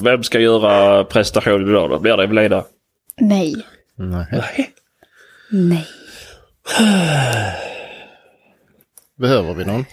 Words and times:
Vem 0.00 0.22
ska 0.22 0.40
göra 0.40 1.04
presentationen 1.04 1.68
idag 1.68 1.90
då? 1.90 1.98
Blir 1.98 2.16
det 2.16 2.24
Evelina? 2.24 2.64
Nej. 3.20 3.54
Nej. 3.94 4.70
Nej. 5.50 5.86
Behöver 9.18 9.54
vi 9.54 9.64
någon? 9.64 9.84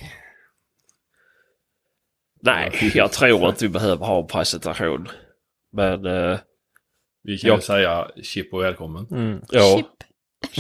Nej, 2.42 2.92
jag 2.96 3.12
tror 3.12 3.50
inte 3.50 3.66
vi 3.66 3.70
behöver 3.70 4.06
ha 4.06 4.22
en 4.22 4.28
presentation. 4.28 5.08
Men 5.72 6.06
eh, 6.06 6.40
Vi 7.24 7.38
kan 7.38 7.48
ju 7.50 7.54
Jag- 7.54 7.64
säga 7.64 8.08
chip 8.24 8.54
och 8.54 8.62
välkommen. 8.64 9.08
ja. 9.50 9.78
Chip. 9.78 9.86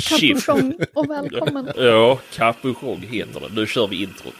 Chip. 0.03 0.45
Capuchon 0.45 0.73
och 0.93 1.09
välkommen. 1.09 1.71
Ja, 1.75 2.19
Capuchon 2.33 3.01
heter 3.01 3.39
det. 3.39 3.47
Nu 3.55 3.67
kör 3.67 3.87
vi 3.87 4.03
introt. 4.03 4.33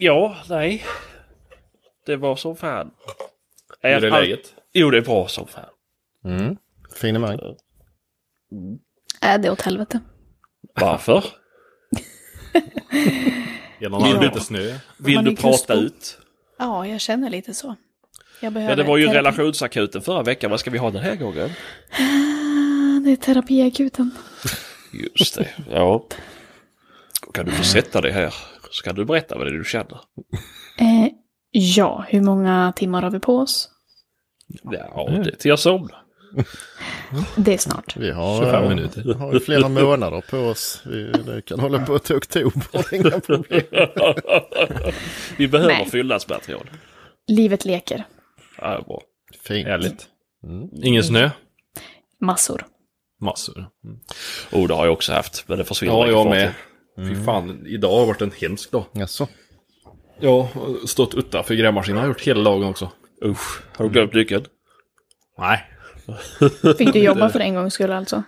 Ja, 0.00 0.36
nej. 0.48 0.84
Det 2.06 2.16
var 2.16 2.36
som 2.36 2.56
fan. 2.56 2.90
Hur 3.80 3.90
är 3.90 4.10
all- 4.10 4.22
läget? 4.22 4.54
Jo, 4.72 4.90
det 4.90 4.98
är 4.98 5.02
bra 5.02 5.28
som 5.28 5.46
fan. 5.46 5.64
Mm. 6.24 6.56
Finemang. 7.00 7.38
Äh, 9.22 9.40
det 9.40 9.48
är 9.48 9.50
åt 9.50 9.62
helvete. 9.62 10.00
Varför? 10.74 11.24
Genom 13.80 14.02
Vill 14.02 14.14
du- 14.14 14.20
lite 14.20 14.40
snö. 14.40 14.78
Vill 14.98 15.24
du 15.24 15.30
är 15.30 15.36
prata 15.36 15.74
ut? 15.74 16.18
Ja, 16.58 16.86
jag 16.86 17.00
känner 17.00 17.30
lite 17.30 17.54
så. 17.54 17.76
Jag 18.40 18.52
behöver 18.52 18.72
Ja, 18.72 18.76
det 18.76 18.82
var 18.88 18.96
ju 18.96 19.04
terapi. 19.04 19.18
relationsakuten 19.18 20.02
förra 20.02 20.22
veckan. 20.22 20.50
Vad 20.50 20.60
ska 20.60 20.70
vi 20.70 20.78
ha 20.78 20.90
den 20.90 21.02
här 21.02 21.16
gången? 21.16 21.50
Ah, 21.92 23.00
Det 23.04 23.12
är 23.12 23.16
terapiakuten. 23.16 24.10
Just 25.16 25.34
det, 25.34 25.48
ja. 25.70 26.06
Då 27.26 27.32
kan 27.32 27.46
du 27.46 27.52
få 27.52 27.64
sätta 27.64 28.00
dig 28.00 28.12
här. 28.12 28.34
Så 28.70 28.82
kan 28.84 28.94
du 28.94 29.04
berätta 29.04 29.38
vad 29.38 29.46
det 29.46 29.50
är 29.50 29.58
du 29.58 29.64
känner. 29.64 30.00
Eh, 30.78 31.08
ja, 31.50 32.04
hur 32.08 32.20
många 32.20 32.72
timmar 32.76 33.02
har 33.02 33.10
vi 33.10 33.18
på 33.18 33.38
oss? 33.38 33.70
Ja, 34.62 35.10
det 35.24 35.36
till 35.36 35.48
jag 35.48 35.58
somnar. 35.58 36.02
Det 37.36 37.54
är 37.54 37.58
snart. 37.58 37.96
Vi 37.96 38.10
har, 38.10 38.44
25 38.44 38.62
eh, 38.62 38.68
minuter. 38.68 39.14
har 39.14 39.32
ju 39.32 39.40
flera 39.40 39.68
månader 39.68 40.24
på 40.30 40.38
oss. 40.38 40.82
Vi 40.84 41.42
kan 41.46 41.60
hålla 41.60 41.86
på 41.86 41.98
till 41.98 42.16
oktober. 42.16 42.62
är 42.72 42.94
Inga 43.00 43.20
problem. 43.20 43.62
Vi 45.36 45.48
behöver 45.48 45.72
Nej. 45.74 45.90
fyllnadsmaterial. 45.90 46.70
Livet 47.26 47.64
leker. 47.64 48.04
Ja, 48.58 48.84
bra. 48.86 49.02
Fint. 49.42 49.66
Härligt. 49.66 50.06
Ingen 50.82 51.04
snö? 51.04 51.30
Massor. 52.20 52.66
Massor. 53.20 53.66
Mm. 53.84 53.98
Oh, 54.52 54.68
det 54.68 54.74
har 54.74 54.84
jag 54.84 54.92
också 54.92 55.12
haft. 55.12 55.44
Men 55.48 55.58
det 55.58 55.64
försvinner 55.64 55.94
Ja, 55.94 56.06
jag 56.06 56.24
fort. 56.24 56.54
Med. 56.96 57.06
Fy 57.08 57.24
fan, 57.24 57.66
idag 57.66 57.98
har 57.98 58.06
varit 58.06 58.22
en 58.22 58.32
hemsk 58.40 58.70
dag. 58.70 58.84
Jaså? 58.92 59.28
Ja, 60.20 60.48
stått 60.86 61.14
utanför 61.14 61.54
grävmaskinen 61.54 61.96
har 61.98 62.04
jag 62.04 62.10
gjort 62.10 62.20
hela 62.22 62.42
dagen 62.50 62.64
också. 62.64 62.90
Usch, 63.24 63.62
har 63.76 63.84
du 63.84 63.90
glömt 63.90 64.14
nyckeln? 64.14 64.44
Nej, 65.38 65.64
Fick 66.78 66.92
du 66.92 66.98
jobba 66.98 67.28
för 67.30 67.40
en 67.40 67.54
gångs 67.54 67.74
skull 67.74 67.92
alltså? 67.92 68.22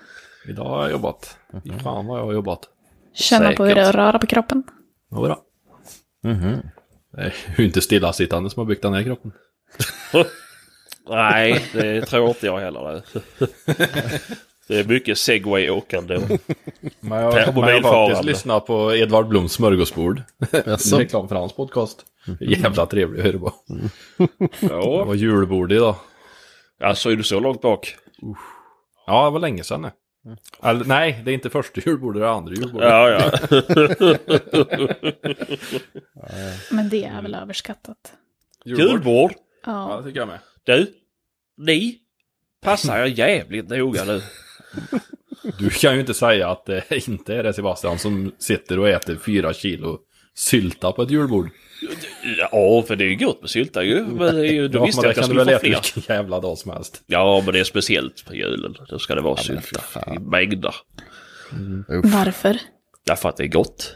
idag 0.48 0.64
har 0.64 0.82
jag 0.82 0.91
jobbat. 0.91 1.38
Fy 1.64 1.78
fan 1.78 2.06
vad 2.06 2.19
jag 2.20 2.25
har 2.25 2.32
jobbat. 2.32 2.60
Känna 3.14 3.53
på 3.53 3.64
hur 3.64 3.75
det 3.75 3.92
röra 3.92 4.19
på 4.19 4.26
kroppen? 4.26 4.62
Jodå. 5.10 5.38
Mhm. 6.25 6.56
Det 7.12 7.20
är 7.22 7.34
ju 7.58 7.64
inte 7.64 7.81
stillasittande 7.81 8.50
som 8.50 8.60
har 8.60 8.66
byggt 8.66 8.82
den 8.82 8.92
här 8.94 9.03
kroppen. 9.03 9.32
Nej, 11.08 11.64
det 11.72 12.06
tror 12.06 12.28
inte 12.28 12.47
jag 12.47 12.58
heller. 12.60 13.03
Det 14.72 14.78
är 14.81 14.84
mycket 14.84 15.19
segway-åkande. 15.19 16.38
Jag 17.00 17.12
har 17.12 17.83
faktiskt 18.06 18.25
lyssnat 18.25 18.66
på 18.66 18.94
Edvard 18.94 19.28
Bloms 19.28 19.53
smörgåsbord. 19.53 20.22
Jaså? 20.66 20.97
Reklam 20.99 21.28
för 21.28 21.37
hans 21.37 21.53
podcast. 21.53 22.05
Jävla 22.41 22.87
trevlig 22.87 23.21
att 23.21 23.27
höra 23.27 23.38
på. 23.38 23.55
Det 24.19 24.49
Ja, 24.61 25.05
var 25.05 25.15
julbord 25.15 25.72
idag. 25.72 25.94
alltså 26.81 27.11
är 27.11 27.16
du 27.16 27.22
så 27.22 27.41
långt 27.41 27.61
bak? 27.61 27.97
Ja, 29.06 29.25
det 29.25 29.31
var 29.31 29.41
länge 29.41 29.65
sedan 29.65 29.82
nu. 29.82 29.91
Eller, 30.62 30.84
nej, 30.84 31.22
det 31.25 31.31
är 31.31 31.34
inte 31.34 31.50
första 31.50 31.81
julbordet, 31.87 32.22
det 32.22 32.27
är 32.27 32.31
andra 32.31 32.55
julbordet. 32.55 32.88
Ja, 32.88 33.09
ja. 33.11 33.31
Men 36.71 36.88
det 36.88 37.05
är 37.05 37.22
väl 37.22 37.34
överskattat? 37.34 38.12
Julbord? 38.65 39.32
Ja, 39.66 39.91
Ja. 39.91 39.97
det 39.97 40.03
tycker 40.05 40.19
jag 40.21 40.28
med. 40.28 40.38
Du, 40.65 40.87
ni 41.56 41.99
passar 42.61 42.99
jag 42.99 43.09
jävligt 43.09 43.69
noga 43.69 44.05
nu. 44.05 44.22
Du 45.59 45.71
kan 45.71 45.94
ju 45.94 46.00
inte 46.00 46.15
säga 46.15 46.49
att 46.50 46.66
det 46.66 47.09
inte 47.09 47.34
är 47.34 47.43
det 47.43 47.53
Sebastian 47.53 47.99
som 47.99 48.33
sitter 48.38 48.78
och 48.78 48.88
äter 48.88 49.16
fyra 49.27 49.53
kilo 49.53 49.99
sylta 50.34 50.93
på 50.93 51.03
ett 51.03 51.10
julbord. 51.10 51.49
Ja, 52.38 52.84
för 52.88 52.97
det 52.97 53.05
är 53.05 53.09
ju 53.09 53.16
gott 53.16 53.41
med 53.41 53.50
sylta 53.50 53.82
ju. 53.82 54.05
Men 54.05 54.34
det 54.37 54.49
är 54.49 54.53
ju, 54.53 54.69
då 54.69 54.78
Ja, 54.78 54.84
visste 54.84 55.00
men 55.00 55.05
jag 55.05 55.11
att 55.11 55.16
jag 55.16 55.22
kan 55.22 55.25
skulle 55.25 55.44
väl 55.44 55.55
få 55.55 55.61
fler. 55.61 55.71
vilken 55.94 56.15
jävla 56.16 56.41
dag 56.41 56.59
som 56.59 56.71
helst. 56.71 57.03
Ja, 57.06 57.43
men 57.44 57.55
det 57.55 57.61
är 57.61 57.65
speciellt 57.65 58.25
på 58.27 58.34
julen. 58.34 58.75
Då 58.88 58.99
ska 58.99 59.15
det 59.15 59.21
vara 59.21 59.37
sylta 59.37 59.81
i 60.15 60.19
mängder. 60.19 60.75
Varför? 62.05 62.59
Därför 63.06 63.28
att 63.28 63.37
det 63.37 63.44
är 63.44 63.49
gott. 63.49 63.94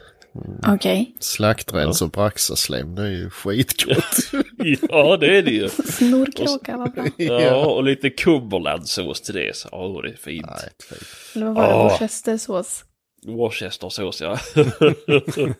Okej. 0.66 1.16
Slaktrens 1.20 2.02
och 2.02 2.10
braxaslem, 2.10 2.94
det 2.94 3.02
är 3.02 3.10
ju 3.10 3.30
skitgott. 3.30 4.16
Ja, 4.88 5.16
det 5.16 5.38
är 5.38 5.42
det 5.42 5.50
ju. 5.50 5.68
Snorkråka, 5.68 6.76
vad 6.76 6.92
bra. 6.94 7.04
Ja, 7.16 7.66
och 7.66 7.84
lite 7.84 8.10
Cumberlandsås 8.10 9.20
till 9.20 9.34
det. 9.34 9.56
Så, 9.56 9.68
åh, 9.72 10.02
det 10.02 10.08
är 10.08 10.16
fint. 10.16 10.46
Nej, 10.46 10.70
fint. 10.88 11.02
Eller 11.34 11.46
vad 11.46 11.54
var 11.54 11.68
det? 11.68 11.74
Åh. 11.74 11.82
Worcestersås? 11.90 12.84
Worcestersås, 13.26 14.20
ja. 14.20 14.38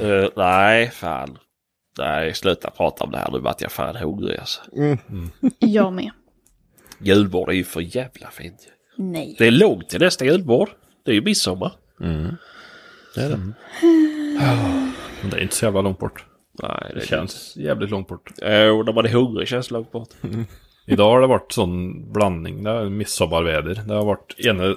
Eh, 0.00 0.28
nej, 0.36 0.90
fan. 0.90 1.38
Nej, 1.98 2.34
sluta 2.34 2.70
prata 2.70 3.04
om 3.04 3.10
det 3.10 3.18
här 3.18 3.30
nu. 3.32 3.38
vart 3.38 3.60
jag 3.60 3.72
fan 3.72 3.96
hungrig 3.96 4.38
alltså. 4.38 4.60
Jag 5.58 5.92
med. 5.92 6.10
Julbord 7.00 7.48
är 7.48 7.52
ju 7.52 7.64
för 7.64 7.96
jävla 7.96 8.30
fint. 8.30 8.68
Nej. 8.96 9.34
Det 9.38 9.46
är 9.46 9.50
långt 9.50 9.88
till 9.88 10.00
nästa 10.00 10.24
julbord. 10.24 10.68
Det 11.04 11.10
är 11.10 11.14
ju 11.14 11.22
midsommar. 11.22 11.72
Det 13.14 13.20
är 13.20 13.28
det. 13.28 13.36
Men 15.20 15.30
det 15.30 15.36
är 15.36 15.40
inte 15.42 15.56
så 15.56 15.64
jävla 15.64 15.80
långt 15.80 15.98
bort. 15.98 16.24
Nej, 16.62 16.92
Det 16.94 17.06
känns 17.06 17.56
jävligt 17.56 17.90
långt 17.90 18.08
bort. 18.08 18.30
Jo, 18.42 18.82
när 18.82 18.92
man 18.92 19.04
är 19.06 19.08
hungrig 19.08 19.48
känns 19.48 19.68
det 19.68 19.74
långt 19.74 19.92
bort. 19.92 20.08
Idag 20.86 21.10
har 21.10 21.20
det 21.20 21.26
varit 21.26 21.52
sån 21.52 22.12
blandning. 22.12 22.64
Det 22.64 22.70
är 22.70 22.88
midsommarväder. 22.88 23.82
Det 23.86 23.94
har 23.94 24.04
varit 24.04 24.34
ena, 24.38 24.76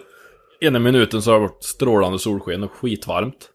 ena 0.62 0.80
minuten 0.80 1.22
så 1.22 1.32
har 1.32 1.40
det 1.40 1.48
varit 1.48 1.64
strålande 1.64 2.20
solsken 2.20 2.64
och 2.64 2.72
skitvarmt. 2.72 3.50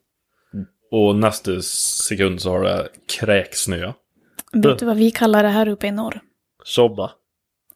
Och 0.91 1.17
nästa 1.17 1.63
sekund 1.63 2.41
så 2.43 2.51
har 2.51 2.63
det 2.63 2.89
kräksnö. 3.19 3.93
Vet 4.53 4.79
du 4.79 4.87
vad 4.87 4.97
vi 4.97 5.11
kallar 5.11 5.43
det 5.43 5.49
här 5.49 5.69
uppe 5.69 5.87
i 5.87 5.91
norr? 5.91 6.21
Sommar. 6.65 7.11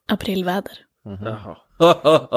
Aprilväder. 0.08 0.78
Jaha. 1.04 1.56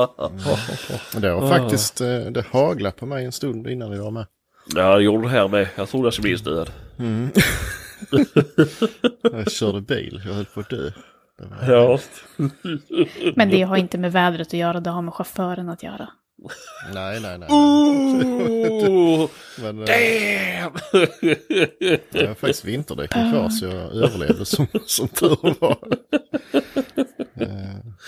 Det 1.22 1.28
har 1.30 1.50
faktiskt 1.50 2.02
eh, 2.02 2.20
det 2.20 2.46
haglat 2.52 2.96
på 2.96 3.06
mig 3.06 3.26
en 3.26 3.32
stund 3.32 3.68
innan 3.68 3.92
vi 3.92 3.98
var 3.98 4.12
med. 4.12 4.26
Ja, 4.66 4.96
det 4.96 5.04
gjorde 5.04 5.24
det 5.24 5.30
här 5.30 5.48
med. 5.48 5.68
Jag 5.76 5.90
trodde 5.90 6.06
jag 6.06 6.14
skulle 6.14 6.30
bli 6.30 6.38
snöad. 6.38 6.70
Jag 9.22 9.52
körde 9.52 9.82
bil, 9.82 10.22
jag 10.26 10.34
höll 10.34 10.46
på 10.46 10.60
att 10.60 10.70
dö. 10.70 10.92
Ja. 11.68 12.00
Men 13.36 13.50
det 13.50 13.62
har 13.62 13.78
inte 13.78 13.98
med 13.98 14.12
vädret 14.12 14.48
att 14.48 14.54
göra, 14.54 14.80
det 14.80 14.90
har 14.90 15.02
med 15.02 15.14
chauffören 15.14 15.70
att 15.70 15.84
göra. 15.84 16.10
Nej, 16.94 17.20
nej, 17.22 17.38
nej. 17.38 17.50
Oh, 17.50 19.30
Men, 19.62 19.80
eh, 19.80 19.86
damn! 19.86 20.74
jag 22.12 22.28
har 22.28 22.36
faktiskt 22.36 22.66
vinterdäcken 22.66 23.32
kvar 23.32 23.50
så 23.50 23.66
jag 23.66 23.74
överlevde 23.76 24.46
som, 24.46 24.68
som 24.86 25.08
tur 25.08 25.60
var. 25.60 25.78
Eh, 27.42 27.48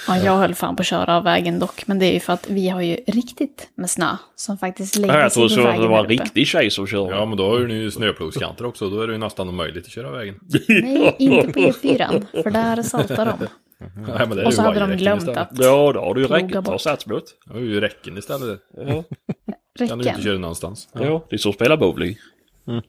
Ja, 0.08 0.18
jag 0.18 0.38
höll 0.38 0.56
fan 0.56 0.76
på 0.76 0.82
att 0.82 0.88
köra 0.88 1.18
av 1.18 1.24
vägen 1.24 1.60
dock. 1.60 1.88
Men 1.88 2.00
det 2.00 2.06
är 2.06 2.14
ju 2.14 2.20
för 2.20 2.34
att 2.34 2.50
vi 2.50 2.70
har 2.70 2.82
ju 2.82 2.96
riktigt 3.08 3.70
med 3.76 3.90
snö 3.90 4.08
som 4.36 4.58
faktiskt 4.58 4.96
lägger 4.96 5.20
Jag 5.20 5.32
sig 5.32 5.44
på 5.44 5.50
så 5.50 5.60
att 5.60 5.66
vägen 5.68 5.82
det 5.82 5.88
var 5.88 6.00
en 6.00 6.06
riktig 6.10 6.48
tjej 6.48 6.72
som 6.72 6.88
körde. 6.88 7.16
Ja, 7.16 7.26
men 7.26 7.38
då 7.38 7.50
har 7.50 7.60
ju 7.60 7.68
ni 7.68 7.92
snöplogskanter 7.92 8.66
också. 8.66 8.90
Då 8.90 9.02
är 9.02 9.08
det 9.08 9.14
ju 9.14 9.20
nästan 9.20 9.50
omöjligt 9.50 9.86
att 9.86 9.92
köra 9.92 10.12
vägen. 10.12 10.40
Nej, 10.68 11.16
inte 11.20 11.48
på 11.54 11.60
E4. 11.60 12.26
För 12.44 12.52
där 12.52 12.84
saltar 12.84 13.26
de. 13.26 13.48
Nej, 14.08 14.28
men 14.28 14.30
det 14.30 14.42
är 14.42 14.46
Och 14.46 14.54
så 14.54 14.62
hade 14.62 14.80
de 14.80 14.92
glömt 14.98 15.22
istället. 15.22 15.38
att 15.42 15.50
Ja, 15.60 15.92
då 15.94 16.00
har 16.00 16.14
du 16.14 16.22
ju 16.22 16.28
räcket 16.28 16.56
att 16.58 16.66
ha 16.66 16.72
bort. 16.74 16.82
sats 16.82 17.06
mot. 17.08 17.24
Det 17.46 17.58
är 17.58 17.62
ju 17.62 17.82
räcken 17.82 18.18
istället. 18.18 18.60
Ja. 18.78 18.84
Kan 18.84 19.04
du 19.78 19.84
inte 19.94 20.10
räcken. 20.10 20.22
köra 20.24 20.38
någonstans. 20.38 20.90
ja, 20.94 21.26
det 21.30 21.36
är 21.36 21.38
som 21.38 21.50
att 21.50 21.56
spela 21.56 21.78
bowling. 21.78 22.18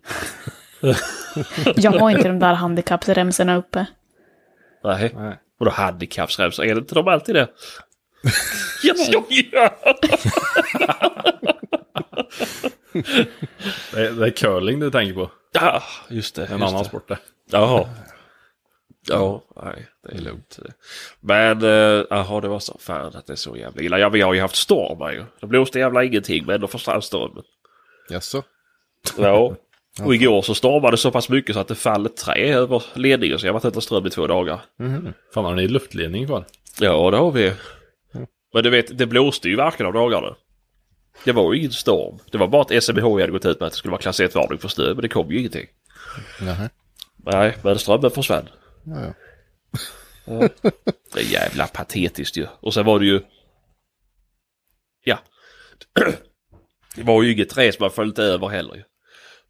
Jag 1.77 1.93
har 1.93 2.11
inte 2.11 2.29
de 2.29 2.39
där 2.39 2.55
handikappsremsorna 2.55 3.57
uppe. 3.57 3.87
Nej. 4.85 5.13
Nej. 5.17 5.37
Och 5.59 5.65
då 5.65 5.71
handikappsremsor, 5.71 6.65
är 6.65 6.75
det 6.75 6.79
inte 6.81 6.95
de 6.95 7.09
alltid 7.09 7.35
det? 7.35 7.49
Jag 8.83 8.99
skojar! 8.99 9.73
Det 13.93 14.07
är, 14.07 14.11
det 14.11 14.27
är 14.27 14.31
curling 14.31 14.81
du 14.81 14.91
tänker 14.91 15.15
på. 15.15 15.31
Ja, 15.53 15.83
just 16.09 16.35
det. 16.35 16.47
En 16.47 16.53
just 16.53 16.63
annan 16.63 16.83
det. 16.83 16.89
sport 16.89 17.09
det. 17.09 17.19
Jaha. 17.51 17.89
Ja, 19.09 19.43
nej, 19.65 19.87
det 20.03 20.15
är 20.15 20.19
lugnt. 20.19 20.59
Men, 21.21 21.63
eh, 21.63 22.05
jaha, 22.11 22.41
det 22.41 22.49
var 22.49 22.59
så 22.59 22.79
fan 22.81 23.17
att 23.17 23.27
det 23.27 23.33
är 23.33 23.37
så 23.37 23.57
jävla 23.57 23.83
illa. 23.83 23.99
Ja, 23.99 24.09
vi 24.09 24.21
har 24.21 24.35
ju 24.35 24.41
haft 24.41 24.57
storm 24.57 25.01
här 25.01 25.13
ju. 25.13 25.25
Det 25.41 25.47
blåste 25.47 25.79
jävla 25.79 26.05
ingenting, 26.05 26.47
men 26.47 26.55
ändå 26.55 26.67
försvann 26.67 27.03
stormen. 27.03 27.45
Jaså? 28.09 28.43
Ja. 29.19 29.57
Och 30.03 30.15
igår 30.15 30.43
så 30.43 30.55
stormade 30.55 30.93
det 30.93 30.97
så 30.97 31.11
pass 31.11 31.29
mycket 31.29 31.55
så 31.55 31.61
att 31.61 31.69
det 31.69 31.75
fall 31.75 32.07
ett 32.07 32.17
trä 32.17 32.55
över 32.55 32.83
ledningen 32.95 33.39
så 33.39 33.47
jag 33.47 33.53
har 33.53 33.61
varit 33.61 33.73
utan 33.73 33.83
ström 33.83 34.07
i 34.07 34.11
två 34.11 34.27
dagar. 34.27 34.61
Fan, 35.35 35.45
har 35.45 35.55
ni 35.55 35.69
luftledning 35.69 36.27
kvar? 36.27 36.45
Ja, 36.81 37.11
det 37.11 37.17
har 37.17 37.31
vi. 37.31 37.53
Men 38.55 38.63
du 38.63 38.71
vet, 38.71 38.99
det 38.99 39.07
blåste 39.07 39.49
ju 39.49 39.57
varken 39.57 39.87
av 39.87 39.93
dagarna. 39.93 40.37
Det 41.25 41.33
var 41.33 41.53
ju 41.53 41.59
ingen 41.59 41.73
storm. 41.73 42.19
Det 42.33 42.39
var 42.39 42.49
bara 42.49 42.63
att 42.63 42.85
SMHI 42.85 43.21
hade 43.21 43.33
gått 43.33 43.45
ut 43.45 43.61
med 43.61 43.67
att 43.67 43.73
det 43.73 43.79
skulle 43.79 43.93
vara 43.93 44.01
klass 44.01 44.21
1-varning 44.21 44.59
för 44.59 44.69
snö, 44.69 44.85
men 44.85 45.03
det 45.03 45.09
kom 45.09 45.31
ju 45.31 45.39
ingenting. 45.39 45.67
Nähä. 46.41 46.71
Nej, 47.17 47.57
men 47.63 47.79
strömmen 47.79 48.11
försvann. 48.11 48.49
Ja, 48.85 49.01
ja. 49.01 50.49
Det 51.15 51.21
är 51.21 51.33
jävla 51.33 51.67
patetiskt 51.67 52.37
ju. 52.37 52.47
Och 52.61 52.75
sen 52.75 52.87
var 52.87 52.99
det 52.99 53.07
ju... 53.07 53.21
Ja. 55.05 55.19
Det 56.97 57.03
var 57.03 57.23
ju 57.23 57.33
inget 57.33 57.49
träd 57.49 57.75
som 57.75 57.83
har 57.83 57.91
följt 57.91 58.19
över 58.19 58.49
heller 58.49 58.75
ju. 58.75 58.83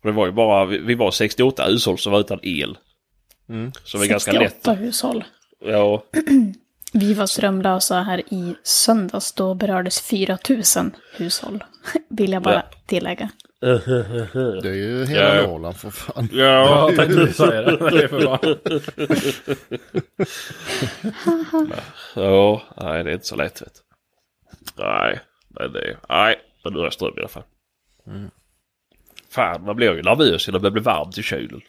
För 0.02 0.08
det 0.08 0.14
var 0.16 0.26
ju 0.26 0.32
bara, 0.32 0.64
vi 0.64 0.78
vi 0.78 0.94
var 0.94 1.10
68 1.10 1.64
hushåll 1.64 1.98
som 1.98 2.12
var 2.12 2.20
utan 2.20 2.38
el. 2.42 2.78
Mm. 3.48 3.72
Som 3.84 4.02
är 4.02 4.06
ganska 4.06 4.32
lätt. 4.32 4.52
68 4.52 4.72
hushåll. 4.74 5.24
Ja, 5.60 6.04
Vi 6.92 7.14
var 7.14 7.26
strömlösa 7.26 8.02
här 8.02 8.18
i 8.34 8.54
söndags. 8.62 9.32
Då 9.32 9.54
berördes 9.54 10.00
4 10.00 10.38
000 10.50 10.62
hushåll. 11.16 11.64
Vill 12.10 12.32
jag 12.32 12.42
bara 12.42 12.54
Ja. 12.54 12.62
tillägga. 12.86 13.30
Det 14.62 14.68
är 14.68 14.74
ju 14.74 15.04
hela 15.06 15.36
Ja. 15.36 15.46
Norrland 15.46 15.76
för 15.76 15.90
fan. 15.90 16.28
ja, 16.32 16.90
tänkte 16.96 17.14
du 17.26 17.32
säga 17.32 17.62
det. 17.62 17.90
Det 17.90 18.02
är 18.04 18.08
för 18.08 18.20
bra. 18.20 18.38
ja, 22.14 22.62
nej 22.76 23.04
det 23.04 23.10
är 23.10 23.14
inte 23.14 23.26
så 23.26 23.36
lätt 23.36 23.62
vet 23.62 23.72
du. 23.74 24.82
Nej, 24.82 25.20
men 25.48 25.72
det, 25.72 25.96
nej, 26.08 26.36
men 26.64 26.72
nu 26.72 26.78
har 26.78 26.86
jag 26.86 26.92
ström 26.92 27.12
i 27.16 27.20
alla 27.20 27.28
fall. 27.28 27.42
Fan, 29.36 29.64
man 29.64 29.76
blir 29.76 29.94
ju 29.94 30.02
nervös 30.02 30.48
när 30.48 30.58
det 30.58 30.70
blir 30.70 30.82
varmt 30.82 31.18
i 31.18 31.22
kylen. 31.22 31.60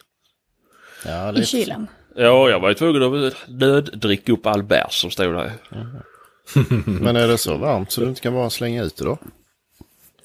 Ja, 1.04 1.34
I 1.34 1.44
kylen. 1.44 1.86
Ja, 2.16 2.50
jag 2.50 2.60
var 2.60 2.68
ju 2.68 2.74
tvungen 2.74 3.26
att 3.26 3.34
nöddricka 3.48 4.32
upp 4.32 4.46
all 4.46 4.62
bärs 4.62 4.92
som 4.92 5.10
stod 5.10 5.34
där. 5.34 5.52
Men 7.02 7.16
är 7.16 7.28
det 7.28 7.38
så 7.38 7.56
varmt 7.56 7.90
så 7.92 8.00
du 8.00 8.06
inte 8.08 8.20
kan 8.20 8.34
bara 8.34 8.50
slänga 8.50 8.82
ut 8.82 8.96
det 8.96 9.04
då? 9.04 9.18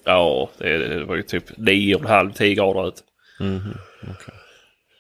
Ja, 0.04 0.50
det, 0.58 0.78
det 0.78 1.06
var 1.06 1.16
ju 1.16 1.24
typ 1.24 1.50
9,5-10 1.52 2.54
grader 2.54 2.88
ut. 2.88 3.04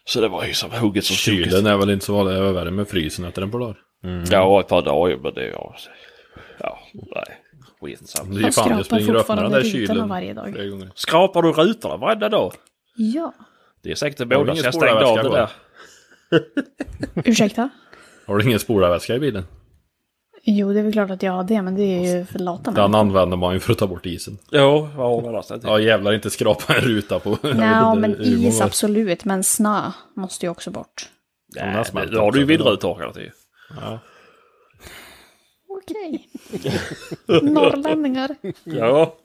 Så 0.06 0.22
det 0.22 0.28
var 0.28 0.46
ju 0.46 0.54
som 0.54 0.72
hugget 0.72 1.06
som 1.06 1.16
Kylen 1.16 1.50
stucket. 1.50 1.66
är 1.68 1.78
väl 1.78 1.90
inte 1.90 2.06
så 2.06 2.14
vanligt. 2.14 2.36
Det 2.36 2.48
är 2.48 2.52
värre 2.52 2.72
med 2.72 2.88
frysen 2.88 3.26
efter 3.26 3.42
en 3.42 3.52
par 3.52 3.60
dagar. 3.60 3.78
Ja, 4.32 4.60
ett 4.60 4.68
par 4.68 4.82
dagar 4.82 5.18
men 5.18 5.34
det 5.34 5.52
var... 5.52 5.76
Ja, 6.60 6.80
nej. 6.94 7.43
Skitsamma. 7.84 8.40
Det 8.40 8.48
är 8.48 8.52
fan 8.52 8.70
jag 8.70 8.78
skrapar 8.78 8.84
springer 8.84 9.16
och 9.16 9.22
öppnar 9.22 9.44
den 9.44 9.52
där 9.52 9.64
kylen. 9.64 10.10
varje 10.10 10.34
dag. 10.34 10.54
flera 10.54 10.70
gånger. 10.70 10.92
Skrapar 10.96 11.42
du 11.42 11.52
rutorna 11.52 11.98
varenda 11.98 12.30
dag? 12.30 12.54
Ja. 12.96 13.34
Det 13.84 13.92
är 13.92 13.96
säkert 13.96 14.22
ingen 14.22 14.56
sedan 14.56 14.66
jag 14.66 14.74
stängde 14.74 15.06
av 15.06 15.18
det 15.18 15.30
där. 15.30 15.50
Ursäkta? 17.30 17.70
Har 18.26 18.38
du 18.38 18.46
ingen 18.46 18.60
spolarvätska 18.60 19.16
i 19.16 19.20
bilen? 19.20 19.46
Jo, 20.46 20.74
det 20.74 20.80
är 20.80 20.84
väl 20.84 20.94
klart 20.94 21.10
att 21.10 21.24
jag 21.24 21.32
har 21.32 21.44
det, 21.44 21.62
men 21.62 21.76
det 21.76 21.84
är 21.84 22.18
ju 22.18 22.26
för 22.26 22.40
lata 22.40 22.72
Den 22.72 22.96
använder 22.96 23.38
man 23.38 23.54
ju 23.54 23.60
för 23.60 23.72
att 23.72 23.78
ta 23.78 23.88
bort 23.88 24.06
isen. 24.06 24.38
Ja, 24.50 24.90
vad 24.96 25.26
annars 25.26 25.52
inte? 25.52 25.68
Ja 25.68 25.80
jävlar 25.80 26.14
inte 26.14 26.30
skrapa 26.30 26.76
en 26.76 26.82
ruta 26.82 27.20
på. 27.20 27.30
inte 27.44 27.96
men 27.96 28.22
is 28.22 28.62
absolut. 28.62 29.26
Men 29.26 29.44
snö 29.44 29.92
måste 30.16 30.46
ju 30.46 30.50
också 30.50 30.72
bort. 30.72 31.10
Nej, 31.56 32.08
då 32.12 32.20
har 32.20 32.32
du 32.32 32.40
ju 32.40 32.46
vindrutetorkarna 32.46 33.14
till. 33.14 33.32
Ja. 33.82 34.00
Okej. 35.90 36.28
Norrlänningar. 37.42 38.36
Ja. 38.64 39.18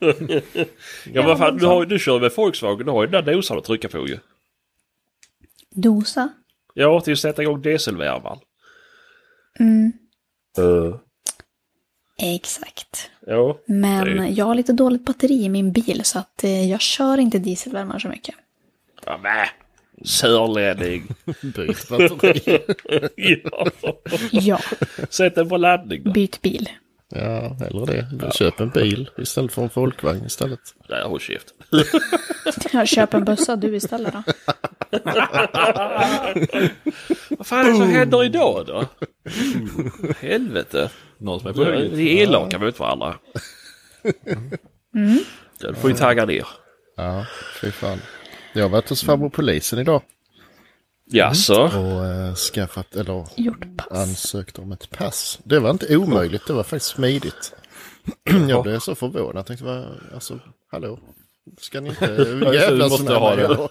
ja, 1.13 1.27
men 1.27 1.37
fan, 1.37 1.57
du, 1.57 1.65
har, 1.65 1.85
du 1.85 1.99
kör 1.99 2.19
med 2.19 2.31
Volkswagen, 2.35 2.85
du 2.85 2.91
har 2.91 3.03
ju 3.03 3.09
den 3.11 3.25
där 3.25 3.33
dosan 3.33 3.57
att 3.57 3.63
trycka 3.63 3.89
på 3.89 4.07
ju. 4.07 4.19
Dosa. 5.71 6.29
Ja, 6.73 7.01
till 7.01 7.13
att 7.13 7.19
sätta 7.19 7.41
igång 7.41 7.61
dieselvärmaren. 7.61 8.39
Mm, 9.59 9.91
Uh. 10.59 10.95
exakt. 12.17 13.09
Ja. 13.27 13.59
Men 13.65 14.35
jag 14.35 14.45
har 14.45 14.55
lite 14.55 14.73
dåligt 14.73 15.05
batteri 15.05 15.43
i 15.43 15.49
min 15.49 15.71
bil 15.71 16.01
så 16.03 16.19
att 16.19 16.43
eh, 16.43 16.69
jag 16.69 16.81
kör 16.81 17.17
inte 17.17 17.39
dieselvärmare 17.39 17.99
så 17.99 18.07
mycket. 18.07 18.35
Ja. 19.05 19.19
Sörlänning. 20.05 21.07
Byt 21.41 21.89
batteri. 21.89 22.61
ja. 23.15 23.67
Ja, 24.31 24.59
Sätt 25.09 25.35
den 25.35 25.49
på 25.49 25.57
laddning 25.57 26.03
då. 26.03 26.11
byt 26.11 26.41
bil. 26.41 26.69
ja, 27.09 27.57
eller 27.67 27.85
det. 27.85 28.07
Du 28.11 28.29
köper 28.33 28.63
en 28.63 28.69
bil 28.69 29.09
istället 29.17 29.53
för 29.53 29.61
en 29.61 29.69
folkvagn 29.69 30.25
istället. 30.25 30.59
Nej, 30.89 31.03
håll 31.03 31.19
käft. 31.19 31.53
Jag 32.73 32.87
köper 32.87 33.17
en 33.17 33.25
bussa 33.25 33.55
du 33.55 33.75
istället 33.75 34.13
då. 34.13 34.23
Vad 37.29 37.47
fan 37.47 37.65
är 37.65 37.71
det 37.71 37.77
som 37.77 37.89
händer 37.89 38.23
idag 38.23 38.65
då? 38.67 38.85
Helvete. 40.19 40.89
Någon 41.17 41.39
som 41.39 41.49
är 41.49 41.53
på 41.53 41.63
hög. 41.63 41.91
Vi 41.91 42.19
är 42.19 42.23
elaka 42.23 42.59
mot 42.59 42.79
varandra. 42.79 43.15
Ja, 45.61 45.69
du 45.69 45.75
får 45.75 45.89
ju 45.89 45.95
tagga 45.95 46.25
ner. 46.25 46.47
Ja, 46.97 47.25
fy 47.61 47.71
fan. 47.71 47.99
Jag 48.53 48.61
har 48.63 48.69
varit 48.69 48.89
hos 48.89 49.03
farbror 49.03 49.29
polisen 49.29 49.79
idag 49.79 50.01
Jaså? 51.05 51.61
och 51.63 52.05
eh, 52.05 52.35
skaffat, 52.35 52.95
eller 52.95 53.25
Gjort 53.35 53.77
pass. 53.77 53.87
ansökt 53.91 54.59
om 54.59 54.71
ett 54.71 54.89
pass. 54.89 55.39
Det 55.43 55.59
var 55.59 55.69
inte 55.69 55.97
omöjligt, 55.97 56.47
det 56.47 56.53
var 56.53 56.63
faktiskt 56.63 56.91
smidigt. 56.95 57.53
Jag 58.49 58.63
blev 58.63 58.79
så 58.79 58.95
förvånad. 58.95 59.35
Jag 59.35 59.45
tänkte, 59.45 59.65
vad, 59.65 59.85
alltså, 60.13 60.39
hallå? 60.71 60.99
Ska 61.57 61.81
ni 61.81 61.89
inte 61.89 62.05
jävlas 62.53 62.89
måste 62.91 63.03
med 63.05 63.15
ha 63.15 63.35
mig? 63.35 63.47
det. 63.47 63.69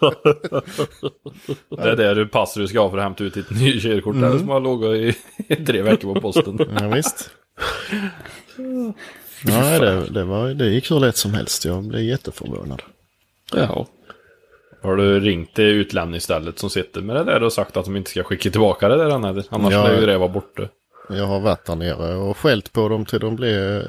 Det 1.82 1.90
är 1.90 1.96
det 1.96 2.14
du 2.14 2.28
passar 2.28 2.60
du 2.60 2.68
ska 2.68 2.80
ha 2.80 2.90
för 2.90 2.98
att 2.98 3.04
hämta 3.04 3.24
ut 3.24 3.34
ditt 3.34 3.50
nya 3.50 3.80
körkort. 3.80 4.20
Där 4.20 4.38
som 4.38 4.48
har 4.48 4.60
legat 4.60 4.96
i 4.96 5.16
i 5.54 5.56
tre 5.66 5.82
veckor 5.82 6.14
på 6.14 6.20
posten. 6.20 6.58
Ja, 6.80 6.88
visst. 6.88 7.30
Nej, 9.44 9.80
det, 9.80 10.06
det, 10.10 10.24
var, 10.24 10.48
det 10.48 10.66
gick 10.68 10.90
hur 10.90 11.00
lätt 11.00 11.16
som 11.16 11.34
helst. 11.34 11.64
Jag 11.64 11.84
blev 11.84 12.02
jätteförvånad. 12.02 12.82
Jaha. 13.52 13.86
Har 14.88 14.96
du 14.96 15.20
ringt 15.20 15.54
till 15.54 15.64
utlämningsstället 15.64 16.58
som 16.58 16.70
sitter 16.70 17.00
med 17.00 17.16
det 17.16 17.24
där 17.24 17.42
och 17.42 17.52
sagt 17.52 17.76
att 17.76 17.84
de 17.84 17.96
inte 17.96 18.10
ska 18.10 18.22
skicka 18.24 18.50
tillbaka 18.50 18.88
det 18.88 18.96
där 18.96 19.10
än, 19.10 19.24
eller? 19.24 19.44
Annars 19.50 19.72
Ja. 19.72 19.84
lär 19.88 20.00
ju 20.00 20.06
det 20.06 20.18
vara 20.18 20.28
borta. 20.28 20.62
Jag 21.10 21.24
har 21.26 21.40
varit 21.40 21.64
där 21.66 21.74
nere 21.76 22.14
och 22.14 22.36
skällt 22.38 22.72
på 22.72 22.88
dem 22.88 23.04
till 23.04 23.20
de 23.20 23.36
blev 23.36 23.82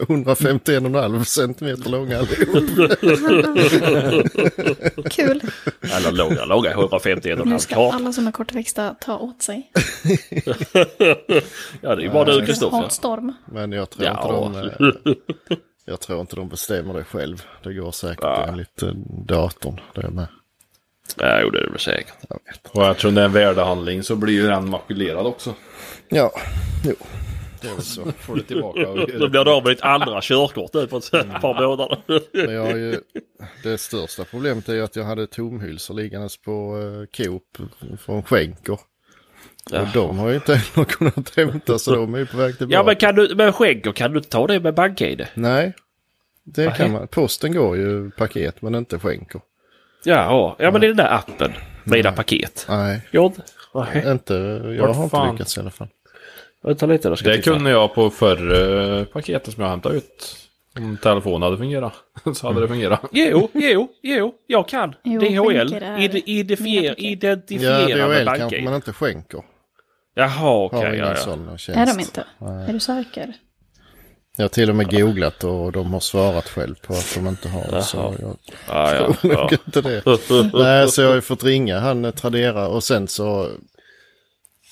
151,5 0.00 1.24
centimeter 1.24 1.90
långa 1.90 2.18
allihop. 2.18 2.70
Kul. 5.10 5.40
Eller 5.80 6.12
långa, 6.12 6.44
långa 6.44 6.70
150 6.70 7.34
Nu 7.44 7.52
en 7.52 7.60
ska 7.60 7.74
kvart. 7.74 7.94
alla 7.94 8.12
som 8.12 8.26
är 8.26 8.32
kortväxta 8.32 8.94
ta 9.00 9.18
åt 9.18 9.42
sig. 9.42 9.70
Ja, 11.82 11.94
det 11.96 12.02
är 12.02 12.06
ju 12.06 12.10
bara 12.10 12.24
du 12.24 12.46
Kristoffer. 12.46 13.34
Men 13.52 13.72
jag 13.72 13.90
tror, 13.90 14.04
Ja. 14.04 14.10
inte 14.46 14.72
de, 14.78 14.94
eh, 15.10 15.56
jag 15.84 16.00
tror 16.00 16.20
inte 16.20 16.36
de 16.36 16.48
bestämmer 16.48 16.94
det 16.94 17.04
själv. 17.04 17.42
Det 17.62 17.74
går 17.74 17.92
säkert 17.92 18.18
Ja. 18.22 18.46
enligt 18.48 18.82
eh, 18.82 18.92
datorn. 19.26 19.80
Det 19.94 20.10
med. 20.10 20.26
Ja, 21.16 21.40
jo, 21.42 21.50
det 21.50 21.58
är 21.58 21.62
det 21.64 21.70
väl 21.70 21.78
säkert. 21.80 22.14
Och 22.72 22.86
eftersom 22.86 23.14
det 23.14 23.20
är 23.20 23.24
en 23.24 23.32
värdehandling 23.32 24.02
så 24.02 24.16
blir 24.16 24.34
ju 24.34 24.46
den 24.46 24.70
makulerad 24.70 25.26
också. 25.26 25.54
Ja, 26.08 26.32
jo. 26.84 26.94
Det 27.60 27.68
är 27.68 27.72
väl 27.74 27.82
så. 27.82 28.12
Får 28.12 28.34
du 28.34 28.42
tillbaka 28.42 28.80
Då 29.18 29.28
blir 29.28 29.44
du 29.44 29.50
av 29.50 29.64
med 29.64 29.72
ditt 29.72 29.82
andra 29.82 30.20
körkort 30.22 30.74
nu 30.74 30.86
på 30.86 30.96
ett 30.96 31.10
par 31.10 31.62
månader. 31.62 31.98
Men 32.32 32.54
jag 32.54 32.64
har 32.64 32.76
ju, 32.76 33.00
det 33.62 33.78
största 33.78 34.24
problemet 34.24 34.68
är 34.68 34.74
ju 34.74 34.84
att 34.84 34.96
jag 34.96 35.04
hade 35.04 35.26
tomhylsor 35.26 35.94
liggandes 35.94 36.36
på 36.42 36.78
eh, 36.78 37.24
Coop 37.26 37.58
från 38.00 38.22
Schenker. 39.70 40.00
Och 40.00 40.08
de 40.08 40.18
har 40.18 40.28
ju 40.28 40.34
inte 40.34 40.54
heller 40.74 40.84
kunnat 40.84 41.36
hämta 41.36 41.78
så 41.78 41.94
de 41.96 42.14
är 42.14 42.18
ju 42.18 42.26
på 42.26 42.36
väg 42.36 42.58
tillbaka. 42.58 42.74
Ja 42.76 42.82
men 42.84 42.96
kan 42.96 43.14
du, 43.14 43.34
med 43.34 43.54
skänker 43.54 43.92
kan 43.92 44.12
du 44.12 44.18
inte 44.18 44.30
ta 44.30 44.46
det 44.46 44.60
med 44.60 44.74
bank-id? 44.74 45.26
Nej, 45.34 45.72
det 46.44 46.64
Nej. 46.66 46.74
kan 46.76 46.92
man. 46.92 47.08
Posten 47.08 47.52
går 47.54 47.76
ju 47.76 48.10
paket 48.10 48.62
men 48.62 48.74
inte 48.74 48.98
skänker. 48.98 49.40
Jaha, 50.04 50.54
ja 50.58 50.70
men 50.70 50.80
det 50.80 50.86
är 50.86 50.88
den 50.88 50.96
där 50.96 51.14
appen. 51.14 51.52
Mina 51.84 52.12
paket. 52.12 52.66
Nej, 52.68 53.00
Ja, 53.10 53.32
nej. 53.74 54.04
inte, 54.10 54.34
jag 54.78 54.86
Vart 54.86 54.96
har 54.96 55.04
inte 55.04 55.16
fan? 55.16 55.32
lyckats 55.32 55.56
i 55.56 55.60
alla 55.60 55.70
fall. 55.70 55.88
Vänta 56.62 56.86
lite 56.86 57.08
då 57.08 57.16
ska 57.16 57.28
Det 57.28 57.34
jag 57.34 57.44
titta. 57.44 57.54
kunde 57.56 57.70
jag 57.70 57.94
på 57.94 58.10
förra 58.10 59.04
paketet 59.04 59.54
som 59.54 59.62
jag 59.62 59.70
hämtade 59.70 59.96
ut. 59.96 60.36
Om 60.78 60.96
telefonen 61.02 61.42
hade 61.42 61.56
fungerat. 61.56 61.92
Så 62.34 62.46
hade 62.46 62.60
det 62.60 62.68
fungerat. 62.68 63.00
Jo, 63.12 63.48
jo, 63.54 63.88
jo, 64.02 64.34
jag 64.46 64.68
kan. 64.68 64.94
Jo, 65.04 65.20
DHL. 65.20 65.68
skänker 65.68 65.80
är 65.82 65.98
Ide, 66.00 66.30
identifier, 66.30 66.80
mina 66.82 66.90
paket. 66.90 67.02
Ja, 67.02 67.08
identifiera 67.08 68.08
med 68.08 68.16
DHL 68.16 68.24
kanske 68.26 68.40
bank-id. 68.40 68.64
man 68.64 68.74
inte 68.74 68.92
skänker. 68.92 69.42
Jaha, 70.14 70.28
Har 70.28 70.64
okej. 70.66 70.80
ingen 70.80 70.98
ja, 70.98 71.08
ja. 71.10 71.16
sån 71.16 71.58
tjänst. 71.58 71.78
Är 71.80 71.86
de 71.86 72.00
inte? 72.00 72.24
Är 72.68 72.72
du 72.72 72.80
säker? 72.80 73.34
Jag 74.36 74.44
har 74.44 74.48
till 74.48 74.70
och 74.70 74.76
med 74.76 74.90
googlat 74.90 75.44
och 75.44 75.72
de 75.72 75.92
har 75.92 76.00
svarat 76.00 76.48
själv 76.48 76.74
på 76.86 76.92
att 76.92 77.14
de 77.14 77.26
inte 77.26 77.48
har 77.48 77.66
det. 77.70 77.82
Så 77.82 77.96
Jaha. 77.96 78.14
jag 78.20 78.36
Ja, 78.68 78.94
ja, 78.94 78.98
tror 79.14 79.30
nog 79.30 79.38
ja. 79.38 79.50
inte 79.66 79.80
det. 79.80 80.02
Nej, 80.58 80.88
så 80.88 81.00
jag 81.02 81.08
har 81.08 81.14
ju 81.14 81.20
fått 81.20 81.44
ringa 81.44 81.78
han 81.80 82.04
eh, 82.04 82.10
Tradera 82.10 82.68
och 82.68 82.84
sen 82.84 83.08
så 83.08 83.48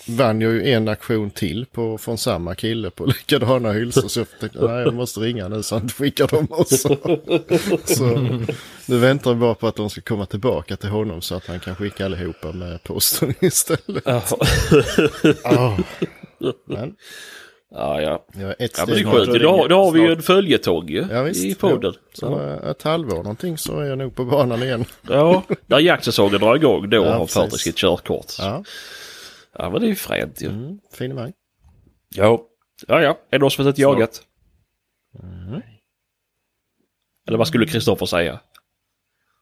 vann 0.08 0.40
jag 0.40 0.52
ju 0.52 0.70
en 0.72 0.88
aktion 0.88 1.30
till 1.30 1.66
på, 1.66 1.98
från 1.98 2.18
samma 2.18 2.54
kille 2.54 2.90
på 2.90 3.04
likadana 3.06 3.72
hylsor. 3.72 4.08
Så 4.08 4.20
jag 4.20 4.26
tänkte, 4.40 4.66
nej 4.66 4.82
jag 4.82 4.94
måste 4.94 5.20
ringa 5.20 5.48
nu 5.48 5.62
så 5.62 5.74
han 5.74 5.88
skickar 5.88 6.26
dem 6.26 6.46
också. 6.50 6.88
Så 7.84 8.04
nu 8.86 8.98
väntar 8.98 9.34
vi 9.34 9.40
bara 9.40 9.54
på 9.54 9.66
att 9.68 9.76
de 9.76 9.90
ska 9.90 10.00
komma 10.00 10.26
tillbaka 10.26 10.76
till 10.76 10.88
honom 10.88 11.20
så 11.20 11.34
att 11.34 11.46
han 11.46 11.60
kan 11.60 11.76
skicka 11.76 12.04
allihopa 12.04 12.52
med 12.52 12.82
posten 12.82 13.34
istället. 13.40 14.04
Ja. 15.44 15.78
Men 16.66 16.94
Ja, 17.70 18.00
ja. 18.00 18.24
jag 18.34 18.48
är 18.50 18.56
ett 18.58 18.74
Ja, 18.78 18.84
men 18.86 18.94
det 18.94 19.00
är 19.00 19.04
skönt. 19.04 19.42
Då, 19.42 19.66
då 19.68 19.84
har 19.84 19.92
vi 19.92 20.00
ju 20.00 20.12
en 20.12 20.22
följetong 20.22 20.88
ju. 20.88 21.06
Ja, 21.10 21.22
visst. 21.22 21.44
I 21.44 21.54
podden. 21.54 21.92
Jo. 21.96 22.00
Så 22.12 22.40
eh, 22.40 22.70
ett 22.70 22.82
halvår 22.82 23.16
någonting 23.16 23.58
så 23.58 23.80
är 23.80 23.84
jag 23.84 23.98
nog 23.98 24.14
på 24.14 24.24
banan 24.24 24.62
igen. 24.62 24.84
Ja, 25.08 25.42
när 25.66 25.78
jaktsäsongen 25.78 26.40
drar 26.40 26.56
igång 26.56 26.90
då 26.90 26.96
Ja, 26.96 27.12
har 27.14 27.26
precis. 27.26 27.60
sitt 27.60 27.76
körkort. 27.76 28.26
Ja, 28.38 28.64
Ja, 29.52 29.70
men 29.70 29.80
det 29.80 29.86
är 29.86 29.88
ju 29.88 29.94
fränt 29.94 30.42
ju. 30.42 30.48
mm, 30.48 30.78
finemang. 30.92 31.32
Ja. 32.08 32.42
Ja, 32.88 33.02
ja. 33.02 33.10
Är 33.10 33.16
det 33.30 33.38
någon 33.38 33.50
som 33.50 33.64
har 33.64 33.72
sett 33.72 33.78
jagat? 33.78 34.22
Eller 37.26 37.38
vad 37.38 37.48
skulle 37.48 37.66
Kristoffer 37.66 38.06
säga? 38.06 38.40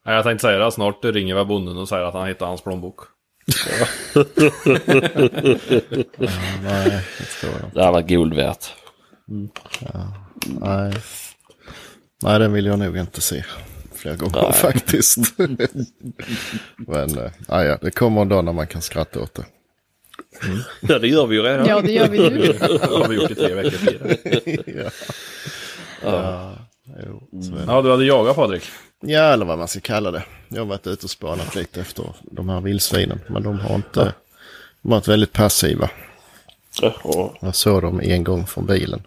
Nej, 0.05 0.15
jag 0.15 0.25
tänkte 0.25 0.43
säga 0.43 0.59
det. 0.59 0.73
Snart 0.73 1.05
ringer 1.05 1.35
väl 1.35 1.47
bonden 1.47 1.77
och 1.79 1.89
säger 1.89 2.05
att 2.05 2.15
han 2.15 2.29
hittar 2.29 2.47
hans 2.47 2.63
plånbok. 2.63 3.01
Nej, 6.63 7.05
det 7.19 7.25
tror 7.41 7.53
jag 7.53 7.65
inte. 7.65 7.71
Det 7.75 7.85
här 7.85 7.93
var 7.93 8.03
guld 8.03 8.35
värt. 8.35 8.67
Nej. 10.47 10.95
Nej, 12.23 12.39
den 12.39 12.53
vill 12.53 12.67
jag 12.67 12.79
nog 12.79 12.97
inte 12.97 13.21
se 13.21 13.45
flera 13.95 14.17
gånger 14.17 14.43
Nej. 14.43 14.53
faktiskt. 14.53 15.19
Men 16.77 17.19
eh, 17.19 17.31
ja, 17.49 17.65
ja, 17.65 17.79
det 17.81 17.91
kommer 17.91 18.23
en 18.23 18.29
dag 18.29 18.45
när 18.45 18.53
man 18.53 18.67
kan 18.67 18.83
skratta 18.83 19.21
åt 19.21 19.35
det. 19.35 19.45
Ja, 20.81 20.99
det 20.99 21.09
gör 21.09 21.27
vi 21.27 21.37
ju 21.37 21.43
redan. 21.43 21.67
Ja, 21.67 21.81
det 21.81 21.93
gör 21.93 22.09
vi 22.09 22.19
nu. 22.31 22.53
Det 22.61 22.87
har 22.87 23.09
vi 23.09 23.15
gjort 23.17 23.31
i 23.31 23.35
tre 23.35 23.55
veckor 23.55 23.71
tidigare. 24.41 24.91
ja. 26.03 26.53
Ja, 26.85 27.43
så 27.43 27.51
det. 27.55 27.65
Ja, 27.67 27.83
du 27.83 27.91
hade 27.91 28.05
jagat 28.05 28.37
Patrik. 28.37 28.63
ja, 29.01 29.21
eller 29.23 29.47
vad 29.47 29.59
man 29.59 29.69
ska 29.69 29.81
kalla 29.81 30.11
det. 30.11 30.23
Jag 30.49 30.59
har 30.61 30.67
varit 30.67 30.87
ute 30.87 31.05
och 31.07 31.11
spanat 31.11 31.55
lite 31.55 31.81
efter 31.81 32.05
de 32.23 32.49
här 32.49 32.61
vildsvinen. 32.61 33.21
Men 33.29 33.43
de 33.43 33.59
har 33.61 33.75
inte 33.75 34.13
de 34.83 34.93
har 34.93 34.97
varit 34.99 35.09
väldigt 35.09 35.33
passiva. 35.33 35.91
Ja. 36.83 37.35
Jag 37.41 37.55
såg 37.55 37.83
dem 37.83 38.01
en 38.01 38.25
gång 38.25 38.47
från 38.47 38.67
bilen. 38.67 39.03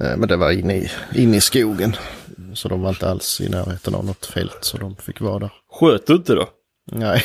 Eh, 0.00 0.16
Men 0.16 0.28
det 0.28 0.36
var 0.36 0.50
inne 0.50 0.76
i, 0.76 0.90
inne 1.14 1.36
i 1.36 1.40
skogen. 1.40 1.96
Så 2.54 2.68
de 2.68 2.82
var 2.82 2.88
inte 2.88 3.10
alls 3.10 3.40
i 3.40 3.48
närheten 3.48 3.94
av 3.94 4.04
något 4.04 4.26
fält. 4.26 4.58
Så 4.60 4.76
de 4.78 4.96
fick 4.96 5.20
vara 5.20 5.38
där. 5.38 5.50
Sköt 5.72 6.06
du 6.06 6.12
inte 6.14 6.34
då? 6.34 6.48
Nej, 6.92 7.22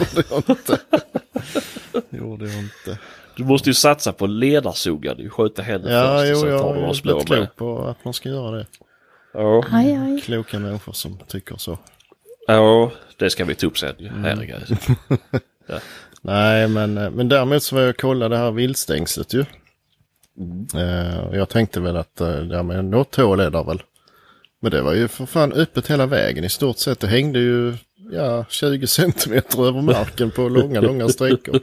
gjorde 0.00 0.24
jag 0.30 0.42
inte. 0.50 0.78
det 2.10 2.16
gjorde 2.16 2.46
jag 2.46 2.58
inte. 2.58 2.98
Du 3.36 3.44
måste 3.44 3.70
ju 3.70 3.74
satsa 3.74 4.12
på 4.12 4.26
ledarsugan. 4.26 5.16
Du 5.16 5.30
skjuter 5.30 5.62
henne 5.62 5.92
Ja, 5.92 6.18
först 6.18 6.22
och 6.22 6.28
jo, 6.30 6.40
sen 6.40 6.50
jag 6.50 6.60
tar 6.60 6.74
du 6.74 6.80
har 6.80 6.88
och 6.88 6.96
slår 6.96 7.14
blivit 7.14 7.28
med. 7.30 7.38
klok 7.38 7.56
på 7.56 7.84
att 7.88 8.04
man 8.04 8.14
ska 8.14 8.28
göra 8.28 8.50
det. 8.56 8.66
Ja. 9.32 9.64
Aj, 9.72 9.94
aj. 9.96 10.20
Kloka 10.20 10.58
människor 10.58 10.92
som 10.92 11.18
tycker 11.28 11.56
så. 11.56 11.78
ja, 12.46 12.90
det 13.18 13.30
ska 13.30 13.44
vi 13.44 13.54
ta 13.54 13.66
upp 13.66 13.78
sen 13.78 13.94
ju. 13.98 14.08
Herregud. 14.08 14.76
Nej, 16.22 16.68
men, 16.68 16.98
eh, 16.98 17.10
men 17.10 17.28
däremot 17.28 17.62
så 17.62 17.74
var 17.74 17.82
jag 17.82 17.90
och 17.90 17.96
kollade 18.00 18.34
det 18.34 18.38
här 18.40 18.50
viltstängslet 18.50 19.34
ju. 19.34 19.44
Eh, 20.80 21.18
och 21.18 21.36
jag 21.36 21.48
tänkte 21.48 21.80
väl 21.80 21.96
att 21.96 22.20
eh, 22.20 22.28
ja, 22.50 22.62
men 22.62 22.90
något 22.90 23.16
hål 23.16 23.40
är 23.40 23.50
där 23.50 23.64
väl. 23.64 23.82
Men 24.60 24.70
det 24.70 24.82
var 24.82 24.92
ju 24.94 25.08
för 25.08 25.26
fan 25.26 25.52
öppet 25.52 25.90
hela 25.90 26.06
vägen 26.06 26.44
i 26.44 26.48
stort 26.48 26.78
sett. 26.78 27.00
Det 27.00 27.06
hängde 27.06 27.38
ju 27.38 27.74
ja, 28.12 28.44
20 28.48 28.86
centimeter 28.86 29.66
över 29.68 29.82
marken 29.82 30.30
på 30.30 30.48
långa, 30.48 30.80
långa 30.80 31.08
sträckor. 31.08 31.60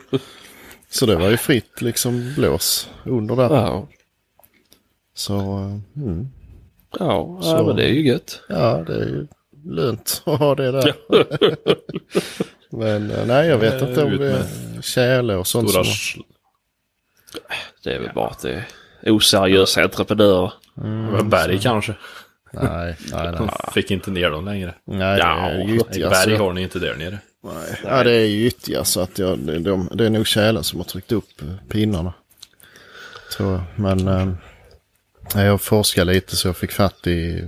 Så 0.89 1.05
det 1.05 1.15
var 1.15 1.29
ju 1.29 1.37
fritt 1.37 1.81
liksom 1.81 2.33
blås 2.35 2.89
under 3.03 3.35
där. 3.35 3.49
Ja, 3.49 3.87
Så 5.13 5.35
eh, 5.37 6.01
mm, 6.03 6.27
ja, 6.99 7.39
Så- 7.41 7.47
ja 7.49 7.63
men 7.63 7.75
det 7.75 7.83
är 7.83 7.89
ju 7.93 8.07
gött. 8.07 8.41
ja, 8.49 8.83
det 8.87 8.93
är 8.95 9.05
ju 9.05 9.27
lönt 9.65 10.21
att 10.25 10.39
ha 10.39 10.55
det 10.55 10.71
där. 10.71 10.93
Men 12.69 13.11
eh, 13.11 13.25
nej, 13.25 13.47
jag 13.47 13.57
vet 13.57 13.81
inte 13.81 14.03
om 14.03 14.17
det 14.17 14.31
är 14.31 14.45
tjäle 14.81 15.35
och 15.35 15.47
sånt. 15.47 15.69
Stora... 15.69 15.83
Som, 15.83 16.23
Det 17.83 17.93
är 17.93 17.99
väl 17.99 18.11
bara 18.15 18.27
att 18.29 18.39
det 18.41 18.65
är 19.01 19.11
oseriösa 19.11 19.83
entreprenörer. 19.83 20.53
Mm. 20.77 21.29
Berg 21.29 21.59
kanske. 21.59 21.95
Nej, 22.61 22.95
nej, 23.11 23.31
nej. 23.39 23.49
Fick 23.73 23.91
inte 23.91 24.11
ner 24.11 24.29
dem 24.29 24.45
längre. 24.45 24.73
Nej, 24.85 25.19
Ja, 25.19 25.49
det 25.49 25.63
är 25.63 25.67
gyttja. 25.67 26.09
berg 26.09 26.35
har 26.35 26.53
ni 26.53 26.61
inte 26.61 26.79
där 26.79 26.95
nere. 26.95 27.17
Nej. 27.43 27.79
Ja, 27.83 28.03
det 28.03 28.11
är 28.11 28.25
gyttja 28.25 28.83
så 28.83 29.01
att 29.01 29.19
jag, 29.19 29.39
det, 29.39 29.59
de, 29.59 29.89
det 29.93 30.05
är 30.05 30.09
nog 30.09 30.27
tjälen 30.27 30.63
som 30.63 30.79
har 30.79 30.85
tryckt 30.85 31.11
upp 31.11 31.41
eh, 31.41 31.47
pinnarna. 31.69 32.13
Tror 33.37 33.51
jag. 33.51 33.61
Men 33.75 34.07
eh, 34.07 35.43
jag 35.45 35.61
forskade 35.61 36.13
lite 36.13 36.35
så 36.35 36.47
jag 36.47 36.57
fick 36.57 36.71
fatt 36.71 37.07
i, 37.07 37.43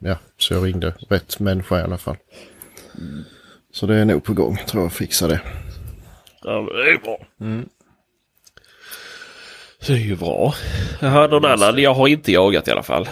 ja, 0.00 0.16
så 0.38 0.54
jag 0.54 0.66
ringde 0.66 0.94
rätt 1.08 1.40
människa 1.40 1.80
i 1.80 1.82
alla 1.82 1.98
fall. 1.98 2.16
Så 3.72 3.86
det 3.86 3.94
är 3.96 4.04
nog 4.04 4.24
på 4.24 4.32
gång, 4.32 4.56
tror 4.66 4.82
jag, 4.82 4.92
fixa 4.92 5.28
det. 5.28 5.40
Ja, 6.42 6.50
det 6.72 6.90
är 6.90 6.98
bra. 6.98 7.18
Det 9.86 9.92
är 9.92 9.96
ju 9.96 10.16
bra. 10.16 10.54
Jag 11.00 11.08
har 11.08 11.28
någon 11.28 11.44
annan. 11.44 11.78
Jag 11.82 11.94
har 11.94 12.08
inte 12.08 12.32
jagat 12.32 12.68
i 12.68 12.70
alla 12.70 12.82
fall. 12.82 13.08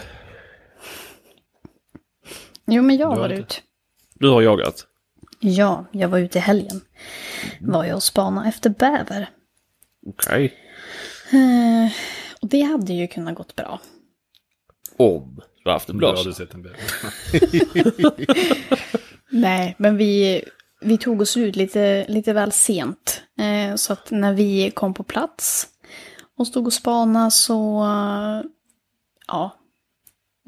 Jo, 2.68 2.82
men 2.82 2.96
jag 2.96 3.08
Du 3.08 3.12
har 3.14 3.16
var 3.20 3.28
inte- 3.28 3.40
ute. 3.42 3.54
Du 4.14 4.28
har 4.28 4.42
jagat? 4.42 4.86
Ja, 5.40 5.84
jag 5.92 6.08
var 6.08 6.18
ute 6.18 6.38
i 6.38 6.40
helgen. 6.40 6.80
Var 7.60 7.84
jag 7.84 7.96
och 7.96 8.02
spanade 8.02 8.48
efter 8.48 8.70
bäver. 8.70 9.30
Okej. 10.06 10.54
Eh, 11.32 11.92
och 12.42 12.48
det 12.48 12.62
hade 12.62 12.92
ju 12.92 13.06
kunnat 13.06 13.34
gått 13.34 13.56
bra. 13.56 13.80
Om 14.96 15.40
du 15.64 15.70
har 15.70 15.72
haft 15.72 15.88
en 15.88 15.94
Du 15.94 15.98
blås. 15.98 16.18
hade 16.18 16.34
sett 16.34 16.54
en 16.54 16.62
bäver. 16.62 16.78
Nej, 19.30 19.74
men 19.78 19.96
vi, 19.96 20.44
vi 20.80 20.98
tog 20.98 21.20
oss 21.20 21.36
ut 21.36 21.56
lite, 21.56 22.06
lite 22.08 22.32
väl 22.32 22.52
sent. 22.52 23.22
Eh, 23.38 23.74
så 23.76 23.92
att 23.92 24.10
när 24.10 24.32
vi 24.32 24.70
kom 24.70 24.94
på 24.94 25.02
plats 25.02 25.66
och 26.36 26.46
stod 26.46 26.66
och 26.66 26.72
spana 26.72 27.30
så 27.30 27.84
ja, 29.26 29.56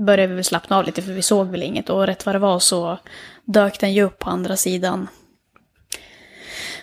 började 0.01 0.27
vi 0.27 0.35
väl 0.35 0.45
slappna 0.45 0.79
av 0.79 0.85
lite 0.85 1.03
för 1.03 1.13
vi 1.13 1.23
såg 1.23 1.47
väl 1.47 1.63
inget. 1.63 1.91
Och 1.91 2.07
rätt 2.07 2.27
vad 2.27 2.35
det 2.35 2.39
var 2.39 2.59
så 2.59 2.99
dök 3.45 3.81
den 3.81 3.93
ju 3.93 4.03
upp 4.03 4.19
på 4.19 4.31
andra 4.31 4.57
sidan. 4.57 5.09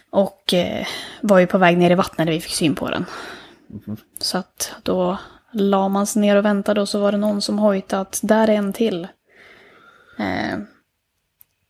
Och 0.10 0.54
eh, 0.54 0.88
var 1.22 1.40
ju 1.40 1.48
på 1.48 1.58
väg 1.58 1.78
ner 1.78 1.92
i 1.92 1.96
vattnet 1.96 2.26
när 2.26 2.34
vi 2.34 2.42
fick 2.42 2.54
syn 2.54 2.76
på 2.76 2.90
den. 2.90 3.06
Så 4.20 4.38
att 4.38 4.74
då 4.84 5.18
la 5.52 5.90
man 5.90 6.08
sig 6.08 6.22
ner 6.22 6.36
och 6.36 6.46
väntade 6.46 6.82
och 6.82 6.90
så 6.90 7.00
var 7.00 7.12
det 7.12 7.18
någon 7.18 7.42
som 7.42 7.60
hojtade 7.60 8.02
att 8.02 8.20
där 8.24 8.48
är 8.48 8.54
en 8.54 8.74
till. 8.74 9.08
Eh, 10.20 10.60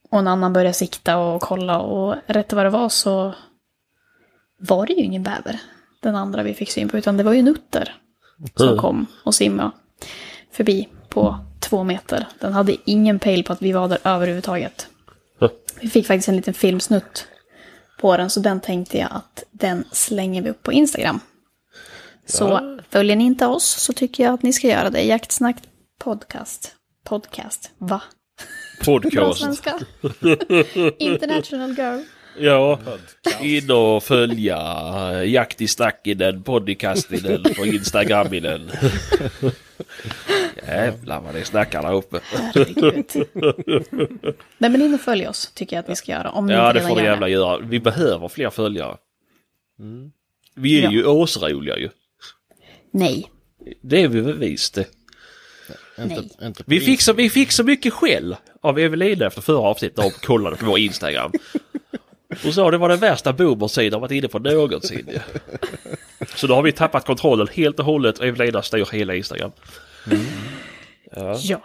och 0.10 0.20
en 0.20 0.28
annan 0.28 0.54
började 0.54 0.74
sikta 0.74 1.18
och 1.18 1.42
kolla 1.42 1.80
och 1.80 2.16
rätt 2.26 2.54
vad 2.54 2.66
det 2.66 2.70
var 2.70 2.90
så 2.90 3.34
var 4.60 4.86
det 4.86 4.94
ju 4.94 5.04
ingen 5.04 5.24
bäver. 5.24 5.60
Den 6.02 6.16
andra 6.16 6.44
vi 6.44 6.54
fick 6.54 6.72
syn 6.72 6.90
på, 6.90 6.98
utan 6.98 7.18
det 7.18 7.24
var 7.24 7.34
ju 7.34 7.40
en 7.40 7.48
utter 7.48 7.96
som 8.56 8.68
Mm. 8.68 8.80
kom 8.80 9.06
och 9.24 9.36
simmade 9.36 9.72
förbi 10.52 10.88
på 11.18 11.40
två 11.60 11.84
meter. 11.84 12.28
Den 12.40 12.54
hade 12.54 12.76
ingen 12.86 13.20
pejl 13.20 13.44
på 13.44 13.54
att 13.54 13.62
vi 13.62 13.72
var 13.72 13.88
där 13.88 14.00
överhuvudtaget. 14.04 14.88
Mm. 15.42 15.54
Vi 15.82 15.90
fick 15.90 16.08
faktiskt 16.08 16.30
en 16.30 16.36
liten 16.36 16.54
filmsnutt 16.54 17.28
på 18.00 18.18
den, 18.18 18.30
så 18.30 18.40
den 18.40 18.60
tänkte 18.60 18.98
jag 18.98 19.10
att 19.12 19.44
den 19.52 19.84
slänger 19.92 20.42
vi 20.42 20.50
upp 20.50 20.64
på 20.64 20.72
Instagram. 20.72 21.20
Så 22.26 22.80
följer 22.90 23.16
ni 23.16 23.24
inte 23.24 23.46
oss 23.46 23.66
så 23.66 23.94
tycker 23.94 24.24
jag 24.24 24.34
att 24.34 24.44
ni 24.44 24.54
ska 24.54 24.68
göra 24.68 24.90
det. 24.90 25.02
Jaktsnack 25.02 25.58
podcast. 26.00 26.76
Podcast, 27.04 27.72
va? 27.78 28.02
Podcast. 28.86 29.68
International 30.98 31.78
girl. 31.78 32.04
Ja, 32.40 32.80
in 33.42 33.72
och 33.72 34.04
följa 34.04 34.58
Jakt 35.26 35.62
i 35.62 35.68
Snackinen, 35.68 36.44
Podcastinen 36.44 37.44
på 37.58 37.66
Instagraminen. 37.66 38.72
Jävlar 40.68 41.22
vad 41.22 41.34
det 41.36 41.46
snackar 41.46 41.82
där 41.82 41.94
uppe. 41.94 42.20
Nej 44.58 44.70
men 44.72 44.82
in 44.82 44.94
och 44.94 45.02
följ 45.02 45.28
oss 45.28 45.52
tycker 45.54 45.76
jag 45.76 45.84
att 45.84 45.88
ni 45.90 45.96
ska 45.96 46.12
göra. 46.12 46.30
Om 46.32 46.46
ni 46.48 46.54
Ja, 46.54 46.68
inte 46.70 46.80
det 46.82 46.88
får 46.88 46.96
ni 46.96 47.04
jävla 47.04 47.28
göra. 47.28 47.58
Vi 47.58 47.80
behöver 47.80 48.28
fler 48.28 48.50
följare. 48.50 48.98
Vi 50.56 50.80
är 50.80 50.84
Ja. 50.84 50.92
ju 50.92 51.06
åsroliga 51.06 51.78
ju. 51.78 51.90
Nej. 52.94 53.32
Det 53.82 54.02
är 54.04 54.08
vi 54.08 54.20
väl 54.22 54.38
visst 54.38 54.74
det. 54.74 54.86
Nej. 55.98 56.30
Vi 56.66 56.80
fick, 56.80 57.02
så, 57.02 57.14
vi 57.14 57.30
fick 57.30 57.52
så 57.52 57.64
mycket 57.64 57.94
skäll 57.94 58.36
av 58.62 58.80
Evelina 58.80 59.26
efter 59.26 59.42
förra 59.42 59.58
avsnittet 59.60 59.98
när 59.98 60.04
hon 60.04 60.12
kollade 60.12 60.56
på 60.56 60.66
vår 60.66 60.80
Instagram. 60.80 61.32
Hon 62.44 62.54
sa 62.54 62.72
det 62.72 62.78
var 62.78 62.90
den 62.90 63.00
värsta 63.00 63.34
boomersidan 63.34 64.02
varit 64.02 64.12
inne 64.12 64.28
på 64.28 64.40
någonsin. 64.40 65.20
Så 66.36 66.48
då 66.48 66.56
har 66.56 66.62
vi 66.64 66.72
tappat 66.72 67.06
kontrollen 67.06 67.48
helt 67.54 67.80
och 67.80 67.86
hållet 67.86 68.20
och 68.20 68.26
Evelina 68.26 68.62
styr 68.62 68.88
hela 68.92 69.16
Instagram. 69.16 69.52
Ja. 71.42 71.62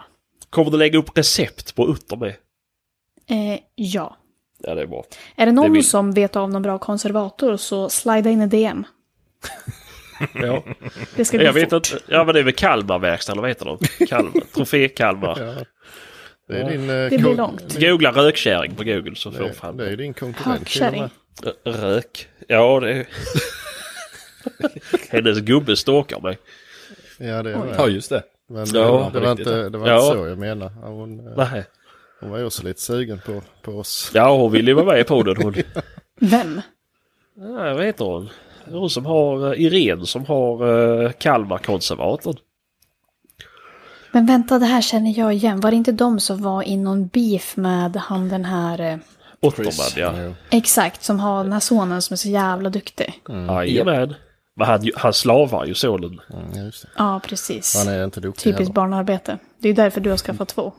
Kommer 0.49 0.71
du 0.71 0.77
lägga 0.77 0.99
upp 0.99 1.17
recept 1.17 1.75
på 1.75 1.87
utter 1.89 2.15
med? 2.17 2.35
Eh, 3.29 3.59
ja. 3.75 4.17
Ja, 4.59 4.75
det 4.75 4.81
är 4.81 4.85
bra. 4.87 5.03
Är 5.35 5.45
det 5.45 5.51
någon 5.51 5.65
Det 5.65 5.71
vill- 5.71 5.89
som 5.89 6.11
vet 6.11 6.35
av 6.35 6.49
någon 6.51 6.61
bra 6.61 6.77
konservator 6.79 7.57
så 7.57 7.89
slida 7.89 8.29
in 8.29 8.41
i 8.41 8.47
DM. 8.47 8.85
Ja. 10.33 10.63
Det 11.15 11.25
ska 11.25 11.37
gå 11.37 11.43
Jag 11.43 11.53
vet 11.53 11.69
fort. 11.69 11.73
inte. 11.93 12.03
Ja, 12.07 12.23
men 12.23 12.33
det 12.33 12.39
är 12.39 12.43
väl 12.43 12.53
Kalmarverkstad 12.53 13.31
eller 13.31 13.41
vad 13.41 13.49
heter 13.51 13.65
de? 13.65 14.05
Kalmar. 14.05 14.31
Trofé 14.55 14.87
Kalmar. 14.89 15.39
Ja. 15.39 15.65
Det 16.53 16.59
är 16.59 16.71
din... 16.71 16.89
eh, 16.89 17.09
Det 17.09 17.17
blir 17.17 17.35
långt. 17.35 17.79
Googla 17.79 18.11
rökkärring 18.11 18.75
på 18.75 18.83
Google 18.83 19.15
så 19.15 19.31
får 19.31 19.39
du 19.39 19.47
Det, 19.47 19.53
fram 19.53 19.77
det 19.77 19.89
är 19.89 19.97
din 19.97 20.13
konkurrent 20.13 20.67
till 20.67 20.81
och 20.81 20.85
Hakkärring. 20.87 21.01
med. 21.01 21.53
Rö- 21.75 21.81
Rök. 21.81 22.27
Ja, 22.47 22.79
det 22.79 22.91
är... 22.91 23.05
Hennes 25.09 25.39
gubbe 25.39 25.75
stalkar 25.75 26.19
mig. 26.19 26.37
Ja, 27.19 27.43
det 27.43 27.49
är 27.51 27.73
Ja, 27.77 27.85
det. 27.85 27.91
just 27.91 28.09
det. 28.09 28.23
Men 28.49 28.65
Ja, 28.65 28.71
det 28.73 28.79
var, 28.91 29.09
på 29.09 29.19
det 29.19 29.25
var 29.25 29.29
riktigt, 29.31 29.47
inte, 29.47 29.59
ja. 29.59 29.69
det 29.69 29.77
var 29.77 29.87
Ja. 29.87 30.05
inte 30.05 30.17
så 30.17 30.27
jag 30.27 30.37
menade. 30.37 30.71
Ja, 30.81 30.87
Hon, 30.87 31.27
eh, 31.27 31.33
Nej. 31.51 31.63
hon 32.19 32.29
var 32.29 32.37
ju 32.37 32.45
också 32.45 32.63
lite 32.63 32.81
sugen 32.81 33.19
på, 33.25 33.41
på 33.61 33.71
oss. 33.71 34.11
Ja, 34.13 34.35
hon 34.37 34.51
vill 34.51 34.67
ju 34.67 34.73
vara 34.73 34.85
med 34.85 34.99
i 34.99 35.03
podden 35.03 35.35
hon. 35.43 35.55
Vem? 36.19 36.61
Ja, 37.35 37.73
vad 37.73 37.85
heter 37.85 38.05
hon? 38.05 38.29
Hon 38.65 38.89
som 38.89 39.05
har 39.05 39.53
eh, 39.53 39.61
Irene 39.61 40.05
som 40.05 40.25
har 40.25 40.63
uh, 40.69 41.11
Kalmarkonservatorn. 41.11 42.35
Men 44.13 44.25
vänta, 44.25 44.59
det 44.59 44.65
här 44.65 44.81
känner 44.81 45.19
jag 45.19 45.33
igen. 45.33 45.59
Var 45.59 45.71
det 45.71 45.77
inte 45.77 45.91
de 45.91 46.19
som 46.19 46.41
var 46.41 46.63
i 46.63 46.77
någon 46.77 47.07
beef 47.07 47.57
med 47.57 47.95
han 47.95 48.29
den 48.29 48.45
här... 48.45 48.81
Eh, 48.81 48.97
Otterman 49.39 49.73
ja. 49.95 50.33
Exakt, 50.49 51.03
som 51.03 51.19
har 51.19 51.43
den 51.43 51.53
här 51.53 51.59
sonen 51.59 52.01
som 52.01 52.13
är 52.13 52.17
så 52.17 52.29
jävla 52.29 52.69
duktig. 52.69 53.21
Jajamän. 53.29 54.13
Men 54.55 54.67
han, 54.67 54.89
han 54.95 55.13
slavar 55.13 55.65
ju 55.65 55.73
sonen. 55.73 56.21
Mm, 56.33 56.45
ja, 56.55 56.61
just 56.61 56.81
det. 56.81 56.89
Ja, 56.97 57.21
precis. 57.27 57.75
Han 57.77 57.93
är 57.93 58.03
inte 58.03 58.19
duktig 58.19 58.43
Typiskt 58.43 58.59
heller. 58.59 58.73
barnarbete. 58.73 59.37
Det 59.59 59.69
är 59.69 59.73
därför 59.73 60.01
du 60.01 60.09
har 60.09 60.17
skaffat 60.17 60.49
två. 60.49 60.73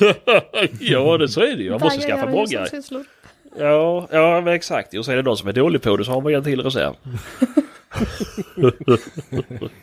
ja, 0.80 1.18
det 1.18 1.28
så 1.28 1.40
är 1.40 1.56
det 1.56 1.62
ju. 1.62 1.70
Man 1.70 1.80
måste 1.80 2.00
skaffa 2.00 2.30
många. 2.30 2.66
Ja, 3.58 4.08
ja 4.10 4.40
men 4.40 4.54
exakt. 4.54 4.94
Och 4.94 5.04
så 5.04 5.12
är 5.12 5.16
det 5.16 5.22
någon 5.22 5.36
som 5.36 5.48
är 5.48 5.52
dålig 5.52 5.82
på 5.82 5.96
det 5.96 6.04
så 6.04 6.10
har 6.10 6.20
man 6.20 6.34
en 6.34 6.44
till 6.44 6.62
reserv. 6.62 6.94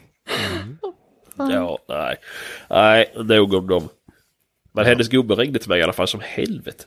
ja, 1.38 1.78
nej. 1.90 2.16
Nej, 2.70 3.14
nog 3.16 3.54
om 3.54 3.68
dem. 3.68 3.90
Men 4.72 4.86
hennes 4.86 5.10
gubbe 5.10 5.36
ringde 5.36 5.60
till 5.60 5.70
mig 5.70 5.80
i 5.80 5.84
alla 5.84 5.94
fall 5.94 6.08
som 6.08 6.20
helvete. 6.24 6.84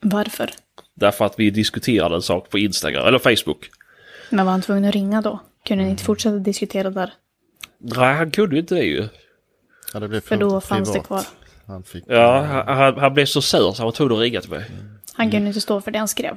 Varför? 0.00 0.50
Därför 0.94 1.24
att 1.24 1.38
vi 1.38 1.50
diskuterade 1.50 2.14
en 2.14 2.22
sak 2.22 2.50
på 2.50 2.58
Instagram, 2.58 3.06
eller 3.06 3.18
Facebook. 3.18 3.70
Men 4.30 4.44
var 4.46 4.52
han 4.52 4.62
tvungen 4.62 4.84
att 4.84 4.94
ringa 4.94 5.22
då? 5.22 5.40
Kunde 5.66 5.84
ni 5.84 5.90
inte 5.90 6.04
fortsätta 6.04 6.36
diskutera 6.36 6.90
där? 6.90 7.12
Nej, 7.78 8.14
han 8.14 8.30
kunde 8.30 8.54
ju 8.56 8.60
inte 8.60 8.74
det 8.74 8.82
ju. 8.84 9.08
Ja, 9.94 10.00
det 10.00 10.08
blev 10.08 10.20
För 10.20 10.36
då 10.36 10.48
privat. 10.48 10.64
fanns 10.64 10.92
det 10.92 11.00
kvar. 11.00 11.22
Han 11.66 11.82
fick... 11.84 12.04
Ja, 12.06 12.40
han, 12.42 12.76
han- 12.78 12.98
han 12.98 13.14
blev 13.14 13.26
så 13.26 13.42
sur 13.42 13.72
så 13.72 13.74
han 13.78 13.84
var 13.84 13.92
tvungen 13.92 14.14
att 14.16 14.20
ringa 14.22 14.40
till 14.40 14.50
mig. 14.50 14.64
Han 15.14 15.30
kunde 15.30 15.48
inte 15.48 15.60
stå 15.60 15.80
för 15.80 15.90
det 15.90 15.98
han 15.98 16.08
skrev. 16.08 16.36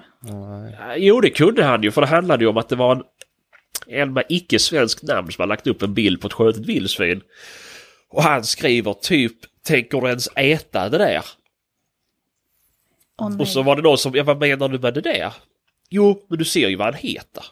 Ja, 0.79 0.96
Jo, 0.98 1.22
det 1.22 1.29
kunde 1.29 1.63
han 1.63 1.84
ju, 1.84 1.91
för 1.91 2.01
det 2.01 2.08
handlade 2.08 2.43
ju 2.43 2.50
om 2.50 2.58
att 2.58 2.69
det 2.69 2.75
var 2.75 2.96
en, 2.96 3.03
en 3.89 4.13
med 4.13 4.24
icke-svensk 4.29 5.03
namn 5.03 5.31
som 5.31 5.41
har 5.41 5.48
lagt 5.48 5.67
upp 5.67 5.81
en 5.81 5.93
bild 5.93 6.22
på 6.22 6.27
ett 6.27 6.34
skjutet 6.34 6.65
vildsvin. 6.65 7.22
Och 8.10 8.24
han 8.24 8.43
skriver 8.43 8.93
typ, 8.93 9.34
tänker 9.63 10.02
du 10.02 10.08
ens 10.08 10.30
äta 10.36 10.89
det 10.89 10.97
där? 10.97 11.25
Nej. 13.21 13.39
Och 13.39 13.47
så 13.47 13.63
var 13.63 13.75
det 13.75 13.82
någon 13.82 13.97
som, 13.97 14.15
ja 14.15 14.23
vad 14.23 14.39
menar 14.39 14.69
du 14.69 14.80
med 14.80 14.93
det 14.93 15.02
där? 15.02 15.34
Jo, 15.89 16.25
men 16.28 16.39
du 16.39 16.45
ser 16.45 16.69
ju 16.69 16.75
vad 16.75 16.88
han 16.88 16.93
heter. 16.93 17.45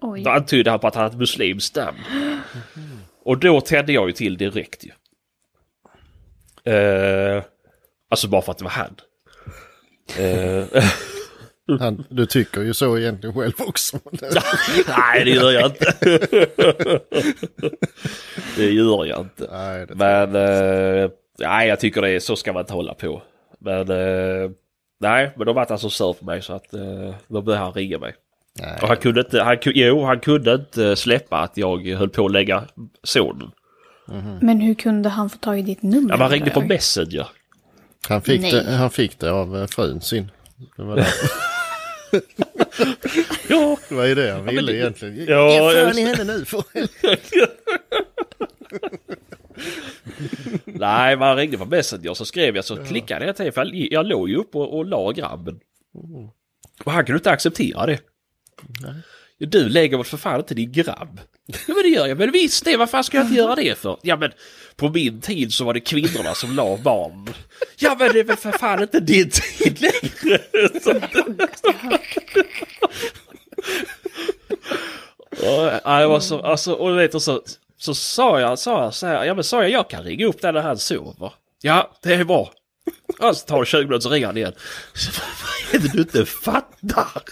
Oj. 0.00 0.22
Då 0.22 0.30
antydde 0.30 0.70
han 0.70 0.80
på 0.80 0.86
att 0.86 0.94
han 0.94 1.02
hade 1.02 1.14
ett 1.14 1.18
muslimskt 1.18 1.76
namn. 1.76 1.98
Och 3.22 3.38
då 3.38 3.60
tände 3.60 3.92
jag 3.92 4.06
ju 4.06 4.12
till 4.12 4.36
direkt 4.36 4.84
ju. 4.84 4.90
Eh, 6.72 7.42
alltså 8.10 8.28
bara 8.28 8.42
för 8.42 8.52
att 8.52 8.58
det 8.58 8.64
var 8.64 8.70
han. 8.70 8.96
Eh, 10.18 10.64
Han, 11.80 12.04
du 12.08 12.26
tycker 12.26 12.60
ju 12.60 12.74
så 12.74 12.98
egentligen 12.98 13.34
själv 13.34 13.52
också. 13.58 13.98
nej, 14.98 15.24
det 15.24 15.30
gör 15.30 15.50
jag 15.50 15.66
inte. 15.70 15.94
det 18.56 18.70
gör 18.70 19.04
jag 19.04 19.20
inte. 19.20 19.48
Nej, 19.50 19.86
det 19.86 19.94
Men 19.94 20.34
eh, 20.34 21.10
nej, 21.38 21.68
jag 21.68 21.80
tycker 21.80 22.02
det 22.02 22.10
är 22.10 22.20
så 22.20 22.36
ska 22.36 22.52
man 22.52 22.60
inte 22.60 22.72
hålla 22.72 22.94
på. 22.94 23.22
Men 23.58 23.90
eh, 23.90 24.50
nej, 25.00 25.32
men 25.36 25.46
de 25.46 25.54
var 25.54 25.76
så 25.76 25.90
sur 25.90 26.12
för 26.12 26.24
mig 26.24 26.42
så 26.42 26.52
att 26.52 26.74
eh, 26.74 27.14
då 27.28 27.42
började 27.42 27.64
han 27.64 27.72
ringa 27.72 27.98
mig. 27.98 28.14
Nej. 28.60 28.78
Och 28.82 28.88
han 28.88 28.96
kunde 28.96 29.20
inte, 29.20 29.42
han, 29.42 29.56
jo, 29.64 30.04
han 30.04 30.20
kunde 30.20 30.54
inte 30.54 30.96
släppa 30.96 31.38
att 31.38 31.56
jag 31.56 31.86
höll 31.86 32.08
på 32.08 32.26
att 32.26 32.32
lägga 32.32 32.64
sonen. 33.02 33.50
Men 34.40 34.60
hur 34.60 34.74
kunde 34.74 35.08
han 35.08 35.30
få 35.30 35.38
tag 35.38 35.58
i 35.58 35.62
ditt 35.62 35.82
nummer? 35.82 36.10
Ja, 36.10 36.16
man 36.16 36.30
ringde 36.30 36.50
på? 36.50 36.60
Messenger. 36.60 37.26
Han, 38.08 38.22
fick 38.22 38.40
Nej. 38.40 38.52
det, 38.52 38.72
han 38.72 38.90
fick 38.90 39.18
det 39.18 39.30
av 39.32 39.56
eh, 39.56 39.66
frun 39.66 40.00
sin. 40.00 40.30
Det 40.76 40.82
var, 40.82 40.96
det. 40.96 41.06
Ja, 43.48 43.78
det 43.88 43.94
var 43.94 44.04
ju 44.04 44.14
det 44.14 44.30
han 44.32 44.46
ville 44.46 44.72
egentligen. 44.76 45.26
Ja, 45.28 45.52
Ge 45.52 45.58
fan 45.84 45.98
i 45.98 46.04
det. 46.04 46.16
henne 46.16 46.24
nu 46.38 46.44
för 46.44 46.64
nej, 50.78 51.16
man 51.16 51.36
ringde 51.36 51.58
på 51.58 51.64
Messenger 51.64 52.14
så 52.14 52.24
skrev 52.24 52.56
jag 52.56 52.64
så 52.64 52.84
klickade 52.84 53.26
jag 53.26 53.36
till 53.36 53.52
för 53.52 53.70
jag 53.92 54.06
låg 54.06 54.28
ju 54.28 54.36
upp 54.36 54.54
och, 54.54 54.78
och 54.78 54.86
la 54.86 55.10
grabben. 55.12 55.60
Och 56.84 56.92
han 56.92 57.04
kunde 57.04 57.16
inte 57.18 57.30
acceptera 57.30 57.86
det. 57.86 58.00
Du 59.38 59.68
lägger 59.68 59.96
väl 59.96 60.06
för 60.06 60.16
fan 60.16 60.40
inte 60.40 60.54
din 60.54 60.72
grabb? 60.72 61.20
Ja 61.66 61.74
men 61.74 61.82
det 61.82 61.88
gör 61.88 62.06
jag, 62.06 62.18
men 62.18 62.32
visst 62.32 62.64
det, 62.64 62.76
vad 62.76 62.90
fan 62.90 63.04
ska 63.04 63.16
jag 63.16 63.26
inte 63.26 63.36
göra 63.36 63.54
det 63.54 63.78
för? 63.78 63.96
Ja 64.02 64.16
men 64.16 64.32
på 64.76 64.88
min 64.88 65.20
tid 65.20 65.52
så 65.52 65.64
var 65.64 65.74
det 65.74 65.80
kvinnorna 65.80 66.34
som 66.34 66.56
la 66.56 66.76
barn. 66.76 67.34
Ja 67.78 67.96
men 67.98 68.12
det 68.12 68.20
är 68.20 68.24
väl 68.24 68.36
för 68.36 68.52
fan 68.52 68.82
inte 68.82 69.00
din 69.00 69.30
tid 69.30 69.80
längre. 69.80 70.40
Så 70.82 70.94
Och, 75.30 75.80
ja, 75.84 76.00
jag 76.00 76.08
var 76.08 76.20
så, 76.20 76.40
alltså, 76.40 76.72
och 76.72 76.98
vet, 76.98 77.14
och 77.14 77.22
så, 77.22 77.42
så 77.78 77.94
sa 77.94 78.40
jag, 78.40 78.58
sa 78.58 78.82
jag 78.84 78.94
så 78.94 79.06
här, 79.06 79.24
ja 79.24 79.34
men 79.34 79.44
sa 79.44 79.62
jag, 79.62 79.70
jag 79.70 79.90
kan 79.90 80.04
ringa 80.04 80.26
upp 80.26 80.40
den 80.40 80.54
när 80.54 80.62
han 80.62 80.78
sover. 80.78 81.32
Ja, 81.62 81.90
det 82.02 82.14
är 82.14 82.24
bra. 82.24 82.52
Och 83.20 83.36
så 83.36 83.46
tar 83.46 83.60
det 83.60 83.66
20 83.66 83.84
minuter 83.84 84.00
så 84.00 84.10
ringer 84.10 84.26
han 84.26 84.36
igen. 84.36 84.52
Så, 84.94 85.10
Vad 85.72 85.80
är 85.80 85.88
det 85.88 85.92
du 85.92 86.00
inte 86.00 86.26
fattar? 86.26 87.22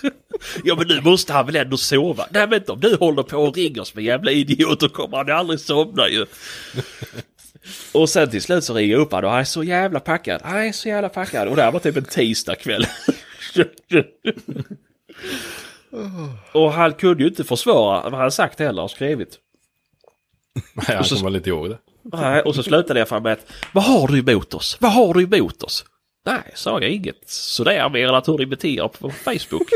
Ja 0.65 0.77
men 0.77 0.89
nu 0.89 1.01
måste 1.01 1.33
han 1.33 1.47
väl 1.47 1.57
ändå 1.57 1.77
sova? 1.77 2.27
Nej 2.31 2.49
men 2.49 2.63
om 2.69 2.81
du 2.81 2.97
håller 2.97 3.23
på 3.23 3.37
och 3.39 3.57
ringer 3.57 3.85
som 3.85 3.99
en 3.99 4.05
jävla 4.05 4.31
idiot 4.31 4.81
då 4.81 4.89
kommer 4.89 5.17
han 5.17 5.31
aldrig 5.31 5.61
somna 5.61 6.09
ju. 6.09 6.27
Och 7.93 8.09
sen 8.09 8.31
till 8.31 8.43
slut 8.43 8.65
så 8.65 8.75
ringer 8.75 8.93
jag 8.93 9.01
upp 9.01 9.13
honom 9.13 9.25
och 9.25 9.31
han 9.31 9.41
är 9.41 9.45
så 9.45 9.65
jävla 9.65 10.01
packad. 10.01 10.41
Han 10.45 10.57
är 10.57 10.73
så 10.73 10.89
jävla 10.89 11.09
packad. 11.09 11.49
Och 11.49 11.57
det 11.57 11.63
här 11.63 11.73
var 11.73 11.81
typ 11.81 11.97
en 11.97 12.05
tisdag 12.05 12.55
kväll. 12.55 12.87
och 16.53 16.73
han 16.73 16.95
kunde 16.95 17.23
ju 17.23 17.29
inte 17.29 17.45
försvara 17.45 18.11
vad 18.11 18.21
han 18.21 18.33
sagt 18.33 18.59
heller 18.59 18.83
och 18.83 18.91
skrivit. 18.91 19.39
Nej, 20.55 20.97
han 20.97 21.05
kommer 21.05 21.37
inte 21.37 21.51
ihåg 21.51 21.71
det. 21.71 21.79
Nej, 22.03 22.43
och 22.43 22.55
så 22.55 22.63
slutade 22.63 22.99
jag 22.99 23.09
fram 23.09 23.23
med 23.23 23.33
att 23.33 23.53
Vad 23.73 23.85
har 23.85 24.09
du 24.09 24.19
emot 24.19 24.55
oss? 24.55 24.77
Vad 24.81 24.93
har 24.93 25.15
du 25.15 25.23
emot 25.23 25.63
oss? 25.63 25.85
Nej, 26.27 26.53
sa 26.55 26.81
jag 26.81 26.91
inget 26.91 27.31
sådär 27.31 27.89
mer 27.89 28.09
än 28.09 28.15
att 28.15 28.29
hur 28.29 28.39
ni 28.39 28.47
beter 28.47 28.69
er 28.69 28.89
på 28.89 29.11
Facebook. 29.11 29.69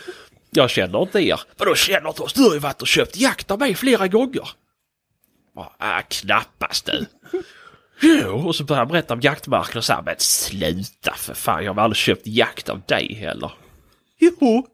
jag 0.50 0.70
känner 0.70 1.02
inte 1.02 1.20
er. 1.20 1.40
Vadå 1.56 1.74
känner 1.74 2.08
inte 2.08 2.22
oss? 2.22 2.32
Du 2.32 2.42
har 2.42 2.52
ju 2.52 2.58
varit 2.58 2.82
och 2.82 2.88
köpt 2.88 3.16
jakt 3.16 3.50
av 3.50 3.58
mig 3.58 3.74
flera 3.74 4.08
gånger. 4.08 4.48
Ah, 5.78 6.02
knappast 6.02 6.86
du. 6.86 7.06
Jo, 8.00 8.46
och 8.46 8.56
så 8.56 8.64
började 8.64 8.80
han 8.80 8.88
berätta 8.88 9.14
om 9.14 9.20
jaktmarken 9.20 9.78
och 9.78 9.84
sa 9.84 10.02
men 10.02 10.14
sluta 10.18 11.14
för 11.16 11.34
fan, 11.34 11.64
jag 11.64 11.74
har 11.74 11.82
aldrig 11.82 11.96
köpt 11.96 12.26
jakt 12.26 12.68
av 12.68 12.80
dig 12.86 13.14
heller. 13.14 13.52
Jo, 14.18 14.66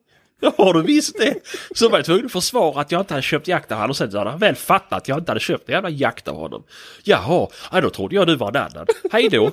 Ja, 0.45 0.53
har 0.59 0.75
du 0.75 0.83
visst 0.83 1.19
det? 1.19 1.35
Så 1.75 1.89
var 1.89 1.99
jag 1.99 2.05
tvungen 2.05 2.27
att 2.27 2.33
försvara 2.33 2.81
att 2.81 2.93
jag 2.93 3.01
inte 3.01 3.15
hade 3.15 3.23
köpt 3.23 3.49
jakt 3.49 3.73
av 3.73 3.77
honom 3.79 3.91
och 3.91 3.97
sen 3.97 4.15
hade 4.17 4.31
han 4.31 4.39
väl 4.39 4.55
fattat 4.55 4.93
att 4.93 5.09
jag 5.09 5.19
inte 5.19 5.31
hade 5.31 5.41
köpt 5.41 5.69
en 5.69 5.73
jävla 5.73 5.91
jakt 5.91 6.29
av 6.29 6.37
honom. 6.37 6.63
Jaha, 7.05 7.49
ja, 7.73 7.81
då 7.81 7.91
trodde 7.91 8.15
jag 8.15 8.27
du 8.27 8.37
var 8.37 8.49
en 8.49 8.57
annan. 8.57 8.87
Hej 9.13 9.29
då! 9.29 9.51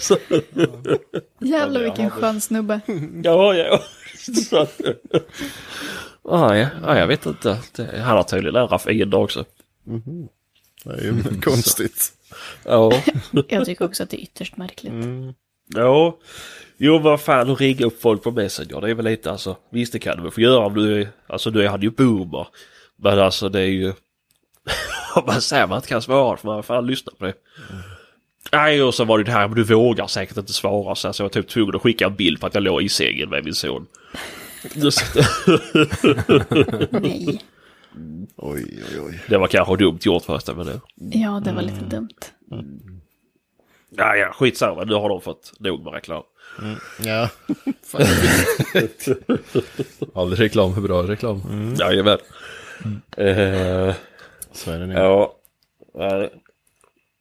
Så 0.00 0.14
att, 0.14 0.30
Jävlar 1.40 1.82
vilken 1.82 2.10
skön 2.10 2.40
snubbe. 2.40 2.80
Ja, 3.24 3.54
ja. 3.54 3.80
Så 4.48 4.56
att- 4.58 4.80
Ja, 6.30 6.56
ja, 6.56 6.68
ja, 6.82 6.98
jag 6.98 7.06
vet 7.06 7.26
inte. 7.26 7.58
Det, 7.76 7.98
han 7.98 8.16
har 8.16 8.22
tydligen 8.22 8.54
lära 8.54 8.78
fiender 8.78 9.18
också. 9.18 9.44
Det 10.84 10.90
är 10.90 11.02
ju 11.02 11.40
konstigt. 11.42 12.12
Ja. 12.64 12.92
Jag 13.48 13.64
tycker 13.66 13.84
också 13.84 14.02
att 14.02 14.10
det 14.10 14.16
är 14.16 14.22
ytterst 14.22 14.56
märkligt. 14.56 14.92
Ja. 15.74 16.18
Jo, 16.80 16.98
vad 16.98 17.20
fan, 17.20 17.50
att 17.50 17.60
ringa 17.60 17.86
upp 17.86 18.00
folk 18.02 18.22
på 18.22 18.30
Messenger, 18.30 18.80
det 18.80 18.90
är 18.90 18.94
väl 18.94 19.04
lite 19.04 19.30
alltså. 19.30 19.56
Visst, 19.70 19.92
det 19.92 19.98
kan 19.98 20.16
du 20.16 20.22
väl 20.22 20.30
få 20.32 20.40
göra 20.40 20.66
om 20.66 20.74
du 20.74 21.00
är, 21.00 21.08
alltså 21.26 21.50
du 21.50 21.68
hade 21.68 21.86
ju 21.86 21.90
boomer. 21.90 22.46
Men 22.96 23.18
alltså 23.18 23.48
det 23.48 23.60
är 23.60 23.66
ju... 23.66 23.88
Om 25.14 25.22
man 25.26 25.40
säger 25.40 25.66
man 25.66 25.76
inte 25.76 25.88
kan 25.88 26.02
svara, 26.02 26.36
för 26.36 26.46
man 26.48 26.62
fan 26.62 26.86
lyssna 26.86 27.12
på 27.18 27.24
det. 27.24 27.34
Nej, 28.52 28.82
och 28.82 28.94
så 28.94 29.04
var 29.04 29.18
det 29.18 29.24
det 29.24 29.30
här, 29.30 29.48
men 29.48 29.56
du 29.56 29.64
vågar 29.64 30.06
säkert 30.06 30.36
inte 30.36 30.52
svara. 30.52 30.94
Så 30.94 31.06
jag 31.18 31.24
var 31.24 31.28
typ 31.28 31.48
tvungen 31.48 31.74
att 31.76 31.82
skicka 31.82 32.06
en 32.06 32.14
bild 32.14 32.40
på 32.40 32.46
att 32.46 32.54
jag 32.54 32.62
låg 32.62 32.82
i 32.82 32.88
sängen 32.88 33.30
med 33.30 33.44
min 33.44 33.54
son. 33.54 33.86
Just- 34.74 35.16
Nej. 36.90 37.40
Oj, 38.36 38.82
oj, 38.92 39.00
oj. 39.06 39.20
det 39.28 39.38
var 39.38 39.46
kanske 39.46 39.76
dumt 39.76 39.98
gjort 40.02 40.24
förresten, 40.24 40.56
men 40.56 40.66
det... 40.66 40.80
Ja, 41.18 41.42
det 41.44 41.52
var 41.52 41.62
lite 41.62 41.84
dumt. 41.84 42.08
Ja, 43.90 44.16
ja, 44.16 44.32
skitsamma. 44.32 44.84
Nu 44.84 44.94
har 44.94 45.08
de 45.08 45.20
fått 45.20 45.52
nog 45.58 45.84
med 45.84 45.92
reklam. 45.92 46.22
Ja, 47.04 47.28
faktiskt. 47.86 49.08
All 50.14 50.34
reklam 50.36 50.74
är 50.76 50.80
bra 50.80 51.02
reklam. 51.02 51.42
Mm. 51.50 51.74
Jajamän. 51.74 52.18
Eh, 53.16 53.94
Så 54.52 54.70
är 54.70 54.78
det 54.78 54.86
nu. 54.86 54.94
ja. 54.94 55.34
eh, 55.98 56.24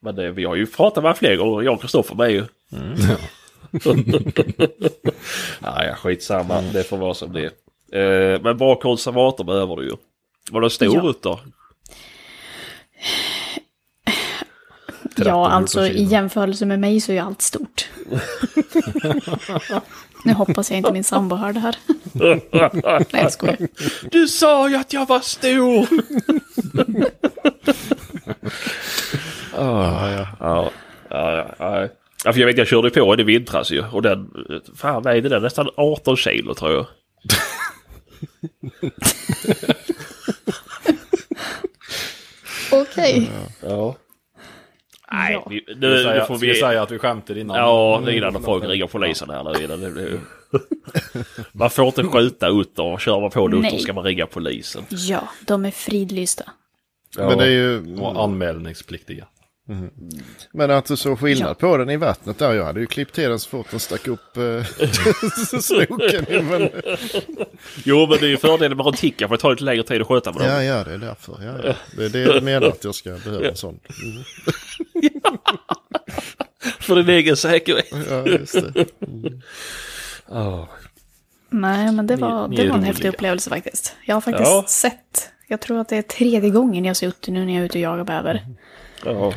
Men 0.01 0.15
det, 0.15 0.31
vi 0.31 0.43
har 0.45 0.55
ju 0.55 0.65
pratat 0.67 1.03
med 1.03 1.17
fler 1.17 1.35
gånger, 1.35 1.61
jag 1.61 1.73
och 1.73 1.81
Kristoffer 1.81 2.15
med 2.15 2.31
ju. 2.31 2.43
ja, 5.61 5.85
ja, 5.85 5.95
skitsamma. 5.95 6.61
Det 6.61 6.83
får 6.83 6.97
vara 6.97 7.13
som 7.13 7.33
det 7.33 7.41
är. 7.91 8.33
Eh, 8.35 8.41
Men 8.41 8.57
bra 8.57 8.75
konservator 8.75 9.43
behöver 9.43 9.75
du 9.75 9.83
ju. 9.83 9.93
Var 10.51 10.61
det 10.61 10.69
stor 10.69 10.95
Ja. 10.95 11.09
ut 11.09 11.21
då? 11.21 11.39
Ja, 15.25 15.49
alltså 15.49 15.87
i 15.87 16.03
jämförelse 16.03 16.65
med 16.65 16.79
mig 16.79 17.01
så 17.01 17.11
är 17.11 17.13
ju 17.15 17.21
allt 17.21 17.41
stort. 17.41 17.89
nu 20.25 20.33
hoppas 20.33 20.71
jag 20.71 20.77
inte 20.77 20.93
min 20.93 21.03
sambo 21.03 21.35
hör 21.35 21.53
det 21.53 21.59
här. 21.59 21.75
Nej, 22.13 23.05
jag 23.11 23.31
skojar. 23.31 23.57
Du 24.11 24.27
sa 24.27 24.69
ju 24.69 24.75
att 24.75 24.93
jag 24.93 25.07
var 25.07 25.19
stor! 25.19 25.87
Ja, 29.57 30.11
ja. 30.11 30.27
Ja, 30.39 30.71
ja, 31.09 31.55
ja, 31.59 31.81
ja. 31.81 31.87
ja 32.23 32.33
för 32.33 32.39
jag 32.39 32.47
vet 32.47 32.57
jag 32.57 32.67
körde 32.67 32.89
på 32.89 33.15
den 33.15 33.29
i 33.29 33.33
vintras 33.33 33.71
ju. 33.71 33.83
Och 33.91 34.01
den, 34.01 34.29
fan 34.75 35.03
vägde 35.03 35.29
den 35.29 35.43
nästan 35.43 35.69
18 35.75 36.17
kilo 36.17 36.53
tror 36.53 36.71
jag. 36.71 36.85
Okej. 42.71 43.31
Ja. 43.61 43.95
Nej, 45.17 45.33
Ja. 45.33 45.47
vi, 45.49 45.63
nu, 45.67 45.75
nu 45.75 46.03
säger, 46.03 46.25
får 46.25 46.37
vi 46.37 46.47
vi... 46.47 46.55
säga 46.55 46.81
att 46.81 46.91
vi 46.91 46.99
skämtar 46.99 47.37
innan? 47.37 47.57
Ja, 47.57 48.01
det 48.05 48.11
är 48.11 48.15
innan 48.15 48.43
folk 48.43 48.63
ringer 48.63 48.87
polisen 48.87 49.29
här 49.29 49.43
nu 49.43 49.63
innan 49.63 49.81
det 49.81 49.91
blir... 49.91 50.19
Man 51.51 51.69
får 51.69 51.85
inte 51.85 52.03
skjuta 52.03 52.47
utter 52.47 52.83
och 52.83 53.01
kör 53.01 53.21
man 53.21 53.29
på 53.29 53.45
en 53.45 53.65
utter 53.65 53.77
ska 53.77 53.93
man 53.93 54.03
ringa 54.03 54.25
polisen. 54.25 54.83
Ja, 54.89 55.27
de 55.45 55.65
är 55.65 55.71
fridlysta. 55.71 56.43
Men 57.17 57.37
det 57.37 57.43
är 57.43 57.49
ju... 57.49 57.97
Och 57.99 58.23
anmälningspliktiga. 58.23 59.25
Men 60.51 60.71
att 60.71 60.85
du 60.85 60.97
såg 60.97 61.19
skillnad 61.19 61.49
Ja. 61.49 61.53
på 61.53 61.77
den 61.77 61.89
i 61.89 61.97
vattnet 61.97 62.39
där. 62.39 62.53
Jag 62.53 62.65
hade 62.65 62.79
ju 62.79 62.85
klippt 62.85 63.15
till 63.15 63.29
den 63.29 63.39
så 63.39 63.49
fort 63.49 63.67
den 63.71 63.79
stack 63.79 64.07
upp 64.07 64.37
eh, 64.37 64.63
snoken. 65.61 66.25
Men, 66.49 66.69
Jo, 67.83 68.07
men 68.09 68.17
det 68.19 68.25
är 68.25 68.29
ju 68.29 68.37
fördelen 68.37 68.77
med 68.77 68.85
Ronticka 68.85 69.27
för 69.27 69.35
det 69.35 69.41
tar 69.41 69.51
lite 69.51 69.63
längre 69.63 69.83
tid 69.83 70.01
att 70.01 70.07
sköta 70.07 70.31
med 70.31 70.41
dem. 70.41 70.49
ja, 70.51 70.63
ja, 70.63 70.83
det 70.83 70.93
är 70.93 70.97
därför. 70.97 71.37
Ja, 71.41 71.53
ja. 71.67 71.73
Det 71.97 72.05
är 72.05 72.09
det 72.09 72.19
jag 72.19 72.43
menar 72.43 72.67
att 72.67 72.83
jag 72.83 72.95
ska 72.95 73.09
behöva 73.09 73.47
en 73.47 73.55
sån. 73.55 73.79
Mm. 74.03 74.23
För 76.79 76.95
din 76.95 77.09
egen 77.09 77.37
säkerhet. 77.37 77.85
Ja, 78.09 78.25
just 78.27 78.53
det. 78.53 78.85
Oh. 80.27 80.65
Nej, 81.49 81.91
men 81.91 82.07
det 82.07 82.15
var, 82.15 82.47
det 82.47 82.67
var 82.69 82.77
en 82.77 82.83
häftig 82.83 83.09
upplevelse 83.09 83.49
faktiskt. 83.49 83.95
Jag 84.05 84.15
har 84.15 84.21
faktiskt 84.21 84.49
Ja. 84.49 84.65
sett, 84.67 85.29
jag 85.47 85.61
tror 85.61 85.79
att 85.79 85.89
det 85.89 85.97
är 85.97 86.01
tredje 86.01 86.49
gången 86.49 86.85
jag 86.85 86.97
ser 86.97 87.07
ute 87.07 87.31
nu 87.31 87.45
när 87.45 87.53
jag 87.53 87.61
är 87.61 87.65
ute 87.65 87.77
och 87.77 87.81
jagar 87.81 88.03
bäver. 88.03 88.45
Ja. 89.13 89.33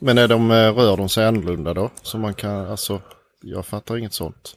Men 0.00 0.18
är 0.18 0.28
de, 0.28 0.50
eh, 0.50 0.74
rör 0.74 0.96
de 0.96 1.08
sig 1.08 1.26
annorlunda 1.26 1.74
då? 1.74 1.90
Så 2.02 2.18
man 2.18 2.34
kan, 2.34 2.70
alltså, 2.70 3.00
jag 3.42 3.66
fattar 3.66 3.96
inget 3.96 4.12
sånt. 4.12 4.54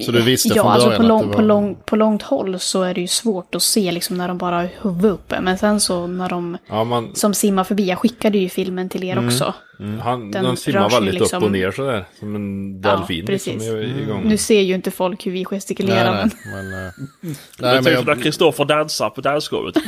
Så 0.00 0.12
du 0.12 0.22
visste 0.22 0.48
ja, 0.48 0.54
från 0.62 0.72
alltså 0.72 0.88
början 0.88 0.98
på, 0.98 1.02
att 1.02 1.08
lång, 1.08 1.20
det 1.22 1.26
var... 1.28 1.34
på, 1.34 1.42
lång, 1.42 1.76
på 1.86 1.96
långt 1.96 2.22
håll 2.22 2.58
så 2.58 2.82
är 2.82 2.94
det 2.94 3.00
ju 3.00 3.06
svårt 3.06 3.54
att 3.54 3.62
se 3.62 3.92
liksom 3.92 4.16
när 4.16 4.28
de 4.28 4.38
bara 4.38 4.56
har 4.56 4.68
huvudet 4.82 5.12
uppe. 5.12 5.40
Men 5.40 5.58
sen 5.58 5.80
så 5.80 6.06
när 6.06 6.28
de 6.28 6.58
Ja, 6.68 6.84
man, 6.84 7.14
som 7.14 7.34
simmar 7.34 7.64
förbi, 7.64 7.88
jag 7.88 7.98
skickade 7.98 8.38
ju 8.38 8.48
filmen 8.48 8.88
till 8.88 9.04
er 9.04 9.26
också. 9.26 9.54
han, 10.02 10.30
Den 10.30 10.44
den 10.44 10.56
simmar 10.56 10.90
väldigt 10.90 11.14
liksom- 11.14 11.38
upp 11.38 11.44
och 11.44 11.52
ner 11.52 11.70
sådär. 11.70 12.04
Som 12.18 12.34
en 12.34 12.80
delfin 12.80 13.26
precis. 13.26 13.54
liksom, 13.54 13.76
är 13.76 14.02
igång. 14.02 14.22
Nu 14.24 14.36
ser 14.36 14.60
ju 14.60 14.74
inte 14.74 14.90
folk 14.90 15.26
hur 15.26 15.32
vi 15.32 15.44
gestikulerar, 15.44 16.14
Nej, 16.14 16.30
nej, 16.44 16.54
men, 16.54 16.86
eh, 16.86 16.92
Men 17.20 17.20
nej, 17.60 17.74
men 17.74 17.84
typ 17.84 18.06
när 18.06 18.14
jag, 18.14 18.22
Kristoffer 18.22 18.64
dansar 18.64 19.10
på 19.10 19.20
dansgolvet. 19.20 19.76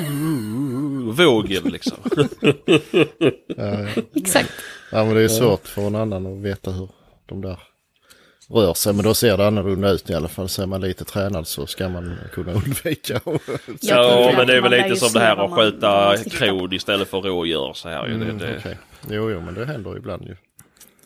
Vågen 1.19 1.63
liksom. 1.65 1.97
exakt. 4.15 4.51
ja, 4.93 5.05
men 5.05 5.15
det 5.15 5.23
är 5.23 5.29
svårt 5.29 5.67
för 5.69 5.83
en 5.83 5.95
annan 5.95 6.27
att 6.27 6.45
veta 6.45 6.71
hur 6.71 6.89
de 7.27 7.41
där 7.41 7.59
rör 8.51 8.75
sig. 8.75 8.93
Men 8.93 9.05
då 9.05 9.15
ser 9.15 9.37
det 9.37 9.47
annorlunda 9.47 9.91
ut 9.91 10.11
i 10.11 10.15
alla 10.15 10.29
fall. 10.29 10.49
Så 10.49 10.63
är 10.63 10.67
man 10.67 10.81
lite 10.81 11.05
tränad 11.05 11.47
så 11.47 11.67
ska 11.67 11.89
man 11.89 12.19
kunna 12.33 12.53
undvika. 12.65 13.21
Ja, 13.81 14.33
men 14.37 14.47
det 14.47 14.57
är 14.57 14.61
väl 14.61 14.71
lite 14.71 14.97
som 14.97 15.13
det 15.13 15.21
här 15.21 15.45
att 15.45 15.51
skjuta 15.51 16.17
kron 16.17 16.73
istället 16.73 17.09
för 17.09 17.21
rådjur 17.21 17.73
så 17.75 17.89
här. 17.89 18.07
ju. 18.07 18.19
Det, 18.19 18.47
det. 18.47 18.57
Okej. 18.59 18.79
Jo, 19.11 19.31
jo, 19.31 19.41
men 19.41 19.55
det 19.55 19.65
händer 19.65 19.97
ibland 19.97 20.23
ju. 20.27 20.37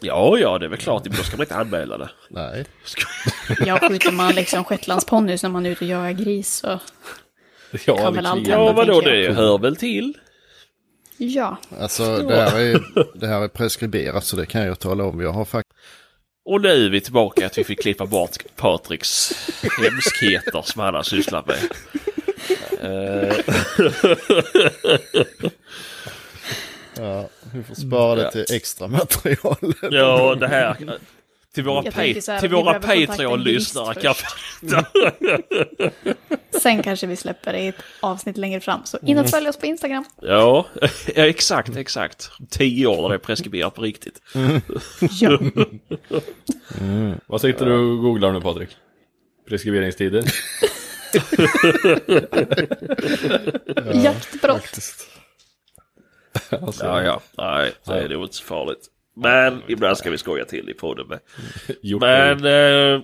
Ja, 0.00 0.38
ja, 0.38 0.58
det 0.58 0.66
är 0.66 0.68
väl 0.68 0.78
klart. 0.78 1.04
Då 1.04 1.22
ska 1.22 1.36
man 1.36 1.44
inte 1.44 1.56
anmäla 1.56 1.98
det. 1.98 2.10
Nej. 2.28 2.64
Ja, 3.66 3.78
skjuter 3.88 4.12
man 4.12 4.34
liksom 4.34 4.64
shetlandsponnys 4.64 5.42
när 5.42 5.50
man 5.50 5.66
är 5.66 5.70
ute 5.70 5.84
och 5.84 5.90
jagar 5.90 6.12
gris 6.12 6.54
så... 6.54 6.66
ja, 7.86 7.96
kan 7.96 8.14
väl 8.14 8.26
allt 8.26 8.46
ja. 8.46 8.56
hända. 8.56 8.70
Ja, 8.70 8.72
vadå? 8.72 9.00
Det 9.00 9.20
jag. 9.20 9.34
hör 9.34 9.58
väl 9.58 9.76
till? 9.76 10.14
Ja, 11.16 11.56
Alltså 11.80 12.16
det 12.16 12.36
här, 12.36 12.60
är, 12.60 12.80
det 13.14 13.26
här 13.26 13.40
är 13.40 13.48
preskriberat 13.48 14.24
så 14.24 14.36
det 14.36 14.46
kan 14.46 14.62
jag 14.62 14.78
tala 14.78 15.04
om. 15.04 15.20
Jag 15.20 15.32
har 15.32 15.44
faktiskt... 15.44 15.78
Och 16.44 16.60
nu 16.60 16.86
är 16.86 16.90
vi 16.90 17.00
tillbaka 17.00 17.46
att 17.46 17.58
vi 17.58 17.64
fick 17.64 17.82
klippa 17.82 18.06
bort 18.06 18.36
Patriks 18.56 19.32
hemskheter 19.82 20.62
som 20.62 20.80
han 20.82 20.94
har 20.94 21.02
sysslat 21.02 21.46
med. 21.46 21.58
Eh, 22.80 23.36
Ja, 26.96 27.28
vi 27.52 27.62
får 27.62 27.74
spara 27.74 28.14
det 28.14 28.30
till 28.32 28.56
extra 28.56 28.88
material. 28.88 29.74
ja, 29.90 30.34
det 30.34 30.48
här... 30.48 30.76
Till 31.54 31.64
våra, 31.64 31.82
pa- 31.82 31.90
här, 32.00 32.40
till 32.40 32.50
våra 32.50 32.80
Patreon-lyssnare 32.80 33.94
jurist 34.02 34.24
kan 34.70 34.84
sen 36.60 36.82
kanske 36.82 37.06
vi 37.06 37.16
släpper 37.16 37.54
ett 37.54 37.74
avsnitt 38.00 38.36
längre 38.36 38.60
fram. 38.60 38.80
Så 38.84 38.98
in 39.02 39.18
och 39.18 39.30
följ 39.30 39.48
oss 39.48 39.56
på 39.56 39.66
Instagram. 39.66 40.04
Ja, 40.22 40.66
ja, 41.14 41.26
exakt, 41.26 41.76
exakt. 41.76 42.30
Tio 42.50 42.86
år 42.86 43.02
när 43.02 43.08
det 43.08 43.14
är 43.14 43.18
preskriberat 43.18 43.74
på 43.74 43.82
riktigt. 43.82 44.20
Ja, 45.20 45.38
Vad 47.26 47.40
sitter 47.40 47.66
du 47.66 47.72
och 47.72 47.98
googlar 48.02 48.32
nu 48.32 48.40
Patrik? 48.40 48.68
Preskriberingstider? 49.48 50.24
jaktbrott. 54.04 54.78
Alltså, 56.50 56.84
Ja, 56.84 57.02
ja. 57.02 57.20
Nej, 57.38 57.72
det 57.86 57.92
är 57.92 58.08
nog 58.08 58.24
inte 58.24 58.34
så 58.36 58.44
farligt. 58.44 58.88
Men 59.14 59.62
ibland 59.68 59.96
ska 59.96 60.10
vi 60.10 60.18
skoja 60.18 60.44
till 60.44 60.70
i 60.70 60.74
podden 60.74 61.06
med. 61.08 61.20
Men... 62.00 62.44
Eh, 62.44 63.02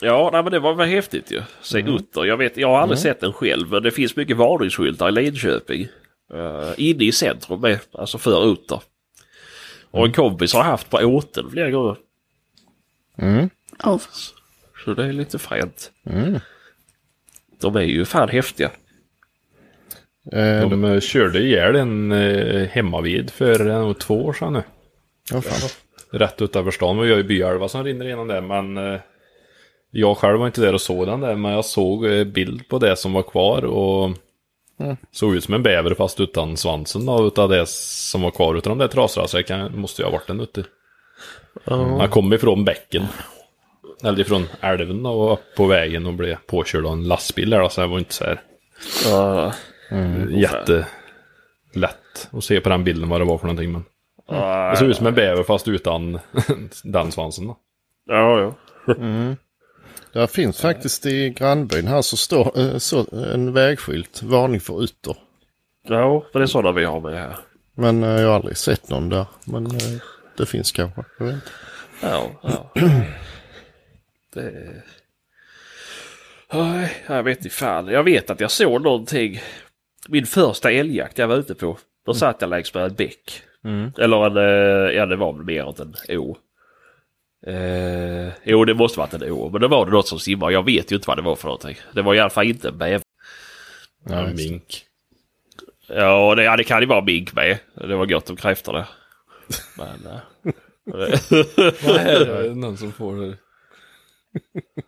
ja, 0.00 0.30
nej, 0.32 0.42
men 0.42 0.52
det 0.52 0.58
var 0.58 0.74
väl 0.74 0.88
häftigt 0.88 1.30
ju. 1.30 1.42
Se 1.60 1.78
utter. 1.78 2.24
Jag, 2.24 2.36
vet, 2.36 2.56
jag 2.56 2.68
har 2.68 2.78
aldrig 2.78 2.98
sett 2.98 3.20
den 3.20 3.32
själv, 3.32 3.70
men 3.70 3.82
det 3.82 3.90
finns 3.90 4.16
mycket 4.16 4.36
varningsskyltar 4.36 5.08
i 5.08 5.12
Linköping. 5.12 5.88
Uh, 6.34 6.72
inne 6.76 7.04
i 7.04 7.12
centrum 7.12 7.60
med, 7.60 7.78
alltså 7.92 8.18
för 8.18 8.52
utter. 8.52 8.82
Och 9.90 10.06
en 10.06 10.12
kompis 10.12 10.52
har 10.52 10.62
haft 10.62 10.90
på 10.90 10.98
åten 10.98 11.50
flera 11.50 11.70
gånger. 11.70 11.96
Mm. 13.18 13.50
Så 14.84 14.94
det 14.94 15.04
är 15.04 15.12
lite 15.12 15.38
fränt. 15.38 15.92
Mm. 16.06 16.40
De 17.60 17.76
är 17.76 17.80
ju 17.82 18.04
fan 18.04 18.28
häftiga. 18.28 18.70
Eh, 20.32 20.68
De 20.68 20.84
eh, 20.84 21.00
körde 21.00 21.38
ihjäl 21.38 21.76
en 21.76 22.12
eh, 22.12 22.68
hemmavid 22.68 23.30
för 23.30 23.68
eh, 23.68 23.92
två 23.92 24.24
år 24.24 24.32
sedan 24.32 24.52
nu. 24.52 24.62
oh, 25.34 25.40
fan. 25.40 25.68
Rätt 26.10 26.42
utanför 26.42 26.70
stan. 26.70 26.98
Vi 26.98 27.10
har 27.10 27.16
ju 27.16 27.22
byälva 27.22 27.68
som 27.68 27.84
rinner 27.84 28.06
igenom 28.06 28.28
där 28.28 28.40
men 28.40 28.98
jag 29.90 30.16
själv 30.16 30.38
var 30.38 30.46
inte 30.46 30.60
där 30.60 30.74
och 30.74 30.80
såg 30.80 31.06
den 31.06 31.20
där 31.20 31.34
men 31.34 31.52
jag 31.52 31.64
såg 31.64 32.26
bild 32.26 32.68
på 32.68 32.78
det 32.78 32.96
som 32.96 33.12
var 33.12 33.22
kvar 33.22 33.64
och 33.64 34.10
Såg 35.12 35.36
ut 35.36 35.44
som 35.44 35.54
en 35.54 35.62
bäver 35.62 35.94
fast 35.94 36.20
utan 36.20 36.56
svansen 36.56 37.06
då, 37.06 37.26
utav 37.26 37.48
det 37.48 37.68
som 37.68 38.22
var 38.22 38.30
kvar 38.30 38.54
utav 38.54 38.70
de 38.70 38.78
där 38.78 38.88
trasorna. 38.88 39.28
Så 39.28 39.38
det 39.38 39.70
måste 39.74 40.02
ju 40.02 40.06
ha 40.06 40.12
varit 40.12 40.30
en 40.30 40.40
uti. 40.40 40.64
Han 41.64 42.08
kom 42.10 42.32
ifrån 42.32 42.64
bäcken. 42.64 43.02
Eller 44.04 44.20
ifrån 44.20 44.48
älven 44.60 45.02
då, 45.02 45.10
och 45.10 45.32
upp 45.32 45.54
på 45.56 45.66
vägen 45.66 46.06
och 46.06 46.14
blev 46.14 46.36
påkörd 46.46 46.86
av 46.86 46.92
en 46.92 47.04
lastbil 47.08 47.50
där 47.50 47.60
då, 47.60 47.68
så 47.68 47.80
det 47.80 47.86
var 47.86 47.98
inte 47.98 48.14
så 48.14 48.24
här 48.24 48.40
Ja. 49.90 49.96
jättelätt 50.30 50.88
att 52.32 52.44
se 52.44 52.60
på 52.60 52.68
den 52.68 52.84
bilden 52.84 53.08
vad 53.08 53.20
det 53.20 53.24
var 53.24 53.38
för 53.38 53.46
någonting. 53.46 53.72
Men 53.72 53.84
Ja, 54.30 54.70
det 54.70 54.76
såg 54.76 54.88
ut 54.88 54.96
som 54.96 55.06
en 55.06 55.14
bäver 55.14 55.42
fast 55.42 55.68
utan 55.68 56.18
den 56.84 57.12
svansen 57.12 57.46
då. 57.46 57.56
ja, 58.06 58.40
ja. 58.40 58.54
Där 60.12 60.26
finns 60.26 60.60
faktiskt 60.60 61.06
i 61.06 61.30
grannbyn 61.30 61.86
här 61.86 62.02
så 62.02 62.16
står 62.16 62.58
eh, 62.60 62.78
så, 62.78 63.06
en 63.32 63.52
vägskylt. 63.52 64.22
Varning 64.22 64.60
för 64.60 64.84
ytter. 64.84 65.16
Ja, 65.88 66.24
för 66.32 66.38
det 66.38 66.44
är 66.44 66.46
sådana 66.46 66.72
vi 66.72 66.84
har 66.84 67.00
med 67.00 67.12
här. 67.18 67.36
Men 67.74 68.02
eh, 68.02 68.20
jag 68.20 68.28
har 68.28 68.34
aldrig 68.34 68.56
sett 68.56 68.88
någon 68.88 69.08
där. 69.08 69.26
Men 69.44 69.66
eh, 69.66 69.72
det 70.36 70.46
finns 70.46 70.72
kanske. 70.72 71.04
Jag 71.18 71.26
vet 71.26 71.34
inte. 71.34 71.46
Ja, 72.02 72.30
ja. 72.42 72.70
Det... 74.34 74.52
Nej, 76.52 76.92
jag 77.06 77.22
vet 77.22 77.38
inte 77.38 77.50
fan. 77.50 77.86
Jag 77.86 78.02
vet 78.02 78.30
att 78.30 78.40
jag 78.40 78.50
såg 78.50 78.82
någonting. 78.82 79.40
Min 80.08 80.26
första 80.26 80.70
älgjakt 80.70 81.18
jag 81.18 81.28
var 81.28 81.36
ute 81.36 81.54
på. 81.54 81.78
Då 82.06 82.14
satt 82.14 82.36
jag 82.40 82.50
längs 82.50 82.74
med 82.74 82.84
en 82.84 82.94
bäck. 82.94 83.42
Eller 83.98 84.26
en, 84.26 84.36
eh, 84.36 84.96
ja 84.96 85.06
det 85.06 85.16
var 85.16 85.32
väl 85.32 85.44
mer 85.44 85.80
än 85.82 85.94
en 86.08 86.18
å. 86.18 86.36
Eh, 87.46 88.32
jo 88.44 88.64
det 88.64 88.74
måste 88.74 88.98
varit 88.98 89.14
en 89.14 89.32
å. 89.32 89.48
Men 89.50 89.60
det 89.60 89.68
var 89.68 89.86
det 89.86 89.92
något 89.92 90.08
som 90.08 90.18
simmar. 90.18 90.50
Jag 90.50 90.64
vet 90.64 90.92
ju 90.92 90.96
inte 90.96 91.08
vad 91.08 91.18
det 91.18 91.22
var 91.22 91.36
för 91.36 91.44
någonting. 91.44 91.76
Det 91.92 92.02
var 92.02 92.14
i 92.14 92.18
alla 92.18 92.30
fall 92.30 92.46
inte 92.46 92.68
en 92.68 92.78
bäver. 92.78 93.02
Ja, 94.08 94.16
en 94.28 94.36
mink. 94.36 94.84
Ja 95.86 96.34
det, 96.34 96.44
ja, 96.44 96.56
det 96.56 96.64
kan 96.64 96.80
ju 96.80 96.86
vara 96.86 97.04
mink 97.04 97.34
med. 97.34 97.58
Det 97.74 97.96
var 97.96 98.06
gott 98.06 98.30
om 98.30 98.36
kräftor 98.36 98.72
det. 98.72 98.86
Men... 99.76 100.06
eh, 100.06 100.20
Vad 101.84 101.96
är 101.96 102.24
det? 102.42 102.54
Någon 102.54 102.76
som 102.76 102.92
får 102.92 103.16
det? 103.16 103.36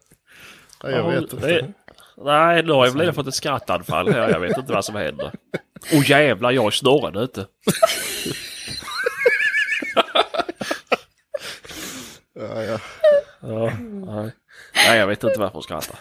Ja, 0.83 0.91
jag 0.91 1.11
vet 1.11 1.33
inte. 1.33 1.73
Nej, 2.25 2.63
nu 2.63 2.73
har 2.73 2.87
jag 2.87 2.93
väl 2.93 3.13
fått 3.13 3.27
ett 3.27 3.35
skrattanfall 3.35 4.13
här. 4.13 4.29
Jag 4.29 4.41
vet 4.41 4.59
inte 4.59 4.73
vad 4.73 4.85
som 4.85 4.95
händer. 4.95 5.31
Åh 5.93 5.99
oh, 5.99 6.11
jävlar, 6.11 6.51
jag 6.51 6.73
snorren 6.73 7.17
ute. 7.17 7.47
Ja, 12.35 12.63
ja. 12.63 12.79
Ja, 13.41 13.73
nej. 13.81 14.33
nej, 14.75 14.99
jag 14.99 15.07
vet 15.07 15.25
inte 15.25 15.41
varför 15.41 15.57
jag 15.57 15.65
skrattar. 15.65 15.99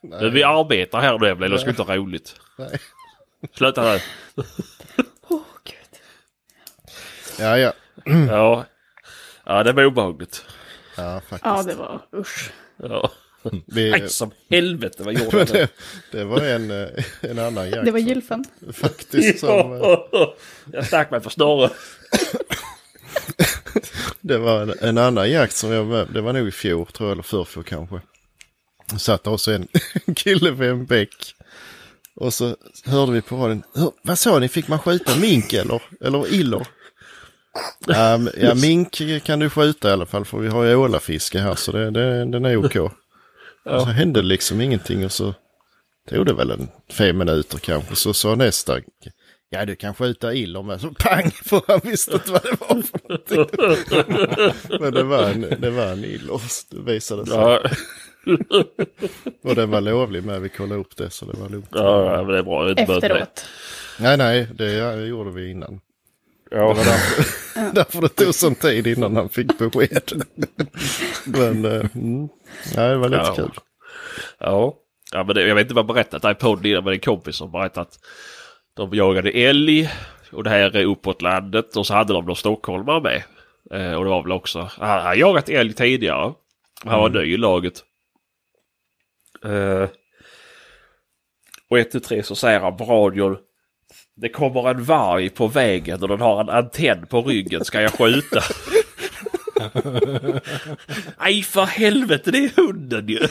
Men 0.00 0.32
vi 0.32 0.42
arbetar 0.42 1.00
här 1.00 1.18
nu, 1.18 1.26
Evelyn. 1.26 1.50
Det 1.50 1.58
skulle 1.58 1.70
inte 1.70 1.82
vara 1.82 1.96
roligt. 1.96 2.40
Nej. 2.56 2.78
Sluta 3.54 3.82
nu. 3.82 4.00
Åh, 5.28 5.42
gud. 5.64 6.00
Ja, 7.38 7.58
ja. 7.58 7.72
Ja. 8.04 8.64
ja, 9.44 9.62
det 9.62 9.72
var 9.72 9.84
obehagligt. 9.84 10.44
Ja, 10.96 11.20
faktiskt. 11.20 11.44
Ja, 11.44 11.62
det 11.62 11.74
var 11.74 12.00
usch. 12.14 12.52
Ja. 12.76 13.10
Vi, 13.66 13.90
Nej, 13.90 14.08
som 14.08 14.30
helvete 14.50 15.02
vad 15.02 15.14
gjorde 15.14 15.44
det, 15.44 15.68
det 16.12 16.24
var 16.24 16.40
en, 16.40 16.70
eh, 16.70 16.88
en 17.20 17.38
annan 17.38 17.70
jakt 17.70 17.84
Det 17.84 17.90
var 17.90 17.98
gylfen. 17.98 18.44
faktiskt. 18.72 19.40
Som, 19.40 19.72
eh, 19.72 19.98
Jag 20.72 20.86
stack 20.86 21.10
mig 21.10 21.20
för 21.20 21.30
snorren. 21.30 21.70
det 24.20 24.38
var 24.38 24.62
en, 24.62 24.74
en 24.80 24.98
annan 24.98 25.30
jakt 25.30 25.56
som 25.56 25.70
jag 25.72 25.86
med. 25.86 26.08
Det 26.14 26.20
var 26.20 26.32
nog 26.32 26.48
i 26.48 26.52
fjol 26.52 26.86
tror 26.86 27.08
jag, 27.08 27.12
eller 27.12 27.22
förrfjol 27.22 27.64
kanske. 27.64 28.00
Satt 28.98 29.26
också 29.26 29.52
en 29.52 29.68
kille 30.16 30.50
vid 30.50 30.70
en 30.70 30.86
bäck. 30.86 31.34
Och 32.16 32.34
så 32.34 32.56
hörde 32.84 33.12
vi 33.12 33.22
på 33.22 33.36
radion. 33.36 33.62
"Hör, 33.74 33.90
Vad 34.02 34.18
sa 34.18 34.38
ni, 34.38 34.48
fick 34.48 34.68
man 34.68 34.78
skjuta 34.78 35.16
mink 35.16 35.52
eller? 35.52 35.82
Eller 36.00 36.34
illor? 36.34 36.66
Um, 37.86 38.28
ja, 38.36 38.54
mink 38.54 39.00
kan 39.24 39.38
du 39.38 39.50
skjuta 39.50 39.88
i 39.88 39.92
alla 39.92 40.06
fall 40.06 40.24
för 40.24 40.38
vi 40.38 40.48
har 40.48 40.64
ju 40.64 40.74
ålafiske 40.74 41.38
här 41.38 41.54
så 41.54 41.72
det, 41.72 41.90
det, 41.90 42.24
den 42.24 42.44
är 42.44 42.56
OK. 43.64 43.74
Och 43.74 43.80
så 43.82 43.86
hände 43.88 44.22
liksom 44.22 44.60
ingenting 44.60 45.04
och 45.04 45.12
så 45.12 45.34
tog 46.10 46.26
det 46.26 46.32
väl 46.32 46.50
en 46.50 46.68
fem 46.92 47.18
minuter 47.18 47.58
kanske. 47.58 47.96
Så 47.96 48.14
sa 48.14 48.34
nästa, 48.34 48.80
ja 49.50 49.64
du 49.64 49.76
kan 49.76 49.94
skjuta 49.94 50.34
illor 50.34 50.62
med. 50.62 50.80
Så 50.80 50.94
pang, 50.98 51.30
för 51.44 51.62
han 51.68 51.80
visste 51.84 52.12
inte 52.12 52.32
vad 52.32 52.42
det 52.42 52.56
var 52.60 52.82
för 52.82 53.00
någonting. 53.08 54.80
Men 54.80 54.94
det 54.94 55.02
var 55.02 55.30
en, 55.30 55.40
det 55.60 55.70
var 55.70 55.86
en 55.86 56.04
illor, 56.04 56.42
det 56.70 56.92
visade 56.92 57.26
sig. 57.26 57.36
Ja, 57.36 57.60
Och 59.44 59.54
den 59.54 59.70
var 59.70 59.80
lovlig 59.80 60.24
med, 60.24 60.40
vi 60.40 60.48
kollade 60.48 60.80
upp 60.80 60.96
det 60.96 61.10
så 61.10 61.24
det 61.24 61.40
var 61.40 61.48
lugnt. 61.48 61.68
ja, 61.70 62.16
men 62.16 62.26
det 62.32 62.38
är 62.38 62.42
bra. 62.42 62.70
Efteråt. 62.70 63.46
Nej, 64.00 64.16
nej, 64.16 64.48
det 64.54 64.94
gjorde 65.06 65.30
vi 65.30 65.50
innan. 65.50 65.80
Ja. 66.50 66.74
Därför 67.74 68.00
det 68.02 68.08
tog 68.08 68.34
sån 68.34 68.54
tid 68.54 68.86
innan 68.86 69.16
han 69.16 69.28
fick 69.28 69.58
besked. 69.58 70.12
Men, 71.24 71.64
eh, 71.64 71.86
mm, 71.94 72.28
ja, 72.76 72.82
det 72.82 72.96
var 72.96 73.08
lite 73.08 73.22
Ja. 73.26 73.34
kul. 73.36 73.50
Ja, 74.38 74.74
ja 75.12 75.24
men 75.24 75.34
det, 75.34 75.48
jag 75.48 75.54
vet 75.54 75.62
inte 75.64 75.74
vad 75.74 75.82
jag 75.82 75.94
berättat 75.94 76.22
det 76.22 76.28
här 76.28 76.34
i 76.34 76.38
podden 76.38 76.66
innan, 76.66 76.80
men 76.80 76.84
det 76.84 76.90
en 76.94 77.00
kompis 77.00 77.36
som 77.36 77.52
berättat 77.52 77.78
att 77.88 77.98
de 78.74 78.94
jagade 78.94 79.30
älg 79.30 79.90
och 80.32 80.44
det 80.44 80.50
här 80.50 80.76
är 80.76 80.84
uppåt 80.84 81.22
landet 81.22 81.76
och 81.76 81.86
så 81.86 81.94
hade 81.94 82.12
de 82.12 82.24
några 82.24 82.34
stockholmare 82.34 83.00
med. 83.00 83.22
Eh, 83.70 83.94
och 83.94 84.04
det 84.04 84.10
var 84.10 84.22
väl 84.22 84.32
också, 84.32 84.70
han 84.78 85.02
har 85.02 85.14
jagat 85.14 85.48
älg 85.48 85.72
tidigare. 85.72 86.32
Han 86.84 87.00
var 87.00 87.08
ny 87.08 87.34
i 87.34 87.36
laget. 87.36 87.84
Eh, 89.44 89.88
och 91.70 91.78
ett 91.78 91.90
till 91.90 92.00
tre 92.02 92.22
så 92.22 92.34
säger 92.34 92.60
han 92.60 92.76
på 92.76 92.84
radion 92.84 93.38
det 94.20 94.28
kommer 94.28 94.70
en 94.70 94.84
varg 94.84 95.30
på 95.30 95.48
vägen 95.48 96.02
och 96.02 96.08
den 96.08 96.20
har 96.20 96.40
en 96.40 96.48
antenn 96.48 97.06
på 97.06 97.22
ryggen. 97.22 97.64
Ska 97.64 97.80
jag 97.80 97.92
skjuta? 97.92 98.42
Nej 101.20 101.42
för 101.42 101.64
helvete, 101.64 102.30
det 102.30 102.38
är 102.38 102.50
hunden 102.56 103.08
ju! 103.08 103.26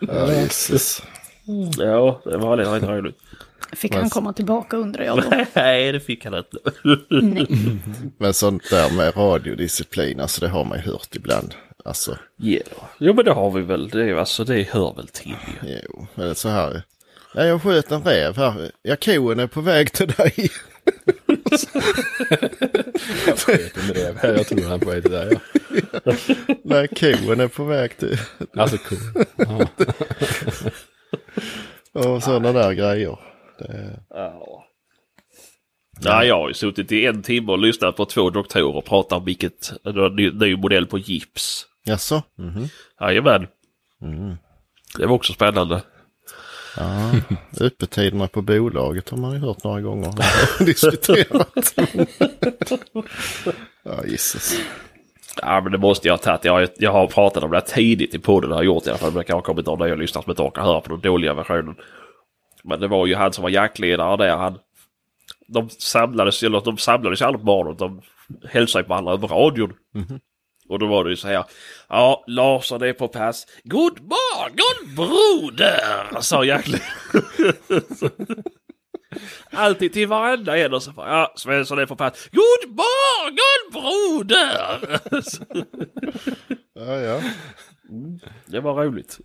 Ja, 0.00 0.32
Jesus. 0.32 1.02
Ja, 1.78 2.20
det 2.24 2.36
var 2.36 2.56
lite 2.56 2.74
lite 2.74 2.86
roligt. 2.86 3.18
Fick 3.72 3.94
han 3.94 4.10
komma 4.10 4.32
tillbaka 4.32 4.76
undrar 4.76 5.04
jag 5.04 5.16
då. 5.16 5.44
Nej, 5.52 5.92
det 5.92 6.00
fick 6.00 6.24
han 6.24 6.34
inte. 6.34 6.58
Men 8.18 8.34
sånt 8.34 8.70
där 8.70 8.96
med 8.96 9.16
radiodisciplin, 9.16 10.20
alltså 10.20 10.40
det 10.40 10.48
har 10.48 10.64
man 10.64 10.78
ju 10.78 10.84
hört 10.84 11.16
ibland. 11.16 11.54
Alltså, 11.84 12.18
Ja, 12.36 12.60
jo 12.98 13.14
men 13.14 13.24
det 13.24 13.32
har 13.32 13.50
vi 13.50 13.62
väl. 13.62 13.88
Det, 13.88 14.02
är, 14.02 14.14
alltså, 14.14 14.44
det 14.44 14.68
hör 14.68 14.94
väl 14.96 15.08
till 15.08 15.34
ju. 15.62 15.78
jo, 15.84 16.06
men 16.14 16.24
det 16.24 16.30
är 16.30 16.34
så 16.34 16.48
här. 16.48 16.82
Ja, 17.36 17.44
jag 17.44 17.62
sköt 17.62 17.92
en 17.92 18.02
räv 18.02 18.36
här. 18.36 18.70
Ja, 18.82 18.96
kon 19.04 19.40
är 19.40 19.46
på 19.46 19.60
väg 19.60 19.92
till 19.92 20.06
dig. 20.06 20.50
En 23.76 23.94
rev 23.94 24.16
här, 24.18 24.34
jag 24.36 24.46
tror 24.46 24.62
han 24.62 24.72
är 24.72 24.78
på 24.78 24.90
väg 24.90 25.02
till 25.02 25.12
där 25.12 25.32
ja. 25.32 25.40
Nej, 26.64 26.88
kon 26.88 27.40
är 27.40 27.48
på 27.48 27.64
väg 27.64 27.96
till... 27.96 28.18
Alltså. 28.56 28.76
Ja. 29.36 29.68
Och 31.92 32.22
sådana 32.22 32.52
där 32.52 32.72
grejer. 32.72 33.18
Det... 33.58 34.00
Ja. 34.08 34.64
Nej, 36.00 36.28
jag 36.28 36.36
har 36.36 36.48
ju 36.48 36.54
suttit 36.54 36.92
i 36.92 37.06
en 37.06 37.22
timme 37.22 37.52
och 37.52 37.58
lyssnat 37.58 37.96
på 37.96 38.04
två 38.04 38.30
doktorer 38.30 38.80
prata 38.80 39.16
om 39.16 39.24
vilket 39.24 39.72
ny, 40.12 40.30
ny 40.30 40.56
modell 40.56 40.86
på 40.86 40.98
gips. 40.98 41.66
Jaså? 41.84 42.22
Mhm. 42.38 42.68
Jajamän. 43.00 43.46
Det 44.98 45.06
var 45.06 45.14
också 45.14 45.32
spännande. 45.32 45.82
Ja, 46.76 47.12
öppettiderna 47.60 48.28
på 48.28 48.42
bolaget 48.42 49.08
har 49.08 49.18
man 49.18 49.32
ju 49.32 49.38
hört 49.38 49.64
några 49.64 49.80
gånger. 49.80 50.12
Diskuterat. 50.64 51.74
ja, 53.82 54.04
gissas. 54.06 54.60
Ja, 55.42 55.60
men 55.60 55.72
det 55.72 55.78
måste 55.78 56.08
jag 56.08 56.12
ha 56.12 56.18
tagit. 56.18 56.44
Jag 56.44 56.52
har, 56.52 56.68
jag 56.78 56.92
har 56.92 57.06
pratat 57.06 57.42
om 57.44 57.50
det 57.50 57.56
här 57.56 57.64
tidigt 57.64 58.14
i 58.14 58.18
podden. 58.18 58.50
Har 58.50 58.58
jag 58.58 58.64
gjort 58.64 58.86
i 58.86 58.90
alla 58.90 58.98
fall. 58.98 59.12
Men 59.12 59.18
det 59.18 59.24
kan 59.24 59.36
ha 59.36 59.42
kommit 59.42 59.68
av 59.68 59.78
när 59.78 59.86
jag 59.86 60.08
som 60.08 60.22
inte 60.28 60.42
orkar 60.42 60.62
höra 60.62 60.80
på 60.80 60.88
den 60.88 61.00
dåliga 61.00 61.34
versionen. 61.34 61.76
Men 62.64 62.80
det 62.80 62.88
var 62.88 63.06
ju 63.06 63.14
han 63.14 63.32
som 63.32 63.42
var 63.42 63.50
jaktledare 63.50 64.16
där. 64.16 64.36
Han, 64.36 64.58
de 65.48 65.68
samlades, 65.70 66.42
eller 66.42 66.60
de 66.60 66.78
samlades 66.78 67.22
alla 67.22 67.38
på 67.38 67.44
morgonen. 67.44 67.76
De 67.76 68.02
hälsade 68.48 68.84
på 68.84 68.88
varandra 68.88 69.12
över 69.12 69.28
radion. 69.28 69.72
Och 70.68 70.78
då 70.78 70.86
var 70.86 71.04
det 71.04 71.10
ju 71.10 71.16
så 71.16 71.28
här. 71.28 71.44
Ja, 71.88 72.24
Larsson 72.26 72.82
är 72.82 72.92
på 72.92 73.08
pass. 73.08 73.46
God 73.64 74.00
morgon 74.00 74.94
broder! 74.96 76.20
Sa 76.20 76.44
jaktledaren. 76.44 77.52
Alltid 79.50 79.92
till 79.92 80.08
varenda 80.08 80.58
en 80.58 80.74
och 80.74 80.82
så 80.82 80.90
bara, 80.90 81.08
ja, 81.10 81.32
Svensson 81.36 81.78
är 81.78 81.86
på 81.86 81.96
pass. 81.96 82.28
God 82.32 82.70
morgon 82.76 83.72
broder! 83.72 85.00
Ja, 86.78 87.00
ja. 87.00 87.22
Det 88.46 88.60
var 88.60 88.84
roligt. 88.84 89.18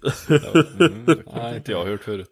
Nej, 1.35 1.55
inte 1.55 1.71
jag 1.71 1.85
hört 1.85 2.03
förut. 2.03 2.29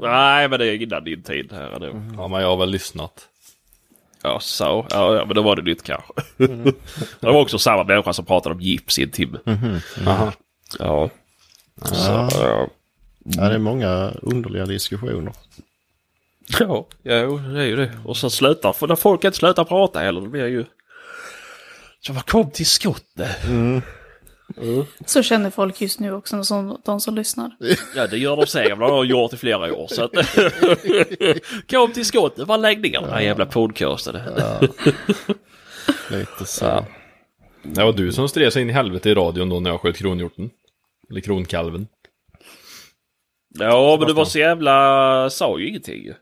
Nej, 0.00 0.48
men 0.48 0.58
det 0.58 0.66
är 0.66 0.82
innan 0.82 1.04
din 1.04 1.22
tid 1.22 1.52
här 1.52 1.78
nu. 1.80 1.86
Ja, 2.16 2.28
men 2.28 2.40
jag 2.40 2.48
har 2.48 2.56
väl 2.56 2.70
lyssnat. 2.70 3.28
Ja, 4.22 4.40
så. 4.40 4.86
Ja, 4.90 5.14
ja, 5.14 5.24
men 5.24 5.34
då 5.36 5.42
var 5.42 5.56
det 5.56 5.62
nytt 5.62 5.82
kanske. 5.82 6.12
det 7.20 7.26
var 7.26 7.40
också 7.40 7.58
samma 7.58 7.84
människa 7.84 8.12
som 8.12 8.24
pratade 8.24 8.54
om 8.54 8.60
gips 8.60 8.98
i 8.98 9.02
en 9.02 9.10
timme. 9.10 9.38
Aha. 10.06 10.32
Ja. 10.78 11.10
Så, 11.82 12.28
ja. 12.30 12.68
Ja, 13.24 13.48
det 13.48 13.54
är 13.54 13.58
många 13.58 14.12
underliga 14.22 14.66
diskussioner. 14.66 15.32
Ja, 16.60 16.86
ja 17.02 17.26
det 17.26 17.60
är 17.60 17.66
ju 17.66 17.76
det. 17.76 17.92
Och 18.04 18.16
så 18.16 18.30
slutar, 18.30 18.72
för 18.72 18.86
när 18.86 18.96
folk 18.96 19.24
inte 19.24 19.38
slutar 19.38 19.64
prata 19.64 19.98
heller, 19.98 20.20
det 20.20 20.28
blir 20.28 20.46
ju... 20.46 20.64
Så 22.00 22.12
vad 22.12 22.26
kom 22.26 22.50
till 22.50 22.66
skottet? 24.52 25.10
Så 25.10 25.22
känner 25.22 25.50
folk 25.50 25.80
just 25.80 26.00
nu 26.00 26.12
också, 26.12 26.44
som, 26.44 26.80
de 26.84 27.00
som 27.00 27.14
lyssnar. 27.14 27.50
Ja, 27.96 28.06
det 28.06 28.18
gör 28.18 28.36
de 28.36 28.46
säkert. 28.46 28.78
Det 28.78 28.84
har 28.84 29.04
de 29.04 29.06
gjort 29.06 29.32
i 29.32 29.36
flera 29.36 29.74
år. 29.74 29.86
Så 29.88 30.04
att... 30.04 30.12
kom 31.70 31.92
till 31.92 32.04
skottet, 32.04 32.48
vad 32.48 32.60
lägg 32.60 32.80
ner 32.80 33.00
den 33.00 33.10
här 33.10 33.20
jävla 33.20 33.46
podcasten. 33.46 34.20
Lite 36.10 36.44
så. 36.46 36.64
Ja. 36.64 36.86
Det 37.62 37.84
var 37.84 37.92
du 37.92 38.12
som 38.12 38.28
stred 38.28 38.52
sig 38.52 38.62
in 38.62 38.70
i 38.70 38.72
helvete 38.72 39.10
i 39.10 39.14
radion 39.14 39.48
då 39.48 39.60
när 39.60 39.70
jag 39.70 39.80
sköt 39.80 39.96
kronhjorten. 39.96 40.50
Eller 41.10 41.20
kronkalven. 41.20 41.86
Ja, 43.58 43.96
men 43.98 44.08
du 44.08 44.14
var 44.14 44.24
så 44.24 44.38
jävla... 44.38 45.30
Sa 45.30 45.58
ju 45.58 45.68
ingenting. 45.68 46.12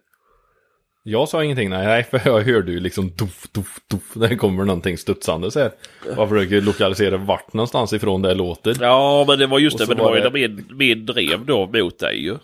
Jag 1.10 1.28
sa 1.28 1.44
ingenting, 1.44 1.70
nej, 1.70 1.86
nej, 1.86 2.04
för 2.04 2.20
jag 2.24 2.40
hörde 2.42 2.72
ju 2.72 2.80
liksom 2.80 3.12
doff, 3.16 3.46
doff, 3.52 3.80
doff, 3.90 4.14
när 4.16 4.28
det 4.28 4.36
kommer 4.36 4.64
någonting 4.64 4.98
studsande 4.98 5.50
så 5.50 5.60
här. 5.60 5.72
Jag 6.16 6.28
försöker 6.28 6.60
lokalisera 6.60 7.16
vart 7.16 7.52
någonstans 7.52 7.92
ifrån 7.92 8.22
det 8.22 8.34
låter. 8.34 8.76
Ja, 8.80 9.24
men 9.28 9.38
det 9.38 9.46
var 9.46 9.58
just 9.58 9.78
det. 9.78 9.86
Men 9.88 9.96
det 9.96 10.02
var 10.02 10.10
var 10.10 10.16
ju 10.16 10.22
det- 10.22 10.30
när 10.30 10.48
min, 10.48 10.76
min 10.76 11.06
drev 11.06 11.46
då 11.46 11.66
mot 11.66 11.98
dig 11.98 12.22
ju. 12.24 12.36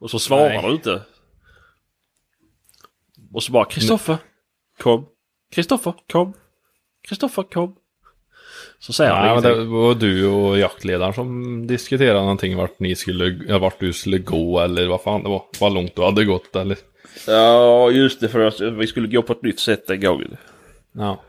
Och 0.00 0.10
så 0.10 0.18
svarar 0.18 0.48
Nej. 0.48 0.62
du 0.66 0.72
inte. 0.72 1.02
Och 3.32 3.42
så 3.42 3.52
bara 3.52 3.64
Kristoffer, 3.64 4.16
kom. 4.80 5.06
Kristoffer, 5.54 5.94
kom. 6.12 6.32
Kristoffer, 7.08 7.42
kom. 7.42 7.76
Så 8.78 8.92
säger 8.92 9.10
han 9.12 9.26
Ja, 9.28 9.34
men 9.34 9.42
det 9.42 9.48
ingenting. 9.52 9.72
var 9.72 9.94
du 9.94 10.26
och 10.26 10.58
jaktledaren 10.58 11.14
som 11.14 11.66
diskuterade 11.66 12.20
någonting 12.20 12.56
vart 12.56 12.78
ni 12.80 12.94
skulle, 12.94 13.58
vart 13.58 13.80
du 13.80 13.92
skulle 13.92 14.18
gå 14.18 14.60
eller 14.60 14.86
vad 14.86 15.02
fan 15.02 15.22
det 15.22 15.28
var. 15.28 15.42
Vad 15.60 15.74
långt 15.74 15.96
du 15.96 16.02
hade 16.02 16.24
gått 16.24 16.56
eller. 16.56 16.78
Ja, 17.26 17.90
just 17.90 18.20
det. 18.20 18.28
För 18.28 18.40
att 18.40 18.60
vi 18.60 18.86
skulle 18.86 19.08
gå 19.08 19.22
på 19.22 19.32
ett 19.32 19.42
nytt 19.42 19.60
sätt 19.60 19.86
den 19.86 20.00
gången. 20.00 20.36
Ja. 20.92 21.22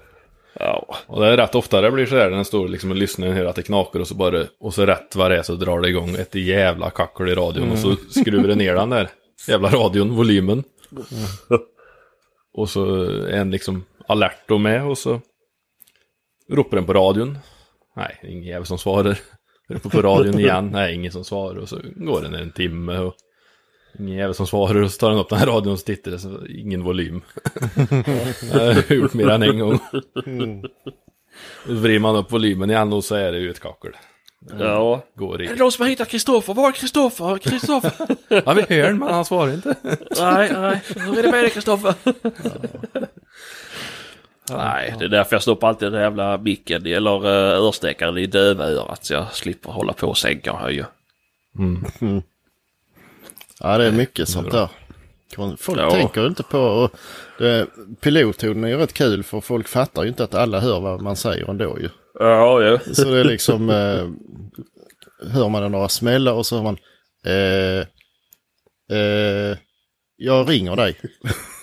Ja. 0.60 0.96
Och 1.08 1.22
det 1.22 1.28
är 1.28 1.38
rätt 1.38 1.56
ofta 1.56 1.82
det 1.82 1.92
blir 1.92 2.06
sådär 2.06 2.30
när 2.30 2.36
den 2.36 2.46
står 2.46 2.68
liksom 2.68 2.92
och 2.92 2.98
lyssnar 2.98 3.28
och 3.28 3.34
hör 3.34 3.46
att 3.46 3.56
det 3.56 3.64
knakar 3.64 4.00
och 4.00 4.08
så 4.08 4.16
bara, 4.16 4.44
och 4.60 4.74
så 4.74 4.86
rätt 4.86 5.16
vad 5.16 5.32
det 5.32 5.38
är 5.38 5.44
så 5.44 5.56
drar 5.56 5.82
det 5.82 5.90
igång 5.90 6.16
ett 6.16 6.36
jävla 6.36 6.90
kackel 6.90 7.30
i 7.30 7.36
radion 7.36 7.72
och 7.72 7.78
så 7.78 7.96
skruvar 8.10 8.48
det 8.48 8.56
ner 8.56 8.76
den 8.76 8.90
där 8.90 9.10
jävla 9.48 9.70
radion, 9.70 10.16
volymen. 10.16 10.64
Och 12.54 12.70
så 12.70 13.04
är 13.04 13.38
en 13.38 13.52
liksom 13.52 13.86
alert 14.08 14.52
och 14.52 14.62
med 14.62 14.88
och 14.88 14.98
så 14.98 15.22
ropar 16.52 16.78
den 16.78 16.86
på 16.86 16.94
radion. 16.94 17.38
Nej, 17.96 18.20
ingen 18.24 18.44
jävel 18.44 18.66
som 18.66 18.78
svarar. 18.78 19.18
Ropar 19.70 19.90
på 19.90 20.02
radion 20.02 20.40
igen, 20.40 20.70
nej 20.74 20.96
ingen 20.96 21.12
som 21.12 21.24
svarar 21.24 21.58
och 21.58 21.70
så 21.70 21.80
går 21.96 22.22
den 22.22 22.36
en 22.36 22.52
timme 22.52 22.98
och 22.98 23.16
ingen 24.00 24.18
jävel 24.18 24.36
som 24.36 24.48
svarar 24.48 24.82
och 24.82 24.92
så 24.92 25.00
tar 25.00 25.10
den 25.10 25.20
upp 25.20 25.30
den 25.30 25.40
här 25.40 25.46
radion 25.46 25.74
och 25.74 25.80
så 25.80 25.86
tittar 25.86 26.12
det 26.12 26.20
så 26.20 26.46
ingen 26.46 26.84
volym. 26.84 27.22
Jag 28.54 28.74
har 28.74 28.94
gjort 28.96 29.14
mer 29.14 29.30
än 29.30 29.44
en 29.44 29.60
gång. 29.60 29.80
Då 31.66 31.74
vrider 31.74 32.00
man 32.00 32.16
upp 32.16 32.32
volymen 32.32 32.70
igen 32.70 32.94
och 32.94 33.04
så 33.04 33.16
är 33.16 33.32
det 33.32 33.40
ju 33.40 33.50
ett 33.50 33.60
kakel. 33.60 33.92
Ja. 34.60 35.06
Går 35.16 35.42
i. 35.42 35.46
Är 35.46 35.50
det 35.50 35.60
någon 35.60 35.72
som 35.72 35.84
har 35.84 35.90
hittat 35.90 36.10
Kristoffer? 36.10 36.54
Var 36.54 36.68
är 36.68 36.72
Kristoffer? 36.72 37.38
Kristoffer? 37.38 38.08
Ja, 38.28 38.54
vi 38.54 38.76
hör 38.76 38.88
den, 38.88 39.00
men 39.00 39.14
han 39.14 39.26
svarar 39.26 39.54
inte. 39.54 39.76
nej, 40.20 40.52
nej. 40.54 40.82
Hur 40.96 41.20
är 41.20 41.24
det 41.24 41.32
med 41.32 41.44
dig 41.44 41.50
Kristoffer? 41.50 41.94
Nej, 44.50 44.96
det 45.00 45.06
är 45.06 45.10
därför 45.10 45.36
jag 45.36 45.42
stoppar 45.42 45.68
alltid 45.68 45.92
den 45.92 46.02
jävla 46.02 46.38
micken 46.38 46.86
eller 46.86 47.26
uh, 47.26 47.68
örstekaren 47.68 48.18
i 48.18 48.26
dövörat 48.26 49.06
så 49.06 49.14
jag 49.14 49.34
slipper 49.34 49.72
hålla 49.72 49.94
på 49.94 50.08
och 50.08 50.18
sänka 50.18 50.54
och 50.54 50.60
höja. 50.60 50.88
Ja, 53.66 53.78
det 53.78 53.86
är 53.86 53.92
mycket 53.92 54.30
sånt 54.30 54.52
där. 54.52 54.70
Folk 55.58 55.80
Ja. 55.80 55.92
tänker 55.92 56.28
inte 56.28 56.44
på... 56.44 56.60
Och 56.60 56.92
det, 57.38 57.68
är 58.64 58.68
ju 58.68 58.78
rätt 58.78 58.94
kul 58.94 59.24
för 59.24 59.42
folk 59.42 59.68
fattar 59.68 60.04
ju 60.04 60.10
inte 60.10 60.24
att 60.24 60.36
alla 60.36 60.60
hör 60.60 60.80
vad 60.80 61.02
man 61.02 61.16
säger 61.16 61.50
ändå 61.50 61.80
ju. 61.80 61.90
Ja, 62.20 62.62
ja. 62.62 62.80
Så 62.94 63.04
det 63.04 63.20
är 63.20 63.24
liksom... 63.24 63.70
Eh, 63.70 64.10
hör 65.32 65.50
man 65.50 65.72
några 65.72 65.90
smällar 65.90 66.34
och 66.34 66.46
så 66.46 66.56
hör 66.56 66.64
man... 66.64 66.78
Eh, 67.26 67.80
eh, 69.00 69.58
jag 70.16 70.50
ringer 70.50 70.76
dig. 70.76 71.00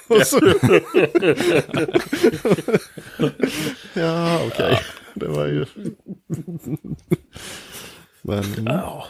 så... 0.24 0.40
ja, 4.00 4.40
okej. 4.46 4.80
Det 5.14 5.28
var 5.28 5.46
ju... 5.46 5.66
Men... 8.22 8.44
Ja, 8.66 9.06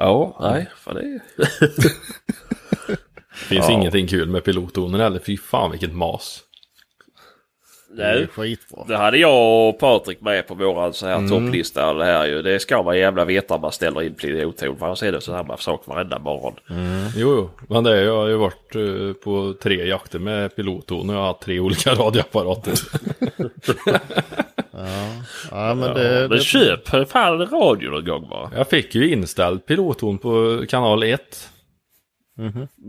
ja 0.00 0.36
nej, 0.40 0.70
för 0.76 0.94
det 0.94 1.20
Finns 3.34 3.68
Ja. 3.68 3.72
ingenting 3.72 4.06
kul 4.06 4.28
med 4.28 4.44
pilottonen 4.44 5.00
heller. 5.00 5.18
Fy 5.18 5.36
fan 5.36 5.70
vilket 5.70 5.92
mas. 5.94 6.42
Det 7.96 8.04
är 8.04 8.26
skitbra. 8.26 8.84
Det 8.88 8.96
hade 8.96 9.18
jag 9.18 9.68
och 9.68 9.78
Patrik 9.78 10.20
med 10.20 10.46
på 10.48 10.54
våran 10.54 10.92
så 10.92 11.06
här 11.06 11.28
topplista. 11.28 11.94
Det, 11.94 12.04
här 12.04 12.26
ju. 12.26 12.42
det 12.42 12.60
ska 12.60 12.82
man 12.82 12.98
jävla 12.98 13.24
veta 13.24 13.54
om 13.54 13.60
man 13.60 13.72
ställer 13.72 14.02
in 14.02 14.14
pilotton. 14.14 14.76
För 14.76 14.86
annars 14.86 15.02
är 15.02 15.12
det 15.12 15.32
här 15.32 15.56
sak 15.56 15.82
varenda 15.86 16.18
morgon. 16.18 16.54
Jo, 17.16 17.34
jo. 17.36 17.50
Men 17.68 17.84
det 17.84 18.02
jag 18.02 18.16
har 18.16 18.26
ju 18.26 18.36
varit 18.36 18.74
eh, 18.74 19.22
på 19.24 19.54
tre 19.62 19.88
jakter 19.88 20.18
med 20.18 20.56
pilotton 20.56 21.10
och 21.10 21.16
jag 21.16 21.20
har 21.20 21.26
haft 21.26 21.40
tre 21.40 21.60
olika 21.60 21.94
radioapparater. 21.94 22.72
Ja, 25.50 25.74
men 25.74 25.88
Ja, 25.88 25.94
det... 25.94 26.20
men 26.20 26.30
det 26.30 26.38
köp 26.40 26.88
för 26.88 27.04
fan 27.04 27.46
radio 27.46 27.90
någon 27.90 28.04
gång 28.04 28.28
bara. 28.30 28.50
Jag 28.56 28.68
fick 28.68 28.94
ju 28.94 29.12
inställd 29.12 29.66
pilotton 29.66 30.18
på 30.18 30.64
kanal 30.68 31.02
1. 31.02 31.50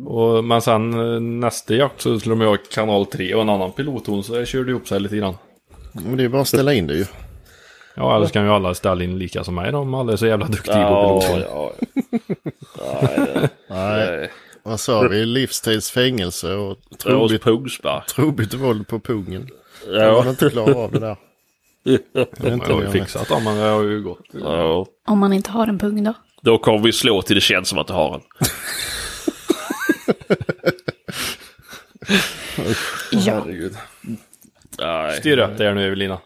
Och, 0.06 0.44
men 0.44 0.62
sen 0.62 0.94
eh, 1.14 1.20
nästa 1.22 1.74
jakt 1.74 2.02
så 2.02 2.20
skulle 2.20 2.36
de 2.36 2.42
ju 2.42 2.48
ha 2.48 2.58
kanal 2.74 3.06
3 3.06 3.36
och 3.36 3.42
en 3.42 3.50
annan 3.50 3.72
pilotton 3.72 4.24
så 4.24 4.34
det 4.34 4.46
körde 4.46 4.72
ihop 4.72 4.88
sig 4.88 5.00
lite 5.00 5.16
grann. 5.18 5.36
men 5.94 6.18
det 6.18 6.24
är 6.24 6.30
bara 6.30 6.42
att 6.42 6.48
ställa 6.48 6.74
in 6.74 6.88
det 6.88 6.94
ju. 6.94 7.06
Ja, 7.96 8.16
eller 8.16 8.28
så 8.28 8.34
kan 8.34 8.44
ju 8.46 8.52
alla 8.52 8.74
ställa 8.74 9.04
in 9.04 9.18
lika 9.20 9.44
som 9.44 9.56
mig 9.56 9.72
då, 9.72 9.78
om 9.78 9.94
alla 9.94 10.14
är 10.14 10.18
så 10.18 10.28
jävla 10.28 10.48
duktiga 10.48 10.74
på 10.76 10.80
Ja, 10.82 11.22
pilotton. 11.22 11.42
ja. 11.52 11.74
Nej, 12.92 13.18
det- 13.18 13.50
Nej, 13.70 14.06
det- 14.08 14.30
vad 14.64 14.80
sa 14.80 15.02
vi? 15.02 15.26
Livstidsfängelse 15.26 16.54
och 16.54 16.78
det 16.90 16.98
trubbigt, 16.98 17.44
trubbigt 18.16 18.54
våld 18.54 18.88
på 18.88 19.00
pungen. 19.00 19.48
Jag 19.88 19.96
Ja. 20.08 20.22
har 20.22 20.30
inte 20.30 20.50
klarat 20.50 20.76
av 20.76 20.92
det 20.92 21.00
där. 21.00 21.16
Det 21.84 21.94
är 21.94 22.00
Jag 22.44 22.54
inte 22.54 22.66
har 22.66 22.74
det 22.74 22.78
ju 22.80 22.84
jag 22.84 22.92
fixat 22.92 23.28
dem, 23.30 23.44
men 23.44 23.56
det 23.56 23.62
har 23.64 23.84
ju 23.84 24.02
gått. 24.04 24.26
ja. 24.34 24.86
Om 25.08 25.20
man 25.20 25.34
inte 25.34 25.52
har 25.52 25.68
en 25.68 25.80
pung 25.80 26.04
då? 26.04 26.14
Då 26.42 26.58
kommer 26.58 26.80
vi 26.80 26.92
slå 26.92 27.22
till 27.22 27.36
det 27.36 27.42
känns 27.42 27.70
som 27.70 27.80
att 27.80 27.88
du 27.88 27.94
har 27.94 28.14
en. 28.16 28.22
Ja. 33.12 33.34
Herregud. 33.34 33.76
Nej. 34.80 35.18
Styr 35.20 35.38
upp 35.38 35.58
det 35.58 35.64
här 35.64 35.74
nu 35.74 35.88
Evelina. 35.88 36.20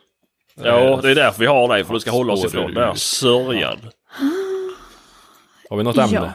Ja, 0.55 0.99
det 1.01 1.11
är 1.11 1.15
därför 1.15 1.39
vi 1.39 1.45
har 1.45 1.67
dig. 1.67 1.83
För 1.83 1.93
du 1.93 1.99
ska 1.99 2.11
hålla 2.11 2.33
oss 2.33 2.45
ifrån 2.45 2.63
ur. 2.63 2.73
den 2.73 2.87
där 2.87 2.93
sörjan. 2.95 3.77
Har 5.69 5.77
vi 5.77 5.83
något 5.83 5.95
Ja. 5.95 6.03
ämne? 6.03 6.33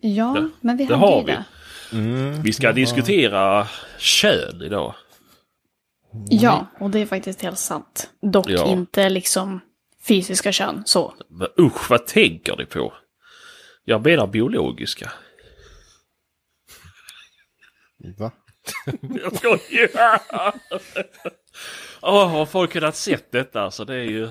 Ja, 0.00 0.36
men 0.60 0.76
vi 0.76 0.84
det 0.86 0.94
hade 0.96 1.06
har 1.06 1.20
ju 1.20 1.26
vi. 1.26 1.32
det. 1.32 2.42
Vi 2.44 2.52
ska 2.52 2.72
diskutera 2.72 3.66
kön 3.98 4.62
idag. 4.62 4.94
Ja, 6.30 6.66
och 6.80 6.90
det 6.90 6.98
är 6.98 7.06
faktiskt 7.06 7.42
helt 7.42 7.58
sant. 7.58 8.10
Dock 8.22 8.48
Ja. 8.48 8.66
inte 8.66 9.08
liksom 9.08 9.60
fysiska 10.08 10.52
kön 10.52 10.82
så. 10.86 11.14
Men 11.28 11.48
usch, 11.60 11.90
vad 11.90 12.06
tänker 12.06 12.56
ni 12.56 12.64
på? 12.66 12.92
Jag 13.84 14.06
menar 14.06 14.26
biologiska. 14.26 15.12
Va? 18.18 18.30
Jag 19.22 19.36
skojar! 19.36 20.20
Åh, 22.02 22.28
har 22.28 22.46
folk 22.46 22.70
kunnat 22.72 22.96
sett 22.96 23.32
detta 23.32 23.70
så 23.70 23.84
det 23.84 23.94
är 23.94 24.04
ju 24.04 24.28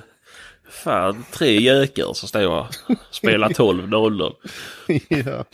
fan 0.70 1.26
tre 1.32 1.60
gökar 1.62 2.14
som 2.14 2.30
står 2.30 2.48
och 2.48 2.66
spelar 3.12 3.50
12-0. 3.50 4.34
ja. 5.26 5.46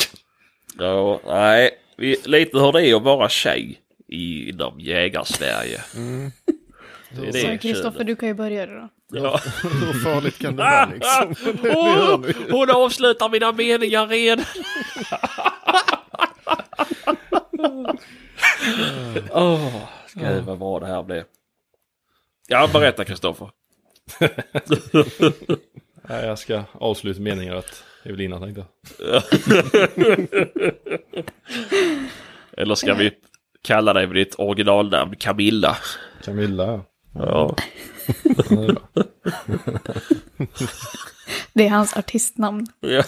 Ja, 0.80 1.20
nej. 1.26 1.72
Vi, 1.98 2.18
lite 2.26 2.58
hur 2.58 2.72
det 2.72 2.88
är 2.88 2.96
att 2.96 3.02
vara 3.04 3.30
tjej 3.30 3.82
i- 4.08 4.50
inom 4.50 4.80
jägarsverige. 4.80 5.82
Det 7.16 7.28
är 7.28 7.32
Så 7.32 7.48
det 7.48 7.58
Kristoffer, 7.58 8.04
du 8.04 8.16
kan 8.16 8.28
ju 8.28 8.34
börja 8.34 8.66
då. 8.66 8.90
Ja. 9.14 9.40
Hur 9.64 10.04
farligt 10.04 10.38
kan 10.40 10.56
det 10.56 10.64
vara 10.64 10.86
liksom? 10.94 11.54
Ni. 11.64 12.34
hon 12.52 12.70
avslutar 12.72 13.30
mina 13.30 13.52
meningar 13.52 14.08
redan. 14.08 14.46
Åh, 19.32 19.84
gud 20.14 20.44
vad 20.44 20.60
bra 20.60 20.80
det 20.80 20.88
här 20.88 21.04
blev. 21.04 21.24
Ja, 22.48 22.70
berätta 22.74 23.06
Kristoffer. 23.06 23.50
Nej, 26.10 26.26
jag 26.26 26.40
ska 26.40 26.64
avsluta 26.74 27.22
meningen 27.22 27.58
att 27.58 27.84
Evelina 28.04 28.40
tänkte. 28.40 28.66
Eller 32.58 32.76
ska 32.76 32.94
vi 32.94 33.12
kalla 33.62 33.94
dig 33.94 34.08
med 34.08 34.16
ditt 34.16 34.36
originalnamn 34.38 35.16
Camilla? 35.16 35.78
Camilla, 36.24 36.66
ja. 36.66 36.84
Ja. 37.14 37.56
Det 41.54 41.66
är 41.66 41.66
är 41.66 41.70
hans 41.70 41.98
artistnamn. 41.98 42.68
Ja. 42.80 43.04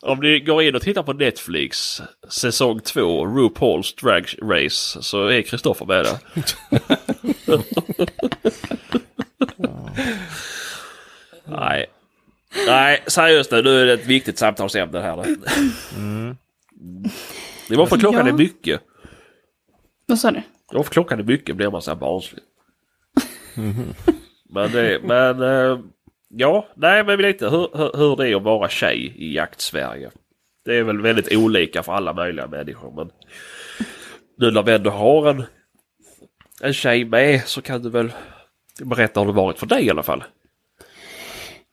Om 0.00 0.20
ni 0.20 0.40
går 0.40 0.62
in 0.62 0.74
och 0.74 0.82
tittar 0.82 1.02
på 1.02 1.12
Netflix, 1.12 2.02
säsong 2.28 2.80
2, 2.80 3.26
RuPaul's 3.26 4.00
Drag 4.02 4.26
Race, 4.42 5.02
så 5.02 5.26
är 5.26 5.42
Kristoffer 5.42 5.86
med 5.86 6.04
där. 6.04 6.18
Nej. 11.44 11.86
Nej, 12.66 13.02
seriöst 13.06 13.50
nu, 13.50 13.62
nu 13.62 13.80
är 13.82 13.86
det 13.86 13.92
ett 13.92 14.06
viktigt 14.06 14.38
samtalsämne 14.38 15.00
här. 15.00 15.24
Det 17.68 17.76
var 17.76 17.86
för 17.86 17.98
klockan 17.98 18.26
är 18.26 18.30
Ja. 18.30 18.36
mycket. 18.36 18.80
Vad 20.06 20.18
sa 20.18 20.30
du? 20.30 20.42
Det 20.70 20.76
var 20.76 20.82
för 20.84 20.92
klockan 20.92 21.18
är 21.20 21.24
mycket 21.24 21.56
blir 21.56 21.70
man 21.70 21.82
så 21.82 21.90
här 21.90 21.98
barnslig. 21.98 22.42
men 24.52 24.72
det, 24.72 25.00
men 25.02 25.42
eh, 25.42 25.78
ja, 26.28 26.66
nej 26.74 27.04
men 27.04 27.22
lite 27.22 27.48
hur, 27.48 27.68
hur, 27.74 27.96
hur 27.96 28.16
det 28.16 28.28
är 28.28 28.36
att 28.36 28.42
vara 28.42 28.68
tjej 28.68 29.12
i 29.16 29.34
jakt-Sverige. 29.34 30.10
Det 30.64 30.76
är 30.76 30.82
väl 30.82 31.00
väldigt 31.00 31.36
olika 31.36 31.82
för 31.82 31.92
alla 31.92 32.12
möjliga 32.12 32.46
människor 32.46 32.92
men 32.96 33.10
nu 34.38 34.50
när 34.50 34.62
vi 34.62 34.72
ändå 34.72 34.90
har 34.90 35.30
en, 35.30 35.44
en 36.62 36.72
tjej 36.72 37.04
med 37.04 37.42
så 37.46 37.62
kan 37.62 37.82
du 37.82 37.90
väl 37.90 38.12
berätta 38.82 39.20
hur 39.20 39.26
det 39.26 39.32
varit 39.32 39.58
för 39.58 39.66
dig 39.66 39.86
i 39.86 39.90
alla 39.90 40.02
fall. 40.02 40.24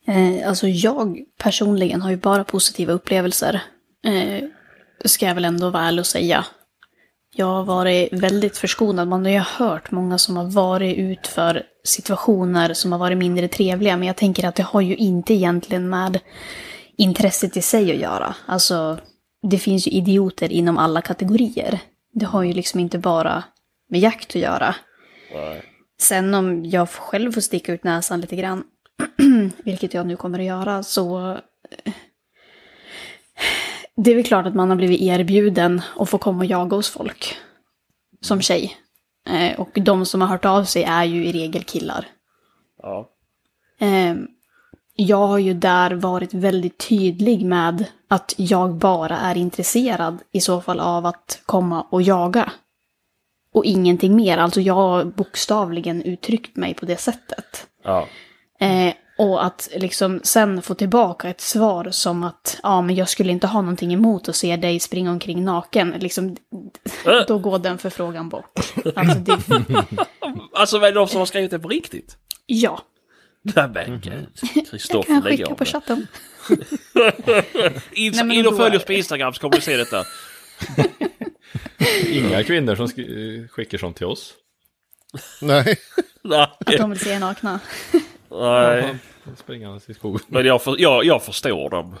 Eh, 0.06 0.48
alltså 0.48 0.68
jag 0.68 1.18
personligen 1.38 2.02
har 2.02 2.10
ju 2.10 2.16
bara 2.16 2.44
positiva 2.44 2.92
upplevelser. 2.92 3.62
Eh, 4.04 4.44
ska 5.04 5.26
jag 5.26 5.34
väl 5.34 5.44
ändå 5.44 5.70
vara 5.70 5.82
ärlig 5.82 6.00
och 6.00 6.06
säga. 6.06 6.44
Jag 7.34 7.46
har 7.46 7.64
varit 7.64 8.12
väldigt 8.12 8.56
förskonad. 8.56 9.08
Man 9.08 9.24
har 9.24 9.32
ju 9.32 9.38
hört 9.38 9.90
många 9.90 10.18
som 10.18 10.36
har 10.36 10.44
varit 10.44 10.98
ut 10.98 11.26
för 11.26 11.62
situationer 11.84 12.74
som 12.74 12.92
har 12.92 12.98
varit 12.98 13.18
mindre 13.18 13.48
trevliga. 13.48 13.96
Men 13.96 14.06
jag 14.06 14.16
tänker 14.16 14.48
att 14.48 14.54
det 14.54 14.62
har 14.62 14.80
ju 14.80 14.96
inte 14.96 15.34
egentligen 15.34 15.88
med 15.88 16.20
intresset 16.96 17.56
i 17.56 17.62
sig 17.62 17.92
att 17.92 17.98
göra. 17.98 18.34
Alltså, 18.46 18.98
det 19.42 19.58
finns 19.58 19.86
ju 19.86 19.90
idioter 19.90 20.52
inom 20.52 20.78
alla 20.78 21.02
kategorier. 21.02 21.78
Det 22.12 22.26
har 22.26 22.42
ju 22.42 22.52
liksom 22.52 22.80
inte 22.80 22.98
bara 22.98 23.44
med 23.88 24.00
jakt 24.00 24.30
att 24.30 24.42
göra. 24.42 24.74
Nej. 25.34 25.62
Sen 26.00 26.34
om 26.34 26.64
jag 26.64 26.90
själv 26.90 27.32
får 27.32 27.40
sticka 27.40 27.72
ut 27.72 27.84
näsan 27.84 28.20
lite 28.20 28.36
grann, 28.36 28.64
vilket 29.64 29.94
jag 29.94 30.06
nu 30.06 30.16
kommer 30.16 30.38
att 30.38 30.44
göra, 30.44 30.82
så... 30.82 31.38
Det 34.04 34.10
är 34.10 34.14
väl 34.14 34.24
klart 34.24 34.46
att 34.46 34.54
man 34.54 34.68
har 34.70 34.76
blivit 34.76 35.00
erbjuden 35.00 35.82
att 35.98 36.10
få 36.10 36.18
komma 36.18 36.38
och 36.38 36.44
jaga 36.44 36.76
hos 36.76 36.88
folk. 36.88 37.36
Som 38.20 38.40
tjej. 38.42 38.76
Eh, 39.28 39.60
Och 39.60 39.70
de 39.74 40.06
som 40.06 40.20
har 40.20 40.28
hört 40.28 40.44
av 40.44 40.64
sig 40.64 40.82
är 40.84 41.04
ju 41.04 41.24
i 41.26 41.32
regel 41.32 41.64
killar. 41.64 42.06
Ja. 42.82 43.08
Eh, 43.80 44.14
Jag 44.94 45.26
har 45.26 45.38
ju 45.38 45.54
där 45.54 45.90
varit 45.90 46.34
väldigt 46.34 46.88
tydlig 46.88 47.44
med 47.44 47.84
att 48.08 48.34
jag 48.36 48.74
bara 48.74 49.16
är 49.18 49.36
intresserad 49.36 50.18
i 50.32 50.40
så 50.40 50.60
fall 50.60 50.80
av 50.80 51.06
att 51.06 51.42
komma 51.46 51.82
och 51.90 52.02
jaga. 52.02 52.52
Och 53.54 53.64
ingenting 53.64 54.16
mer. 54.16 54.38
Alltså 54.38 54.60
jag 54.60 54.74
har 54.74 55.04
bokstavligen 55.04 56.02
uttryckt 56.02 56.56
mig 56.56 56.74
på 56.74 56.86
det 56.86 56.96
sättet. 56.96 57.66
Ja. 57.84 58.06
Eh, 58.60 58.94
och 59.20 59.44
att 59.44 59.68
liksom 59.76 60.20
sen 60.24 60.62
få 60.62 60.74
tillbaka 60.74 61.28
ett 61.28 61.40
svar 61.40 61.88
som 61.90 62.24
att 62.24 62.58
ja, 62.62 62.82
men 62.82 62.94
jag 62.94 63.08
skulle 63.08 63.32
inte 63.32 63.46
ha 63.46 63.60
någonting 63.60 63.92
emot 63.92 64.28
att 64.28 64.36
se 64.36 64.56
dig 64.56 64.80
springa 64.80 65.10
omkring 65.10 65.44
naken. 65.44 65.90
Liksom, 65.98 66.36
Äh. 67.06 67.12
då 67.28 67.38
går 67.38 67.58
den 67.58 67.78
förfrågan 67.78 68.28
bort. 68.28 68.58
Alltså 68.96 69.18
det, 69.18 69.38
Alltså 70.54 70.76
är 70.76 70.80
det 70.80 70.90
de 70.92 71.08
som 71.08 71.18
har 71.18 71.26
skrivit 71.26 71.50
det 71.50 71.58
på 71.58 71.68
riktigt? 71.68 72.16
ja, 72.46 72.82
Nej 73.42 73.68
men 73.74 74.00
gud. 74.00 74.26
jag 74.54 74.66
Kristoffer 74.70 75.12
kan 75.14 75.22
lägg 75.22 75.38
skicka 75.38 75.54
på 75.54 75.64
det. 75.64 75.70
chatten. 75.70 76.06
In, 77.92 78.12
Nej, 78.26 78.38
in 78.38 78.46
och 78.46 78.56
följ 78.56 78.76
oss 78.76 78.84
på 78.84 78.92
Instagram 78.92 79.32
så 79.34 79.40
kommer 79.40 79.54
du 79.56 79.60
se 79.60 79.76
detta. 79.76 80.04
Inga 82.06 82.44
kvinnor 82.44 82.74
som 82.76 82.88
skri- 82.88 83.48
skickar 83.48 83.78
sånt 83.78 83.96
till 83.96 84.06
oss. 84.06 84.34
Nej. 85.42 85.76
Nej. 86.22 86.48
Att 86.66 86.76
de 86.78 86.90
vill 86.90 87.00
se 87.00 87.18
nakna. 87.18 87.60
Nej. 88.30 88.94
Springandes 89.36 89.90
i 89.90 89.94
skogen. 89.94 90.20
Men 90.28 90.46
jag, 90.46 90.62
för, 90.62 90.76
jag, 90.78 91.04
jag 91.04 91.24
förstår 91.24 91.70
dem. 91.70 91.94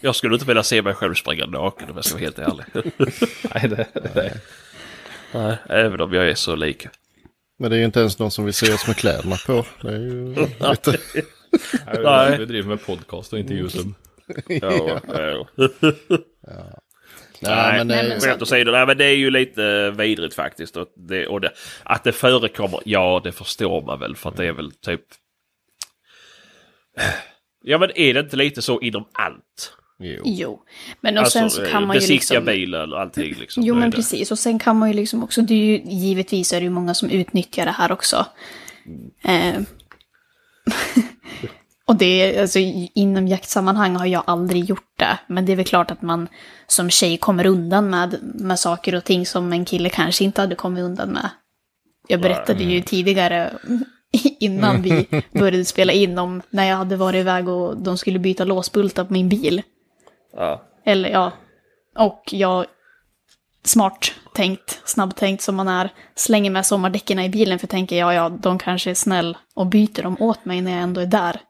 Jag 0.00 0.16
skulle 0.16 0.34
inte 0.34 0.46
vilja 0.46 0.62
se 0.62 0.82
mig 0.82 0.94
själv 0.94 1.14
springa 1.14 1.46
naken 1.46 1.90
om 1.90 1.96
jag 1.96 2.04
ska 2.04 2.14
vara 2.14 2.24
helt 2.24 2.38
ärlig. 2.38 2.64
Nej, 3.54 3.68
det, 3.68 3.86
det. 4.14 4.40
Nej, 5.34 5.56
även 5.68 6.00
om 6.00 6.12
jag 6.12 6.28
är 6.28 6.34
så 6.34 6.56
lik. 6.56 6.86
Men 7.58 7.70
det 7.70 7.76
är 7.76 7.78
ju 7.78 7.84
inte 7.84 8.00
ens 8.00 8.18
någon 8.18 8.30
som 8.30 8.44
vill 8.44 8.54
se 8.54 8.72
oss 8.74 8.86
med 8.86 8.96
kläderna 8.96 9.36
på. 9.46 9.64
Det 9.82 9.88
är 9.88 9.98
ju 9.98 10.34
lite... 10.70 10.98
Nej. 12.02 12.38
Vi 12.38 12.44
driver 12.44 12.68
med 12.68 12.86
podcast 12.86 13.32
och 13.32 13.38
inte 13.38 13.54
YouTube. 13.54 13.90
Ja, 14.46 15.00
ja. 15.08 15.46
Nej, 17.40 17.78
men 17.78 17.88
det, 17.88 17.94
Nej, 17.96 18.08
men 18.08 18.20
så- 18.20 18.26
Skämt 18.28 18.42
åsido, 18.42 18.70
nej 18.72 18.86
men 18.86 18.98
det 18.98 19.04
är 19.04 19.16
ju 19.16 19.30
lite 19.30 19.90
vidrigt 19.90 20.34
faktiskt. 20.34 20.76
Och 20.76 20.88
det, 20.96 21.26
och 21.26 21.40
det, 21.40 21.52
att 21.82 22.04
det 22.04 22.12
förekommer, 22.12 22.80
ja 22.84 23.20
det 23.24 23.32
förstår 23.32 23.82
man 23.82 24.00
väl 24.00 24.16
för 24.16 24.30
att 24.30 24.36
det 24.36 24.46
är 24.46 24.52
väl 24.52 24.72
typ... 24.72 25.00
Ja 27.62 27.78
men 27.78 27.90
är 27.96 28.14
det 28.14 28.20
inte 28.20 28.36
lite 28.36 28.62
så 28.62 28.80
inom 28.80 29.04
allt? 29.12 29.72
jo. 29.98 30.22
Jo, 30.24 30.62
men 31.00 31.18
och 31.18 31.32
sen 31.32 31.50
så 31.50 31.64
kan 31.64 31.86
man 31.86 32.00
ju 32.00 32.06
liksom... 32.06 32.44
bilen 32.44 32.92
och 32.92 33.00
allting 33.00 33.34
liksom. 33.40 33.62
Jo 33.62 33.74
men 33.74 33.92
precis, 33.92 34.30
och 34.30 34.38
sen 34.38 34.58
kan 34.58 34.78
man 34.78 34.88
ju 34.88 34.94
liksom 34.94 35.24
också, 35.24 35.42
det 35.42 35.54
är 35.54 35.64
ju, 35.64 35.80
givetvis 35.84 36.52
är 36.52 36.60
det 36.60 36.64
ju 36.64 36.70
många 36.70 36.94
som 36.94 37.10
utnyttjar 37.10 37.64
det 37.64 37.70
här 37.72 37.92
också. 37.92 38.26
Eh, 39.24 39.54
och 41.86 41.96
det 41.96 42.36
är, 42.36 42.40
alltså 42.40 42.58
i- 42.58 42.90
inom 42.94 43.28
jaktsammanhang 43.28 43.96
har 43.96 44.06
jag 44.06 44.22
aldrig 44.26 44.64
gjort 44.64 44.98
det. 44.98 45.18
Men 45.26 45.46
det 45.46 45.52
är 45.52 45.56
väl 45.56 45.66
klart 45.66 45.90
att 45.90 46.02
man 46.02 46.28
som 46.66 46.90
tjej 46.90 47.16
kommer 47.16 47.46
undan 47.46 47.90
med, 47.90 48.18
med 48.22 48.58
saker 48.58 48.94
och 48.94 49.04
ting 49.04 49.26
som 49.26 49.52
en 49.52 49.64
kille 49.64 49.88
kanske 49.88 50.24
inte 50.24 50.40
hade 50.40 50.54
kommit 50.54 50.82
undan 50.84 51.08
med. 51.08 51.30
Jag 52.08 52.20
berättade 52.20 52.64
ju 52.64 52.80
tidigare, 52.82 53.52
innan 54.40 54.82
vi 54.82 55.06
började 55.32 55.64
spela 55.64 55.92
in, 55.92 56.18
om 56.18 56.42
när 56.50 56.68
jag 56.68 56.76
hade 56.76 56.96
varit 56.96 57.20
iväg 57.20 57.48
och 57.48 57.76
de 57.76 57.98
skulle 57.98 58.18
byta 58.18 58.44
låsbultar 58.44 59.04
på 59.04 59.12
min 59.12 59.28
bil. 59.28 59.62
Ja. 60.36 60.62
Eller 60.84 61.08
ja, 61.08 61.32
och 61.96 62.22
jag 62.32 62.66
smart 63.64 64.14
tänkt, 64.34 64.82
snabbtänkt 64.84 65.42
som 65.42 65.56
man 65.56 65.68
är, 65.68 65.90
slänger 66.14 66.50
med 66.50 66.66
sommardäcken 66.66 67.18
i 67.18 67.28
bilen 67.28 67.58
för 67.58 67.66
tänker 67.66 67.96
jag, 67.96 68.14
ja, 68.14 68.28
de 68.28 68.58
kanske 68.58 68.90
är 68.90 68.94
snäll 68.94 69.36
och 69.54 69.66
byter 69.66 70.02
dem 70.02 70.16
åt 70.20 70.44
mig 70.44 70.60
när 70.60 70.70
jag 70.70 70.80
ändå 70.80 71.00
är 71.00 71.06
där. 71.06 71.40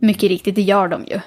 Mycket 0.00 0.28
riktigt, 0.28 0.54
det 0.54 0.62
gör 0.62 0.88
de 0.88 1.04
ju. 1.04 1.20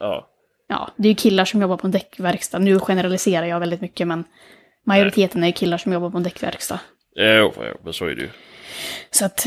Ja. 0.00 0.28
Ja, 0.68 0.90
det 0.96 1.08
är 1.08 1.10
ju 1.10 1.16
killar 1.16 1.44
som 1.44 1.60
jobbar 1.62 1.76
på 1.76 1.86
en 1.86 1.90
däckverkstad. 1.90 2.58
Nu 2.58 2.78
generaliserar 2.78 3.46
jag 3.46 3.60
väldigt 3.60 3.80
mycket, 3.80 4.06
men 4.06 4.24
majoriteten 4.86 5.42
är 5.42 5.46
ju 5.46 5.52
killar 5.52 5.78
som 5.78 5.92
jobbar 5.92 6.10
på 6.10 6.16
en 6.16 6.22
däckverkstad. 6.22 6.80
Jo, 7.14 7.52
jo, 7.56 7.76
men 7.84 7.92
så 7.92 8.04
är 8.04 8.14
det 8.14 8.22
ju. 8.22 8.30
Så 9.10 9.24
att 9.24 9.46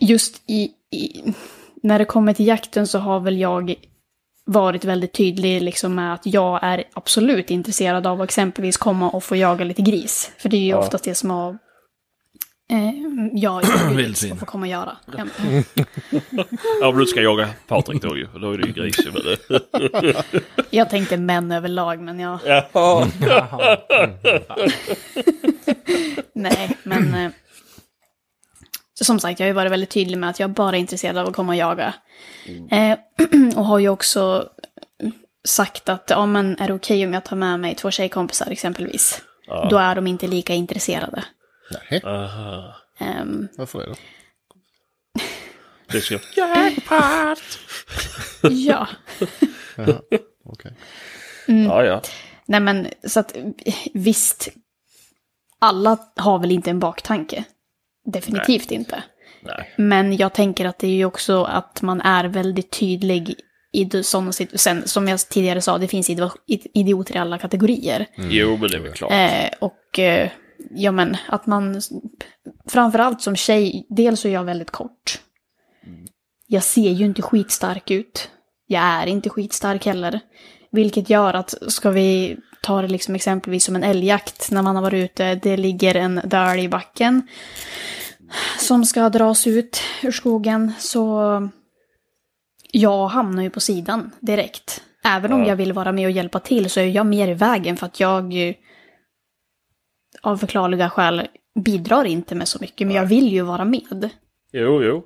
just 0.00 0.42
i, 0.46 0.70
i, 0.90 1.22
när 1.82 1.98
det 1.98 2.04
kommer 2.04 2.32
till 2.32 2.46
jakten 2.46 2.86
så 2.86 2.98
har 2.98 3.20
väl 3.20 3.38
jag 3.38 3.74
varit 4.44 4.84
väldigt 4.84 5.12
tydlig 5.12 5.62
liksom 5.62 5.94
med 5.94 6.14
att 6.14 6.26
jag 6.26 6.58
är 6.62 6.84
absolut 6.92 7.50
intresserad 7.50 8.06
av 8.06 8.20
att 8.20 8.28
exempelvis 8.28 8.76
komma 8.76 9.10
och 9.10 9.24
få 9.24 9.36
jaga 9.36 9.64
lite 9.64 9.82
gris. 9.82 10.32
För 10.38 10.48
det 10.48 10.56
är 10.56 10.60
ju 10.60 10.68
Ja. 10.68 10.78
oftast 10.78 11.04
det 11.04 11.14
som 11.14 11.30
har... 11.30 11.58
Eh, 12.70 12.90
ja, 13.32 13.62
jag 13.62 13.90
vill 13.96 14.14
få 14.14 14.46
komma 14.46 14.66
och 14.66 14.70
göra. 14.70 14.96
Ja, 15.16 15.24
Ja, 16.80 16.88
om 16.88 16.98
du 16.98 17.06
ska 17.06 17.20
jaga 17.22 17.48
Patrik 17.68 18.02
då 18.02 18.16
ju. 18.16 18.26
Då 18.40 18.52
är 18.52 18.58
det 18.58 18.66
ju 18.66 18.72
gris. 18.72 18.96
Men... 19.12 19.36
jag 20.70 20.90
tänkte 20.90 21.16
män 21.16 21.52
överlag, 21.52 22.00
men 22.00 22.20
jag... 22.20 22.38
Ja. 22.72 23.06
Nej, 26.34 26.76
men... 26.82 27.32
Som 29.02 29.20
sagt, 29.20 29.40
jag 29.40 29.44
har 29.44 29.48
ju 29.48 29.54
varit 29.54 29.72
väldigt 29.72 29.90
tydlig 29.90 30.18
med 30.18 30.30
att 30.30 30.40
jag 30.40 30.50
bara 30.50 30.76
är 30.76 30.80
intresserad 30.80 31.18
av 31.18 31.28
att 31.28 31.34
komma 31.36 31.52
och 31.52 31.56
jaga. 31.56 31.94
Eh, 32.70 32.98
och 33.56 33.64
har 33.64 33.78
ju 33.78 33.88
också 33.88 34.48
sagt 35.44 35.88
att, 35.88 36.10
ja 36.10 36.26
men 36.26 36.58
är 36.58 36.68
det 36.68 36.74
okej 36.74 37.06
om 37.06 37.12
jag 37.12 37.24
tar 37.24 37.36
med 37.36 37.60
mig 37.60 37.74
två 37.74 37.90
tjejkompisar 37.90 38.50
exempelvis? 38.50 39.22
Då 39.70 39.78
är 39.78 39.94
de 39.94 40.06
inte 40.06 40.26
lika 40.26 40.54
intresserade. 40.54 41.24
Nej, 41.90 42.02
Aha. 42.04 42.76
Ehm, 42.98 43.48
varför 43.56 43.78
det 43.78 43.86
då? 43.86 43.94
Det 45.92 46.00
ska... 46.00 46.18
Jackpot! 46.36 47.58
ja, 48.50 48.88
Okej. 50.44 50.72
Ja, 51.46 51.84
ja. 51.84 52.02
nej 52.46 52.60
men 52.60 52.88
så 53.04 53.20
att 53.20 53.36
visst, 53.94 54.48
alla 55.58 55.98
har 56.16 56.38
väl 56.38 56.50
inte 56.50 56.70
en 56.70 56.78
baktanke. 56.78 57.44
Definitivt 58.04 58.70
inte. 58.70 59.02
Nej. 59.42 59.74
Men 59.76 60.16
jag 60.16 60.32
tänker 60.32 60.64
att 60.64 60.78
det 60.78 60.86
är 60.86 60.90
ju 60.96 61.04
också 61.04 61.44
att 61.44 61.82
man 61.82 62.00
är 62.00 62.24
väldigt 62.24 62.70
tydlig 62.70 63.34
i 63.72 64.02
sådana 64.02 64.32
situationer. 64.32 64.82
Som 64.86 65.08
jag 65.08 65.18
tidigare 65.20 65.60
sa, 65.60 65.78
det 65.78 65.88
finns 65.88 66.10
idio- 66.10 66.30
idioter 66.74 67.16
i 67.16 67.18
alla 67.18 67.38
kategorier. 67.38 68.06
Jo, 68.16 68.56
men 68.56 68.70
det 68.70 68.76
är 68.76 68.80
väl 68.80 68.92
klart. 68.92 69.12
Eh, 69.12 69.50
och 69.60 69.98
eh, 69.98 70.30
ja 70.70 70.92
men 70.92 71.16
att 71.26 71.46
man, 71.46 71.80
framförallt 72.68 73.22
som 73.22 73.36
tjej, 73.36 73.86
dels 73.88 74.24
är 74.24 74.30
jag 74.30 74.44
väldigt 74.44 74.70
kort. 74.70 75.20
jag 76.46 76.62
ser 76.62 76.90
ju 76.90 77.04
inte 77.04 77.22
skitstark 77.22 77.90
ut. 77.90 78.30
Jag 78.66 78.82
är 78.82 79.06
inte 79.06 79.30
skitstark 79.30 79.86
heller. 79.86 80.20
Vilket 80.70 81.10
gör 81.10 81.34
att, 81.34 81.54
ska 81.72 81.90
vi 81.90 82.36
ta 82.62 82.82
det 82.82 82.88
liksom 82.88 83.14
exempelvis 83.14 83.64
som 83.64 83.76
en 83.76 83.84
älgjakt, 83.84 84.50
när 84.50 84.62
man 84.62 84.76
har 84.76 84.82
varit 84.82 85.04
ute, 85.10 85.34
det 85.34 85.56
ligger 85.56 85.94
en 85.94 86.20
död 86.24 86.58
i 86.58 86.68
backen 86.68 87.22
som 88.58 88.84
ska 88.84 89.08
dras 89.08 89.46
ut 89.46 89.80
ur 90.02 90.12
skogen, 90.12 90.72
så 90.78 91.48
jag 92.70 93.06
hamnar 93.08 93.42
ju 93.42 93.50
på 93.50 93.60
sidan 93.60 94.10
direkt. 94.20 94.82
Även 95.04 95.32
om 95.32 95.40
Ja. 95.40 95.48
jag 95.48 95.56
vill 95.56 95.72
vara 95.72 95.92
med 95.92 96.04
och 96.06 96.10
hjälpa 96.10 96.40
till 96.40 96.70
så 96.70 96.80
är 96.80 96.84
jag 96.84 97.06
mer 97.06 97.28
i 97.28 97.34
vägen 97.34 97.76
för 97.76 97.86
att 97.86 98.00
jag 98.00 98.34
av 100.22 100.36
förklarliga 100.36 100.90
skäl 100.90 101.26
bidrar 101.64 102.04
inte 102.04 102.34
med 102.34 102.48
så 102.48 102.58
mycket, 102.60 102.86
men 102.86 102.96
jag 102.96 103.06
vill 103.06 103.32
ju 103.32 103.42
vara 103.42 103.64
med. 103.64 104.10
Jo, 104.52 104.82
jo. 104.82 105.04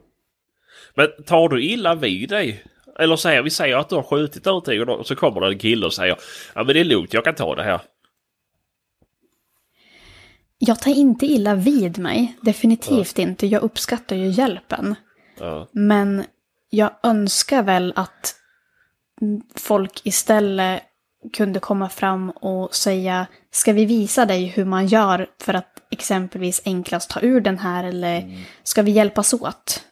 Men 0.95 1.07
tar 1.27 1.49
du 1.49 1.65
illa 1.65 1.95
vid 1.95 2.29
dig? 2.29 2.65
Eller 2.99 3.17
säger 3.17 3.43
vi 3.43 3.51
säger 3.51 3.77
att 3.77 3.89
du 3.89 3.95
har 3.95 4.03
skjutit 4.03 4.45
någonting 4.45 4.89
och 4.89 5.07
så 5.07 5.17
kommer 5.17 5.41
det 5.41 5.47
en 5.47 5.59
kille 5.59 5.87
och 5.87 5.95
säger 5.95 6.17
Ja 6.55 6.65
men 6.65 6.75
det 6.75 6.81
är 6.81 6.85
lugnt, 6.85 7.15
jag 7.15 7.25
kan 7.25 7.35
ta 7.35 7.55
det 7.55 7.63
här. 7.63 7.81
Jag 10.59 10.81
tar 10.81 10.91
inte 10.91 11.27
illa 11.27 11.55
vid 11.55 11.99
mig, 11.99 12.37
definitivt 12.41 13.19
inte. 13.19 13.47
Jag 13.47 13.63
uppskattar 13.63 14.17
ju 14.17 14.29
hjälpen. 14.29 14.95
Ja. 15.39 15.69
Men 15.73 16.25
jag 16.71 16.91
önskar 17.03 17.63
väl 17.63 17.93
att 17.97 18.35
folk 19.55 20.01
istället 20.05 20.83
kunde 21.33 21.61
komma 21.61 21.89
fram 21.89 22.31
och 22.31 22.75
säga 22.75 23.27
ska 23.51 23.73
vi 23.73 23.85
visa 23.85 24.27
dig 24.27 24.45
hur 24.45 24.65
man 24.65 24.87
gör 24.87 25.27
för 25.41 25.55
att 25.55 25.87
exempelvis 25.91 26.63
enklast 26.65 27.11
ta 27.11 27.21
ur 27.21 27.41
den 27.41 27.59
här 27.59 27.85
eller 27.85 28.45
ska 28.63 28.83
vi 28.83 28.91
hjälpas 28.91 29.35
åt? 29.35 29.85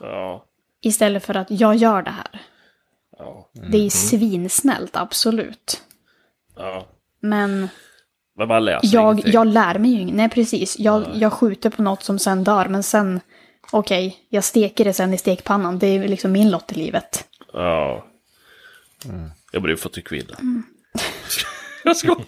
Ja. 0.00 0.44
Istället 0.82 1.24
för 1.24 1.34
att 1.34 1.50
jag 1.50 1.76
gör 1.76 2.02
det 2.02 2.10
här. 2.10 2.40
Ja. 3.18 3.50
Det 3.70 3.86
är 3.86 3.90
svinsnällt, 3.90 4.96
absolut. 4.96 5.82
ja. 6.56 6.86
Men 7.20 7.68
Men 8.36 8.48
man 8.48 8.64
lär 8.64 8.80
sig 8.80 8.90
jag, 8.92 9.12
ingenting. 9.12 9.32
jag 9.32 9.46
lär 9.46 9.78
mig 9.78 9.90
ju 9.90 10.00
inget. 10.00 10.14
Nej, 10.14 10.28
precis. 10.28 10.78
Jag, 10.78 11.04
jag 11.14 11.32
skjuter 11.32 11.70
på 11.70 11.82
något 11.82 12.02
som 12.02 12.18
sen 12.18 12.44
dör, 12.44 12.68
men 12.68 12.82
sen... 12.82 13.20
Okej, 13.70 14.16
jag 14.28 14.44
steker 14.44 14.84
det 14.84 14.92
sen 14.92 15.14
i 15.14 15.18
stekpannan. 15.18 15.78
Det 15.78 15.86
är 15.86 16.08
liksom 16.08 16.32
min 16.32 16.50
lott 16.50 16.72
i 16.72 16.74
livet. 16.74 17.24
Ja. 17.52 18.04
Ja 19.52 19.60
men 19.60 19.62
det 19.62 19.72
är 19.72 19.76
för 19.76 19.98
är 19.98 20.02
kvinna. 20.02 20.36
jag 21.84 21.96
skojar! 21.96 22.18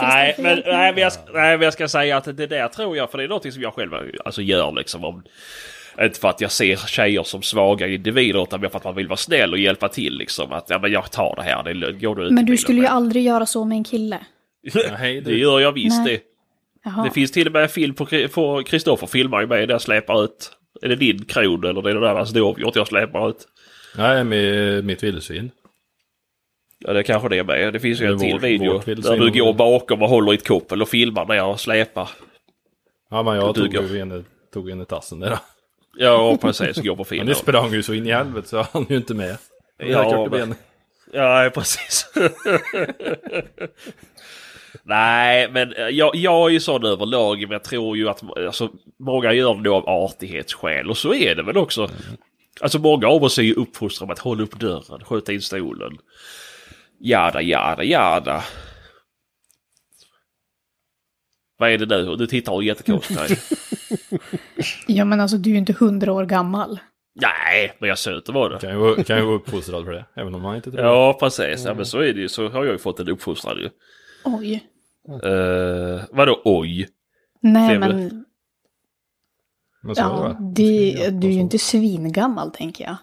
nej, 0.00 0.34
men, 0.38 0.62
nej, 0.66 0.92
men 0.92 1.02
jag, 1.02 1.12
nej 1.32 1.56
men 1.56 1.60
jag 1.60 1.72
ska 1.72 1.88
säga 1.88 2.16
att 2.16 2.24
det 2.24 2.46
där 2.46 2.68
tror 2.68 2.96
jag, 2.96 3.10
för 3.10 3.18
det 3.18 3.24
är 3.24 3.28
något 3.28 3.52
som 3.52 3.62
jag 3.62 3.74
själv 3.74 3.90
alltså, 4.24 4.42
gör 4.42 4.72
liksom. 4.72 5.04
Om, 5.04 5.22
inte 6.00 6.20
för 6.20 6.28
att 6.28 6.40
jag 6.40 6.50
ser 6.52 6.76
tjejer 6.76 7.22
som 7.22 7.42
svaga 7.42 7.88
individer 7.88 8.42
utan 8.42 8.60
mer 8.60 8.68
för 8.68 8.78
att 8.78 8.84
man 8.84 8.94
vill 8.94 9.08
vara 9.08 9.16
snäll 9.16 9.52
och 9.52 9.58
hjälpa 9.58 9.88
till 9.88 10.18
liksom. 10.18 10.52
Att 10.52 10.70
ja, 10.70 10.78
men 10.78 10.92
jag 10.92 11.10
tar 11.10 11.34
det 11.36 11.42
här, 11.42 11.62
det 11.62 11.70
är 11.70 11.74
lugnt. 11.74 12.02
går 12.02 12.16
du 12.16 12.22
ut 12.26 12.32
Men 12.32 12.46
du 12.46 12.56
skulle 12.56 12.76
ju 12.78 12.82
med? 12.82 12.92
aldrig 12.92 13.24
göra 13.24 13.46
så 13.46 13.64
med 13.64 13.76
en 13.76 13.84
kille. 13.84 14.18
Nej, 14.98 15.20
Det 15.20 15.38
gör 15.38 15.60
jag 15.60 15.72
visst 15.72 16.02
Nej. 16.04 16.12
det. 16.14 16.20
Jaha. 16.84 17.04
Det 17.04 17.10
finns 17.10 17.32
till 17.32 17.46
och 17.46 17.52
med 17.52 17.62
en 17.62 17.68
film 17.68 17.94
på 17.94 18.62
Kristoffer 18.66 19.06
filmar 19.06 19.40
ju 19.40 19.46
mig 19.46 19.66
där 19.66 19.74
jag 19.74 19.82
släpar 19.82 20.24
ut. 20.24 20.52
Är 20.82 20.88
det 20.88 20.96
din 20.96 21.24
kron 21.24 21.64
eller 21.64 21.82
det 21.82 21.90
är 21.90 21.94
det 21.94 22.00
där 22.00 22.14
hans 22.14 22.30
dovhjort 22.30 22.76
jag 22.76 22.86
släpar 22.86 23.28
ut? 23.30 23.48
Nej, 23.96 24.24
med 24.24 24.84
mitt 24.84 25.02
vildsvin. 25.02 25.50
Ja 26.78 26.92
det 26.92 26.98
är 26.98 27.02
kanske 27.02 27.28
det 27.28 27.38
är 27.38 27.44
med. 27.44 27.72
Det 27.72 27.80
finns 27.80 28.00
ju 28.00 28.06
en 28.06 28.18
till 28.18 28.38
video 28.38 28.78
där 28.86 29.18
du 29.18 29.30
går 29.30 29.52
bakom 29.54 30.02
och 30.02 30.08
håller 30.08 30.32
i 30.32 30.34
ett 30.36 30.48
koppel 30.48 30.82
och 30.82 30.88
filmar 30.88 31.26
när 31.26 31.34
jag 31.34 31.60
släpar. 31.60 32.10
Ja, 33.10 33.22
men 33.22 33.36
jag 33.36 33.54
tog 33.54 33.74
ju 33.74 33.98
en, 34.00 34.24
tog 34.52 34.70
en 34.70 34.80
i 34.80 34.84
tassen 34.84 35.20
där. 35.20 35.38
Ja 35.96 36.38
precis, 36.40 36.76
går 36.76 36.90
på 36.96 36.96
Men 36.96 37.04
film. 37.04 37.26
det 37.26 37.34
sprang 37.34 37.72
ju 37.72 37.82
så 37.82 37.94
in 37.94 38.06
i 38.06 38.12
helvete 38.12 38.48
så 38.48 38.66
han 38.72 38.86
ju 38.88 38.96
inte 38.96 39.14
med. 39.14 39.36
Ja, 39.78 40.28
men-. 40.30 40.54
Ja 41.12 41.50
precis. 41.54 42.06
Nej 44.82 45.48
men 45.50 45.72
eh, 45.72 45.88
jag, 45.88 46.16
jag 46.16 46.46
är 46.48 46.52
ju 46.52 46.60
sån 46.60 46.84
överlag 46.84 47.40
men 47.40 47.50
jag 47.50 47.64
tror 47.64 47.96
ju 47.96 48.08
att 48.08 48.22
alltså, 48.38 48.68
många 48.98 49.32
gör 49.32 49.54
det 49.54 49.62
då 49.62 49.74
av 49.74 49.88
artighetsskäl 49.88 50.90
och 50.90 50.96
så 50.96 51.14
är 51.14 51.34
det 51.34 51.42
väl 51.42 51.56
också. 51.56 51.90
Alltså 52.60 52.78
många 52.78 53.08
av 53.08 53.24
oss 53.24 53.38
är 53.38 53.42
ju 53.42 53.54
uppfostrade 53.54 54.08
med 54.08 54.12
att 54.12 54.18
hålla 54.18 54.42
upp 54.42 54.60
dörren, 54.60 55.04
skjuta 55.04 55.32
in 55.32 55.40
stolen. 55.42 55.98
Jada, 57.00 57.42
jada, 57.42 57.84
jada. 57.84 58.44
Vad 61.56 61.70
är 61.70 61.78
det 61.78 61.86
nu? 61.86 62.16
Du 62.16 62.26
tittar 62.26 62.62
jättekonstigt. 62.62 63.52
Ja, 64.86 65.04
men 65.04 65.20
alltså 65.20 65.36
du 65.36 65.50
är 65.50 65.52
ju 65.52 65.58
inte 65.58 65.72
hundra 65.72 66.12
år 66.12 66.26
gammal. 66.26 66.78
Nej, 67.14 67.76
men 67.78 67.88
jag 67.88 67.98
söter 67.98 68.32
var 68.32 68.50
det. 68.50 68.58
Kan 68.58 68.70
ju, 68.70 68.76
vara- 68.76 69.04
kan 69.04 69.16
ju 69.18 69.24
vara 69.24 69.36
uppfostrad 69.36 69.84
för 69.84 69.92
det. 69.92 70.04
Även 70.16 70.34
om 70.34 70.42
man 70.42 70.56
inte 70.56 70.70
tror 70.70 70.82
det. 70.82 70.88
Ja, 70.88 71.16
precis. 71.20 71.64
Ja, 71.64 71.74
men 71.74 71.86
så 71.86 71.98
är 71.98 72.12
det 72.12 72.20
ju. 72.20 72.28
Så 72.28 72.48
har 72.48 72.64
jag 72.64 72.72
ju 72.72 72.78
fått 72.78 73.00
en 73.00 73.08
uppfostran 73.08 73.56
ju. 73.58 73.70
Oj. 74.24 74.64
Uh, 75.24 76.02
vadå 76.10 76.40
oj? 76.44 76.88
Nej, 77.40 77.72
Det 77.74 77.78
väl- 77.78 77.94
men 77.96 78.24
Men 79.82 79.94
så 79.94 80.00
är 80.02 80.04
det 80.08 80.10
ja, 80.14 80.22
va? 80.22 80.36
det, 80.40 81.10
du 81.10 81.26
är 81.28 81.32
ju 81.32 81.40
inte 81.40 81.58
svingammal, 81.58 82.50
tänker 82.50 82.84
jag. 82.84 82.96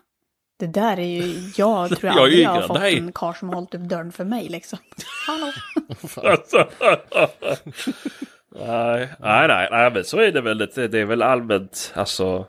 Det 0.60 0.68
där 0.68 1.00
är 1.00 1.06
ju, 1.22 1.34
jag 1.58 1.90
tror 1.98 2.12
Jag 2.14 2.18
aldrig 2.20 2.44
jag 2.44 2.50
har 2.52 2.62
fått 2.68 2.80
dig. 2.80 2.98
en 2.98 3.12
karl 3.12 3.34
som 3.34 3.48
har 3.50 3.56
hållit 3.56 3.76
upp 3.76 3.82
dörren 3.82 4.12
för 4.12 4.26
mig 4.26 4.50
liksom. 4.50 4.80
Hallå? 5.28 5.52
Alltså. 6.32 6.70
Nej, 8.56 9.10
nej, 9.20 9.48
nej, 9.48 9.68
nej, 9.72 9.92
men 9.92 10.04
så 10.04 10.20
är 10.20 10.32
det 10.32 10.42
väl. 10.42 10.58
Det, 10.58 10.88
det 10.88 11.00
är 11.00 11.06
väl 11.06 11.22
allmänt, 11.22 11.92
alltså 11.96 12.48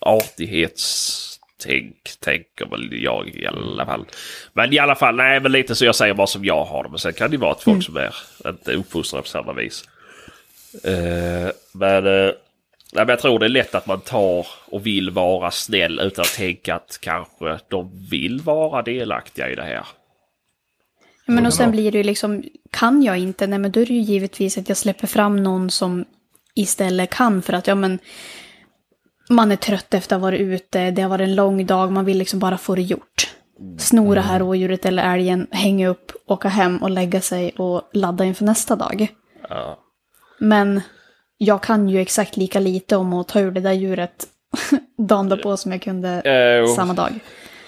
artighetstänk, 0.00 2.10
tänker 2.20 2.66
väl 2.66 3.02
jag 3.02 3.28
i 3.28 3.46
alla 3.46 3.86
fall. 3.86 4.06
Men 4.52 4.72
i 4.72 4.78
alla 4.78 4.94
fall, 4.94 5.16
nej, 5.16 5.40
men 5.40 5.52
lite 5.52 5.74
så 5.74 5.84
jag 5.84 5.94
säger 5.94 6.14
bara 6.14 6.26
som 6.26 6.44
jag 6.44 6.64
har. 6.64 6.88
Men 6.88 6.98
sen 6.98 7.12
kan 7.12 7.30
det 7.30 7.36
vara 7.36 7.52
att 7.52 7.62
folk 7.62 7.84
som 7.84 7.96
är 7.96 8.14
inte 8.46 8.72
uppfostrade 8.72 9.22
på 9.22 9.28
samma 9.28 9.52
vis. 9.52 9.88
Eh, 10.84 11.50
men, 11.72 12.06
eh, 12.06 12.32
nej, 12.92 13.02
men 13.04 13.08
jag 13.08 13.20
tror 13.20 13.38
det 13.38 13.46
är 13.46 13.50
lätt 13.50 13.74
att 13.74 13.86
man 13.86 14.00
tar 14.00 14.46
och 14.64 14.86
vill 14.86 15.10
vara 15.10 15.50
snäll 15.50 16.00
utan 16.00 16.22
att 16.22 16.36
tänka 16.36 16.74
att 16.74 16.98
kanske 17.00 17.58
de 17.68 18.08
vill 18.10 18.40
vara 18.40 18.82
delaktiga 18.82 19.50
i 19.50 19.54
det 19.54 19.62
här. 19.62 19.86
Men 21.26 21.46
och 21.46 21.54
sen 21.54 21.70
blir 21.70 21.92
det 21.92 21.98
ju 21.98 22.04
liksom, 22.04 22.42
kan 22.70 23.02
jag 23.02 23.18
inte, 23.18 23.46
nej 23.46 23.58
men 23.58 23.72
då 23.72 23.80
är 23.80 23.86
det 23.86 23.94
ju 23.94 24.00
givetvis 24.00 24.58
att 24.58 24.68
jag 24.68 24.78
släpper 24.78 25.06
fram 25.06 25.42
någon 25.42 25.70
som 25.70 26.04
istället 26.54 27.10
kan 27.10 27.42
för 27.42 27.52
att, 27.52 27.66
ja 27.66 27.74
men, 27.74 27.98
man 29.30 29.52
är 29.52 29.56
trött 29.56 29.94
efter 29.94 30.16
att 30.16 30.22
ha 30.22 30.26
varit 30.28 30.40
ute, 30.40 30.90
det 30.90 31.02
har 31.02 31.08
varit 31.08 31.28
en 31.28 31.34
lång 31.34 31.66
dag, 31.66 31.92
man 31.92 32.04
vill 32.04 32.18
liksom 32.18 32.38
bara 32.38 32.58
få 32.58 32.74
det 32.74 32.82
gjort. 32.82 33.34
Snora 33.78 34.20
här 34.20 34.38
rådjuret 34.40 34.86
eller 34.86 35.14
älgen, 35.14 35.46
hänga 35.50 35.88
upp, 35.88 36.12
åka 36.26 36.48
hem 36.48 36.76
och 36.82 36.90
lägga 36.90 37.20
sig 37.20 37.50
och 37.50 37.82
ladda 37.92 38.24
inför 38.24 38.44
nästa 38.44 38.76
dag. 38.76 39.08
Ja. 39.48 39.78
Men 40.38 40.80
jag 41.38 41.62
kan 41.62 41.88
ju 41.88 42.00
exakt 42.00 42.36
lika 42.36 42.60
lite 42.60 42.96
om 42.96 43.12
att 43.12 43.28
ta 43.28 43.40
ur 43.40 43.50
det 43.50 43.60
där 43.60 43.72
djuret 43.72 44.26
dagen 45.08 45.28
därpå 45.28 45.56
som 45.56 45.72
jag 45.72 45.82
kunde 45.82 46.08
Eh, 46.24 46.58
jo. 46.58 46.66
samma 46.66 46.94
dag. 46.94 47.20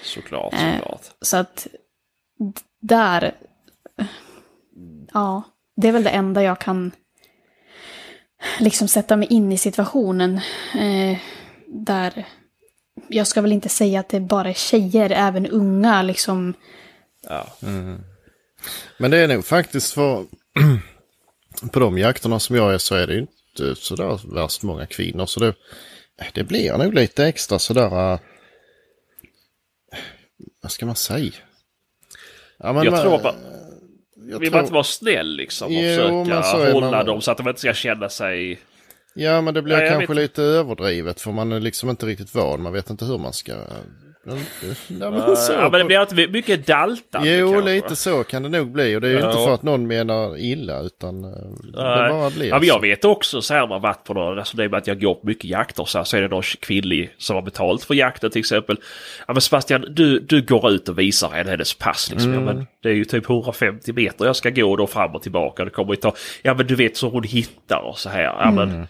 Såklart, 0.03 0.53
Eh, 0.53 0.73
såklart. 0.79 1.01
Så 1.21 1.37
att 1.37 1.67
där, 2.87 3.35
ja, 5.13 5.43
det 5.75 5.87
är 5.87 5.91
väl 5.91 6.03
det 6.03 6.09
enda 6.09 6.43
jag 6.43 6.59
kan 6.59 6.91
liksom 8.59 8.87
sätta 8.87 9.15
mig 9.15 9.27
in 9.27 9.51
i 9.51 9.57
situationen. 9.57 10.41
Eh, 10.75 11.17
där, 11.67 12.25
jag 13.07 13.27
ska 13.27 13.41
väl 13.41 13.51
inte 13.51 13.69
säga 13.69 13.99
att 13.99 14.09
det 14.09 14.19
bara 14.19 14.49
är 14.49 14.53
tjejer, 14.53 15.09
även 15.09 15.47
unga 15.47 16.01
liksom. 16.01 16.53
Ja. 17.21 17.47
Mm. 17.63 18.03
Men 18.97 19.11
det 19.11 19.17
är 19.17 19.27
nog 19.27 19.45
faktiskt 19.45 19.93
för... 19.93 20.25
på 21.71 21.79
de 21.79 21.97
jakterna 21.97 22.39
som 22.39 22.55
jag 22.55 22.73
är 22.73 22.77
så 22.77 22.95
är 22.95 23.07
det 23.07 23.13
ju 23.13 23.19
inte 23.19 23.75
sådär 23.75 24.33
värst 24.33 24.63
många 24.63 24.85
kvinnor. 24.85 25.25
Så 25.25 25.39
det, 25.39 25.47
eh, 26.21 26.27
det 26.33 26.43
blir 26.43 26.77
nog 26.77 26.93
lite 26.93 27.25
extra 27.25 27.59
sådär... 27.59 28.13
Eh, 28.13 28.19
vad 30.61 30.71
ska 30.71 30.85
man 30.85 30.95
säga? 30.95 31.33
Ja, 32.57 32.73
men 32.73 32.83
Jag 32.83 33.01
tror 33.01 33.17
bara- 33.19 33.35
jag 34.29 34.39
Vill 34.39 34.49
tror- 34.49 34.51
man 34.57 34.61
inte 34.63 34.73
vara 34.73 34.83
snäll 34.83 35.35
liksom 35.35 35.67
och 35.67 35.73
Jo, 35.73 36.25
försöka 36.25 36.73
hålla 36.73 36.91
man- 36.91 37.05
dem 37.05 37.21
så 37.21 37.31
att 37.31 37.37
de 37.37 37.47
inte 37.47 37.59
ska 37.61 37.73
känna 37.73 38.09
sig... 38.09 38.59
Ja, 39.13 39.41
men 39.41 39.53
det 39.53 39.61
blir 39.61 39.79
jag 39.79 39.89
kanske 39.89 40.07
vet- 40.13 40.21
lite 40.21 40.43
överdrivet 40.43 41.21
för 41.21 41.31
man 41.31 41.51
är 41.51 41.59
liksom 41.59 41.89
inte 41.89 42.05
riktigt 42.05 42.35
van. 42.35 42.61
Man 42.61 42.73
vet 42.73 42.89
inte 42.89 43.05
hur 43.05 43.17
man 43.17 43.33
ska... 43.33 43.53
Ja, 44.27 45.11
men 45.11 45.35
så. 45.35 45.53
ja, 45.53 45.69
men 45.71 45.79
det 45.79 45.85
blir 45.85 46.01
inte 46.01 46.27
mycket 46.27 46.67
daltande 46.67 47.37
Jo, 47.37 47.51
kanske. 47.53 47.71
lite 47.73 47.95
så 47.95 48.23
kan 48.23 48.43
det 48.43 48.49
nog 48.49 48.71
bli. 48.71 48.95
Och 48.95 49.01
det 49.01 49.07
är 49.07 49.11
ju 49.11 49.19
Ja. 49.19 49.25
inte 49.31 49.43
för 49.43 49.53
att 49.53 49.63
någon 49.63 49.87
menar 49.87 50.37
illa 50.37 50.79
utan 50.79 51.23
eh, 51.23 51.29
det 51.73 51.83
Nej. 51.83 52.09
bara 52.11 52.29
blir 52.29 52.47
Ja, 52.47 52.59
men 52.59 52.67
jag 52.67 52.81
vet 52.81 53.05
också 53.05 53.41
så 53.41 53.53
här 53.53 53.67
man 53.67 53.81
varit 53.81 54.03
på 54.03 54.13
någon, 54.13 54.39
alltså 54.39 54.57
det 54.57 54.63
är 54.63 54.69
med 54.69 54.77
att 54.77 54.87
jag 54.87 55.01
går 55.01 55.13
på 55.15 55.27
mycket 55.27 55.45
jakter 55.45 55.85
så, 55.85 55.97
här, 55.97 56.05
så 56.05 56.17
är 56.17 56.21
det 56.21 56.27
någon 56.27 56.43
kvinnlig 56.59 57.09
som 57.17 57.35
har 57.35 57.43
betalt 57.43 57.83
för 57.83 57.93
jakten 57.93 58.31
till 58.31 58.39
exempel. 58.39 58.77
Ja 59.27 59.33
men 59.33 59.41
Sebastian, 59.41 59.85
du, 59.89 60.19
du 60.19 60.41
går 60.41 60.71
ut 60.71 60.89
och 60.89 60.99
visar 60.99 61.29
henne 61.29 61.49
hennes 61.51 61.73
pass 61.73 62.11
liksom. 62.11 62.33
Ja, 62.33 62.39
men 62.39 62.67
det 62.83 62.89
är 62.89 62.93
ju 62.93 63.05
typ 63.05 63.29
150 63.29 63.93
meter 63.93 64.25
jag 64.25 64.35
ska 64.35 64.49
gå 64.49 64.75
då 64.75 64.87
fram 64.87 65.15
och 65.15 65.21
tillbaka. 65.21 65.63
Det 65.65 65.69
kommer 65.71 65.93
ju 65.93 65.95
ta, 65.97 66.13
ja 66.41 66.53
men 66.53 66.67
du 66.67 66.75
vet 66.75 66.97
så 66.97 67.09
hon 67.09 67.23
hittar 67.23 67.79
och 67.89 67.97
så 67.99 68.09
här. 68.09 68.23
Ja, 68.23 68.51
men, 68.51 68.87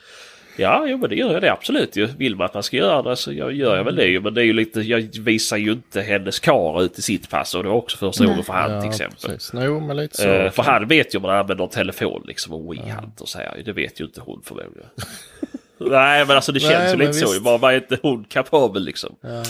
Ja, 0.58 0.86
jo 0.88 0.98
men 0.98 1.10
det 1.10 1.16
gör 1.16 1.34
jag 1.34 1.42
det 1.42 1.52
absolut 1.52 1.96
ju. 1.96 2.06
Vill 2.06 2.36
man 2.36 2.46
att 2.46 2.54
man 2.54 2.64
ska 2.64 2.78
göra 2.78 3.02
det 3.10 3.16
så 3.16 3.34
jag, 3.34 3.54
gör 3.54 3.76
jag 3.78 3.84
väl 3.84 3.96
det 3.96 4.06
ju. 4.06 4.22
Men 4.22 4.34
det 4.34 4.42
är 4.42 4.46
ju 4.46 4.54
lite, 4.54 4.82
jag 4.82 5.02
visar 5.20 5.58
ju 5.58 5.72
inte 5.72 6.02
hennes 6.02 6.40
kar 6.40 6.82
ut 6.84 7.00
i 7.00 7.02
sitt 7.02 7.30
pass 7.30 7.56
och 7.56 7.64
det 7.64 7.70
var 7.70 7.76
också 7.76 7.98
första 7.98 8.24
Nej. 8.24 8.30
gången 8.30 8.44
för 8.44 8.54
han 8.54 8.70
till 8.82 8.88
Ja, 8.88 8.92
exempel. 8.92 9.18
precis. 9.32 9.52
Jo, 9.56 9.80
men 9.80 9.98
lite 9.98 10.18
så. 10.18 10.28
Eh, 10.30 10.52
för 10.52 10.64
han 10.64 10.88
vet 10.88 11.14
ju 11.16 11.18
om 11.18 11.22
man 11.22 11.36
använder 11.36 11.68
telefon 11.68 12.24
liksom 12.26 12.54
och 12.54 12.74
WeHunt 12.76 13.22
och 13.22 13.30
så 13.30 13.38
här. 13.38 13.62
Det 13.66 13.74
vet 13.74 14.02
ju 14.02 14.06
inte 14.06 14.22
hon 14.22 14.42
förmodligen. 14.44 14.90
Nej 15.78 16.26
men 16.26 16.36
alltså 16.36 16.52
det 16.52 16.60
Nej, 16.64 16.72
känns 16.72 16.94
ju 16.94 16.98
men 16.98 17.08
lite 17.08 17.20
så. 17.20 17.32
visst. 17.32 17.44
Bara, 17.44 17.72
är 17.74 17.78
inte 17.78 17.98
hon 18.02 18.24
kapabel 18.24 18.84
liksom? 18.86 19.16
Ja. 19.22 19.44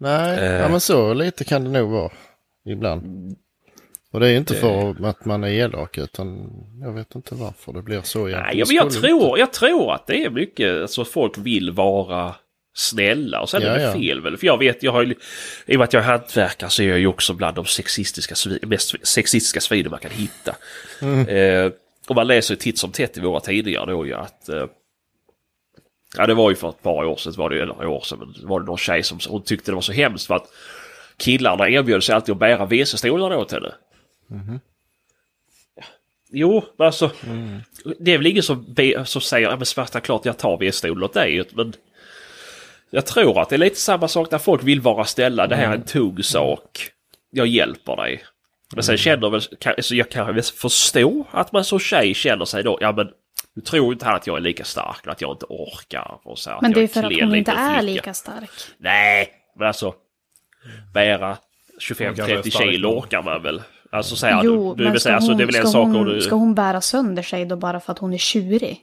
Nej, 0.00 0.38
Eh. 0.38 0.52
ja, 0.60 0.68
men 0.68 0.80
så 0.80 1.14
lite 1.14 1.44
kan 1.44 1.64
det 1.64 1.70
nog 1.70 1.90
vara 1.90 2.10
ibland. 2.68 3.36
Och 4.12 4.20
det 4.20 4.28
är 4.28 4.36
inte 4.36 4.54
för 4.54 5.06
att 5.06 5.24
man 5.24 5.44
är 5.44 5.48
elak 5.48 5.98
utan 5.98 6.50
jag 6.80 6.92
vet 6.92 7.14
inte 7.14 7.34
varför 7.34 7.72
det 7.72 7.82
blir 7.82 8.00
så 8.02 8.28
egentligen. 8.28 8.56
Nej, 8.56 8.64
men 8.66 8.76
jag 8.76 8.90
tror, 8.90 9.38
jag 9.38 9.52
tror 9.52 9.92
att 9.94 10.06
det 10.06 10.24
är 10.24 10.30
mycket, 10.30 10.82
alltså 10.82 11.04
folk 11.04 11.38
vill 11.38 11.70
vara 11.70 12.34
snälla 12.74 13.40
och 13.40 13.50
sen 13.50 13.62
Ja, 13.62 13.68
är 13.68 13.78
det 13.78 13.82
ja. 13.84 13.92
fel 13.92 14.20
väl. 14.20 14.36
För 14.36 14.46
jag 14.46 14.58
vet, 14.58 14.82
jag 14.82 14.92
har 14.92 15.02
ju, 15.02 15.14
i 15.66 15.74
och 15.74 15.78
med 15.78 15.84
att 15.84 15.92
jag 15.92 16.02
är 16.02 16.06
hantverkare 16.06 16.70
så 16.70 16.82
är 16.82 16.88
jag 16.88 16.98
ju 16.98 17.06
också 17.06 17.34
bland 17.34 17.56
de 17.56 17.64
sexistiska, 17.64 18.34
mest 18.66 19.06
sexistiska 19.06 19.60
svinen 19.60 19.90
man 19.90 20.00
kan 20.00 20.10
hitta. 20.10 20.56
Mm. 21.02 21.28
Eh, 21.28 21.72
och 22.08 22.14
man 22.14 22.26
läser 22.26 22.54
ju 22.54 22.58
titt 22.58 22.78
som 22.78 22.92
tätt 22.92 23.16
i 23.16 23.20
våra 23.20 23.40
tidningar 23.40 23.86
då 23.86 24.06
ju 24.06 24.14
att 24.14 24.48
eh, 24.48 24.66
Ja 26.16 26.26
det 26.26 26.34
var 26.34 26.50
ju 26.50 26.56
för 26.56 26.68
ett 26.68 26.82
par 26.82 27.04
år 27.04 27.16
sedan, 27.16 27.32
var 27.36 27.50
det, 27.50 27.62
eller 27.62 27.86
år 27.86 28.00
sedan, 28.00 28.34
var 28.42 28.60
det 28.60 28.66
någon 28.66 28.78
tjej 28.78 29.02
som 29.02 29.18
hon 29.28 29.42
tyckte 29.42 29.70
det 29.70 29.74
var 29.74 29.82
så 29.82 29.92
hemskt 29.92 30.26
för 30.26 30.34
att 30.34 30.48
killarna 31.16 31.68
erbjöd 31.68 32.02
sig 32.02 32.14
alltid 32.14 32.32
att 32.32 32.38
bära 32.38 32.66
WC-stolar 32.66 33.36
åt 33.36 33.52
henne. 33.52 33.72
Ja. 34.28 35.82
Jo, 36.30 36.64
men 36.76 36.86
alltså 36.86 37.10
det 37.98 38.12
är 38.12 38.18
väl 38.18 38.26
ingen 38.26 38.42
som, 38.42 38.74
som 39.04 39.20
säger 39.20 39.48
att 39.48 39.68
svarta 39.68 40.00
klart 40.00 40.24
jag 40.24 40.38
tar 40.38 40.56
WC-stolen 40.56 41.04
åt 41.04 41.14
dig. 41.14 41.44
Men 41.52 41.72
jag 42.90 43.06
tror 43.06 43.40
att 43.40 43.48
det 43.48 43.56
är 43.56 43.58
lite 43.58 43.80
samma 43.80 44.08
sak 44.08 44.30
när 44.30 44.38
folk 44.38 44.62
vill 44.62 44.80
vara 44.80 45.04
ställa. 45.04 45.46
Det 45.46 45.56
här 45.56 45.68
är 45.68 45.74
en 45.74 45.82
tung 45.82 46.22
sak. 46.22 46.90
Jag 47.30 47.46
hjälper 47.46 47.96
dig. 47.96 48.24
Men 48.74 48.84
sen 48.84 48.96
känner 48.96 49.30
väl, 49.30 49.40
kan, 49.40 49.74
så 49.78 49.94
jag 49.94 50.10
kan 50.10 50.34
väl 50.34 50.42
förstå 50.42 51.26
att 51.30 51.52
man 51.52 51.64
som 51.64 51.78
tjej 51.78 52.14
känner 52.14 52.44
sig 52.44 52.62
då, 52.62 52.78
ja 52.80 52.92
men 52.92 53.10
du 53.54 53.60
tror 53.60 53.92
inte 53.92 54.04
han 54.04 54.14
att 54.14 54.26
jag 54.26 54.36
är 54.36 54.40
lika 54.40 54.64
stark 54.64 55.06
och 55.06 55.12
att 55.12 55.20
jag 55.20 55.32
inte 55.32 55.46
orkar. 55.48 56.20
Och 56.24 56.38
så, 56.38 56.58
Men 56.62 56.72
det 56.72 56.80
är 56.80 56.88
för 56.88 57.02
att 57.02 57.20
hon 57.20 57.34
inte 57.34 57.52
är 57.52 57.82
lika 57.82 58.14
stark. 58.14 58.50
Nej, 58.78 59.32
men 59.56 59.66
alltså 59.66 59.94
bära 60.94 61.38
Hon 61.88 62.14
kanske 62.14 62.22
är 62.22 62.42
25-30 62.42 62.50
stark 62.50 62.64
kilo 62.64 62.88
orkar 62.98 63.22
man 63.22 63.42
väl? 63.42 63.62
Alltså 63.90 64.16
säga 64.16 64.40
Jo, 64.44 64.74
du, 64.74 64.78
du 64.78 64.84
men 64.84 64.92
vill 64.92 65.00
ska 65.00 65.08
säga, 65.08 65.16
alltså, 65.16 65.34
det 65.34 65.42
är 65.42 65.46
hon, 65.46 65.46
väl 65.46 65.56
en 65.56 65.62
ska, 65.62 65.72
sak 65.72 65.86
hon, 65.86 66.06
du... 66.06 66.20
ska 66.20 66.34
hon 66.34 66.54
bära 66.54 66.80
sönder 66.80 67.22
sig 67.22 67.44
då 67.44 67.56
bara 67.56 67.80
för 67.80 67.92
att 67.92 67.98
hon 67.98 68.12
är 68.12 68.18
tjurig? 68.18 68.80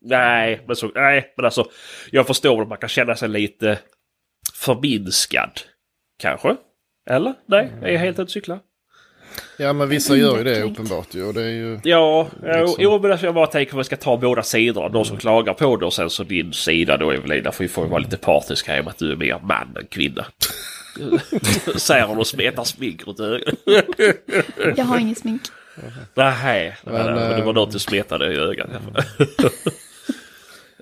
Nej, 0.00 0.64
men 0.66 0.76
så, 0.76 0.90
nej, 0.94 1.34
men 1.36 1.44
alltså 1.44 1.64
jag 2.10 2.26
förstår 2.26 2.62
att 2.62 2.68
man 2.68 2.78
kan 2.78 2.88
känna 2.88 3.16
sig 3.16 3.28
lite 3.28 3.78
förminskad. 4.54 5.50
Kanske? 6.22 6.56
Eller? 7.10 7.34
Nej, 7.46 7.72
är 7.82 7.88
jag 7.92 7.98
helt 7.98 8.14
ute 8.14 8.22
och 8.22 8.30
cyklar? 8.30 8.58
Ja, 9.58 9.72
men 9.72 9.88
vissa 9.88 10.16
gör 10.16 10.38
ju 10.38 10.44
det 10.44 10.62
uppenbart 10.62 11.14
ju. 11.14 11.24
Och 11.24 11.34
det 11.34 11.42
är 11.42 11.48
ju... 11.48 11.80
Ja, 11.84 12.28
jo, 12.42 12.48
Liksom. 12.48 12.76
jo, 12.78 12.98
men 13.02 13.10
alltså, 13.10 13.26
jag 13.26 13.34
bara 13.34 13.46
tänker 13.46 13.72
att 13.72 13.80
vi 13.80 13.84
ska 13.84 13.96
ta 13.96 14.16
båda 14.16 14.42
sidorna. 14.42 14.88
De 14.88 15.04
som 15.04 15.16
klagar 15.16 15.54
på 15.54 15.76
det 15.76 15.86
och 15.86 15.92
sen 15.92 16.10
så 16.10 16.24
din 16.24 16.52
sida 16.52 16.96
då 16.96 17.10
Evelina. 17.10 17.52
För 17.52 17.64
vi 17.64 17.68
får 17.68 17.84
ju 17.84 17.90
vara 17.90 18.00
lite 18.00 18.16
partisk 18.16 18.68
här 18.68 18.76
i 18.76 18.80
och 18.80 18.84
med 18.84 18.90
att 18.90 18.98
du 18.98 19.12
är 19.12 19.16
mer 19.16 19.40
man 19.42 19.76
än 19.76 19.86
kvinna. 19.86 20.26
Säger 21.76 22.06
hon 22.06 22.18
och 22.18 22.26
smetar 22.26 22.64
smink 22.64 23.06
runt 23.06 23.20
ögonen. 23.20 23.56
Jag 24.76 24.84
har 24.84 24.98
ingen 24.98 25.14
smink. 25.14 25.42
Nej, 26.14 26.76
men, 26.84 26.94
Men, 26.94 27.14
men 27.14 27.30
det 27.30 27.42
var 27.42 27.48
eh, 27.48 27.54
något 27.54 27.72
du 27.72 27.78
smetade 27.78 28.32
i 28.34 28.36
ögat. 28.36 28.68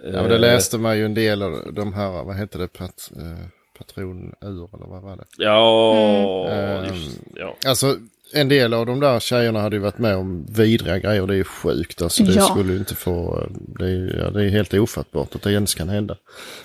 Ja, 0.05 0.13
men 0.23 0.29
det 0.29 0.39
läste 0.39 0.79
man 0.79 0.99
ju 0.99 1.05
en 1.05 1.15
del 1.15 1.43
av 1.43 1.73
de 1.73 1.93
här, 1.93 2.25
vad 2.25 2.37
heter 2.37 2.59
det, 2.59 2.69
pat, 2.69 3.11
eh, 3.17 3.45
patronur 3.79 4.35
eller 4.43 4.87
vad 4.89 5.03
var 5.03 5.17
det? 5.17 5.25
Ja, 5.37 6.49
Mm. 6.51 6.95
just, 6.95 7.19
ja. 7.35 7.57
Alltså 7.67 7.97
en 8.33 8.49
del 8.49 8.75
av 8.75 8.87
de 8.87 9.01
där 9.01 9.21
tjejerna 9.21 9.61
hade 9.61 9.77
ju 9.77 9.83
varit 9.83 9.99
med 9.99 10.17
om 10.17 10.47
vidriga 10.47 10.99
grejer. 10.99 11.27
Det 11.27 11.35
är 11.35 11.37
ju 11.37 11.45
sjukt. 11.45 12.03
Alltså 12.03 12.23
det 12.25 12.33
Ja. 12.35 12.43
skulle 12.43 12.73
ju 12.73 12.79
inte 12.79 12.95
få... 12.95 13.47
Det 13.79 13.85
är, 13.85 14.21
ja, 14.25 14.31
det 14.31 14.45
är 14.45 14.49
helt 14.49 14.75
ofattbart 14.75 15.35
att 15.35 15.43
det 15.43 15.53
ens 15.53 15.75
kan 15.75 15.89
hända. 15.89 16.17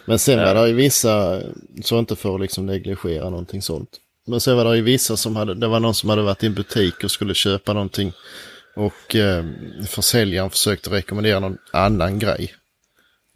Men 0.06 0.20
sen 0.20 0.40
var 0.40 0.56
det 0.56 0.68
ju 0.68 0.74
vissa, 0.74 1.42
så 1.84 2.00
inte 2.00 2.16
för 2.16 2.36
att 2.36 2.42
liksom 2.42 2.66
negligera 2.66 3.30
någonting 3.30 3.62
sånt. 3.62 3.90
Men 4.28 4.40
sen 4.40 4.58
var 4.58 4.66
det 4.66 4.76
ju 4.76 4.82
vissa 4.82 5.18
som 5.18 5.36
hade, 5.36 5.54
det 5.56 5.68
var 5.68 5.80
någon 5.80 5.96
som 5.96 6.10
hade 6.10 6.22
varit 6.22 6.44
i 6.44 6.46
en 6.48 6.54
butik 6.54 7.04
och 7.04 7.12
skulle 7.12 7.34
köpa 7.34 7.74
någonting. 7.74 8.14
Och 8.76 9.16
eh, 9.16 9.46
försäljaren 9.88 10.50
försökte 10.50 10.90
rekommendera 10.90 11.40
någon 11.40 11.58
annan 11.74 12.20
grej. 12.20 12.54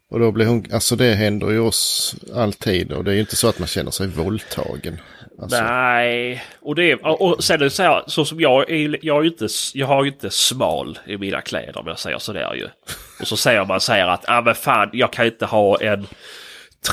Och 0.10 0.20
då 0.20 0.32
blir 0.32 0.46
hon, 0.46 0.66
alltså 0.74 0.96
det 0.96 1.14
händer 1.14 1.50
ju 1.50 1.60
oss 1.60 2.16
alltid 2.36 2.92
och 2.92 3.04
det 3.04 3.12
är 3.12 3.16
ju 3.16 3.20
inte 3.20 3.36
så 3.36 3.48
att 3.48 3.60
man 3.60 3.68
känner 3.68 3.92
sig 3.92 4.08
våldtagen. 4.08 5.02
Alltså, 5.42 5.64
Nej, 5.64 6.44
och 6.60 6.76
det 6.76 6.92
är, 6.92 7.22
och 7.22 7.44
sen 7.44 7.56
är 7.56 7.64
det 7.64 7.70
så 7.70 7.84
här, 7.84 8.04
så 8.08 8.26
som 8.26 8.40
jag 8.40 8.70
är, 8.70 9.00
jag 9.02 9.18
är 9.18 9.22
ju 9.22 9.30
inte, 9.30 9.48
jag 9.74 9.88
har 9.88 10.04
ju 10.04 10.12
inte 10.12 10.30
smal 10.30 11.00
i 11.06 11.18
mina 11.18 11.42
kläder 11.42 11.78
om 11.78 11.88
jag 11.88 12.00
säger 12.00 12.18
sådär 12.18 12.54
ju. 12.56 12.68
Och 13.22 13.28
så 13.28 13.38
säger 13.38 13.66
man 13.66 13.82
säger 13.82 14.08
att, 14.08 14.24
ja 14.28 14.38
ah, 14.38 14.42
men 14.42 14.56
fan, 14.56 14.90
jag 14.94 15.14
kan 15.14 15.26
inte 15.26 15.46
ha 15.46 15.82
en 15.82 16.08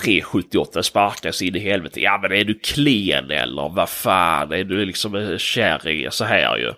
378 0.02 0.82
sparkas 0.82 1.42
in 1.42 1.56
i 1.56 1.58
helvete. 1.58 2.00
Ja 2.00 2.18
men 2.22 2.32
är 2.32 2.44
du 2.44 2.54
klen 2.54 3.30
eller 3.30 3.68
vad 3.68 3.88
fan, 3.88 4.52
är 4.52 4.64
du 4.64 4.84
liksom 4.84 5.14
en 5.14 5.38
kärring 5.38 6.10
så 6.10 6.24
här 6.24 6.56
ju. 6.56 6.72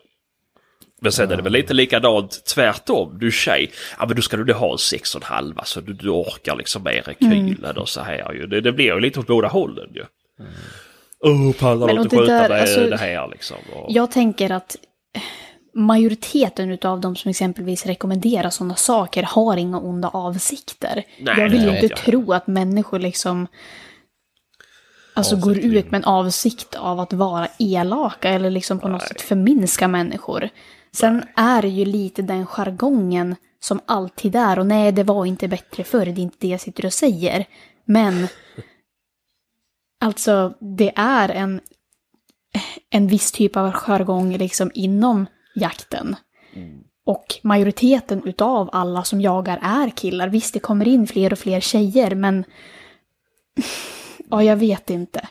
Men 1.07 1.12
sen 1.12 1.30
är 1.30 1.36
det 1.36 1.42
väl 1.42 1.52
lite 1.52 1.74
likadant 1.74 2.44
tvärtom. 2.44 3.18
Du 3.18 3.26
är 3.26 3.30
tjej, 3.30 3.70
ja 3.98 4.07
men 4.07 4.16
då 4.16 4.22
ska 4.22 4.36
du 4.36 4.52
ha 4.52 4.72
en 4.72 4.78
sex 4.78 5.14
och 5.14 5.22
en 5.22 5.26
halva 5.26 5.64
så 5.64 5.80
du, 5.80 5.92
du 5.92 6.09
orkar 6.09 6.57
liksom 6.57 6.82
mer 6.82 7.02
rekylen 7.02 7.76
och 7.76 7.88
så 7.88 8.00
här 8.00 8.32
ju. 8.32 8.46
Det, 8.46 8.61
det 8.61 8.72
blir 8.72 8.84
ju 8.84 9.00
lite 9.00 9.20
åt 9.20 9.26
båda 9.26 9.48
hållen 9.48 9.88
ju. 9.94 10.04
Pallar 11.52 11.86
Men 11.86 11.94
du 11.94 12.00
och 12.00 12.04
inte 12.04 12.16
det 12.16 12.20
skjuta 12.20 12.32
där, 12.32 12.48
med 12.48 12.61
alltså, 12.61 12.80
det 12.80 12.96
här 12.96 13.28
liksom? 13.28 13.57
Och, 13.72 13.86
Jag 13.88 14.11
tänker 14.11 14.50
att 14.50 14.76
majoriteten 15.74 16.78
av 16.82 17.00
de 17.00 17.16
som 17.16 17.28
exempelvis 17.28 17.86
rekommenderar 17.86 18.50
sådana 18.50 18.74
saker 18.74 19.22
har 19.22 19.57
inga 19.57 19.78
onda 19.78 20.09
avsikter. 20.09 21.02
Nej, 21.20 21.34
jag 21.40 21.48
vill 21.48 21.62
det 21.62 21.66
ju 21.66 21.74
inte 21.74 21.86
jag. 21.86 21.98
tro 21.98 22.32
att 22.32 22.46
människor 22.46 22.98
liksom 22.98 23.46
alltså 25.14 25.36
går 25.36 25.50
Avsiktligen. 25.50 25.76
ut 25.78 25.90
med 25.90 25.98
en 25.98 26.04
avsikt 26.04 26.74
av 26.74 27.00
att 27.00 27.12
vara 27.12 27.48
elaka 27.59 28.28
eller 28.28 28.50
liksom 28.50 28.78
på 28.78 28.88
något 28.88 29.02
sätt 29.02 29.20
förminska 29.20 29.88
människor. 29.88 30.48
Sen 30.97 31.24
är 31.36 31.62
det 31.62 31.68
ju 31.68 31.84
lite 31.84 32.22
den 32.22 32.47
jargongen 32.47 33.36
som 33.61 33.80
alltid 33.86 34.36
är 34.36 34.59
och 34.59 34.66
nej, 34.66 34.92
det 34.92 35.03
var 35.03 35.26
inte 35.26 35.49
bättre 35.49 35.84
förr, 35.84 36.07
det 36.07 36.20
är 36.20 36.22
inte 36.22 36.36
det 36.40 36.49
jag 36.49 36.61
sitter 36.61 36.86
och 36.86 36.92
säger. 36.92 37.47
Men 37.84 38.28
alltså, 40.01 40.55
det 40.61 40.92
är 40.97 41.28
en, 41.28 41.61
en 42.90 43.07
viss 43.07 43.32
typ 43.32 43.57
av 43.57 43.72
jargong 43.72 44.36
liksom 44.36 44.70
inom 44.74 45.26
jakten. 45.55 46.16
Och 47.05 47.26
majoriteten 47.42 48.22
utav 48.24 48.70
alla 48.72 49.05
som 49.05 49.20
jagar 49.20 49.59
är 49.62 49.90
killar. 49.90 50.28
Visst, 50.28 50.55
det 50.55 50.61
kommer 50.61 50.88
in 50.88 51.07
fler 51.07 51.32
och 51.32 51.38
fler 51.38 51.61
tjejer, 51.61 52.14
men 52.14 52.44
ja, 54.30 54.42
jag 54.42 54.57
vet 54.57 54.90
inte. 54.90 55.28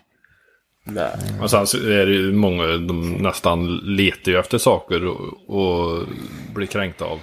Nej. 0.86 1.11
Och 1.41 1.49
sen 1.49 1.67
så 1.67 1.77
är 1.77 2.05
det 2.05 2.13
ju 2.13 2.33
många, 2.33 2.63
de 2.65 3.13
nästan 3.13 3.77
letar 3.77 4.31
ju 4.31 4.39
efter 4.39 4.57
saker 4.57 5.05
och, 5.05 5.49
och 5.49 6.07
blir 6.55 6.67
kränkta 6.67 7.05
av. 7.05 7.19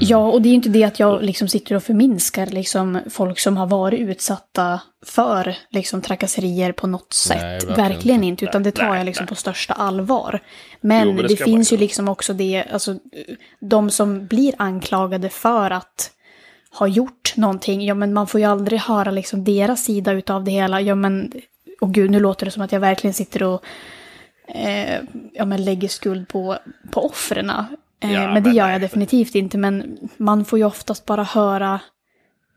Ja, 0.00 0.30
och 0.30 0.42
det 0.42 0.48
är 0.48 0.50
ju 0.50 0.56
inte 0.56 0.68
det 0.68 0.84
att 0.84 1.00
jag 1.00 1.22
liksom 1.22 1.48
sitter 1.48 1.74
och 1.74 1.82
förminskar 1.82 2.46
liksom 2.46 2.98
folk 3.10 3.38
som 3.38 3.56
har 3.56 3.66
varit 3.66 4.00
utsatta 4.00 4.80
för 5.06 5.56
liksom 5.70 6.02
trakasserier 6.02 6.72
på 6.72 6.86
något 6.86 7.12
sätt. 7.12 7.38
verkligen 7.42 7.76
verkligen, 7.76 8.24
inte. 8.24 8.44
utan 8.44 8.62
det 8.62 8.70
tar 8.72 8.88
Nej, 8.88 8.98
jag 8.98 9.04
liksom 9.04 9.24
nej. 9.24 9.28
på 9.28 9.34
största 9.34 9.74
allvar. 9.74 10.40
Men, 10.80 11.06
Jo, 11.08 11.12
men 11.14 11.22
det 11.22 11.28
det, 11.28 11.36
finns 11.44 11.72
ju 11.72 11.76
göra. 11.76 11.80
liksom 11.80 12.08
också 12.08 12.32
det, 12.32 12.64
alltså 12.72 12.94
de 13.60 13.90
som 13.90 14.26
blir 14.26 14.54
anklagade 14.58 15.28
för 15.28 15.70
att 15.70 16.10
ha 16.78 16.86
gjort 16.86 17.32
någonting, 17.36 17.84
ja 17.84 17.94
men 17.94 18.12
man 18.12 18.26
får 18.26 18.40
ju 18.40 18.46
aldrig 18.46 18.80
höra 18.80 19.10
liksom 19.10 19.44
deras 19.44 19.84
sida 19.84 20.12
utav 20.12 20.44
det 20.44 20.50
hela. 20.50 20.80
Ja 20.80 20.94
men, 20.94 21.32
och 21.80 21.94
gud 21.94 22.10
nu 22.10 22.20
låter 22.20 22.44
det 22.46 22.50
som 22.52 22.62
att 22.62 22.72
jag 22.72 22.80
verkligen 22.80 23.14
sitter 23.14 23.42
och 23.42 23.64
eh, 24.54 25.00
ja, 25.32 25.44
men 25.44 25.64
lägger 25.64 25.88
skuld 25.88 26.28
på, 26.28 26.58
på 26.90 27.04
offren. 27.06 27.50
Eh, 27.50 27.64
Ja, 28.12 28.32
men 28.32 28.42
det 28.42 28.50
gör 28.50 28.64
nej. 28.64 28.72
jag 28.72 28.80
definitivt 28.80 29.34
inte. 29.34 29.58
Men 29.58 29.98
man 30.16 30.44
får 30.44 30.58
ju 30.58 30.64
oftast 30.64 31.06
bara 31.06 31.22
höra 31.22 31.80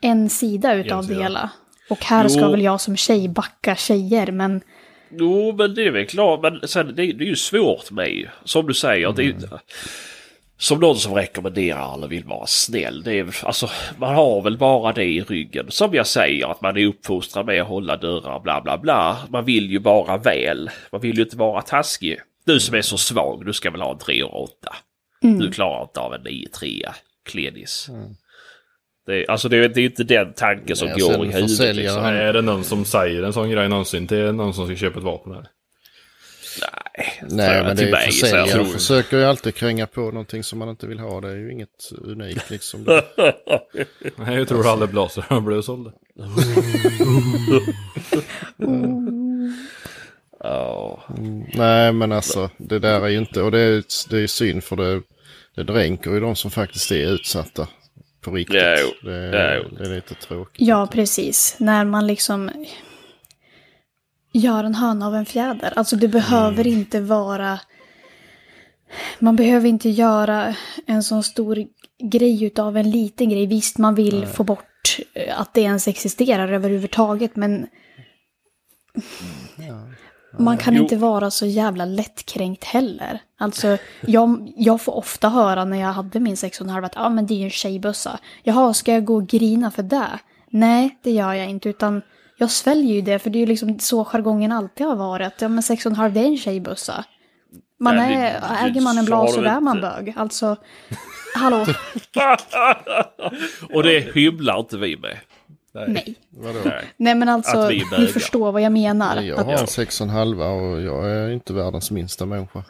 en 0.02 0.30
sida 0.30 0.74
utav 0.74 1.08
det 1.08 1.16
hela. 1.16 1.50
Och 1.90 2.04
här 2.06 2.28
ska 2.28 2.42
Jo. 2.42 2.52
väl 2.52 2.62
jag 2.62 2.82
som 2.82 2.96
tjej 2.98 3.28
backa 3.30 3.76
tjejer, 3.76 4.32
men 4.32 4.62
Jo, 5.12 5.56
men 5.58 5.76
det 5.76 5.86
är 5.88 5.92
väl 5.92 6.06
klart. 6.08 6.42
Men 6.42 6.68
sen, 6.68 6.88
det, 6.88 6.94
det 6.94 7.24
är 7.24 7.28
ju 7.28 7.36
svårt 7.36 7.92
med. 7.92 8.30
Som 8.44 8.68
du 8.68 8.74
säger. 8.74 9.12
Det 9.12 9.22
är, 9.22 9.26
ju- 9.26 9.36
som 10.64 10.80
någon 10.80 10.98
som 10.98 11.14
rekommenderar 11.14 11.94
eller 11.94 12.08
vill 12.08 12.24
vara 12.24 12.46
snäll. 12.48 13.04
Det 13.04 13.20
är, 13.20 13.46
alltså, 13.46 13.70
man 13.98 14.16
har 14.16 14.42
väl 14.42 14.58
bara 14.58 14.94
det 14.94 15.04
i 15.06 15.22
ryggen. 15.22 15.66
Som 15.70 15.94
jag 15.94 16.08
säger, 16.08 16.48
att 16.52 16.62
man 16.62 16.78
är 16.78 16.86
uppfostrad 16.88 17.46
med 17.46 17.62
att 17.62 17.68
hålla 17.68 17.98
dörrar 17.98 18.40
bla 18.40 18.62
bla 18.62 18.78
bla. 18.78 19.18
Man 19.30 19.46
vill 19.46 19.72
ju 19.72 19.80
bara 19.80 20.18
väl. 20.18 20.70
Man 20.92 21.02
vill 21.02 21.18
ju 21.18 21.24
inte 21.24 21.38
vara 21.38 21.62
taskig. 21.62 22.20
Du 22.46 22.60
som 22.60 22.76
är 22.76 22.82
så 22.82 22.98
svag, 22.98 23.46
du 23.46 23.54
ska 23.54 23.72
väl 23.72 23.82
ha 23.82 23.92
en 23.92 23.98
3 23.98 24.24
och 24.24 24.44
8. 24.44 24.52
Du 25.22 25.52
klarar 25.52 25.82
inte 25.84 26.00
av 26.00 26.14
en 26.14 26.22
9-3 26.22 26.86
klenis. 27.30 27.90
Det, 29.06 29.14
är- 29.26 29.32
alltså 29.32 29.50
det, 29.50 29.58
är- 29.58 29.70
det 29.70 29.82
är 29.82 29.86
inte 29.86 30.04
den 30.04 30.34
tanken 30.34 30.76
som 30.76 30.88
Nej, 30.88 30.98
går 31.00 31.26
i 31.26 31.32
huvudet. 31.32 31.76
Liksom. 31.76 32.04
Är 32.06 32.34
det 32.34 32.42
någon 32.42 32.64
som 32.64 32.86
säger 32.86 33.24
en 33.24 33.34
sån 33.34 33.50
grej 33.50 33.70
någonsin 33.70 34.08
till 34.08 34.32
någon 34.34 34.54
som 34.54 34.66
ska 34.68 34.76
köpa 34.76 35.00
ett 35.00 35.06
vapen? 35.06 35.34
Här? 35.34 35.48
Nej, 37.22 37.64
men 37.64 37.76
det 37.76 37.84
är 37.84 37.92
mig, 37.92 38.12
så 38.12 38.26
jag 38.26 38.46
försäljare 38.48 38.66
försöker 38.74 39.18
ju 39.18 39.24
alltid 39.24 39.56
kränga 39.56 39.88
på 39.88 40.02
någonting 40.02 40.44
som 40.44 40.60
man 40.60 40.70
inte 40.70 40.88
vill 40.88 41.00
ha. 41.00 41.22
Det 41.22 41.30
är 41.30 41.36
ju 41.36 41.52
inget 41.52 41.92
unikt 42.02 42.50
liksom. 42.50 42.84
Det- 42.84 43.04
Nej, 44.16 44.38
jag 44.38 44.48
tror 44.48 44.68
aldrig 44.68 44.90
blåser 44.90 45.42
blivit 45.42 45.66
sålda. 45.66 45.92
Nej, 51.54 51.94
men 51.94 52.12
alltså 52.12 52.50
det 52.58 52.80
där 52.80 53.02
är 53.02 53.08
ju 53.08 53.18
inte, 53.18 53.42
och 53.42 53.52
det 53.52 53.60
är, 53.60 53.84
det 54.10 54.18
är 54.24 54.28
synd 54.28 54.64
för 54.64 54.76
det, 54.76 55.02
det 55.56 55.64
dränker 55.64 56.12
ju 56.12 56.20
de 56.20 56.36
som 56.36 56.52
faktiskt 56.52 56.92
är 56.92 57.14
utsatta 57.14 57.68
på 58.22 58.32
riktigt. 58.32 58.56
Ja, 58.62 58.76
jo. 58.82 59.10
Det, 59.10 59.38
Ja, 59.38 59.54
jo. 59.64 59.78
det 59.78 59.86
är 59.90 59.96
lite 59.96 60.14
tråkigt. 60.16 60.68
Ja, 60.68 60.88
precis. 60.92 61.56
När 61.60 61.86
man 61.86 62.08
liksom 62.08 62.52
gör 64.34 64.64
en 64.64 64.76
höna 64.76 65.08
av 65.08 65.16
en 65.16 65.26
fjäder. 65.26 65.74
Alltså 65.76 65.96
det 65.96 66.08
behöver 66.08 66.68
inte 66.68 67.00
vara... 67.00 67.60
Man 69.20 69.36
behöver 69.36 69.70
inte 69.70 69.90
göra 69.90 70.56
en 70.86 71.04
sån 71.04 71.24
stor 71.24 71.66
grej 72.04 72.44
utav 72.44 72.78
en 72.78 72.92
liten 72.92 73.30
grej. 73.30 73.46
Visst, 73.46 73.78
man 73.78 73.96
vill 73.96 74.26
få 74.26 74.44
bort 74.44 74.98
eh, 75.14 75.40
att 75.40 75.54
det 75.54 75.62
ens 75.62 75.88
existerar 75.88 76.52
överhuvudtaget, 76.52 77.36
men... 77.36 77.68
Man 80.40 80.58
kan 80.58 80.76
Jo. 80.76 80.84
inte 80.84 80.96
vara 80.96 81.32
så 81.32 81.46
jävla 81.46 81.86
lättkränkt 81.86 82.64
heller. 82.64 83.22
Alltså, 83.38 83.78
jag, 84.02 84.54
jag 84.56 84.82
får 84.82 84.96
ofta 84.96 85.30
höra 85.30 85.66
när 85.66 85.78
jag 85.78 85.94
hade 85.94 86.20
min 86.20 86.36
6,5 86.36 86.86
att 86.86 86.98
ah, 86.98 87.10
men 87.10 87.26
det 87.26 87.34
är 87.34 87.38
ju 87.38 87.44
en 87.44 87.50
tjejbössa. 87.50 88.20
Jaha, 88.44 88.74
ska 88.74 88.94
jag 88.94 89.06
gå 89.06 89.16
och 89.16 89.28
grina 89.28 89.72
för 89.72 89.84
det? 89.84 90.20
Nej, 90.50 91.00
det 91.04 91.12
gör 91.12 91.34
jag 91.34 91.50
inte, 91.50 91.70
utan 91.70 92.02
jag 92.44 92.52
sväljer 92.52 92.96
ju 92.96 93.02
det, 93.02 93.20
för 93.20 93.30
det 93.30 93.38
är 93.38 93.40
ju 93.40 93.46
liksom 93.46 93.80
så 93.80 94.06
jargongen 94.06 94.52
alltid 94.52 94.88
har 94.88 94.96
varit. 94.96 95.28
Att, 95.28 95.42
Ja, 95.42 95.48
men 95.48 95.62
6,5 95.62 96.10
det 96.10 96.20
är 96.20 96.26
en 96.26 96.38
tjejbössa. 96.38 97.06
Man 97.80 98.00
är, 98.00 98.10
det- 98.10 98.42
äger 98.70 98.82
man 98.82 98.98
en 98.98 99.06
du 99.06 99.12
så 99.12 99.42
är 99.42 99.60
man 99.62 99.82
bög. 99.82 100.14
Alltså, 100.18 100.56
hallå, 101.36 101.66
Och 103.74 103.84
det 103.84 104.16
hymlar 104.16 104.60
inte 104.60 104.78
vi 104.78 104.98
med. 104.98 105.18
nej. 105.88 106.16
Nej. 106.66 106.84
Nej 106.98 107.16
men 107.16 107.30
alltså, 107.30 107.58
Att 107.58 107.72
vi 107.72 107.82
är 107.82 108.00
ni 108.00 108.08
förstår 108.08 108.52
vad 108.52 108.62
jag 108.62 108.72
menar. 108.72 109.22
Jag 109.22 109.40
Att, 109.40 109.46
har 109.46 109.54
en 109.54 109.68
sex 109.68 110.02
och 110.02 110.08
en 110.08 110.14
halva 110.14 110.46
och 110.48 110.82
jag 110.82 111.12
är 111.12 111.30
inte 111.32 111.54
världens 111.54 111.92
minsta 111.92 112.26
människa. 112.26 112.64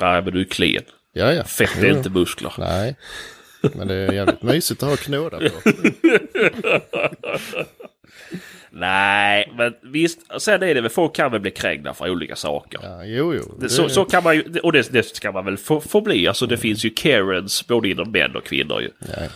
Nej, 0.00 0.22
men 0.22 0.32
du 0.32 0.40
är 0.40 0.44
klen. 0.44 0.82
Ja, 1.12 1.32
ja. 1.32 1.44
Fett 1.44 1.70
Jo. 1.80 1.84
är 1.86 1.96
inte 1.96 2.10
muskler. 2.10 2.52
Nej, 2.58 2.96
men 3.74 3.88
det 3.88 3.94
är 3.94 4.12
jävligt 4.12 4.42
mysigt 4.42 4.82
att 4.82 4.88
ha 4.88 4.96
knåda 4.96 5.38
på. 5.38 5.44
Nej, 8.70 9.52
men 9.56 9.74
visst. 9.82 10.20
Sen 10.38 10.62
är 10.62 10.74
det 10.74 10.80
väl, 10.80 10.90
folk 10.90 11.14
kan 11.16 11.32
väl 11.32 11.40
bli 11.40 11.50
kränkta 11.50 11.94
för 11.94 12.10
olika 12.10 12.36
saker. 12.36 12.80
Ja, 12.82 13.04
jo, 13.04 13.34
jo. 13.34 13.58
Det, 13.60 13.68
så, 13.68 13.88
så 13.88 14.04
kan 14.04 14.24
man 14.24 14.36
ju, 14.36 14.58
och 14.62 14.72
det, 14.72 14.92
det 14.92 15.02
ska 15.02 15.32
man 15.32 15.44
väl 15.44 15.56
få, 15.56 15.80
få 15.80 16.00
bli. 16.00 16.28
Alltså 16.28 16.46
det 16.46 16.56
finns 16.56 16.84
ju 16.84 16.90
Karens 16.90 17.66
både 17.66 17.88
inom 17.88 18.10
män 18.10 18.36
och 18.36 18.44
kvinnor 18.44 18.80
ju. 18.80 18.90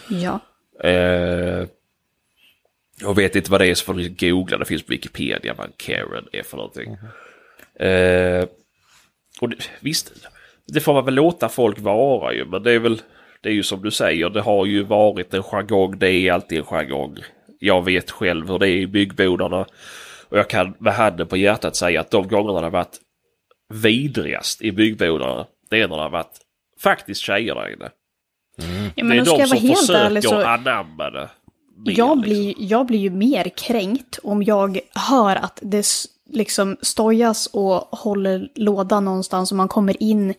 ja. 0.08 0.40
Eh, 0.88 1.66
jag 3.00 3.16
vet 3.16 3.36
inte 3.36 3.50
vad 3.50 3.60
det 3.60 3.66
är 3.66 3.74
så 3.74 3.84
får 3.84 3.94
ni 3.94 4.08
googla. 4.08 4.58
Det 4.58 4.64
finns 4.64 4.82
på 4.82 4.90
Wikipedia 4.92 5.54
vad 5.54 5.66
en 5.66 5.72
Karen 5.76 6.28
är 6.32 6.42
för 6.42 6.56
någonting. 6.56 6.96
Eh, 7.80 8.46
och 9.40 9.48
det, 9.48 9.56
visst, 9.80 10.12
det 10.66 10.80
får 10.80 10.94
man 10.94 11.04
väl 11.04 11.14
låta 11.14 11.48
folk 11.48 11.78
vara 11.78 12.32
ju. 12.34 12.44
Men 12.44 12.62
det 12.62 12.72
är 12.72 12.78
väl, 12.78 13.02
det 13.40 13.48
är 13.48 13.52
ju 13.52 13.62
som 13.62 13.82
du 13.82 13.90
säger, 13.90 14.30
det 14.30 14.40
har 14.40 14.66
ju 14.66 14.82
varit 14.82 15.34
en 15.34 15.42
jargong. 15.42 15.98
Det 15.98 16.10
är 16.10 16.32
alltid 16.32 16.58
en 16.58 16.64
jargong. 16.64 17.18
Jag 17.58 17.84
vet 17.84 18.10
själv 18.10 18.48
hur 18.48 18.58
det 18.58 18.68
är 18.68 18.76
i 18.76 18.86
byggbodarna. 18.86 19.66
Och 20.28 20.38
jag 20.38 20.48
kan 20.50 20.74
med 20.78 20.94
handen 20.94 21.26
på 21.26 21.36
hjärtat 21.36 21.76
säga 21.76 22.00
att 22.00 22.10
de 22.10 22.28
gångerna 22.28 22.58
det 22.60 22.66
har 22.66 22.70
varit 22.70 22.98
vidrigast 23.74 24.62
i 24.62 24.72
byggbodarna, 24.72 25.46
det 25.70 25.80
är 25.80 25.88
när 25.88 25.96
det 25.96 26.02
har 26.02 26.10
varit 26.10 26.38
faktiskt 26.80 27.20
tjejer 27.20 27.54
där 27.54 27.72
inne. 27.72 27.88
ja 28.56 28.92
Det 28.96 29.02
men 29.02 29.18
är 29.18 29.24
då 29.24 29.24
ska 29.24 29.36
de 29.36 29.40
jag 29.40 29.48
vara 29.48 29.58
som 29.58 29.68
helt 29.68 29.80
försöker 29.80 30.04
ärlig 30.04 30.24
så... 30.24 30.40
anamma 30.40 31.10
det. 31.10 31.28
mer, 31.76 31.92
Jag 31.92 32.16
liksom. 32.16 32.20
blir, 32.20 32.54
jag 32.58 32.86
blir 32.86 32.98
ju 32.98 33.10
mer 33.10 33.48
kränkt 33.56 34.18
om 34.22 34.42
jag 34.42 34.78
hör 34.94 35.36
att 35.36 35.58
det 35.62 35.86
liksom 36.30 36.76
stojas 36.82 37.46
och 37.46 37.98
håller 37.98 38.48
låda 38.54 39.00
någonstans 39.00 39.50
och 39.50 39.56
man 39.56 39.68
kommer 39.68 40.02
in 40.02 40.34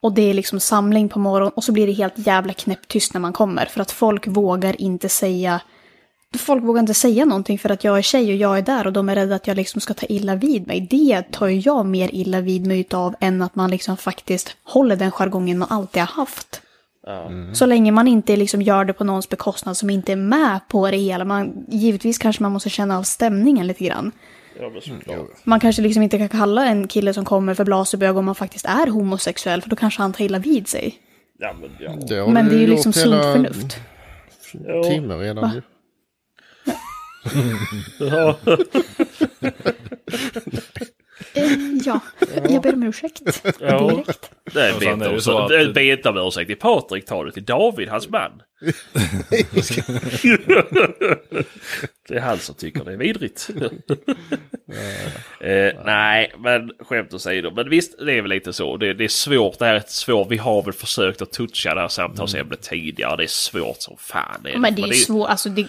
och 0.00 0.12
det 0.14 0.22
är 0.22 0.34
liksom 0.34 0.60
samling 0.60 1.08
på 1.08 1.18
morgonen 1.18 1.52
och 1.56 1.64
så 1.64 1.72
blir 1.72 1.86
det 1.86 1.92
helt 1.92 2.18
jävla 2.18 2.52
knäpptyst 2.52 3.14
när 3.14 3.20
man 3.20 3.32
kommer 3.32 3.66
för 3.66 3.80
att 3.80 3.90
folk 3.90 4.26
vågar 4.26 4.80
inte 4.80 5.08
säga 5.08 5.60
Folk 6.36 6.64
vågar 6.64 6.80
inte 6.80 6.94
säga 6.94 7.24
någonting 7.24 7.58
för 7.58 7.70
att 7.70 7.84
jag 7.84 7.98
är 7.98 8.02
tjej 8.02 8.30
och 8.30 8.36
jag 8.36 8.58
är 8.58 8.62
där 8.62 8.86
och 8.86 8.92
de 8.92 9.08
är 9.08 9.14
rädda 9.14 9.34
att 9.34 9.46
jag 9.46 9.56
liksom 9.56 9.80
ska 9.80 9.94
ta 9.94 10.06
illa 10.06 10.34
vid 10.34 10.66
mig. 10.66 10.80
Det 10.90 11.22
tar 11.22 11.46
ju 11.46 11.58
jag 11.58 11.86
mer 11.86 12.10
illa 12.12 12.40
vid 12.40 12.66
mig 12.66 12.80
utav 12.80 13.14
än 13.20 13.42
att 13.42 13.54
man 13.54 13.70
liksom 13.70 13.96
faktiskt 13.96 14.56
håller 14.64 14.96
den 14.96 15.10
jargongen 15.10 15.58
man 15.58 15.68
alltid 15.70 16.02
har 16.02 16.06
haft. 16.06 16.62
Så 17.52 17.66
länge 17.66 17.92
man 17.92 18.08
inte 18.08 18.36
liksom 18.36 18.62
gör 18.62 18.84
det 18.84 18.92
på 18.92 19.04
någons 19.04 19.28
bekostnad 19.28 19.76
som 19.76 19.90
inte 19.90 20.12
är 20.12 20.16
med 20.16 20.60
på 20.68 20.90
det 20.90 20.96
hela. 20.96 21.24
Man, 21.24 21.64
givetvis 21.68 22.18
kanske 22.18 22.42
man 22.42 22.52
måste 22.52 22.70
känna 22.70 22.98
av 22.98 23.02
stämningen 23.02 23.66
lite 23.66 23.84
grann. 23.84 24.12
Såklart. 24.82 25.26
Man 25.44 25.60
kanske 25.60 25.82
liksom 25.82 26.02
inte 26.02 26.18
kan 26.18 26.28
kalla 26.28 26.66
en 26.66 26.88
kille 26.88 27.14
som 27.14 27.24
kommer 27.24 27.54
för 27.54 27.64
blaserbög 27.64 28.16
om 28.16 28.24
man 28.24 28.34
faktiskt 28.34 28.66
är 28.66 28.86
homosexuell, 28.86 29.62
för 29.62 29.70
då 29.70 29.76
kanske 29.76 30.02
han 30.02 30.12
tar 30.12 30.24
illa 30.24 30.38
vid 30.38 30.68
sig. 30.68 30.94
Ja, 31.38 31.54
men, 31.60 31.70
ja. 31.78 32.06
Det 32.08 32.32
Men 32.32 32.48
det 32.48 32.54
är 32.54 32.60
ju 32.60 32.66
liksom 32.66 32.92
sunt 32.92 33.22
förnuft. 33.22 33.76
Timme 34.90 35.14
redan 35.14 35.54
ju. 35.54 35.62
Eh, 41.34 41.52
ja, 41.84 42.00
jag 42.48 42.62
ber 42.62 42.72
om 42.74 42.82
ursäkt. 42.82 43.42
Ja. 43.60 43.88
Direkt. 43.90 44.30
Nej, 44.54 44.72
be 44.80 44.84
inte 44.86 45.20
så 45.20 45.36
om- 45.36 45.42
att- 45.42 45.48
det- 45.48 45.72
be 45.74 45.84
inte 45.84 46.08
om 46.08 46.16
ursäkt 46.28 46.48
till 46.48 46.56
Patrik, 46.56 47.06
ta 47.06 47.24
det 47.24 47.32
till 47.32 47.44
David, 47.44 47.88
hans 47.88 48.08
man. 48.08 48.42
det 52.08 52.14
är 52.16 52.20
han 52.20 52.38
som 52.38 52.54
tycker 52.54 52.84
det 52.84 52.92
är 52.92 52.96
vidrigt. 52.96 53.48
eh, 55.40 55.84
nej, 55.84 56.32
men 56.38 56.70
skämt 56.80 57.14
åsido. 57.14 57.50
Men 57.56 57.70
visst, 57.70 57.98
det 57.98 58.12
är 58.12 58.22
väl 58.22 58.30
lite 58.30 58.52
så. 58.52 58.76
Det, 58.76 58.94
det 58.94 59.04
är 59.04 59.08
svårt. 59.08 59.58
Det 59.58 59.64
här 59.66 59.74
är 59.74 59.82
svårt. 59.86 60.30
Vi 60.30 60.36
har 60.36 60.62
väl 60.62 60.72
försökt 60.72 61.22
att 61.22 61.32
toucha 61.32 61.74
det 61.74 61.80
här 61.80 61.88
samtalsämnet 61.88 62.62
tidigare. 62.62 63.16
Det 63.16 63.22
är 63.22 63.26
svårt 63.26 63.82
som 63.82 63.96
fan. 63.98 64.46
Är 64.46 64.52
det. 64.52 64.58
Men 64.58 64.74
det 64.74 64.82
är 64.82 64.86
ju 64.86 64.92
svårt, 64.92 65.28
alltså 65.28 65.48
det, 65.48 65.66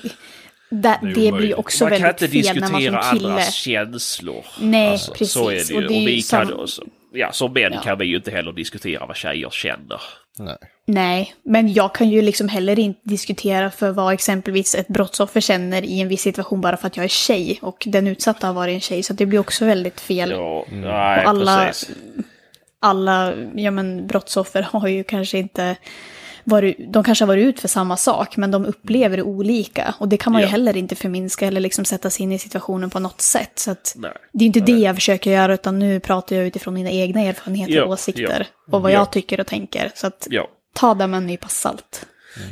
det, 0.70 1.00
det 1.16 1.32
blir 1.32 1.60
också 1.60 1.84
man 1.84 1.92
kan 1.92 2.02
väldigt 2.02 2.22
inte 2.36 2.48
fel 2.48 2.62
när 2.62 2.70
man 2.72 2.82
diskutera 2.82 3.02
som 3.04 3.18
kille... 3.20 3.30
andras 3.30 3.54
känslor. 3.54 4.46
Nej, 4.60 4.98
Så 4.98 5.12
är 5.12 5.16
precis. 5.16 5.68
det 5.68 5.74
ju. 5.74 5.78
Och 5.78 5.84
Och, 5.84 5.90
det 5.90 5.96
är 5.96 6.00
ju 6.00 6.06
vi 6.06 6.22
kan, 6.22 6.48
sam- 6.48 6.60
också- 6.60 6.84
ja, 7.14 7.32
som 7.32 7.54
män 7.54 7.72
Ja. 7.74 7.82
kan 7.82 7.98
vi 7.98 8.06
ju 8.06 8.16
inte 8.16 8.32
heller 8.32 8.52
diskutera 8.52 9.06
vad 9.06 9.16
tjejer 9.16 9.50
känner. 9.50 10.02
Nej. 10.40 10.58
Nej, 10.88 11.34
men 11.46 11.74
jag 11.74 11.96
kan 11.96 12.10
ju 12.10 12.22
liksom 12.22 12.50
heller 12.50 12.80
inte 12.80 13.00
diskutera 13.04 13.72
för 13.72 13.92
vad 13.92 14.14
exempelvis 14.14 14.76
ett 14.76 14.88
brottsoffer 14.88 15.42
känner 15.42 15.82
i 15.86 16.00
en 16.02 16.08
viss 16.08 16.22
situation 16.22 16.62
bara 16.62 16.78
för 16.78 16.88
att 16.88 16.98
jag 16.98 17.04
är 17.04 17.08
tjej 17.08 17.60
och 17.62 17.84
den 17.86 18.08
utsatta 18.08 18.48
har 18.48 18.54
varit 18.54 18.74
en 18.74 18.80
tjej. 18.82 19.04
Så 19.04 19.14
det 19.14 19.26
blir 19.26 19.40
också 19.40 19.66
väldigt 19.66 20.02
fel. 20.02 20.32
Ja, 20.32 20.66
nej, 20.72 21.24
Och 21.24 21.30
alla- 21.30 21.66
precis. 21.66 21.90
Alla 22.82 23.34
ja, 23.56 23.72
men, 23.72 24.08
brottsoffer 24.08 24.62
har 24.62 24.88
ju 24.88 25.04
kanske 25.04 25.38
inte 25.38 25.76
varit, 26.50 26.94
de 26.94 27.04
kanske 27.04 27.24
har 27.24 27.28
varit 27.28 27.44
ut 27.46 27.60
för 27.60 27.68
samma 27.68 27.98
sak, 27.98 28.38
men 28.38 28.52
de 28.52 28.66
upplever 28.66 29.18
det 29.18 29.24
olika. 29.24 29.96
Och 30.00 30.08
det 30.10 30.18
kan 30.18 30.34
man 30.34 30.42
ju 30.42 30.48
Ja. 30.48 30.52
heller 30.52 30.78
inte 30.78 30.96
förminska 30.96 31.48
eller 31.48 31.62
liksom 31.62 31.86
sätta 31.86 32.10
sig 32.10 32.24
in 32.24 32.32
i 32.32 32.40
situationen 32.40 32.90
på 32.90 33.00
något 33.00 33.22
sätt. 33.22 33.60
Så 33.60 33.76
Nej. 33.96 34.12
det 34.34 34.44
är 34.46 34.48
inte 34.48 34.60
det 34.60 34.72
jag 34.72 34.96
försöker 34.96 35.32
göra, 35.32 35.54
utan 35.54 35.80
nu 35.80 36.00
pratar 36.00 36.36
jag 36.36 36.46
utifrån 36.48 36.74
mina 36.74 36.90
egna 36.92 37.22
erfarenheter 37.22 37.74
Ja, 37.74 37.84
och 37.84 37.92
åsikter. 37.92 38.48
ja. 38.68 38.76
Och 38.78 38.82
vad 38.82 38.92
Ja. 38.92 38.96
jag 38.96 39.12
tycker 39.12 39.40
och 39.40 39.48
tänker. 39.48 39.92
Så 39.96 40.08
att 40.08 40.28
ta 40.74 40.94
det 40.94 41.08
med 41.08 41.18
en 41.18 41.28
nypa 41.28 41.48
salt. 41.48 42.06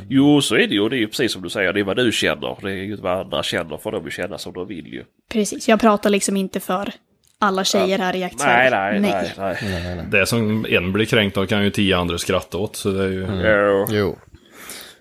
Jo, 0.08 0.40
så 0.40 0.54
är 0.54 0.66
det 0.66 0.74
ju. 0.74 0.88
Det 0.88 0.96
är 0.96 1.00
ju 1.00 1.06
precis 1.08 1.32
som 1.32 1.42
du 1.42 1.48
säger. 1.50 1.72
Det 1.72 1.80
är 1.80 1.84
vad 1.84 1.96
du 1.96 2.12
känner. 2.12 2.56
Det 2.62 2.70
är 2.70 2.74
ju 2.74 2.96
vad 2.96 3.18
andra 3.20 3.42
känner. 3.42 3.76
Får 3.78 3.92
de 3.92 4.04
ju 4.04 4.10
känna 4.10 4.38
som 4.38 4.52
de 4.52 4.66
vill 4.66 4.86
ju. 4.86 5.04
Precis, 5.32 5.68
jag 5.68 5.80
pratar 5.80 6.10
liksom 6.10 6.36
inte 6.36 6.60
för 6.60 6.92
alla 7.40 7.64
tjejer 7.64 7.98
här 7.98 8.16
i 8.16 8.18
Nej, 8.18 8.20
jaktsverige. 8.20 8.70
nej, 8.70 9.82
nej. 9.82 9.96
nej. 9.96 10.06
Det 10.10 10.26
som 10.26 10.66
en 10.68 10.92
blir 10.92 11.06
kränkt 11.06 11.36
av 11.36 11.46
kan 11.46 11.64
ju 11.64 11.70
tio 11.70 11.96
andra 11.96 12.18
skratta 12.18 12.58
åt. 12.58 12.76
Så 12.76 12.90
det 12.90 13.04
är 13.04 13.08
ju... 13.08 13.20
Ja. 13.22 13.86
Jo. 13.90 14.18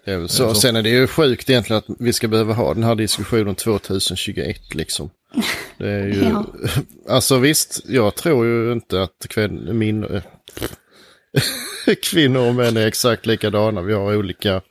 Det 0.05 0.11
är 0.11 0.17
väl 0.17 0.29
så. 0.29 0.53
Sen 0.53 0.75
är 0.75 0.83
det 0.83 0.89
ju 0.89 1.07
sjukt 1.07 1.49
egentligen 1.49 1.77
att 1.77 1.95
vi 1.99 2.13
ska 2.13 2.27
behöva 2.27 2.53
ha 2.53 2.73
den 2.73 2.83
här 2.83 2.95
diskussionen 2.95 3.55
2021 3.55 4.75
liksom. 4.75 5.09
Det 5.77 5.89
är 5.89 6.07
ju... 6.07 6.23
Ja. 6.23 6.45
Alltså 7.09 7.37
visst, 7.37 7.81
jag 7.85 8.15
tror 8.15 8.45
ju 8.45 8.71
inte 8.71 9.01
att 9.01 9.25
kvin... 9.29 9.77
min... 9.77 10.21
kvinnor 12.03 12.47
och 12.47 12.55
män 12.55 12.77
är 12.77 12.87
exakt 12.87 13.25
likadana. 13.25 13.81
Vi 13.81 13.93
har 13.93 14.15
olika 14.15 14.61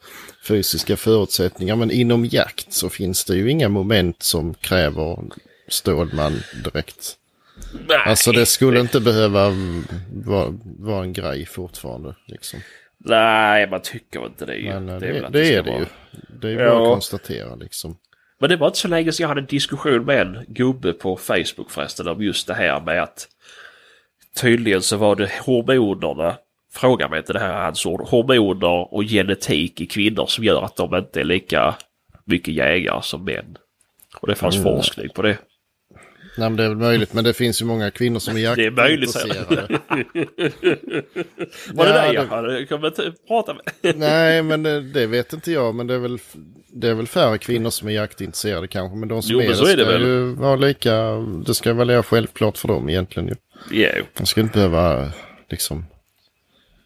fysiska 0.48 0.96
förutsättningar. 0.96 1.76
Men 1.76 1.90
inom 1.90 2.24
jakt 2.24 2.72
så 2.72 2.88
finns 2.88 3.24
det 3.24 3.36
ju 3.36 3.50
inga 3.50 3.68
moment 3.68 4.22
som 4.22 4.54
kräver 4.54 5.18
Stålman 5.68 6.42
direkt. 6.64 7.16
Nej. 7.88 7.98
Alltså 8.06 8.32
det 8.32 8.46
skulle 8.46 8.80
inte 8.80 9.00
behöva 9.00 9.52
vara, 10.12 10.54
vara 10.78 11.02
en 11.02 11.12
grej 11.12 11.46
fortfarande. 11.46 12.14
Liksom. 12.26 12.60
Nej, 12.98 13.70
man 13.70 13.80
tycker 13.82 14.26
inte 14.26 14.46
det 14.46 14.54
ju. 14.56 14.68
Men 14.68 14.88
eh, 14.88 14.98
det, 15.00 15.26
att 15.26 15.32
det, 15.32 15.44
ska 15.46 15.54
är 15.54 15.62
det 15.62 15.70
vara- 15.70 15.80
ju. 15.80 15.86
Det 16.40 16.50
är 16.50 16.56
bara 16.56 16.64
Ja. 16.66 16.82
att 16.82 16.88
konstatera 16.92 17.54
liksom. 17.54 17.96
Men 18.38 18.50
det 18.50 18.56
var 18.56 18.66
inte 18.66 18.78
så 18.78 18.88
länge 18.88 19.12
sedan 19.12 19.24
jag 19.24 19.28
hade 19.28 19.40
en 19.40 19.46
diskussion 19.46 20.04
med 20.04 20.20
en 20.20 20.44
gubbe 20.48 20.92
på 20.92 21.16
Facebook 21.16 21.70
förresten 21.70 22.08
om 22.08 22.22
just 22.22 22.46
det 22.46 22.54
här 22.54 22.80
med 22.80 23.02
att 23.02 23.28
tydligen 24.40 24.82
så 24.82 24.96
var 24.96 25.16
det 25.16 25.30
hormonerna, 25.44 26.36
fråga 26.72 27.08
mig 27.08 27.18
inte 27.18 27.32
det 27.32 27.38
här 27.38 27.48
är 27.60 27.64
hans 27.64 27.86
ord, 27.86 28.00
hormoner 28.08 28.94
och 28.94 29.02
genetik 29.02 29.80
i 29.80 29.86
kvinnor 29.86 30.26
som 30.26 30.44
gör 30.44 30.62
att 30.62 30.76
de 30.76 30.94
inte 30.94 31.20
är 31.20 31.24
lika 31.24 31.74
mycket 32.24 32.54
jägare 32.54 33.02
som 33.02 33.24
män. 33.24 33.56
Och 34.20 34.28
det 34.28 34.34
fanns 34.34 34.56
Mm. 34.56 34.64
forskning 34.76 35.08
på 35.14 35.22
det. 35.22 35.38
Nej 36.38 36.48
men 36.50 36.56
det 36.56 36.64
är 36.64 36.68
väl 36.68 36.76
möjligt 36.78 37.12
men 37.12 37.24
det 37.24 37.34
finns 37.34 37.62
ju 37.62 37.66
många 37.66 37.90
kvinnor 37.90 38.18
som 38.18 38.36
är 38.36 38.56
Det 38.56 38.64
är 38.66 38.70
möjligt, 38.70 39.14
jaktintresserade. 39.14 39.78
Var 41.72 41.84
det 41.86 41.90
Ja, 41.90 42.02
det 42.02 42.08
det- 42.08 42.14
jag 42.14 42.26
hade 42.26 42.66
kommit 42.66 43.26
prata 43.28 43.54
med? 43.54 43.96
Nej 43.96 44.42
men 44.42 44.62
det, 44.62 44.80
det 44.80 45.06
vet 45.06 45.32
inte 45.32 45.52
jag 45.52 45.74
men 45.74 45.86
det 45.86 45.94
är 45.94 45.98
väl 45.98 46.18
det 46.72 46.88
är 46.88 46.94
väl 46.94 47.06
färre 47.06 47.38
kvinnor 47.38 47.70
som 47.70 47.88
är 47.88 47.92
jaktintresserade 47.92 48.68
kanske. 48.68 48.96
Men 48.96 49.08
de 49.08 49.22
som 49.22 49.32
Jo, 49.32 49.40
är 49.40 49.44
det 49.44 49.52
är 49.52 49.76
det 49.76 49.82
ska 49.82 49.92
väl. 49.92 50.02
ju 50.02 50.24
vara 50.34 50.56
lika, 50.56 50.96
det 51.46 51.54
ska 51.54 51.72
väl 51.74 51.88
vara 51.90 52.02
självklart 52.02 52.58
för 52.58 52.68
dem 52.68 52.88
egentligen 52.88 53.28
ju. 53.28 53.34
Jo. 53.70 54.04
De 54.18 54.26
ska 54.26 54.40
inte 54.40 54.54
behöva 54.54 55.12
liksom, 55.50 55.84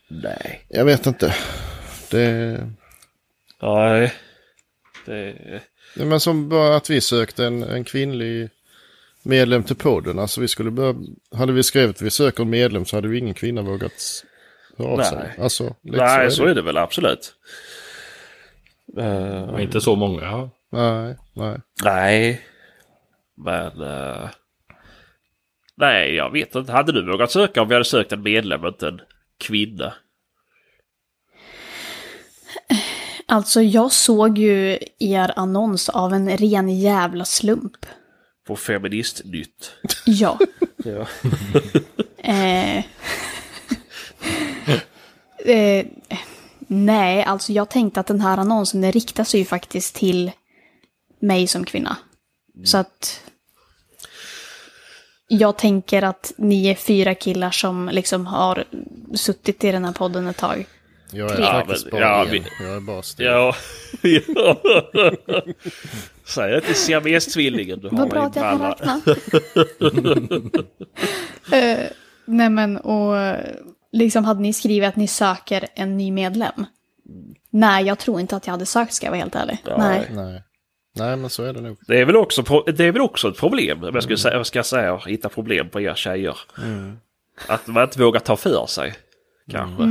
Nej. 0.08 0.66
jag 0.68 0.84
vet 0.84 1.06
inte. 1.06 1.34
Det, 2.10 2.58
Nej. 3.62 4.12
Det... 5.06 5.34
Men 5.94 6.20
som 6.20 6.48
bara 6.48 6.76
att 6.76 6.90
vi 6.90 7.00
sökte 7.00 7.44
en, 7.46 7.62
en 7.62 7.84
kvinnlig 7.84 8.48
medlem 9.22 9.62
till 9.62 9.76
podden. 9.76 10.18
Alltså 10.18 10.40
vi 10.40 10.48
skulle 10.48 10.70
börja, 10.70 10.94
hade 11.34 11.52
vi 11.52 11.62
skrivit 11.62 11.96
att 11.96 12.02
vi 12.02 12.10
söker 12.10 12.42
en 12.42 12.50
medlem 12.50 12.84
så 12.84 12.96
hade 12.96 13.08
ju 13.08 13.18
ingen 13.18 13.34
kvinna 13.34 13.62
vågat 13.62 14.24
höra 14.78 14.88
av 14.88 15.02
sig. 15.02 15.18
Nej. 15.18 15.36
Alltså, 15.38 15.74
Nej, 15.82 16.30
så 16.30 16.36
så 16.36 16.42
är 16.42 16.46
det. 16.46 16.52
är 16.52 16.54
det 16.54 16.62
väl 16.62 16.76
absolut. 16.76 17.34
Och 19.52 19.60
inte 19.60 19.80
så 19.80 19.96
många. 19.96 20.22
Ja. 20.22 20.50
Nej, 20.72 21.16
nej. 21.34 21.58
Nej. 21.84 22.40
Men... 23.36 23.80
eh, 23.82 24.28
nej, 25.76 26.14
jag 26.14 26.32
vet 26.32 26.54
inte. 26.54 26.72
Hade 26.72 26.92
du 26.92 27.10
vågat 27.10 27.30
söka 27.30 27.62
om 27.62 27.68
vi 27.68 27.74
hade 27.74 27.84
sökt 27.84 28.12
en 28.12 28.22
medlem 28.22 28.62
och 28.62 28.68
inte 28.68 28.88
en 28.88 29.00
kvinna? 29.38 29.94
Alltså 33.26 33.62
jag 33.62 33.92
såg 33.92 34.38
ju 34.38 34.78
er 34.98 35.32
annons 35.36 35.88
av 35.88 36.12
en 36.12 36.36
ren 36.36 36.68
jävla 36.80 37.24
slump. 37.24 37.86
På 38.50 38.56
Feministnytt. 38.56 39.72
Ja. 40.06 40.38
Ja. 40.84 41.06
Eh, 42.18 42.78
eh, 45.46 45.86
nej, 46.58 47.22
alltså 47.24 47.52
jag 47.52 47.68
tänkte 47.70 48.00
att 48.00 48.06
den 48.06 48.20
här 48.20 48.38
annonsen 48.38 48.80
den 48.80 48.92
riktar 48.92 49.24
sig 49.24 49.40
ju 49.40 49.46
faktiskt 49.46 49.94
till 49.94 50.30
mig 51.20 51.46
som 51.46 51.64
kvinna. 51.64 51.96
Så 52.64 52.78
att 52.78 53.20
jag 55.28 55.58
tänker 55.58 56.02
att 56.02 56.32
ni 56.38 56.66
är 56.66 56.74
fyra 56.74 57.14
killar 57.14 57.50
som 57.50 57.88
liksom 57.92 58.26
har 58.26 58.64
suttit 59.14 59.64
i 59.64 59.72
den 59.72 59.84
här 59.84 59.92
podden 59.92 60.26
ett 60.26 60.36
tag. 60.36 60.66
Jag 61.12 61.30
är 61.30 61.40
Ja, 61.40 61.46
faktiskt 61.52 61.84
men- 61.84 61.90
bara 61.90 62.00
ja, 62.02 62.26
vi- 62.30 62.42
Jag 62.60 62.76
är 62.76 62.80
bara. 62.80 63.02
Ja. 63.16 63.54
ja. 64.26 64.56
Säg 66.30 66.50
det 66.50 66.60
till 66.60 66.74
siamestvillingen 66.74 67.80
du 67.80 67.88
har 67.88 67.96
Vad 67.96 68.08
bra 68.08 68.22
att 68.22 68.36
jag 68.36 68.44
kan 68.44 68.62
räkna. 68.62 69.00
Eh, 71.52 71.78
nej 72.24 72.50
men 72.50 72.76
och 72.76 73.36
liksom 73.92 74.24
hade 74.24 74.40
ni 74.40 74.52
skrivit 74.52 74.88
att 74.88 74.96
ni 74.96 75.06
söker 75.06 75.68
en 75.74 75.96
ny 75.96 76.12
medlem? 76.12 76.66
Nej, 77.50 77.84
jag 77.84 77.98
tror 77.98 78.20
inte 78.20 78.36
att 78.36 78.46
jag 78.46 78.52
hade 78.52 78.66
sökt 78.66 78.92
ska 78.92 79.06
jag 79.06 79.10
vara 79.10 79.20
helt 79.20 79.34
ärlig. 79.34 79.58
Nej. 79.78 80.10
Nej. 80.10 80.42
Nej, 80.96 81.16
men 81.16 81.30
så 81.30 81.44
är 81.44 81.52
det 81.52 81.60
nog. 81.60 81.76
Det 81.86 82.00
är 82.00 82.04
väl 82.04 82.16
också, 82.16 82.42
det 82.66 82.84
är 82.84 82.92
väl 82.92 83.02
också 83.02 83.28
ett 83.28 83.36
problem, 83.36 83.84
om 83.84 83.94
jag 83.94 84.02
ska, 84.02 84.16
säga, 84.16 84.36
jag 84.36 84.46
ska 84.46 84.62
säga, 84.62 84.96
hitta 84.96 85.28
problem 85.28 85.68
på 85.68 85.80
er 85.80 85.94
tjejer. 85.94 86.38
Att 87.46 87.66
man 87.66 87.82
inte 87.82 87.98
vågar 87.98 88.20
ta 88.20 88.36
för 88.36 88.66
sig. 88.66 88.94
Kanske. 89.50 89.82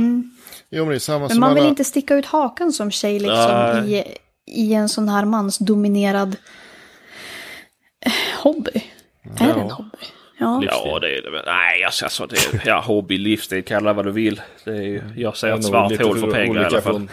Jo, 0.70 0.84
men 0.84 0.88
det 0.88 0.94
är 0.94 0.98
samma 0.98 1.18
Men 1.18 1.28
som 1.28 1.40
man 1.40 1.54
vill 1.54 1.62
alla... 1.62 1.70
inte 1.70 1.84
sticka 1.84 2.14
ut 2.14 2.26
hakan 2.26 2.72
som 2.72 2.90
tjej 2.90 3.18
liksom 3.18 3.84
i, 3.86 4.04
i 4.50 4.74
en 4.74 4.88
sån 4.88 5.08
här 5.08 5.24
mansdominerad 5.24 6.36
eh, 8.06 8.42
hobby. 8.42 8.84
Är 9.38 9.54
det 9.54 9.60
en 9.60 9.70
hobby? 9.70 10.06
Ja. 10.38 10.62
Ja, 10.64 10.98
det 10.98 11.18
är 11.18 11.22
det 11.22 11.30
väl. 11.30 11.42
Nej, 11.46 11.84
alltså, 11.84 12.04
alltså 12.04 12.26
det 12.26 12.36
är 12.36 12.62
ja, 12.64 12.80
hobby, 12.80 13.18
livsstil, 13.18 13.64
kalla 13.64 13.92
vad 13.92 14.04
du 14.04 14.12
vill. 14.12 14.40
Det 14.64 14.70
är, 14.70 15.12
jag 15.16 15.44
är 15.44 15.58
ett 15.58 15.64
svart 15.64 16.02
hål 16.02 16.18
för 16.18 16.30
pengar 16.30 16.62
i 16.62 16.64
alla 16.64 16.80
fall. 16.80 17.08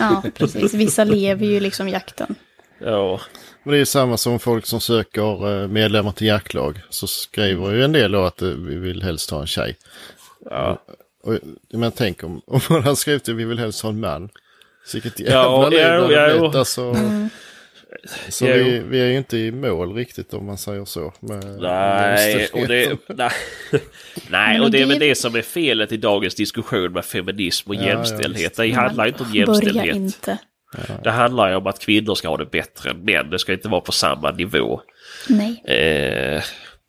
ja, 0.00 0.22
precis. 0.34 0.74
Vissa 0.74 1.04
lever 1.04 1.46
ju 1.46 1.60
liksom 1.60 1.88
jakten. 1.88 2.34
Ja, 2.78 3.20
Men 3.62 3.70
det 3.70 3.76
är 3.76 3.78
ju 3.78 3.86
samma 3.86 4.16
som 4.16 4.38
folk 4.38 4.66
som 4.66 4.80
söker 4.80 5.62
eh, 5.62 5.68
medlemmar 5.68 6.12
till 6.12 6.26
jaktlag. 6.26 6.80
Så 6.90 7.06
skriver 7.06 7.72
ju 7.72 7.84
en 7.84 7.92
del 7.92 8.12
då 8.12 8.24
att 8.24 8.42
eh, 8.42 8.48
vi 8.48 8.76
vill 8.76 9.02
helst 9.02 9.30
ha 9.30 9.40
en 9.40 9.46
tjej. 9.46 9.76
ja. 10.50 10.78
Och, 11.22 11.38
men 11.70 11.92
tänk 11.92 12.24
om, 12.24 12.42
om 12.46 12.60
man 12.70 12.82
hade 12.82 12.96
skrivit 12.96 13.28
att 13.28 13.34
vi 13.34 13.44
vill 13.44 13.58
helst 13.58 13.82
ha 13.82 13.90
en 13.90 14.00
man. 14.00 14.28
Så 14.86 14.96
vilket 15.00 15.20
jävla 15.20 15.34
Ja, 15.34 15.68
liv 15.68 15.78
det 15.78 15.84
ja, 16.14 16.28
ja, 16.30 16.58
alltså. 16.58 16.94
Så 18.28 18.46
Jo. 18.46 18.52
vi, 18.64 18.78
vi 18.78 19.00
är 19.00 19.06
ju 19.06 19.16
inte 19.16 19.36
i 19.38 19.52
mål 19.52 19.94
riktigt 19.94 20.34
om 20.34 20.46
man 20.46 20.58
säger 20.58 20.84
så. 20.84 21.12
Med 21.20 21.44
Nej, 21.60 22.48
och 22.52 22.66
det, 22.68 22.96
nej, 23.08 23.30
nej, 24.30 24.60
och 24.60 24.70
det 24.70 24.78
är 24.78 24.80
det- 24.80 24.86
väl 24.88 24.98
det 24.98 25.14
som 25.14 25.34
är 25.34 25.42
felet 25.42 25.92
i 25.92 25.96
dagens 25.96 26.34
diskussion 26.34 26.92
med 26.92 27.04
feminism 27.04 27.70
och 27.70 27.74
ja, 27.74 27.82
jämställdhet. 27.82 28.56
Det 28.56 28.70
handlar 28.72 29.06
inte 29.06 29.22
om 29.22 29.34
jämställdhet. 29.34 29.96
inte. 29.96 30.38
Det 31.04 31.10
handlar 31.10 31.48
ju 31.50 31.54
om 31.56 31.66
att 31.66 31.78
kvinnor 31.80 32.14
ska 32.14 32.28
ha 32.28 32.36
det 32.36 32.46
bättre 32.46 32.90
än 32.90 33.04
män. 33.04 33.30
Det 33.30 33.38
ska 33.38 33.52
inte 33.52 33.68
vara 33.68 33.80
på 33.80 33.92
samma 33.92 34.30
nivå. 34.30 34.80
Nej. 35.28 35.62
Eh, 35.64 36.42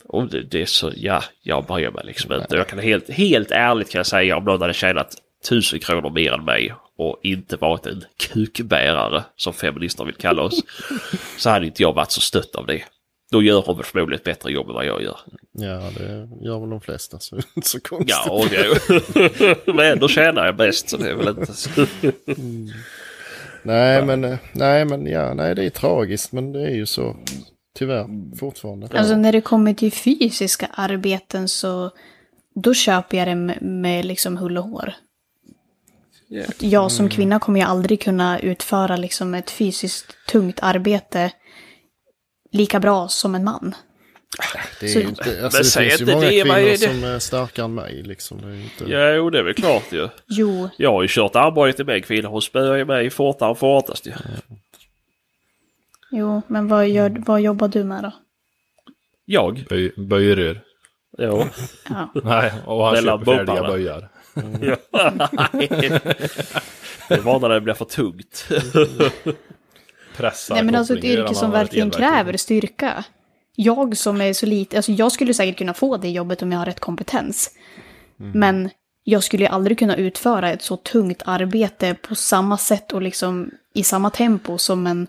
och 0.05 0.27
det, 0.29 0.41
det 0.41 0.61
är 0.61 0.65
så, 0.65 0.91
ja, 0.95 1.23
jag 1.41 1.65
bryr 1.65 1.89
mig 1.89 2.05
liksom 2.05 2.33
inte. 2.33 2.55
Jag 2.55 2.67
kan 2.67 2.79
helt, 2.79 3.09
helt 3.09 3.51
ärligt 3.51 3.89
kan 3.89 3.99
jag 3.99 4.05
säga 4.05 4.37
om 4.37 4.43
någon 4.43 4.61
hade 4.61 4.73
tjänat 4.73 5.13
tusen 5.49 5.79
kronor 5.79 6.09
mer 6.09 6.31
än 6.33 6.45
mig 6.45 6.73
och 6.97 7.19
inte 7.23 7.55
varit 7.55 7.85
en 7.85 8.03
kukbärare 8.17 9.23
som 9.35 9.53
feminister 9.53 10.05
vill 10.05 10.15
kalla 10.15 10.41
oss. 10.41 10.63
så 11.37 11.49
hade 11.49 11.65
inte 11.65 11.81
jag 11.81 11.93
varit 11.93 12.11
så 12.11 12.21
stött 12.21 12.55
av 12.55 12.65
det. 12.65 12.83
Då 13.31 13.41
gör 13.41 13.61
hon 13.65 13.83
förmodligen 13.83 14.19
ett 14.19 14.23
bättre 14.25 14.51
jobb 14.51 14.67
än 14.67 14.73
vad 14.73 14.85
jag 14.85 15.03
gör. 15.03 15.17
Ja, 15.51 15.91
det 15.97 16.29
gör 16.45 16.59
väl 16.59 16.69
de 16.69 16.81
flesta. 16.81 17.19
Så 17.19 17.35
det 17.35 17.41
är 17.53 17.57
inte 17.57 17.69
så 17.69 17.79
konstigt. 17.79 18.09
Ja, 18.09 18.31
och 18.31 18.45
det, 18.49 19.65
men 19.73 19.91
ändå 19.91 20.07
tjänar 20.07 20.45
jag 20.45 20.55
bäst 20.55 20.89
så 20.89 20.97
det 20.97 21.09
är 21.09 21.15
väl 21.15 21.27
inte 21.27 21.53
så. 21.53 21.69
Nej, 23.63 24.05
men, 24.05 24.23
eh, 24.23 24.37
nej, 24.51 24.85
men 24.85 25.05
ja, 25.05 25.33
nej, 25.33 25.55
det 25.55 25.65
är 25.65 25.69
tragiskt. 25.69 26.31
Men 26.31 26.51
det 26.53 26.61
är 26.61 26.75
ju 26.75 26.85
så. 26.85 27.15
Tyvärr, 27.77 28.35
fortfarande. 28.37 28.87
Alltså 28.93 29.15
när 29.15 29.31
det 29.31 29.41
kommer 29.41 29.73
till 29.73 29.91
fysiska 29.91 30.67
arbeten 30.73 31.47
så 31.47 31.91
då 32.55 32.73
köper 32.73 33.17
jag 33.17 33.27
det 33.27 33.35
med, 33.35 33.61
med 33.61 34.05
liksom 34.05 34.37
hull 34.37 34.57
och 34.57 34.63
hår. 34.63 34.93
Att 36.47 36.61
jag 36.63 36.91
som 36.91 37.09
kvinna 37.09 37.39
kommer 37.39 37.59
ju 37.59 37.65
aldrig 37.65 38.01
kunna 38.01 38.39
utföra 38.39 38.95
liksom 38.97 39.33
ett 39.33 39.51
fysiskt 39.51 40.15
tungt 40.27 40.59
arbete 40.61 41.31
lika 42.51 42.79
bra 42.79 43.07
som 43.07 43.35
en 43.35 43.43
man. 43.43 43.75
Det, 44.79 44.85
är 44.85 44.89
Så- 44.89 44.99
ju 44.99 45.07
inte, 45.07 45.43
alltså, 45.43 45.57
det 45.59 45.65
säg 45.65 45.89
finns 45.89 46.01
ju 46.01 46.03
inte 46.03 46.15
många 46.15 46.27
det, 46.29 46.43
vad 46.43 46.57
är 46.57 46.63
kvinnor 46.63 46.71
det? 46.71 46.77
som 47.01 47.03
är 47.03 47.19
starkare 47.19 47.65
än 47.65 47.73
mig. 47.75 48.03
Liksom. 48.03 48.41
Det 48.41 48.47
är 48.47 48.51
ju 48.51 48.63
inte... 48.63 48.83
Ja, 48.85 49.13
jo, 49.13 49.29
det 49.29 49.39
är 49.39 49.43
väl 49.43 49.53
klart 49.53 49.83
ju. 49.91 50.07
Jo, 50.27 50.69
Jag 50.77 50.91
har 50.91 51.01
ju 51.01 51.07
kört 51.11 51.35
arbete 51.35 51.83
med 51.83 51.95
en 51.95 52.01
kvinna. 52.01 52.29
Hon 52.29 52.41
spöar 52.41 52.75
ju 52.77 52.85
mig 52.85 53.09
fortare 53.09 53.49
och 53.49 53.57
fortast 53.59 54.07
ju. 54.07 54.13
jo, 56.11 56.41
men 56.47 56.67
vad, 56.67 56.87
gör, 56.89 57.23
vad 57.25 57.41
jobbar 57.41 57.67
du 57.67 57.83
med 57.83 58.03
då? 58.03 58.11
Jag? 59.25 59.65
Böj, 59.69 59.93
böjrör. 59.97 60.61
Ja. 61.17 61.47
Ja. 61.89 62.11
Nej, 62.23 62.51
och 62.65 62.85
han 62.85 62.93
Mellan 62.93 63.19
köper 63.19 63.37
färdiga 63.37 63.55
bobbarna. 63.55 64.09
Böjar. 64.37 64.77
det 67.09 67.21
var 67.21 67.39
när 67.39 67.49
det 67.49 67.61
blir 67.61 67.73
för 67.73 67.85
tungt. 67.85 68.47
Pressar 70.17 70.55
Nej 70.55 70.63
men 70.63 70.75
alltså 70.75 70.97
ett 70.97 71.03
yrke 71.03 71.35
som 71.35 71.51
verkligen 71.51 71.91
kräver 71.91 72.37
styrka. 72.37 73.03
Jag 73.55 73.97
som 73.97 74.21
är 74.21 74.33
så 74.33 74.45
lite, 74.45 74.77
alltså 74.77 74.91
jag 74.91 75.11
skulle 75.11 75.33
säkert 75.33 75.57
kunna 75.57 75.73
få 75.73 75.97
det 75.97 76.09
jobbet 76.09 76.41
om 76.41 76.51
jag 76.51 76.59
har 76.59 76.65
rätt 76.65 76.79
kompetens. 76.79 77.51
Men 78.17 78.69
jag 79.03 79.23
skulle 79.23 79.43
ju 79.43 79.49
aldrig 79.49 79.79
kunna 79.79 79.95
utföra 79.95 80.51
ett 80.51 80.61
så 80.61 80.77
tungt 80.77 81.21
arbete 81.25 81.95
på 82.01 82.15
samma 82.15 82.57
sätt 82.57 82.93
och 82.93 83.01
liksom 83.01 83.51
i 83.73 83.83
samma 83.83 84.09
tempo 84.09 84.57
som 84.57 84.87
en 84.87 85.07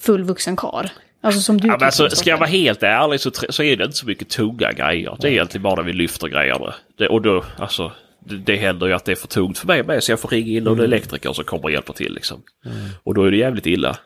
fullvuxen 0.00 0.56
kar. 0.56 0.90
Alltså 1.20 1.40
som 1.40 1.60
du 1.60 1.68
Ja, 1.68 1.76
men 1.76 1.86
alltså, 1.86 2.10
ska 2.10 2.30
jag 2.30 2.38
vara 2.38 2.48
helt 2.48 2.82
ärlig 2.82 3.20
så, 3.20 3.30
så 3.30 3.62
är 3.62 3.76
det 3.76 3.84
inte 3.84 3.96
så 3.96 4.06
mycket 4.06 4.28
tunga 4.28 4.72
grejer. 4.72 5.16
Det 5.20 5.28
är 5.28 5.32
egentligen 5.32 5.62
bara 5.62 5.74
när 5.74 5.82
vi 5.82 5.92
lyfter 5.92 6.28
grejerna. 6.28 6.74
Det, 6.98 7.08
och 7.08 7.22
då, 7.22 7.44
alltså, 7.58 7.92
det, 8.26 8.56
händer 8.56 8.86
ju 8.86 8.92
att 8.92 9.04
det 9.04 9.12
är 9.12 9.16
för 9.16 9.28
tungt 9.28 9.58
för 9.58 9.66
mig 9.66 9.82
med 9.82 10.04
så 10.04 10.12
jag 10.12 10.20
får 10.20 10.28
ringa 10.28 10.58
in 10.58 10.64
någon 10.64 10.80
elektriker 10.80 11.32
som 11.32 11.44
kommer 11.44 11.64
och 11.64 11.70
hjälper 11.70 11.92
till 11.92 12.14
liksom. 12.14 12.42
Och 13.02 13.14
då 13.14 13.24
är 13.24 13.30
det 13.30 13.36
jävligt 13.36 13.66
illa. 13.66 13.98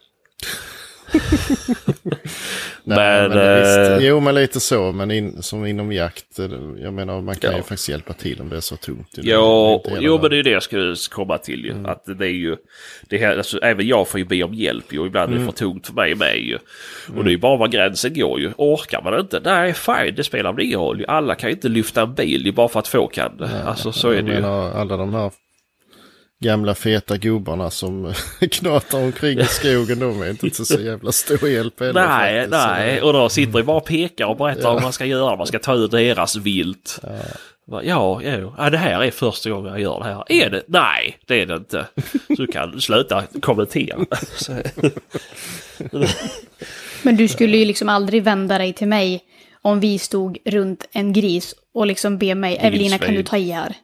Nej, 2.85 3.29
Men, 3.29 3.31
men, 3.31 3.61
visst, 3.61 4.01
eh, 4.03 4.09
jo, 4.09 4.21
men 4.21 4.35
lite 4.35 4.61
så. 4.61 4.93
Men 4.93 5.11
in, 5.11 5.43
som 5.43 5.67
inom 5.67 5.93
jakt, 5.93 6.39
eh, 6.39 6.47
jag 6.83 6.93
menar 6.95 7.21
man 7.21 7.37
kan 7.37 7.51
Ja. 7.51 7.57
ju 7.57 7.63
faktiskt 7.63 7.89
hjälpa 7.89 8.13
till 8.13 8.41
om 8.41 8.49
det 8.49 8.57
är 8.57 8.61
så 8.61 8.77
tungt. 8.77 9.09
Hela 9.17 9.29
jo 10.01 10.19
men 10.23 10.31
det 10.31 10.39
är 10.39 10.43
det 10.43 10.51
jag 10.51 10.63
skulle 10.63 10.97
komma 11.11 11.39
till 11.39 11.65
ju. 11.65 11.75
Att 11.87 12.05
det 12.19 12.27
är 12.27 12.31
ju, 12.31 12.57
det 13.09 13.19
här, 13.19 13.37
alltså, 13.37 13.59
även 13.59 13.87
jag 13.87 14.09
får 14.09 14.21
ju 14.21 14.27
be 14.27 14.43
om 14.43 14.55
hjälp 14.55 14.93
ju. 14.93 15.07
Ibland 15.07 15.35
är 15.35 15.39
det 15.39 15.45
för 15.45 15.53
tungt 15.53 15.87
för 15.87 15.95
mig 15.95 16.15
med 16.15 16.39
ju. 16.39 16.59
Och 17.17 17.25
det 17.25 17.31
är 17.31 17.33
ju 17.33 17.39
bara 17.39 17.57
var 17.57 17.69
gränsen 17.69 18.15
går 18.15 18.41
ju. 18.41 18.51
Orkar 18.57 19.03
man 19.03 19.21
inte, 19.21 19.41
nej 19.45 19.73
fine, 19.75 20.15
det 20.17 20.25
spelar 20.25 20.53
väl 20.53 20.65
ingen 20.65 20.79
roll. 20.81 20.99
ju. 20.99 21.07
Alla 21.07 21.35
kan 21.35 21.49
ju 21.51 21.55
inte 21.55 21.69
lyfta 21.69 22.03
en 22.03 22.15
bil 22.15 22.47
ju 22.47 22.53
bara 22.53 22.69
för 22.69 22.79
att 22.81 22.89
få 22.89 23.07
kan 23.07 23.37
det. 23.37 23.63
Alltså 23.65 23.93
så 23.93 24.11
är 24.11 24.23
det 24.23 24.35
ju. 24.35 24.45
alla 24.47 24.97
de 24.97 25.15
här 25.15 25.31
gamla 26.41 26.75
feta 26.75 27.17
gubbarna 27.17 27.71
som 27.71 28.15
knatar 28.51 28.99
omkring 28.99 29.39
i 29.39 29.45
skogen, 29.45 29.99
de 29.99 30.23
är 30.23 30.31
inte 30.31 30.51
till 30.51 30.67
så 30.67 30.81
jävla 30.81 31.13
stor 31.13 31.49
hjälp 31.49 31.81
heller. 31.81 32.07
Nej, 32.09 32.35
faktiskt. 32.41 32.51
nej. 32.67 33.03
Och 33.03 33.13
då 33.13 33.29
sitter 33.29 33.53
de 33.53 33.63
bara 33.63 33.77
och 33.77 33.85
pekar 33.87 34.27
och 34.27 34.37
berättar 34.37 34.63
Ja. 34.63 34.73
vad 34.75 34.83
man 34.83 34.93
ska 34.93 35.05
göra. 35.05 35.37
Man 35.37 35.47
ska 35.47 35.59
ta 35.59 35.75
ut 35.75 35.91
deras 35.91 36.37
vilt. 36.37 37.01
Ja, 37.67 37.83
ja, 37.83 38.23
ja, 38.23 38.55
ja, 38.59 38.71
det 38.71 38.79
här 38.79 39.03
är 39.05 39.11
första 39.11 39.51
gången 39.51 39.73
jag 39.73 39.81
gör 39.81 39.99
det 39.99 40.05
här. 40.05 40.25
Är 40.29 40.51
det? 40.51 40.63
Nej, 40.67 41.19
det 41.27 41.43
är 41.43 41.47
det 41.47 41.55
inte. 41.57 41.87
Så 42.27 42.35
du 42.35 42.47
kan 42.47 42.81
sluta 42.81 43.25
kommentera. 43.41 43.99
Men 47.03 47.17
du 47.17 47.29
skulle 47.29 47.57
ju 47.57 47.65
liksom 47.65 47.89
aldrig 47.89 48.23
vända 48.23 48.59
dig 48.59 48.73
till 48.73 48.89
mig 48.89 49.21
om 49.63 49.81
vi 49.81 49.99
stod 49.99 50.39
runt 50.45 50.89
en 50.93 51.13
gris 51.13 51.55
och 51.75 51.87
liksom 51.87 52.19
be 52.19 52.35
mig, 52.35 52.57
Evelina 52.61 52.99
kan 52.99 53.15
du 53.15 53.23
ta 53.23 53.37
i 53.37 53.51
här? 53.51 53.75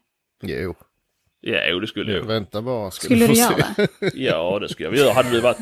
Jo, 0.42 0.74
ja, 1.40 1.58
jo, 1.70 1.80
det 1.80 1.86
skulle 1.86 2.12
jag. 2.12 2.22
vänta 2.22 2.62
bara. 2.62 2.90
Ska 2.90 3.04
Skulle 3.04 3.26
du 3.26 3.34
se. 3.34 3.40
göra 3.40 3.54
det? 3.76 3.88
Ja, 4.14 4.58
det 4.60 4.68
skulle 4.68 4.88
jag 4.88 4.96
göra. 4.96 5.12
Hade 5.12 5.30
du 5.30 5.40
varit... 5.40 5.56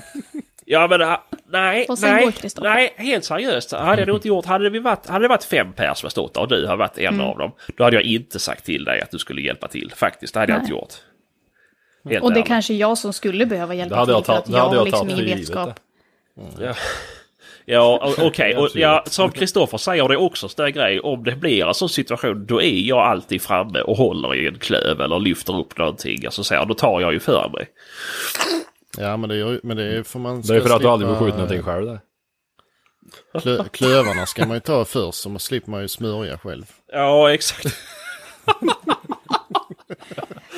Ja, 0.66 0.86
men 0.88 1.00
nej, 1.00 1.86
nej, 2.00 2.28
nej, 2.62 2.94
helt 2.96 3.24
seriöst. 3.24 3.72
Hade 3.72 4.02
jag 4.02 4.16
inte 4.16 4.28
gjort... 4.28 4.44
Hade, 4.46 4.70
vi 4.70 4.78
varit, 4.78 5.06
hade 5.06 5.24
det 5.24 5.28
varit 5.28 5.44
fem 5.44 5.72
pers 5.72 5.98
som 5.98 6.10
stått 6.10 6.34
där 6.34 6.40
och 6.40 6.48
du 6.48 6.66
har 6.66 6.76
varit 6.76 6.98
en 6.98 7.14
Mm. 7.14 7.26
av 7.26 7.38
dem. 7.38 7.52
Då 7.76 7.84
hade 7.84 7.96
jag 7.96 8.02
inte 8.04 8.38
sagt 8.38 8.64
till 8.64 8.84
dig 8.84 9.00
att 9.00 9.10
du 9.10 9.18
skulle 9.18 9.42
hjälpa 9.42 9.68
till. 9.68 9.92
Faktiskt, 9.96 10.34
det 10.34 10.40
hade 10.40 10.52
jag 10.52 10.56
Nej. 10.58 10.62
inte 10.64 10.72
gjort. 10.72 10.92
Helt 12.10 12.24
Och 12.24 12.32
det 12.32 12.40
är 12.40 12.44
kanske 12.44 12.74
jag 12.74 12.98
som 12.98 13.12
skulle 13.12 13.46
behöva 13.46 13.74
hjälpa 13.74 13.96
Det 14.00 14.04
till 14.06 14.12
jag 14.12 14.26
för 14.26 14.32
tagit- 14.32 14.38
att 14.38 14.46
det 14.46 14.52
jag 14.52 14.58
hade 14.58 14.70
har 14.70 14.76
jag 14.76 14.84
liksom 14.84 15.08
tagit 15.08 15.12
ingen 15.12 15.24
för 15.24 15.36
givet 15.36 15.48
vetskap. 15.56 15.80
det. 16.58 16.64
Ja, 16.64 16.74
ja 17.74 18.14
okej. 18.18 18.56
Och 18.56 18.68
ja, 18.74 19.04
som 19.06 19.30
Kristoffer 19.30 19.78
säger, 19.78 20.08
det 20.08 20.14
är 20.14 20.20
också 20.20 20.48
en 20.62 20.72
grej. 20.72 21.00
Om 21.00 21.24
det 21.24 21.36
blir 21.36 21.66
en 21.66 21.74
sån 21.74 21.88
situation, 21.88 22.46
då 22.46 22.62
är 22.62 22.80
jag 22.80 22.98
alltid 22.98 23.42
framme 23.42 23.80
och 23.80 23.96
håller 23.96 24.34
i 24.34 24.46
en 24.46 24.58
klöv 24.58 25.00
eller 25.00 25.18
lyfter 25.18 25.58
upp 25.60 25.78
någonting. 25.78 26.24
Alltså 26.24 26.44
så 26.44 26.54
här, 26.54 26.66
då 26.66 26.74
tar 26.74 27.00
jag 27.00 27.12
ju 27.12 27.20
för 27.20 27.50
mig. 27.52 27.68
Ja, 28.98 29.16
men 29.16 29.28
det, 29.28 29.36
är, 29.36 29.60
men 29.62 29.76
det 29.76 29.84
är 29.84 30.02
för 30.02 30.18
man 30.18 30.42
Det 30.42 30.54
är 30.56 30.60
för 30.60 30.66
ska 30.66 30.76
att 30.76 30.82
du 30.82 30.88
aldrig 30.88 31.10
får 31.10 31.24
skjuta 31.24 31.36
någonting 31.36 31.62
själv 31.62 31.86
där. 31.86 32.00
Klö, 33.40 33.64
klövarna 33.72 34.26
ska 34.26 34.46
man 34.46 34.56
ju 34.56 34.60
ta 34.60 34.84
först, 34.84 35.18
så 35.18 35.28
man 35.28 35.40
slipper 35.40 35.70
man 35.70 35.82
ju 35.82 35.88
smörja 35.88 36.38
själv. 36.38 36.64
Ja, 36.92 37.32
exakt. 37.32 37.66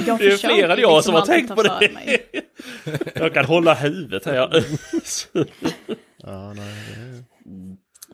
Jag 0.06 0.18
Det 0.18 0.26
är 0.26 0.36
fler 0.36 0.68
än 0.68 0.80
jag 0.80 1.04
som 1.04 1.14
har 1.14 1.26
tänkt 1.26 1.54
på 1.54 1.62
det. 1.62 1.90
mig. 1.94 2.26
Jag 3.14 3.34
kan 3.34 3.44
hålla 3.44 3.74
huvudet 3.74 4.26
här. 4.26 4.64
Ja, 6.26 6.52
nej, 6.52 6.74
det 6.86 7.00
är... 7.00 7.24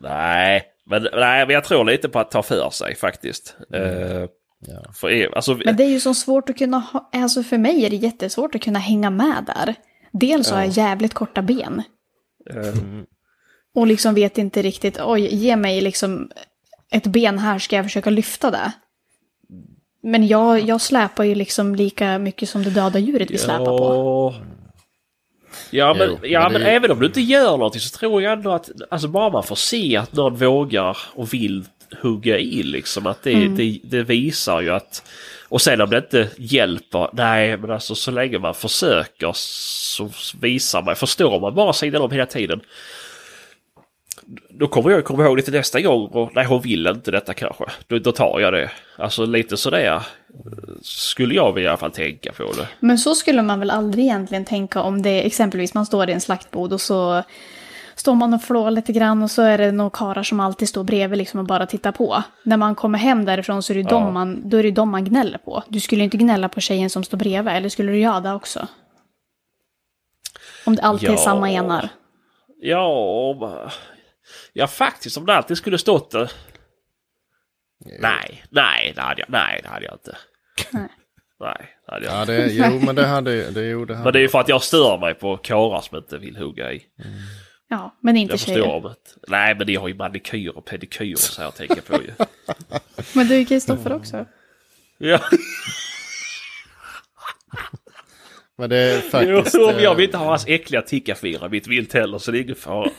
nej, 0.00 0.62
men, 0.84 1.02
nej, 1.12 1.46
men 1.46 1.54
jag 1.54 1.64
tror 1.64 1.84
lite 1.84 2.08
på 2.08 2.18
att 2.18 2.30
ta 2.30 2.42
för 2.42 2.70
sig 2.70 2.94
faktiskt. 2.94 3.56
Eh, 3.74 4.24
Ja. 4.66 4.92
för 4.94 5.34
alltså, 5.36 5.58
Men 5.64 5.76
det 5.76 5.84
är 5.84 5.88
ju 5.88 6.00
så 6.00 6.14
svårt 6.14 6.50
att 6.50 6.58
kunna 6.58 6.78
ha, 6.78 7.10
alltså 7.12 7.42
för 7.42 7.58
mig 7.58 7.84
är 7.84 7.90
det 7.90 7.96
jättesvårt 7.96 8.54
att 8.54 8.62
kunna 8.62 8.78
hänga 8.78 9.10
med 9.10 9.44
där. 9.46 9.74
Dels 10.12 10.50
har 10.50 10.60
jag 10.60 10.68
jävligt 10.68 11.14
korta 11.14 11.42
ben. 11.42 11.82
eh, 12.50 12.74
Och 13.74 13.86
liksom 13.86 14.14
vet 14.14 14.38
inte 14.38 14.62
riktigt, 14.62 15.00
oj, 15.00 15.34
ge 15.34 15.56
mig 15.56 15.80
liksom 15.80 16.30
ett 16.90 17.06
ben 17.06 17.38
här, 17.38 17.58
ska 17.58 17.76
jag 17.76 17.84
försöka 17.84 18.10
lyfta 18.10 18.50
det? 18.50 18.72
Men 20.02 20.26
jag, 20.26 20.60
jag 20.60 20.80
släpar 20.80 21.24
ju 21.24 21.34
liksom 21.34 21.74
lika 21.74 22.18
mycket 22.18 22.48
som 22.48 22.62
det 22.62 22.70
döda 22.70 22.98
djuret 22.98 23.30
vi 23.30 23.38
släpar 23.38 23.64
på. 23.78 24.34
Ja, 25.70 25.94
men, 25.94 26.08
Jo, 26.10 26.18
ja, 26.22 26.40
men 26.42 26.52
men 26.52 26.62
det 26.62 26.68
är- 26.70 26.76
även 26.76 26.90
om 26.90 27.00
du 27.00 27.06
inte 27.06 27.20
gör 27.20 27.50
någonting 27.50 27.80
så 27.80 27.98
tror 27.98 28.22
jag 28.22 28.32
ändå 28.32 28.52
att 28.52 28.70
alltså 28.90 29.08
bara 29.08 29.30
man 29.30 29.42
får 29.42 29.56
se 29.56 29.96
att 29.96 30.12
någon 30.12 30.36
vågar 30.36 30.96
och 31.14 31.34
vill 31.34 31.64
hugga 32.02 32.38
i 32.38 32.62
liksom. 32.62 33.06
Att 33.06 33.22
det, 33.22 33.48
det, 33.48 33.78
det 33.84 34.02
visar 34.02 34.60
ju 34.60 34.70
att... 34.70 35.02
Och 35.48 35.60
sen 35.62 35.80
om 35.80 35.90
det 35.90 35.96
inte 35.96 36.28
hjälper, 36.36 37.08
nej 37.12 37.56
men 37.56 37.70
alltså 37.70 37.94
så 37.94 38.10
länge 38.10 38.38
man 38.38 38.54
försöker 38.54 39.30
så 39.34 40.10
visar 40.40 40.82
man, 40.82 40.96
förstår 40.96 41.40
man 41.40 41.54
bara 41.54 41.72
sidan 41.72 42.02
om 42.02 42.10
hela 42.10 42.26
tiden. 42.26 42.60
Då 44.50 44.68
kommer 44.68 44.90
jag 44.90 45.04
komma 45.04 45.24
ihåg 45.24 45.44
till 45.44 45.52
nästa 45.52 45.80
gång 45.80 46.06
och 46.06 46.30
nej 46.34 46.44
hon 46.46 46.60
vill 46.60 46.86
inte 46.86 47.10
detta 47.10 47.34
kanske. 47.34 47.64
Då, 47.86 47.98
då 47.98 48.12
tar 48.12 48.40
jag 48.40 48.52
det. 48.52 48.70
Alltså 48.98 49.26
lite 49.26 49.56
sådär 49.56 50.02
skulle 50.82 51.34
jag 51.34 51.58
i 51.58 51.66
alla 51.66 51.76
fall 51.76 51.90
tänka 51.90 52.32
på 52.32 52.42
det. 52.42 52.68
Men 52.80 52.98
så 52.98 53.14
skulle 53.14 53.42
man 53.42 53.60
väl 53.60 53.70
aldrig 53.70 54.04
egentligen 54.04 54.44
tänka 54.44 54.82
om 54.82 55.02
det 55.02 55.26
exempelvis 55.26 55.74
man 55.74 55.86
står 55.86 56.08
i 56.10 56.12
en 56.12 56.20
slaktbod 56.20 56.72
och 56.72 56.80
så 56.80 57.22
står 57.96 58.14
man 58.14 58.34
och 58.34 58.42
flår 58.42 58.70
lite 58.70 58.92
grann 58.92 59.22
och 59.22 59.30
så 59.30 59.42
är 59.42 59.58
det 59.58 59.72
några 59.72 59.90
karlar 59.90 60.22
som 60.22 60.40
alltid 60.40 60.68
står 60.68 60.84
bredvid 60.84 61.18
liksom 61.18 61.40
och 61.40 61.46
bara 61.46 61.66
tittar 61.66 61.92
på. 61.92 62.22
När 62.44 62.56
man 62.56 62.74
kommer 62.74 62.98
hem 62.98 63.24
därifrån 63.24 63.62
så 63.62 63.72
är 63.72 63.74
det, 63.74 63.80
Ja. 63.80 63.88
dem 63.88 64.14
man, 64.14 64.48
då 64.48 64.56
är 64.56 64.62
det 64.62 64.70
dem 64.70 64.88
man 64.90 65.04
gnäller 65.04 65.38
på. 65.38 65.62
Du 65.68 65.80
skulle 65.80 66.04
inte 66.04 66.16
gnälla 66.16 66.48
på 66.48 66.60
tjejen 66.60 66.90
som 66.90 67.04
står 67.04 67.18
bredvid, 67.18 67.52
eller 67.54 67.68
skulle 67.68 67.92
du 67.92 67.98
göra 67.98 68.20
det 68.20 68.32
också? 68.32 68.66
Om 70.66 70.76
det 70.76 70.82
alltid 70.82 71.08
är 71.08 71.12
Ja. 71.12 71.18
samma 71.18 71.50
enar. 71.50 71.88
Ja, 72.64 73.34
ja 74.52 74.66
faktiskt 74.66 75.16
om 75.16 75.26
det 75.26 75.34
alltid 75.34 75.56
skulle 75.56 75.78
stått 75.78 76.10
det. 76.10 76.30
Nej, 78.00 78.44
nej, 78.50 78.92
det 78.96 79.00
hade 79.00 79.20
jag, 79.20 79.30
nej, 79.30 79.60
det 79.62 79.68
hade 79.68 79.84
jag 79.84 79.94
inte. 79.94 80.16
Nej. 80.70 80.88
Nej, 81.40 81.76
det 81.86 81.92
hade 81.92 82.04
jag 82.06 82.14
Ja, 82.14 82.20
inte. 82.20 82.32
det, 82.36 82.52
jo, 82.52 82.80
men 82.86 82.94
det 82.94 83.06
hade, 83.06 83.50
det, 83.50 83.62
jo, 83.68 83.84
det 83.84 83.94
hade. 83.94 84.04
Men 84.04 84.12
det 84.12 84.18
är 84.18 84.22
ju 84.22 84.28
för 84.28 84.40
att 84.40 84.48
jag 84.48 84.62
stör 84.62 84.98
mig 84.98 85.14
på 85.14 85.36
karlar 85.36 85.80
som 85.80 85.98
inte 85.98 86.18
vill 86.18 86.36
hugga 86.36 86.72
i. 86.72 86.82
Ja, 87.68 87.96
men 88.00 88.16
inte 88.16 88.32
Jag 88.32 88.40
tjejer. 88.40 88.58
förstår 88.58 88.74
om 88.76 88.82
det. 88.82 88.94
Nej, 89.28 89.54
men 89.54 89.66
de 89.66 89.74
har 89.76 89.88
ju 89.88 89.94
manikyr 89.94 90.48
och 90.50 90.64
pedikyr 90.64 91.14
så 91.16 91.40
här 91.40 91.46
jag 91.46 91.54
tänker 91.54 91.80
på 91.80 92.02
ju. 92.02 92.12
Men 93.14 93.26
du 93.28 93.34
är 93.34 93.44
Kristoffer 93.44 93.92
också. 93.92 94.26
Ja, 94.98 95.20
Men 98.58 98.70
det 98.70 98.76
är 98.76 99.00
faktiskt... 99.10 99.54
jo, 99.58 99.66
men 99.66 99.82
jag 99.82 99.94
vill 99.94 100.04
eh, 100.04 100.08
inte 100.08 100.16
ha 100.16 100.26
hans 100.26 100.46
äckliga 100.46 100.82
tickafyra 100.82 101.46
i 101.46 101.48
mitt 101.48 101.66
vilt 101.66 101.92
heller 101.92 102.18
så 102.18 102.30
det 102.30 102.38
är 102.38 102.42
ingen 102.42 102.54
fara. 102.54 102.90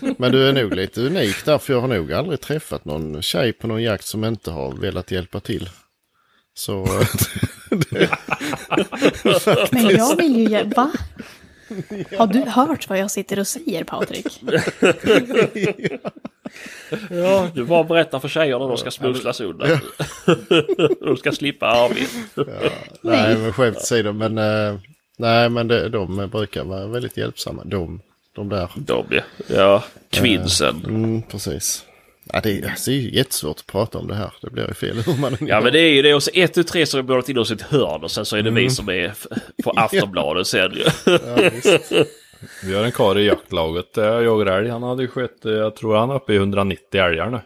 Men 0.18 0.32
du 0.32 0.48
är 0.48 0.52
nog 0.52 0.74
lite 0.74 1.00
unik 1.00 1.44
där, 1.44 1.58
för 1.58 1.72
jag 1.72 1.80
har 1.80 1.88
nog 1.88 2.12
aldrig 2.12 2.40
träffat 2.40 2.84
någon 2.84 3.22
tjej 3.22 3.52
på 3.52 3.66
någon 3.66 3.82
jakt 3.82 4.04
som 4.04 4.24
inte 4.24 4.50
har 4.50 4.72
velat 4.72 5.10
hjälpa 5.10 5.40
till. 5.40 5.68
Så... 6.54 6.84
eh, 6.84 8.10
Men 9.72 9.88
jag 9.88 10.16
vill 10.16 10.50
ju... 10.52 10.64
Va? 10.64 10.92
Har 12.18 12.26
du 12.26 12.40
hört 12.40 12.88
vad 12.88 12.98
jag 12.98 13.10
sitter 13.10 13.38
och 13.38 13.46
säger, 13.46 13.84
Patrik? 13.84 14.42
Ja, 17.10 17.48
du 17.54 17.64
bara 17.64 17.84
berättar 17.84 18.18
för 18.18 18.28
tjejerna 18.28 18.58
när 18.58 18.68
de 18.68 18.76
ska 18.76 18.90
smusslas 18.90 19.40
undan. 19.50 19.68
de 21.00 21.16
ska 21.16 21.32
slippa 21.32 21.66
Arvid. 21.66 22.08
nej, 23.00 23.36
men 23.36 23.52
skämt 23.52 23.76
åsido. 23.76 24.12
Men, 24.12 24.38
eh, 24.38 24.78
nej, 25.18 25.48
men 25.48 25.68
det, 25.68 25.88
de 25.88 26.28
brukar 26.32 26.64
vara 26.64 26.86
väldigt 26.86 27.16
hjälpsamma. 27.16 27.62
De, 27.64 28.00
de 28.34 28.48
där. 28.48 28.70
De 28.74 29.06
ja. 29.10 29.22
Ja, 29.46 29.84
kvinsen. 30.10 30.84
Mm, 30.86 31.22
precis. 31.22 31.84
Ja, 32.32 32.40
det, 32.42 32.58
är, 32.58 32.70
alltså, 32.70 32.90
det 32.90 32.96
är 32.96 33.00
ju 33.00 33.10
jättesvårt 33.16 33.56
att 33.58 33.66
prata 33.66 33.98
om 33.98 34.06
det 34.08 34.14
här. 34.14 34.32
Det 34.40 34.50
blir 34.50 34.68
ju 34.68 34.74
fel 34.74 34.96
hur 34.96 35.20
man 35.20 35.36
Ja 35.40 35.46
gör. 35.46 35.62
men 35.62 35.72
det 35.72 35.80
är 35.80 35.94
ju 35.94 36.02
det. 36.02 36.14
Och 36.14 36.22
så 36.22 36.30
ett, 36.34 36.54
tu, 36.54 36.62
tre 36.62 36.86
så 36.86 36.98
har 36.98 37.02
vi 37.02 37.08
målat 37.08 37.28
in 37.28 37.38
oss 37.38 37.50
i 37.50 37.54
ett 37.54 37.62
hörn 37.62 38.04
och 38.04 38.10
sen 38.10 38.24
så 38.24 38.36
är 38.36 38.42
det 38.42 38.50
vi 38.50 38.70
som 38.70 38.88
är 38.88 39.12
på 39.64 39.70
Aftonbladet 39.70 40.46
sen 40.46 40.72
ju. 40.74 40.84
Ja. 41.06 41.50
Vi 42.64 42.74
har 42.74 42.84
en 42.84 42.92
karl 42.92 43.18
i 43.18 43.26
jaktlaget, 43.26 43.98
är 43.98 44.22
jagar 44.22 44.46
älg. 44.46 44.68
Han 44.68 44.82
hade 44.82 45.02
ju 45.02 45.08
eh, 45.16 45.50
jag 45.50 45.76
tror 45.76 45.96
han 45.96 46.10
är 46.10 46.14
uppe 46.14 46.32
i 46.32 46.36
190 46.36 47.00
älgar 47.00 47.30
nu. 47.30 47.40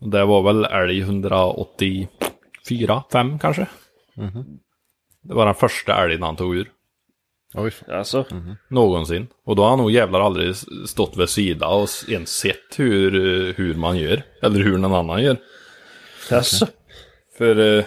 Och 0.00 0.08
det 0.08 0.24
var 0.24 0.42
väl 0.42 0.64
älg 0.64 1.00
184, 1.00 3.02
5 3.12 3.38
kanske. 3.38 3.66
Det 5.22 5.34
var 5.34 5.46
den 5.46 5.54
första 5.54 6.04
älgen 6.04 6.22
han 6.22 6.36
tog 6.36 6.56
ur. 6.56 6.70
Oj, 7.54 7.72
Alltså. 7.88 8.26
Någonsin. 8.68 9.26
Och 9.44 9.56
då 9.56 9.62
har 9.62 9.70
han 9.70 9.78
nog 9.78 9.90
jävlar 9.90 10.20
aldrig 10.20 10.56
stått 10.86 11.16
vid 11.16 11.28
sida 11.28 11.66
och 11.68 11.88
ens 12.08 12.30
sett 12.30 12.78
hur, 12.78 13.14
eh, 13.14 13.54
hur 13.54 13.74
man 13.74 13.98
gör. 13.98 14.22
Eller 14.42 14.60
hur 14.60 14.78
någon 14.78 14.94
annan 14.94 15.22
gör. 15.22 15.36
alltså. 16.30 16.66
För, 17.38 17.58
eh, 17.78 17.84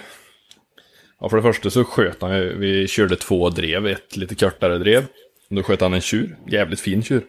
ja, 1.20 1.30
för 1.30 1.38
det 1.38 1.44
första 1.44 1.70
så 1.70 1.84
sköt 1.84 2.22
han 2.22 2.60
vi 2.60 2.88
körde 2.88 3.16
två 3.16 3.50
drev, 3.50 3.88
ett 3.88 4.18
lite 4.18 4.36
kortare 4.36 4.78
drev. 4.78 5.06
Och 5.50 5.56
då 5.56 5.64
sköt 5.64 5.82
han 5.82 5.94
en 5.94 6.02
tjur, 6.02 6.38
jävligt 6.48 6.80
fin 6.80 7.04
tjur. 7.04 7.24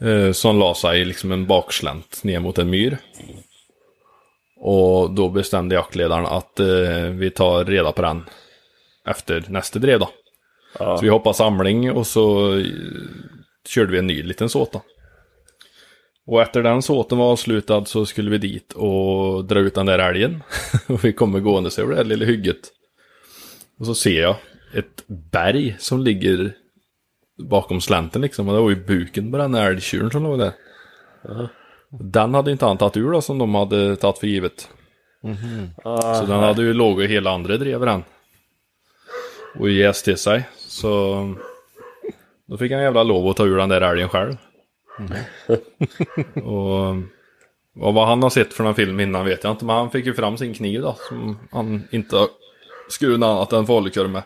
Eh, 0.00 0.32
som 0.32 0.58
la 0.58 0.74
sig 0.74 1.00
i 1.00 1.04
liksom 1.04 1.32
en 1.32 1.46
bakslänt 1.46 2.24
ner 2.24 2.40
mot 2.40 2.58
en 2.58 2.70
myr. 2.70 2.98
Och 4.56 5.10
då 5.10 5.28
bestämde 5.28 5.74
jaktledaren 5.74 6.26
att 6.26 6.60
eh, 6.60 7.02
vi 7.10 7.30
tar 7.30 7.64
reda 7.64 7.92
på 7.92 8.02
den 8.02 8.24
efter 9.06 9.44
nästa 9.48 9.78
drev 9.78 10.00
då. 10.00 10.10
Ja. 10.78 10.96
Så 10.96 11.02
vi 11.02 11.08
hoppade 11.08 11.34
samling 11.34 11.92
och 11.92 12.06
så 12.06 12.54
eh, 12.58 12.66
körde 13.68 13.92
vi 13.92 13.98
en 13.98 14.06
ny 14.06 14.22
liten 14.22 14.48
såta. 14.48 14.80
Och 16.26 16.42
efter 16.42 16.62
den 16.62 16.82
såten 16.82 17.18
var 17.18 17.32
avslutad 17.32 17.84
så 17.84 18.06
skulle 18.06 18.30
vi 18.30 18.38
dit 18.38 18.72
och 18.72 19.44
dra 19.44 19.58
ut 19.58 19.74
den 19.74 19.86
där 19.86 19.98
älgen. 19.98 20.42
och 20.86 21.04
vi 21.04 21.12
kommer 21.12 21.40
gående 21.40 21.70
över 21.78 21.90
det 21.90 21.96
här 21.96 22.04
lilla 22.04 22.24
hygget. 22.24 22.72
Och 23.78 23.86
så 23.86 23.94
ser 23.94 24.22
jag 24.22 24.36
ett 24.74 25.04
berg 25.06 25.76
som 25.78 26.00
ligger 26.00 26.52
bakom 27.38 27.80
slänten 27.80 28.22
liksom. 28.22 28.48
Och 28.48 28.54
det 28.54 28.60
var 28.60 28.70
ju 28.70 28.84
buken 28.84 29.32
på 29.32 29.38
den 29.38 29.54
här 29.54 29.70
älgtjuren 29.70 30.10
som 30.10 30.22
låg 30.22 30.38
där. 30.38 30.52
Den 31.90 32.34
hade 32.34 32.52
inte 32.52 32.64
han 32.66 32.78
tagit 32.78 32.96
ur 32.96 33.12
då 33.12 33.20
som 33.20 33.38
de 33.38 33.54
hade 33.54 33.96
tagit 33.96 34.18
för 34.18 34.26
givet. 34.26 34.68
Så 35.92 36.24
den 36.26 36.40
hade 36.40 36.62
ju 36.62 36.72
låg 36.72 37.02
hela 37.02 37.30
andra 37.30 37.56
drevet 37.56 37.88
den. 37.88 38.04
Och 39.58 39.70
jäst 39.70 40.04
till 40.04 40.16
sig. 40.16 40.48
Så 40.76 41.34
då 42.46 42.58
fick 42.58 42.72
han 42.72 42.82
jävla 42.82 43.02
lov 43.02 43.28
att 43.28 43.36
ta 43.36 43.44
ur 43.44 43.56
den 43.56 43.68
där 43.68 43.80
älgen 43.80 44.08
själv. 44.08 44.36
och, 46.34 46.88
och 47.86 47.94
vad 47.94 48.08
han 48.08 48.22
har 48.22 48.30
sett 48.30 48.54
för 48.54 48.64
någon 48.64 48.74
film 48.74 49.00
innan 49.00 49.24
vet 49.24 49.44
jag 49.44 49.52
inte. 49.52 49.64
Men 49.64 49.76
han 49.76 49.90
fick 49.90 50.06
ju 50.06 50.14
fram 50.14 50.36
sin 50.36 50.54
kniv 50.54 50.80
då. 50.80 50.96
Som 51.08 51.38
han 51.50 51.88
inte 51.90 52.16
har 52.16 52.28
skurit 52.88 53.22
annat 53.22 53.52
än 53.52 53.66
falukorv 53.66 54.10
med. 54.10 54.22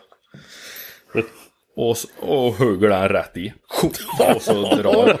Och, 1.75 1.95
och 2.19 2.53
hugger 2.53 2.89
den 2.89 3.09
rätt 3.09 3.37
i. 3.37 3.53
Och 4.35 4.41
så 4.41 4.75
drar. 4.75 5.17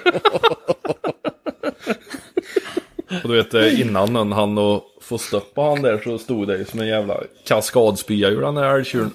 Och 3.23 3.29
du 3.29 3.35
vet 3.35 3.53
eh, 3.53 3.81
innan 3.81 4.31
han 4.31 4.57
och 4.57 4.83
få 5.01 5.17
stopp 5.17 5.53
på 5.53 5.63
han 5.63 5.81
där 5.81 6.01
så 6.03 6.17
stod 6.17 6.47
det 6.47 6.57
ju 6.57 6.65
som 6.65 6.79
en 6.79 6.87
jävla 6.87 7.17
kaskadspya 7.45 8.29
ur 8.29 8.41
den 8.41 8.55
där 8.55 8.75
älgtjuren. 8.75 9.11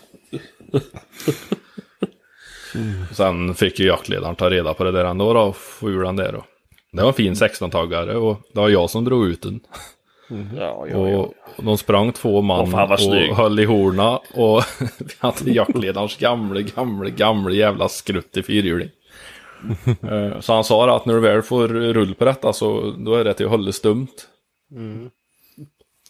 Sen 3.12 3.55
fick 3.55 3.79
ju 3.81 3.87
jaktledaren 3.87 4.37
ta 4.37 4.51
reda 4.51 4.74
på 4.74 4.85
det 4.85 4.93
där 4.93 5.05
ändå 5.05 5.33
då 5.35 5.41
och 5.41 5.57
få 5.57 5.91
ur 5.91 6.03
den 6.03 6.16
där 6.16 6.33
då. 6.33 6.45
Det 6.93 7.03
var 7.03 7.09
en 7.09 7.14
fin 7.14 7.35
16-taggare 7.35 8.14
och 8.14 8.41
det 8.55 8.61
var 8.61 8.68
jag 8.68 8.91
som 8.91 9.05
drog 9.05 9.27
ut 9.27 9.43
den. 9.43 9.61
Ja, 10.57 10.87
ja, 10.91 10.97
Och 10.97 11.09
ja. 11.09 11.33
de 11.62 11.79
sprang 11.79 12.12
två 12.12 12.43
man 12.43 12.99
snygg. 12.99 13.31
och 13.31 13.37
höll 13.37 13.61
i 13.61 13.64
horna 13.64 14.16
och 14.35 14.62
vi 14.99 15.12
hade 15.18 15.51
jaktledarens 15.51 16.16
gamla, 16.16 16.61
gamla, 16.61 17.09
gamla 17.11 17.51
jävla 17.55 17.89
skrutt 17.89 18.37
i 18.37 18.43
fyrhjuling. 18.43 18.89
Eh, 20.11 20.41
Så 20.41 20.53
han 20.55 20.64
sa 20.64 20.97
att 20.97 21.07
när 21.07 21.14
du 21.14 21.20
väl 21.20 21.43
får 21.43 21.68
rull 21.68 22.14
på 22.14 22.24
detta 22.24 22.53
så 22.53 22.95
då 22.99 23.14
är 23.14 23.24
det 23.24 23.35
till 23.35 23.47
att 23.47 23.51
hålla 23.53 23.72
stumt. 23.72 24.09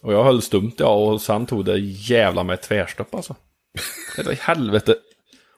Och 0.02 0.12
jag 0.12 0.24
höll 0.24 0.42
stumt 0.42 0.72
ja 0.78 0.94
och 0.94 1.20
sen 1.20 1.46
tog 1.46 1.64
det 1.64 1.78
jävla 1.78 2.42
med 2.44 2.62
tvärstopp 2.62 3.14
alltså. 3.14 3.34
Det 4.16 4.22
var 4.26 4.32
helvete. 4.32 4.94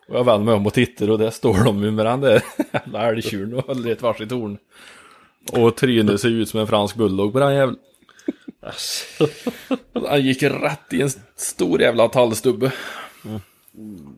Och 0.09 0.17
jag 0.17 0.25
vänder 0.25 0.45
mig 0.45 0.55
om 0.55 0.67
och 0.67 0.75
tittar 0.75 1.11
och 1.11 1.19
där 1.19 1.31
står 1.31 1.65
de 1.65 1.83
ju 1.83 1.91
med 1.91 2.07
den 2.07 2.21
där 2.21 2.43
jävla 2.73 3.03
älgtjuren 3.09 3.55
och 3.55 3.67
håller 3.67 3.89
i 3.89 3.93
ett 3.93 4.03
varsitt 4.03 4.31
horn. 4.31 4.59
Och 5.53 5.77
trynet 5.77 6.21
ser 6.21 6.29
ut 6.29 6.49
som 6.49 6.61
en 6.61 6.67
fransk 6.67 6.97
bulldog 6.97 7.33
på 7.33 7.39
den 7.39 7.55
jävla. 7.55 7.77
Han 10.09 10.23
gick 10.23 10.43
rätt 10.43 10.93
i 10.93 11.03
en 11.03 11.11
stor 11.37 11.81
jävla 11.81 12.09
tallstubbe. 12.09 12.73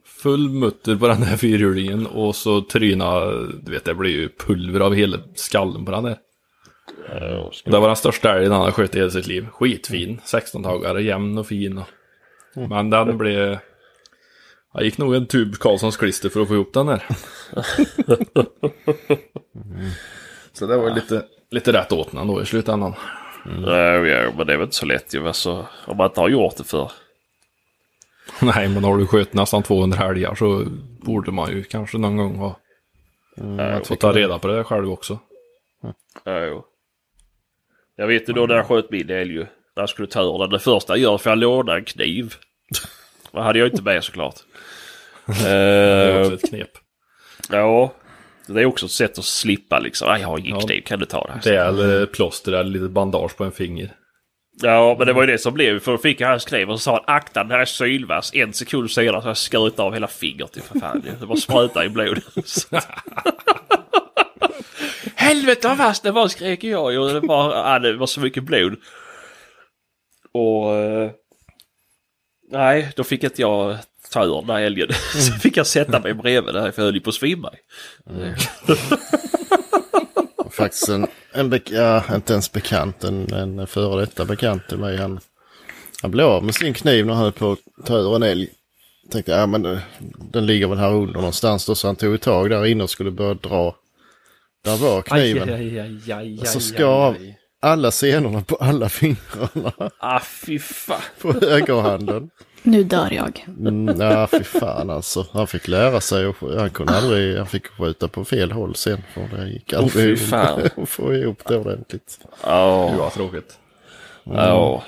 Full 0.04 0.50
mutter 0.50 0.96
på 0.96 1.08
den 1.08 1.20
där 1.20 1.36
fyrhjulingen 1.36 2.06
och 2.06 2.36
så 2.36 2.60
tryna, 2.60 3.24
du 3.62 3.72
vet 3.72 3.84
det 3.84 3.94
blir 3.94 4.10
ju 4.10 4.28
pulver 4.28 4.80
av 4.80 4.94
hela 4.94 5.18
skallen 5.34 5.84
på 5.84 5.90
den 5.90 6.04
där. 6.04 6.18
Det 7.64 7.78
var 7.78 7.86
den 7.86 7.96
största 7.96 8.36
älgen 8.36 8.52
han 8.52 8.60
har 8.60 8.70
skjutit 8.70 8.94
i 8.94 8.98
hela 8.98 9.10
sitt 9.10 9.26
liv. 9.26 9.46
Skitfin, 9.46 10.20
16-tagare, 10.24 11.02
jämn 11.02 11.38
och 11.38 11.46
fin. 11.46 11.78
Och... 11.78 12.68
Men 12.68 12.90
den 12.90 13.18
blev... 13.18 13.58
Jag 14.72 14.84
gick 14.84 14.98
nog 14.98 15.14
en 15.14 15.26
tub 15.26 15.54
Karlssons 15.54 15.96
klister 15.96 16.28
för 16.28 16.40
att 16.42 16.48
få 16.48 16.54
ihop 16.54 16.72
den 16.72 16.86
där. 16.86 17.06
så 20.52 20.66
det 20.66 20.76
var 20.76 20.90
lite, 20.90 21.24
lite 21.50 21.72
rätt 21.72 21.92
åt 21.92 22.12
den 22.12 22.26
då 22.26 22.42
i 22.42 22.46
slutändan. 22.46 22.94
Ja, 23.44 24.06
ja, 24.06 24.30
men 24.36 24.46
det 24.46 24.52
är 24.52 24.56
väl 24.56 24.62
inte 24.64 24.76
så 24.76 24.86
lätt 24.86 25.14
ju. 25.14 25.26
Alltså, 25.26 25.66
om 25.86 25.96
man 25.96 26.06
inte 26.06 26.20
har 26.20 26.28
gjort 26.28 26.56
det 26.56 26.64
för. 26.64 26.92
Nej, 28.42 28.68
men 28.68 28.84
har 28.84 28.96
du 28.98 29.06
skjutit 29.06 29.34
nästan 29.34 29.62
200 29.62 30.08
älgar 30.08 30.34
så 30.34 30.64
borde 31.00 31.30
man 31.32 31.50
ju 31.50 31.62
kanske 31.64 31.98
någon 31.98 32.16
gång 32.16 32.36
ha 32.36 32.56
Ja, 33.58 33.80
fått 33.84 34.00
ta 34.00 34.12
reda 34.12 34.38
på 34.38 34.48
det 34.48 34.64
själv 34.64 34.90
också. 34.90 35.18
ja, 36.24 36.38
jo. 36.46 36.64
Jag 37.96 38.06
vet 38.06 38.28
ju 38.28 38.32
då 38.32 38.46
när 38.46 38.54
jag 38.54 38.66
sköt 38.66 38.90
min 38.90 39.10
älg 39.10 39.32
ju. 39.32 39.40
När 39.40 39.82
jag 39.82 39.88
skulle 39.88 40.08
ta 40.08 40.22
ur 40.22 40.38
den. 40.38 40.50
Det 40.50 40.58
första 40.58 40.92
jag 40.92 41.02
gör 41.02 41.18
för 41.18 41.30
jag 41.30 41.38
låna 41.38 41.76
en 41.76 41.84
kniv. 41.84 42.34
Det 43.32 43.42
hade 43.42 43.58
jag 43.58 43.68
inte 43.68 43.82
med 43.82 44.04
såklart. 44.04 44.34
Det 45.42 45.48
är 45.48 46.14
Eh, 46.14 46.20
också 46.20 46.34
ett 46.34 46.48
knep. 46.48 46.70
ja. 47.50 47.94
Det 48.46 48.60
är 48.60 48.66
också 48.66 48.86
ett 48.86 48.92
sätt 48.92 49.18
att 49.18 49.24
slippa 49.24 49.78
liksom. 49.78 50.20
Jag 50.20 50.28
har 50.28 50.38
ingen 50.38 50.60
Ja. 50.68 50.74
Kan 50.84 50.98
du 50.98 51.06
ta 51.06 51.26
det 51.26 51.32
här? 51.32 51.40
Det 51.44 51.56
är 51.56 51.68
eller 51.68 52.06
plåster 52.06 52.52
eller 52.52 52.70
lite 52.70 52.88
bandage 52.88 53.36
på 53.36 53.44
en 53.44 53.52
finger. 53.52 53.92
Ja, 54.62 54.94
men 54.98 55.06
det 55.06 55.12
var 55.12 55.22
ju 55.22 55.26
det 55.32 55.38
som 55.38 55.54
blev. 55.54 55.80
För 55.80 55.92
då 55.92 55.98
fick 55.98 56.20
jag 56.20 56.28
hans 56.28 56.44
kniv 56.44 56.70
och 56.70 56.80
så 56.80 56.82
sa 56.82 56.92
han 56.92 57.16
akta 57.16 57.42
den 57.42 57.50
här 57.50 57.58
är 57.58 57.64
sylvass. 57.64 58.34
En 58.34 58.52
sekund 58.52 58.90
senare 58.90 59.22
så 59.22 59.28
jag 59.28 59.36
skurit 59.36 59.78
av 59.78 59.92
hela 59.94 60.06
fingret 60.06 60.56
för 60.64 60.78
fan. 60.78 61.02
Det 61.20 61.26
var 61.26 61.36
spruta 61.36 61.84
i 61.84 61.88
blod. 61.88 62.20
Helvete 65.16 65.68
vad 65.68 65.78
vass 65.78 66.00
det 66.00 66.10
var 66.10 66.28
skrek 66.28 66.64
jag 66.64 66.92
ju. 66.92 67.08
Det 67.08 67.20
var, 67.20 67.54
ja, 67.54 67.78
det 67.78 67.96
var 67.96 68.06
så 68.06 68.20
mycket 68.20 68.44
blod. 68.44 68.76
Och... 70.32 70.66
nej, 72.50 72.92
då 72.96 73.04
fick 73.04 73.24
inte 73.24 73.40
jag 73.40 73.78
ta 74.10 74.24
ur 74.24 74.40
den 74.40 74.50
här 74.50 74.62
älgen. 74.62 74.88
Så 75.12 75.32
fick 75.32 75.56
jag 75.56 75.66
sätta 75.66 76.00
mig 76.00 76.14
bredvid 76.14 76.54
där 76.54 76.70
för 76.70 76.82
jag 76.82 76.86
höll 76.86 76.94
ju 76.94 77.00
på 77.00 77.10
att 77.10 77.14
svimma. 77.14 77.50
Faktiskt 80.50 80.88
en, 80.88 81.06
en 81.32 81.60
ja, 81.70 82.14
inte 82.14 82.32
ens 82.32 82.52
bekant, 82.52 83.04
en, 83.04 83.32
en 83.32 83.66
före 83.66 84.00
detta 84.00 84.24
bekant 84.24 84.68
till 84.68 84.78
mig. 84.78 84.96
Han, 84.96 85.20
han 86.02 86.10
blev 86.10 86.26
av 86.26 86.44
med 86.44 86.54
sin 86.54 86.74
kniv 86.74 87.06
när 87.06 87.14
han 87.14 87.22
höll 87.22 87.32
på 87.32 87.52
att 87.52 87.86
ta 87.86 87.98
ur 87.98 88.16
en 88.16 88.22
älg. 88.22 88.48
Tänkte, 89.10 89.32
ja 89.32 89.46
men 89.46 89.66
eh, 89.66 89.78
den 90.32 90.46
ligger 90.46 90.66
väl 90.66 90.78
här 90.78 90.92
under 90.92 91.14
någonstans 91.14 91.66
då. 91.66 91.74
Så 91.74 91.86
han 91.86 91.96
tog 91.96 92.14
ett 92.14 92.22
tag 92.22 92.50
där 92.50 92.66
inne 92.66 92.84
och 92.84 92.90
skulle 92.90 93.10
börja 93.10 93.34
dra. 93.34 93.76
Där 94.64 94.76
var 94.76 95.02
kniven. 95.02 95.48
aj, 95.48 95.78
aj, 95.78 96.12
aj, 96.12 96.40
Så 96.46 96.60
skar 96.60 96.84
av 96.84 97.16
alla 97.60 97.90
senorna 97.90 98.42
på 98.42 98.56
alla 98.56 98.88
fingrarna 98.88 99.72
Ah, 99.98 100.20
fy 100.20 100.58
fan. 100.58 101.00
på 101.20 101.32
högerhanden. 101.32 102.30
Nu 102.62 102.84
dör 102.84 103.08
jag. 103.12 103.46
Mm, 103.58 104.00
ja, 104.00 104.26
fy 104.26 104.44
fan 104.44 104.90
alltså. 104.90 105.26
Han 105.32 105.46
fick 105.46 105.68
lära 105.68 106.00
sig 106.00 106.26
och 106.26 106.36
han 106.58 106.70
kunde 106.70 106.92
aldrig, 106.92 107.36
han 107.36 107.46
fick 107.46 107.66
skjuta 107.66 108.08
på 108.08 108.24
fel 108.24 108.52
håll 108.52 108.74
sen. 108.74 109.02
För 109.14 109.36
det 109.36 109.48
gick 109.48 109.72
aldrig 109.72 110.18
fy 110.18 110.24
fan. 110.26 110.60
att 110.82 110.88
få 110.88 111.14
ihop 111.14 111.42
det 111.48 111.56
ordentligt. 111.58 112.18
Ja, 112.44 112.88
Gud 112.90 112.98
vad 112.98 113.12
tråkigt. 113.12 113.58
ja. 114.24 114.82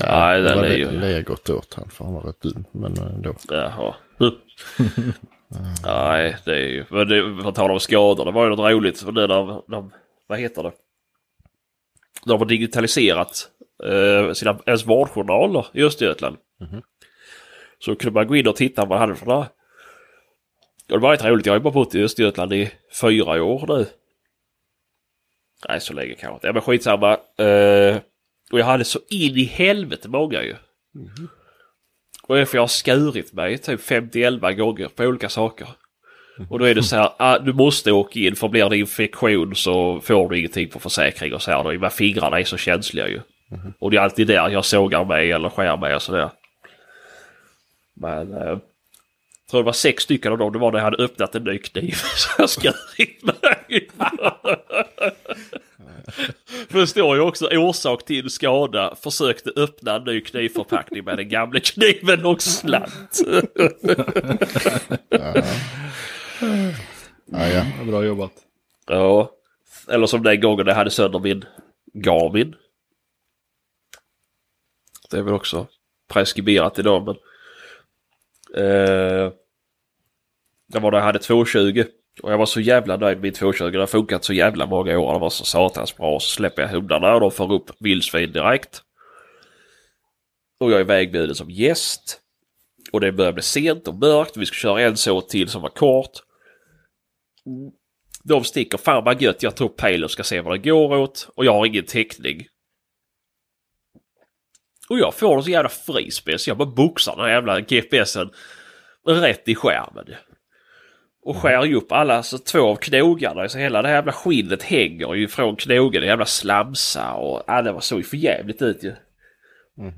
Nej, 0.00 0.40
det 0.40 0.48
den 0.48 0.58
var 0.58 0.64
är 0.64 0.68
det, 0.68 0.76
ju... 0.76 1.00
det 1.00 1.06
är 1.16 1.22
gott 1.22 1.50
åt 1.50 1.74
han 1.74 1.88
för 1.90 2.04
han 2.04 2.14
var 2.14 2.22
rätt 2.22 2.40
dum. 2.40 2.64
Men 2.72 2.96
ändå. 2.98 3.34
Jaha. 3.48 3.94
Nej, 5.84 6.36
det 6.44 6.50
är 6.52 6.68
ju... 6.68 6.84
Men 6.90 7.08
det, 7.08 7.42
för 7.42 7.48
att 7.48 7.54
tala 7.54 7.72
om 7.72 7.80
skador, 7.80 8.24
det 8.24 8.30
var 8.30 8.44
ju 8.44 8.50
något 8.50 8.70
roligt. 8.72 9.00
För 9.00 9.12
det 9.12 9.26
där, 9.26 9.62
de, 9.70 9.92
vad 10.26 10.38
heter 10.38 10.62
det? 10.62 10.72
De 12.24 12.38
har 12.38 12.46
digitaliserat 12.46 13.48
eh, 13.84 14.32
sina, 14.32 14.58
ens 14.66 14.86
vårdjournaler 14.86 15.66
i 15.72 15.82
Östergötland. 15.82 16.36
Så 17.78 17.94
kunde 17.96 18.14
man 18.14 18.26
gå 18.26 18.36
in 18.36 18.48
och 18.48 18.56
titta 18.56 18.84
vad 18.84 18.98
han 18.98 19.08
hade 19.08 19.20
för. 19.20 19.38
Och 19.38 19.46
det 20.86 20.98
var 20.98 21.10
rätt 21.10 21.24
roligt. 21.24 21.46
Jag 21.46 21.52
har 21.52 21.58
ju 21.58 21.62
bara 21.62 21.72
bott 21.72 21.94
i 21.94 22.02
Östergötland 22.02 22.52
i 22.52 22.70
fyra 23.00 23.42
år 23.42 23.64
nu. 23.68 23.86
Nej, 25.68 25.80
så 25.80 25.92
länge 25.92 26.14
kanske 26.14 26.34
inte. 26.34 26.46
Ja, 26.46 26.52
men 26.52 26.62
skitsamma. 26.62 27.12
Eh, 27.36 27.96
och 28.52 28.58
jag 28.58 28.64
hade 28.64 28.84
så 28.84 28.98
in 29.10 29.36
i 29.36 29.44
helvete 29.44 30.08
många 30.08 30.42
ju. 30.42 30.56
Och 32.22 32.34
det 32.34 32.40
är 32.40 32.44
för 32.44 32.56
jag 32.56 32.62
har 32.62 32.68
skurit 32.68 33.32
mig 33.32 33.58
typ 33.58 33.80
50-11 33.80 34.52
gånger 34.52 34.88
på 34.88 35.04
olika 35.04 35.28
saker. 35.28 35.68
Och 36.50 36.58
då 36.58 36.64
är 36.64 36.74
det 36.74 36.82
så 36.82 36.96
här, 36.96 37.10
ah, 37.18 37.38
du 37.38 37.52
måste 37.52 37.92
åka 37.92 38.20
in 38.20 38.36
för 38.36 38.48
blir 38.48 38.68
det 38.68 38.78
infektion 38.78 39.54
så 39.56 40.00
får 40.00 40.28
du 40.28 40.38
ingenting 40.38 40.68
på 40.68 40.78
försäkring 40.78 41.34
och 41.34 41.42
så 41.42 41.50
här. 41.50 41.64
Då, 41.64 41.72
men 41.72 41.90
fingrarna 41.90 42.40
är 42.40 42.44
så 42.44 42.56
känsliga 42.56 43.08
ju. 43.08 43.20
Och 43.78 43.90
det 43.90 43.96
är 43.96 44.00
alltid 44.00 44.26
där 44.26 44.48
jag 44.48 44.64
sågar 44.64 45.04
mig 45.04 45.32
eller 45.32 45.48
skär 45.48 45.76
mig 45.76 45.94
och 45.94 46.02
sådär. 46.02 46.30
Men 48.00 48.32
eh, 48.32 48.58
jag 49.48 49.50
tror 49.50 49.60
det 49.60 49.66
var 49.66 49.72
sex 49.72 50.02
stycken 50.02 50.32
av 50.32 50.38
dem, 50.38 50.52
det 50.52 50.58
var 50.58 50.72
när 50.72 50.78
jag 50.78 50.84
hade 50.84 51.04
öppnat 51.04 51.34
en 51.34 51.44
ny 51.44 51.58
kniv. 51.58 51.92
Så 52.14 52.28
jag 52.38 52.50
skurit 52.50 53.24
mig. 53.24 53.88
För 56.68 56.78
det 56.78 56.86
står 56.86 57.16
ju 57.16 57.22
också 57.22 57.48
orsak 57.52 58.04
till 58.04 58.30
skada. 58.30 58.94
Försökte 59.02 59.50
öppna 59.56 59.96
en 59.96 60.04
ny 60.04 60.20
knivförpackning 60.20 61.04
med 61.04 61.16
den 61.16 61.28
gamla 61.28 61.60
kniven 61.60 62.26
och 62.26 62.42
slant. 62.42 63.20
Ja, 67.24 67.48
ja. 67.48 67.64
Bra 67.86 68.04
jobbat. 68.04 68.32
ja. 68.86 69.34
Eller 69.88 70.06
som 70.06 70.22
den 70.22 70.40
gången 70.40 70.66
jag 70.66 70.74
hade 70.74 70.90
sönder 70.90 71.18
min 71.18 71.44
Garmin. 71.94 72.54
Det 75.10 75.18
är 75.18 75.22
väl 75.22 75.34
också 75.34 75.66
preskriberat 76.08 76.78
idag 76.78 77.04
men. 77.04 77.16
Eh, 78.64 79.32
det 80.72 80.78
var 80.78 80.90
när 80.90 80.98
jag 80.98 81.04
hade 81.04 81.18
220 81.18 81.84
Och 82.22 82.32
jag 82.32 82.38
var 82.38 82.46
så 82.46 82.60
jävla 82.60 82.96
nöjd 82.96 83.16
med 83.16 83.22
min 83.22 83.32
220. 83.32 83.70
Det 83.70 83.78
har 83.78 83.86
funkat 83.86 84.24
så 84.24 84.32
jävla 84.32 84.66
många 84.66 84.98
år. 84.98 85.12
Det 85.12 85.18
var 85.18 85.30
så 85.30 85.44
satans 85.44 85.96
bra. 85.96 86.20
Så 86.20 86.28
släpper 86.28 86.62
jag 86.62 86.68
hundarna 86.68 87.14
och 87.14 87.20
de 87.20 87.30
får 87.30 87.52
upp 87.52 87.70
vildsvin 87.80 88.32
direkt. 88.32 88.82
Och 90.60 90.72
jag 90.72 90.80
är 90.80 90.84
vägbjuden 90.84 91.34
som 91.34 91.50
gäst. 91.50 92.20
Och 92.92 93.00
det 93.00 93.12
börjar 93.12 93.32
bli 93.32 93.42
sent 93.42 93.88
och 93.88 93.94
mörkt. 93.94 94.36
Vi 94.36 94.46
ska 94.46 94.54
köra 94.54 94.80
en 94.80 94.96
så 94.96 95.20
till 95.20 95.48
som 95.48 95.62
var 95.62 95.68
kort. 95.68 96.22
De 98.24 98.44
sticker. 98.44 98.78
Fan 98.78 99.04
vad 99.04 99.22
gött. 99.22 99.42
Jag 99.42 99.56
pejlen 99.68 100.04
och 100.04 100.10
ska 100.10 100.22
se 100.22 100.40
vad 100.40 100.54
det 100.54 100.70
går 100.70 100.96
åt. 100.96 101.28
Och 101.34 101.44
jag 101.44 101.52
har 101.52 101.66
ingen 101.66 101.84
täckning. 101.84 102.46
Och 104.88 104.98
jag 104.98 105.14
får 105.14 105.36
en 105.36 105.42
så 105.42 105.50
jävla 105.50 105.68
frispel 105.68 106.38
så 106.38 106.50
jag 106.50 106.56
bara 106.56 106.70
boxar 106.70 107.16
den 107.16 107.24
här 107.24 107.32
jävla 107.32 107.60
GPSen 107.60 108.30
rätt 109.06 109.48
i 109.48 109.54
skärmen. 109.54 110.04
Och 111.22 111.36
skär 111.36 111.64
ju 111.64 111.74
upp 111.74 111.92
alla, 111.92 112.22
så 112.22 112.38
två 112.38 112.60
av 112.60 112.76
knogarna, 112.76 113.48
så 113.48 113.58
hela 113.58 113.82
det 113.82 113.88
här 113.88 113.94
jävla 113.94 114.12
skinnet 114.12 114.62
hänger 114.62 115.14
ju 115.14 115.28
från 115.28 115.56
knogen, 115.56 116.00
det 116.00 116.06
jävla 116.06 116.26
slamsa 116.26 117.12
och 117.12 117.42
ja, 117.46 117.62
det 117.62 117.72
var 117.72 117.80
så 117.80 118.02
för 118.02 118.16
jävligt 118.16 118.62
ut 118.62 118.84
ju. 118.84 118.94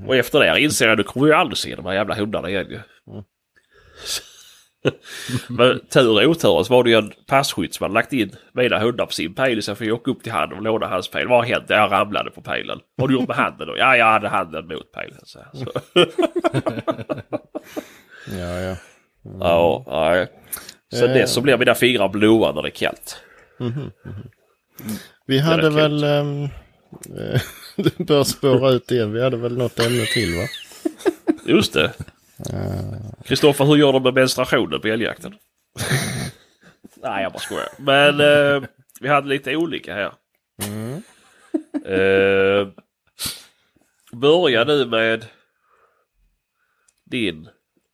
Och 0.06 0.16
efter 0.16 0.40
det 0.40 0.60
inser 0.60 0.86
jag 0.86 0.92
att 0.92 0.98
nu 0.98 1.04
kommer 1.04 1.28
jag 1.28 1.40
aldrig 1.40 1.58
se 1.58 1.74
de 1.74 1.86
här 1.86 1.92
jävla 1.92 2.14
hundarna 2.14 2.50
igen 2.50 2.70
ju. 2.70 2.80
Men 5.48 5.80
tur 5.88 6.08
och 6.10 6.30
otur 6.30 6.62
så 6.62 6.72
var 6.74 6.84
det 6.84 6.90
ju 6.90 6.96
en 6.96 7.12
passkytt 7.26 7.74
som 7.74 7.84
hade 7.84 7.94
lagt 7.94 8.12
in 8.12 8.36
mina 8.52 8.78
hundar 8.78 9.06
på 9.06 9.12
sin 9.12 9.34
pejl 9.34 9.62
så 9.62 9.70
jag 9.70 9.78
fick 9.78 9.92
åka 9.92 10.10
upp 10.10 10.22
till 10.22 10.32
han 10.32 10.52
och 10.52 10.62
låna 10.62 10.86
hans 10.86 11.08
pejl. 11.08 11.28
Vad 11.28 11.38
har 11.38 11.44
hänt? 11.44 11.64
Jag 11.68 11.92
ramlade 11.92 12.30
på 12.30 12.40
pejlen. 12.42 12.78
Vad 12.96 13.02
har 13.02 13.08
du 13.08 13.14
gjort 13.20 13.28
med 13.28 13.36
handen 13.36 13.66
då? 13.68 13.78
Ja, 13.78 13.96
jag 13.96 14.06
hade 14.06 14.28
handen 14.28 14.66
mot 14.66 14.92
pejlen. 14.92 15.20
Så. 15.24 15.38
Ja, 18.38 18.60
ja. 18.60 18.76
Ja, 19.40 20.16
ja. 20.16 20.26
Så 20.94 21.04
Eh. 21.06 21.12
det 21.12 21.26
så 21.26 21.40
blir 21.40 21.58
mina 21.58 21.74
fingrar 21.74 22.08
blåa 22.08 22.52
när 22.52 22.62
det 22.62 22.68
är 22.68 22.70
kallt. 22.70 23.16
Vi 25.26 25.38
hade 25.38 25.70
väl... 25.70 26.04
Um, 26.04 26.48
det 27.76 27.98
bör 27.98 28.24
spåra 28.24 28.70
ut 28.70 28.90
igen. 28.90 29.12
Vi 29.12 29.22
hade 29.22 29.36
väl 29.36 29.56
något 29.58 29.78
ämne 29.80 30.04
till 30.04 30.34
va? 30.36 30.42
Just 31.46 31.72
det. 31.72 31.92
Kristoffer, 33.24 33.64
hur 33.64 33.76
gör 33.76 33.92
de 33.92 34.02
med 34.02 34.14
menstruationen 34.14 34.80
på 34.80 34.88
älgjakten? 34.88 35.34
Nej, 37.02 37.22
jag 37.22 37.32
bara 37.32 37.38
skojar. 37.40 37.68
Men 37.78 38.20
eh, 38.20 38.68
vi 39.00 39.08
hade 39.08 39.28
lite 39.28 39.56
olika 39.56 39.94
här. 39.94 40.12
Eh, 41.86 42.68
börja 44.12 44.64
nu 44.64 44.86
med 44.86 45.24
din. 47.10 47.48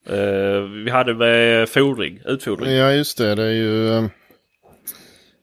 Eh, 0.09 0.61
vi 0.85 0.91
hade 0.91 1.15
med 1.15 1.69
fodring, 1.69 2.21
utfodring. 2.25 2.73
Ja, 2.75 2.93
just 2.93 3.19
det. 3.19 3.35
Det 3.35 3.43
är 3.45 3.51
ju... 3.53 3.93
ehm, 3.93 4.11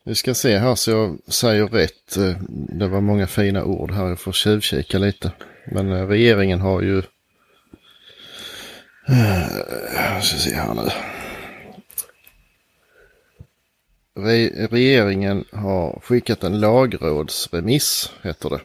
vi 0.06 0.16
ska 0.16 0.34
se 0.34 0.58
här 0.58 0.76
så 0.76 0.92
jag 0.92 1.20
säger 1.34 1.68
rätt. 1.68 2.18
Eh, 2.18 2.36
Det 2.50 2.88
var 2.88 3.02
många 3.02 3.28
fina 3.28 3.64
ord 3.64 3.92
här. 3.92 4.08
Jag 4.08 4.20
får 4.20 4.32
tjuvkika 4.32 4.98
lite. 4.98 5.32
Men 5.72 5.92
eh, 5.92 6.08
regeringen 6.08 6.62
har 6.62 6.82
ju... 6.82 7.02
Eh, 9.08 9.58
Jag 9.96 10.24
ska 10.24 10.38
se 10.38 10.56
här 10.56 10.74
nu. 10.74 10.90
Re 14.16 14.68
regeringen 14.68 15.46
har 15.52 16.00
skickat 16.04 16.44
en 16.44 16.60
lagrådsremiss, 16.60 18.12
heter 18.22 18.50
det. 18.50 18.62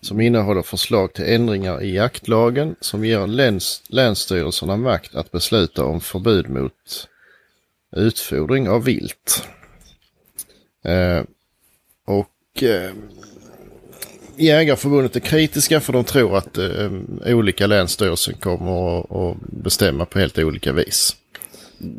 Som 0.00 0.20
innehåller 0.20 0.62
förslag 0.62 1.12
till 1.12 1.24
ändringar 1.24 1.82
i 1.82 1.94
jaktlagen 1.94 2.76
som 2.80 3.04
ger 3.04 3.26
läns 3.26 3.82
länsstyrelserna 3.88 4.76
makt 4.76 5.14
att 5.14 5.32
besluta 5.32 5.84
om 5.84 6.00
förbud 6.00 6.48
mot 6.48 7.08
utfodring 7.96 8.68
av 8.68 8.84
vilt. 8.84 9.48
Eh, 10.84 11.22
och 12.04 12.62
eh, 12.62 12.92
Jägarförbundet 14.40 15.16
är 15.16 15.20
kritiska 15.20 15.80
för 15.80 15.92
de 15.92 16.04
tror 16.04 16.36
att 16.36 16.58
eh, 16.58 16.90
olika 17.26 17.66
länsstyrelser 17.66 18.32
kommer 18.32 19.00
att, 19.00 19.36
bestämma 19.40 20.04
på 20.04 20.18
helt 20.18 20.38
olika 20.38 20.72
vis. 20.72 21.16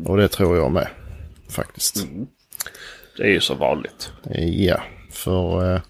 Och 0.05 0.18
det 0.18 0.27
tror 0.27 0.57
jag 0.57 0.72
med 0.72 0.88
faktiskt. 1.49 2.05
Det 3.18 3.23
är 3.23 3.30
ju 3.30 3.41
så 3.41 3.55
vanligt. 3.55 4.11
Ja, 4.53 4.84
för 5.11 5.73
eh, 5.76 5.81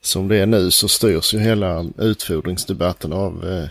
som 0.00 0.28
det 0.28 0.36
är 0.36 0.46
nu 0.46 0.70
så 0.70 0.88
styrs 0.88 1.34
ju 1.34 1.38
hela 1.38 1.90
utfodringsdebatten 1.98 3.12
av 3.12 3.48
eh, 3.50 3.68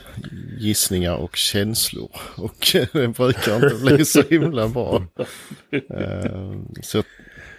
gissningar 0.59 1.15
och 1.15 1.35
känslor. 1.35 2.11
Och 2.35 2.67
det 2.93 3.07
brukar 3.07 3.55
inte 3.55 3.75
bli 3.83 4.05
så 4.05 4.23
himla 4.29 4.67
bra. 4.67 5.07
Eh, 5.71 6.51
så, 6.81 7.03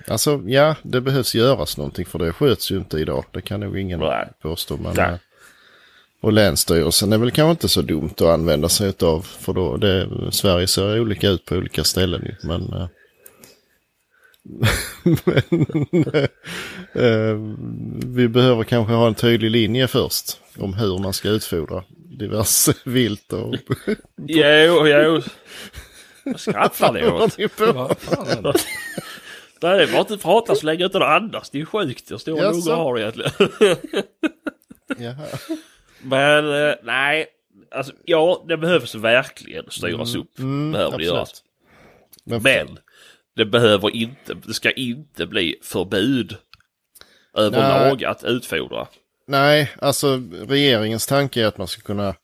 alltså 0.08 0.42
ja, 0.46 0.76
det 0.82 1.00
behövs 1.00 1.34
göras 1.34 1.76
någonting 1.76 2.06
för 2.06 2.18
det 2.18 2.32
sköts 2.32 2.70
ju 2.70 2.76
inte 2.76 2.98
idag. 2.98 3.24
Det 3.30 3.42
kan 3.42 3.60
nog 3.60 3.78
ingen 3.78 4.00
Nej. 4.00 4.28
påstå. 4.42 4.76
Men, 4.76 4.94
Nej. 4.96 5.10
eh, 5.10 5.16
och 6.20 6.32
Länsstyrelsen 6.32 7.12
är 7.12 7.18
väl 7.18 7.30
kanske 7.30 7.50
inte 7.50 7.68
så 7.68 7.82
dumt 7.82 8.10
att 8.14 8.20
använda 8.22 8.68
sig 8.68 8.92
av. 9.00 9.20
För 9.22 9.52
då, 9.52 9.76
det, 9.76 10.08
Sverige 10.30 10.66
ser 10.66 11.00
olika 11.00 11.28
ut 11.28 11.44
på 11.44 11.54
olika 11.54 11.84
ställen 11.84 12.22
ju. 12.24 12.48
Men, 12.48 12.72
eh, 12.72 12.88
men 15.24 16.04
eh, 16.92 17.36
vi 18.06 18.28
behöver 18.28 18.64
kanske 18.64 18.94
ha 18.94 19.06
en 19.06 19.14
tydlig 19.14 19.50
linje 19.50 19.88
först. 19.88 20.38
Om 20.58 20.74
hur 20.74 20.98
man 20.98 21.12
ska 21.12 21.28
utfodra 21.28 21.84
diverse 22.18 22.74
vilt 22.84 23.32
och... 23.32 23.54
Jo, 24.16 24.86
jo. 24.86 25.22
Vad 26.24 26.40
skrattar 26.40 26.92
ni 26.92 27.06
åt? 27.06 27.58
Vad 27.74 27.98
fan? 27.98 28.54
Nej, 29.62 29.78
det 29.78 29.82
är 29.82 29.92
bara 29.92 30.00
att 30.00 30.10
inte 30.10 30.22
prata 30.22 30.54
så 30.54 30.66
länge 30.66 30.86
utan 30.86 31.02
att 31.02 31.08
andas. 31.22 31.50
Det 31.50 31.58
är 31.58 31.60
ju 31.60 31.66
sjukt 31.66 32.10
hur 32.10 32.18
stora 32.18 32.42
Jaså? 32.44 32.70
lungor 32.70 32.84
har 32.84 32.94
du 32.94 33.00
egentligen. 33.00 33.30
Jaha. 34.98 35.26
Men 36.02 36.68
eh, 36.68 36.74
nej, 36.82 37.26
alltså 37.70 37.92
ja, 38.04 38.44
det 38.48 38.56
behövs 38.56 38.94
verkligen 38.94 39.64
styras 39.70 40.14
upp. 40.14 40.38
Mm, 40.38 40.72
behöver 40.72 40.98
det 40.98 41.04
göras. 41.04 41.42
Men, 42.24 42.42
Men 42.42 42.78
det 43.36 43.44
behöver 43.44 43.96
inte, 43.96 44.34
det 44.46 44.54
ska 44.54 44.70
inte 44.70 45.26
bli 45.26 45.56
förbud 45.62 46.36
överlag 47.34 48.04
att 48.04 48.24
utfodra. 48.24 48.86
Nej, 49.26 49.72
alltså 49.80 50.22
regeringens 50.48 51.06
tanke 51.06 51.42
är 51.42 51.46
att 51.46 51.58
man 51.58 51.68
ska 51.68 51.82
kunna 51.82 52.14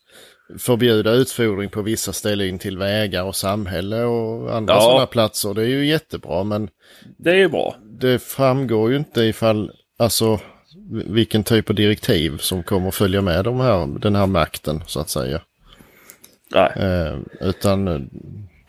förbjuda 0.58 1.12
utfodring 1.12 1.70
på 1.70 1.82
vissa 1.82 2.12
ställen 2.12 2.48
in 2.48 2.58
till 2.58 2.78
vägar 2.78 3.22
och 3.22 3.36
samhälle 3.36 4.02
och 4.02 4.56
andra 4.56 4.74
Ja. 4.74 4.80
sådana 4.80 5.06
platser. 5.06 5.54
Det 5.54 5.62
är 5.62 5.66
ju 5.66 5.86
jättebra 5.86 6.44
men 6.44 6.70
Det 7.16 7.30
är 7.30 7.34
ju 7.36 7.48
bra. 7.48 7.76
det 8.00 8.18
framgår 8.22 8.90
ju 8.90 8.96
inte 8.96 9.22
ifall, 9.22 9.70
alltså 9.98 10.40
vilken 11.04 11.44
typ 11.44 11.70
av 11.70 11.76
direktiv 11.76 12.38
som 12.38 12.62
kommer 12.62 12.90
följa 12.90 13.20
med 13.22 13.44
de 13.44 13.60
här, 13.60 13.86
den 13.98 14.14
här 14.16 14.26
makten 14.26 14.82
så 14.86 15.00
att 15.00 15.10
säga. 15.10 15.40
Nej. 16.50 16.72
Eh, 16.76 17.18
utan 17.40 17.88
eh, 17.88 18.00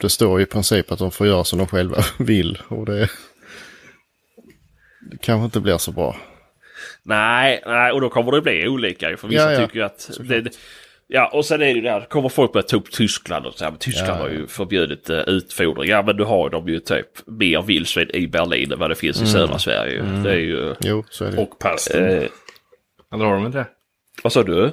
det 0.02 0.10
står 0.10 0.40
ju 0.40 0.44
i 0.44 0.48
princip 0.48 0.92
att 0.92 1.00
de 1.00 1.12
får 1.12 1.28
göra 1.28 1.44
som 1.44 1.60
de 1.60 1.68
själva 1.68 2.04
vill 2.20 2.62
och 2.68 2.86
det, 2.86 3.10
det 5.12 5.18
kanske 5.22 5.46
inte 5.46 5.60
blir 5.60 5.78
så 5.78 5.92
bra. 5.92 6.16
Nej, 7.04 7.64
nej, 7.66 7.92
och 7.92 8.02
då 8.02 8.10
kommer 8.10 8.32
det 8.32 8.42
bli 8.42 8.68
olika 8.68 9.18
för 9.18 9.28
vissa 9.28 9.44
Ja, 9.54 9.60
ja. 9.60 9.68
tycker 9.68 9.80
ju 9.80 9.86
att... 9.86 10.10
Det, 10.20 10.50
ja, 11.12 11.30
och 11.34 11.46
sen 11.46 11.62
är 11.62 11.66
det 11.66 11.72
ju 11.72 11.82
det 11.82 11.92
här, 11.92 12.06
kommer 12.06 12.30
folk 12.30 12.54
börja 12.54 12.64
ta 12.64 12.78
upp 12.78 12.92
Tyskland 12.92 13.46
och 13.46 13.54
så 13.54 13.64
här, 13.64 13.72
men 13.72 13.80
Tyskland 13.80 14.10
Ja, 14.10 14.24
har 14.24 14.30
ju 14.30 14.48
förbjudit 14.48 15.10
uh, 15.10 15.20
utfodring. 15.20 15.90
Ja, 15.90 16.04
men 16.06 16.18
du 16.18 16.24
har 16.24 16.50
de 16.50 16.68
ju 16.68 16.80
typ 16.80 17.08
mer 17.28 17.62
vildsvin 17.62 18.10
i 18.14 18.28
Berlin 18.28 18.72
än 18.72 18.80
vad 18.80 18.92
det 18.92 18.96
finns 18.96 19.22
i 19.22 19.26
södra 19.26 19.60
Sverige. 19.60 19.94
ju. 19.94 20.24
Det 20.24 20.32
är 20.32 20.36
ju... 20.38 20.76
Jo, 20.80 21.04
så 21.10 21.26
är 21.26 21.32
det. 21.32 21.38
Och 21.38 21.60
pesten. 21.60 22.04
Eh, 22.06 22.24
Eller 23.14 23.26
har 23.26 23.34
de 23.34 23.46
inte 23.46 23.58
det? 23.58 23.68
vad 24.24 24.34
sa 24.34 24.44
du? 24.44 24.72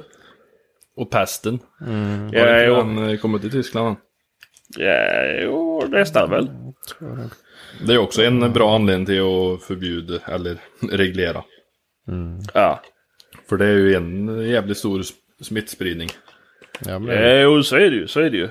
Och 0.95 1.11
pesten. 1.11 1.59
Ja, 1.79 1.85
Har 1.85 2.81
inte 2.81 3.01
den 3.03 3.09
eh, 3.09 3.17
kommit 3.17 3.41
till 3.41 3.51
Tyskland 3.51 3.87
än? 3.87 3.95
ja, 4.77 5.25
jo, 5.43 5.83
nästan 5.87 6.29
väl. 6.29 6.47
Det 7.87 7.93
är 7.93 7.97
också 7.97 8.23
en 8.23 8.53
bra 8.53 8.75
anledning 8.75 9.05
till 9.05 9.19
att 9.21 9.63
förbjuda 9.63 10.19
eller 10.27 10.57
reglera. 10.91 11.43
Ja. 12.53 12.81
För 13.49 13.57
det 13.57 13.65
är 13.65 13.73
ju 13.75 13.95
en 13.95 14.41
jävligt 14.49 14.77
stor 14.77 15.01
smittspridning. 15.41 16.09
Ja, 16.85 16.99
men, 16.99 17.15
Ja, 17.15 17.39
jo, 17.41 17.63
så 17.63 17.75
är 17.75 17.89
det 17.89 17.95
ju. 17.95 18.07
Så 18.07 18.19
är 18.19 18.29
det 18.29 18.37
ju. 18.37 18.49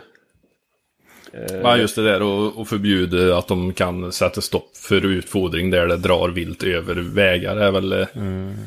Ja, 1.63 1.77
just 1.77 1.97
det 1.97 2.05
där 2.05 2.23
och, 2.23 2.57
och 2.61 2.69
förbjuda 2.69 3.39
att 3.39 3.49
de 3.49 3.73
kan 3.73 4.13
sätta 4.13 4.41
stopp 4.41 4.77
för 4.77 5.05
utfodring 5.05 5.71
där 5.71 5.87
det 5.87 5.97
drar 5.97 6.29
vilt 6.29 6.63
över 6.63 6.95
vägar 6.95 7.57
är 7.57 7.71
väl... 7.71 7.93
eh, 7.93 8.07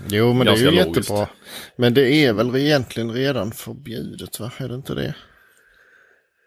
jo, 0.09 0.33
men 0.33 0.45
det 0.45 0.51
är 0.51 0.55
ju 0.57 0.71
logiskt. 0.71 0.97
jättebra. 1.09 1.27
Men 1.75 1.93
det 1.93 2.09
är 2.13 2.33
väl 2.33 2.55
egentligen 2.55 3.11
redan 3.11 3.51
förbjudet, 3.51 4.39
va? 4.39 4.51
Är 4.57 4.67
det 4.67 4.75
inte 4.75 4.93
det? 4.95 5.13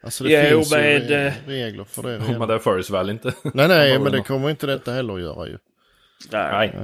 Alltså 0.05 0.25
det 0.25 0.51
Jo, 0.51 0.57
finns 0.59 0.73
ju 0.73 0.77
men, 0.77 1.03
re- 1.03 1.27
eh, 1.27 1.33
regler 1.47 1.85
för 1.85 2.03
det 2.03 2.19
Men 2.19 2.29
redan. 2.29 2.49
det 2.49 2.59
följs 2.59 2.91
väl 2.91 3.11
inte? 3.11 3.33
Nej, 3.55 3.69
nej, 3.69 3.99
men 4.03 4.13
det 4.13 4.21
kommer 4.21 4.51
inte 4.51 4.67
detta 4.67 4.93
heller 4.93 5.15
att 5.15 5.21
göra 5.21 5.47
ju. 5.49 5.59
Nej. 6.33 6.79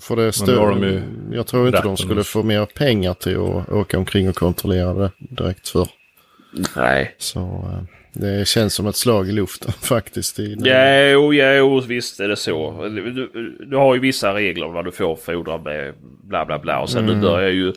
För 0.00 0.16
det 0.16 0.22
har 0.58 0.70
de 0.70 1.02
jag 1.32 1.46
tror 1.46 1.66
inte 1.66 1.82
de 1.82 1.96
skulle 1.96 2.24
få 2.24 2.42
mer 2.42 2.66
pengar 2.66 3.14
till 3.14 3.36
att 3.36 3.68
åka 3.72 3.98
omkring 3.98 4.28
och 4.28 4.34
kontrollera 4.36 4.94
det 4.94 5.10
direkt 5.18 5.68
för. 5.68 5.88
Nej. 6.76 7.14
Så, 7.18 7.40
eh, 7.40 7.82
Det 8.12 8.48
känns 8.48 8.74
som 8.74 8.86
ett 8.86 8.96
slag 8.96 9.28
i 9.28 9.32
luften 9.32 9.72
faktiskt. 9.80 10.38
I 10.38 10.54
den- 10.54 10.64
Ja, 10.66 11.00
jo, 11.08 11.34
ja, 11.34 11.54
jo, 11.54 11.80
visst 11.80 12.20
är 12.20 12.28
det 12.28 12.36
så. 12.36 12.84
Du, 12.88 13.30
du 13.66 13.76
har 13.76 13.94
ju 13.94 14.00
vissa 14.00 14.34
regler 14.34 14.68
vad 14.68 14.84
du 14.84 14.92
får 14.92 15.16
fodra 15.16 15.58
med 15.58 15.94
bla 16.24 16.46
bla 16.46 16.58
bla. 16.58 16.80
Och 16.80 16.90
sen 16.90 17.06
nu 17.06 17.20
börjar 17.20 17.48
ju 17.50 17.72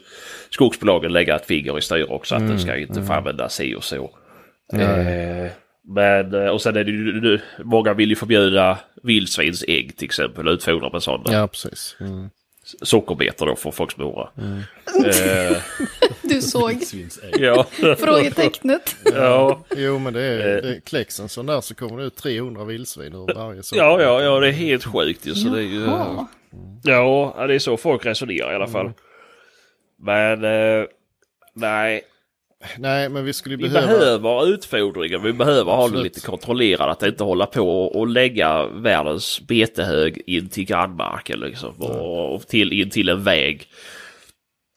skogsbolagen 0.49 1.13
lägga 1.13 1.35
ett 1.35 1.45
finger 1.45 1.77
i 1.77 1.81
styr 1.81 2.11
också 2.11 2.35
att 2.35 2.47
det 2.47 2.59
ska 2.59 2.77
inte 2.77 3.03
få 3.03 3.13
användas 3.13 3.55
si 3.55 3.75
och 3.75 3.83
så. 3.83 4.09
Eh, 4.73 5.51
men, 5.87 6.33
eh, 6.33 6.47
och 6.47 6.61
sen 6.61 6.75
är 6.77 6.83
det 6.83 6.91
ju, 6.91 7.19
du- 7.19 7.41
många 7.63 7.93
vill 7.93 8.09
ju 8.09 8.15
förbjuda 8.15 8.79
vildsvinsägg 9.03 9.97
till 9.97 10.05
exempel, 10.05 10.47
utfodra 10.47 10.89
med 10.89 11.03
sådana. 11.03 11.37
Ja, 11.39 11.47
precis. 11.47 11.95
Mm. 11.99 12.29
Sockerbetor 12.81 13.45
då 13.45 13.55
för 13.55 13.71
folks 13.71 13.97
mora. 13.97 14.29
Eh, 15.05 15.57
Du 16.21 16.41
såg 16.41 16.77
ja, 17.39 17.65
frågetecknet. 17.99 18.95
ja, 19.15 19.63
Jo, 19.77 19.99
men 19.99 20.13
det 20.13 20.21
är, 20.21 20.61
det, 20.61 20.81
kläcks 20.85 21.19
en 21.19 21.29
sån 21.29 21.45
där 21.45 21.61
så 21.61 21.75
kommer 21.75 21.97
det 21.97 22.03
ut 22.03 22.15
300 22.15 22.63
vildsvin 22.65 23.13
ur 23.13 23.33
varje 23.35 23.63
sån. 23.63 23.77
ja, 23.77 24.01
ja, 24.01 24.21
ja, 24.21 24.39
det 24.39 24.47
är 24.47 24.51
helt 24.51 24.83
sjukt 24.85 25.25
ju. 25.25 25.35
Så 25.35 25.49
det 25.49 25.59
är 25.59 25.63
ju. 25.63 25.85
Ja, 26.83 27.45
det 27.47 27.55
är 27.55 27.59
så 27.59 27.77
folk 27.77 28.05
resonerar 28.05 28.51
i 28.51 28.55
alla 28.55 28.67
fall. 28.67 28.91
Men 29.99 30.43
eh, 30.43 30.85
nej, 31.53 32.01
Nej, 32.77 33.09
men 33.09 33.25
vi 33.25 33.33
skulle 33.33 33.55
vi 33.55 33.69
behöva... 33.69 33.87
behöver 33.87 34.47
utfodringen. 34.47 35.23
Vi 35.23 35.33
behöver 35.33 35.71
ha 35.71 35.77
det 35.77 35.83
Absolut. 35.83 36.03
lite 36.03 36.27
kontrollerat. 36.27 36.89
Att 37.03 37.09
inte 37.09 37.23
hålla 37.23 37.45
på 37.45 37.85
och 37.85 38.07
lägga 38.07 38.65
världens 38.65 39.41
betehög 39.47 40.21
in 40.27 40.49
till 40.49 40.65
grannmarken 40.65 41.39
liksom. 41.39 41.75
Och 41.81 42.47
till, 42.47 42.73
in 42.73 42.89
till 42.89 43.09
en 43.09 43.23
väg. 43.23 43.67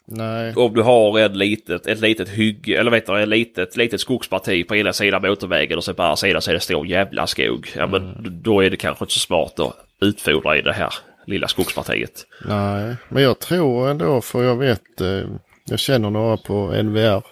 Nej, 0.09 0.55
Om 0.57 0.75
du 0.75 0.83
har 0.83 1.19
en 1.19 1.39
litet, 1.39 1.87
ett 1.87 2.01
litet 2.01 2.29
hygge, 2.29 2.81
eller 2.81 2.91
vet 2.91 3.07
du, 3.07 3.23
ett 3.23 3.29
litet, 3.29 3.77
litet 3.77 4.01
skogsparti 4.01 4.69
på 4.69 4.77
ena 4.77 4.93
sidan 4.93 5.23
motorvägen 5.23 5.79
och 5.79 5.85
sen 5.85 5.95
på 5.95 6.03
andra 6.03 6.17
sidan 6.17 6.43
så 6.43 6.51
är 6.51 6.55
det 6.55 6.61
stor 6.61 6.87
jävla 6.87 7.27
skog. 7.27 7.69
Ja 7.77 7.87
men 7.87 8.15
då 8.43 8.65
är 8.65 8.71
det 8.71 8.77
kanske 8.77 9.05
inte 9.05 9.15
så 9.15 9.21
smart 9.21 9.61
att 9.61 9.77
utfodra 10.01 10.59
i 10.59 10.63
det 10.63 10.73
här 10.73 10.95
lilla 11.27 11.49
skogspartiet. 11.49 12.27
nej, 12.45 12.97
men 13.09 13.23
jag 13.23 13.39
tror 13.39 13.89
ändå, 13.89 14.21
för 14.21 14.45
jag 14.45 14.57
vet, 14.57 15.01
eh, 15.01 15.23
jag 15.69 15.79
känner 15.79 16.11
några 16.11 16.37
på 16.37 16.83
NVR. 16.83 17.23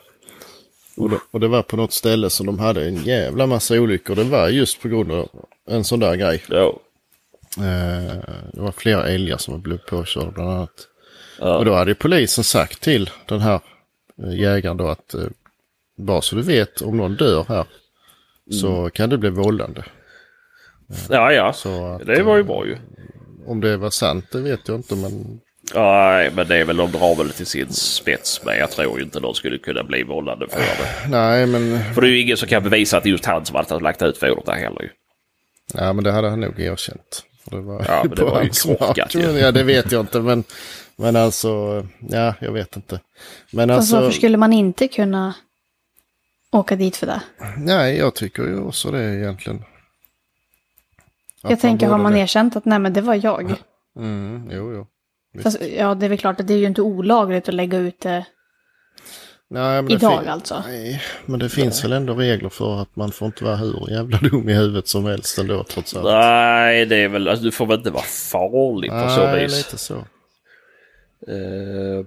Och 0.97 1.11
det, 1.11 1.19
och 1.31 1.41
det 1.41 1.49
var 1.49 1.63
på 1.63 1.77
något 1.77 1.93
ställe 1.93 2.31
som 2.31 2.47
de 2.47 2.59
hade 2.59 2.89
en 2.89 2.97
jävla 2.97 3.47
massa 3.47 3.75
olyckor. 3.75 4.15
Det 4.15 4.25
var 4.25 4.49
just 4.49 4.83
på 4.83 4.89
grund 4.89 5.13
av 5.13 5.29
en 5.69 5.85
sån 5.85 6.01
där 6.01 6.17
grej. 6.17 6.43
Ja. 6.49 6.81
Eh, 7.59 8.19
det 8.53 8.61
var 8.61 8.73
flera 8.73 9.09
älgar 9.09 9.37
som 9.37 9.61
blev 9.61 9.79
påkörda 9.79 10.31
bland 10.31 10.51
annat. 10.51 10.89
Ja. 11.39 11.57
Och 11.57 11.65
då 11.65 11.75
hade 11.75 11.91
ju 11.91 11.95
polisen 11.95 12.45
sagt 12.45 12.81
till 12.81 13.11
den 13.27 13.41
här 13.41 13.61
eh, 14.23 14.41
jägaren 14.41 14.77
då 14.77 14.89
att 14.89 15.15
eh, 15.15 15.27
bara 15.97 16.21
så 16.21 16.37
du 16.37 16.43
vet 16.43 16.83
om 16.83 16.97
någon 16.97 17.17
dör 17.17 17.45
här 17.49 17.67
så 18.51 18.91
kan 18.91 19.11
det 19.11 19.19
bli 19.19 19.31
vållande. 19.31 19.85
Ja, 21.09 21.33
ja. 21.33 21.49
Att, 21.49 22.07
Det 22.07 22.23
var 22.23 22.35
ju 22.37 22.41
eh, 22.41 22.47
bra 22.47 22.67
ju. 22.67 22.79
Om 23.47 23.61
det 23.61 23.77
var 23.77 23.91
sant 23.91 24.27
det 24.33 24.41
vet 24.41 24.69
jag 24.69 24.77
inte 24.79 24.97
men 24.97 25.41
Nej, 25.75 26.31
men 26.35 26.49
det 26.49 26.57
är 26.57 26.65
väl 26.65 26.77
de 26.77 26.91
drar 26.93 27.15
väl 27.17 27.31
till 27.31 27.47
sin 27.47 27.73
spets. 27.73 28.41
Men 28.45 28.57
jag 28.59 28.71
tror 28.71 28.99
ju 28.99 29.05
inte 29.05 29.21
någon 29.21 29.35
skulle 29.35 29.59
kunna 29.59 29.85
bli 29.85 30.03
vållande 30.03 30.49
för 30.49 30.59
det. 30.61 31.09
nej 31.09 31.47
men, 31.47 31.95
För 31.95 32.01
det 32.01 32.07
är 32.09 32.11
ju 32.11 32.21
ingen 32.21 32.37
som 32.37 32.49
kan 32.49 32.63
bevisa 32.63 32.97
att 32.97 33.03
det 33.03 33.09
är 33.09 33.11
just 33.11 33.25
han 33.25 33.47
som 33.47 33.57
hade 33.57 33.81
lagt 33.81 34.03
ut 34.03 34.19
fodret 34.19 34.47
där 34.47 34.55
heller 34.55 34.83
ju. 34.83 34.89
ja, 35.75 35.93
men 35.93 36.05
det 36.05 36.13
hade 36.13 36.31
han 36.31 36.41
nog 36.41 36.61
erkänt. 36.61 37.25
För 37.45 37.51
det 37.57 37.63
var, 37.63 37.85
Ja, 37.89 38.05
men 38.05 38.15
det 38.17 38.25
var 38.25 38.43
ju 38.43 38.49
korkat 38.77 39.15
ju. 39.15 39.21
Ja 39.21 39.53
det 39.53 39.63
vet 39.63 39.93
jag 39.93 40.01
inte 40.01 40.21
men, 40.21 40.45
men 40.97 41.17
alltså 41.17 41.87
ja 42.01 42.35
jag 42.41 42.53
vet 42.53 42.77
inte. 42.77 43.01
Men 43.51 43.69
Fast 43.69 43.77
alltså 43.79 43.97
varför 43.97 44.11
skulle 44.11 44.37
man 44.37 44.53
inte 44.53 44.89
kunna 44.89 45.35
åka 46.51 46.77
dit 46.77 46.97
för 46.97 47.07
det? 47.07 47.21
nej 47.57 47.97
jag 47.99 48.15
tycker 48.15 48.43
ju 48.43 48.61
också 48.61 48.91
det 48.91 49.15
egentligen. 49.19 49.65
Att 51.43 51.51
Jag 51.51 51.61
tänker, 51.61 51.87
har 51.89 51.99
man 51.99 52.13
det. 52.13 52.19
erkänt 52.19 52.57
att 52.57 52.65
nej 52.65 52.79
men 52.79 52.93
det 52.93 53.01
var 53.01 53.15
jag. 53.15 53.55
Mm, 53.97 54.49
jo 54.53 54.73
jo. 54.75 54.87
Fast, 55.43 55.63
ja, 55.77 55.95
det 55.95 56.07
är 56.07 56.09
väl 56.11 56.19
klart 56.19 56.41
att 56.41 56.47
det 56.47 56.55
är 56.55 56.59
ju 56.59 56.67
inte 56.67 56.83
olagligt 56.83 57.49
att 57.49 57.55
lägga 57.55 57.79
ut 57.79 58.01
det 58.01 58.27
Nej, 59.51 59.75
men 59.83 59.87
det 59.87 59.93
idag 59.93 60.21
fin- 60.21 60.29
alltså. 60.29 60.63
Nej, 60.67 61.03
men 61.27 61.41
det 61.41 61.49
finns 61.49 61.85
väl 61.85 61.93
ändå 61.93 62.15
regler 62.15 62.49
för 62.49 62.83
att 62.83 62.97
man 62.97 63.13
får 63.13 63.27
inte 63.27 63.45
vara 63.45 63.57
hur 63.57 63.91
jävla 63.91 64.19
dum 64.19 64.49
i 64.49 64.53
huvudet 64.55 64.89
som 64.89 65.05
helst 65.05 65.39
ändå 65.39 65.65
trots 65.65 65.97
allt. 65.97 66.05
Nej, 66.05 66.87
det 66.87 66.97
är 66.97 67.09
väl, 67.09 67.29
alltså, 67.29 67.45
du 67.45 67.51
får 67.51 67.67
väl 67.67 67.79
inte 67.79 67.91
vara 67.91 68.03
farlig 68.05 68.91
på 68.91 69.09
så 69.09 69.27
Nej, 69.27 69.43
vis. 69.45 69.57
lite 69.57 69.79
så. 69.79 69.95
Eh, 71.29 72.07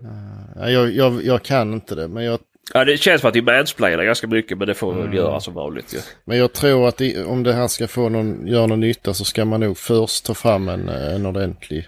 Nej, 0.55 0.73
jag, 0.73 0.91
jag, 0.95 1.23
jag 1.23 1.43
kan 1.43 1.73
inte 1.73 1.95
det, 1.95 2.07
men 2.07 2.23
jag, 2.23 2.39
ja, 2.73 2.85
det 2.85 2.97
känns 2.97 3.21
som 3.21 3.29
att 3.29 3.35
vi 3.35 3.41
mansplainar 3.41 4.03
ganska 4.03 4.27
mycket, 4.27 4.57
men 4.57 4.67
det 4.67 4.73
får 4.73 4.93
vi 4.93 5.01
Mm. 5.01 5.13
göra 5.13 5.39
som 5.39 5.53
vanligt 5.53 5.93
ju. 5.93 5.97
men 6.25 6.37
jag 6.37 6.53
tror 6.53 6.87
att 6.87 7.01
i, 7.01 7.23
om 7.23 7.43
det 7.43 7.53
här 7.53 7.67
ska 7.67 7.87
få 7.87 8.09
någon, 8.09 8.47
göra 8.47 8.67
någon 8.67 8.79
nytta 8.79 9.13
så 9.13 9.25
ska 9.25 9.45
man 9.45 9.59
nog 9.59 9.77
först 9.77 10.25
ta 10.25 10.33
fram 10.33 10.69
en, 10.69 10.89
en 10.89 11.25
ordentlig 11.25 11.87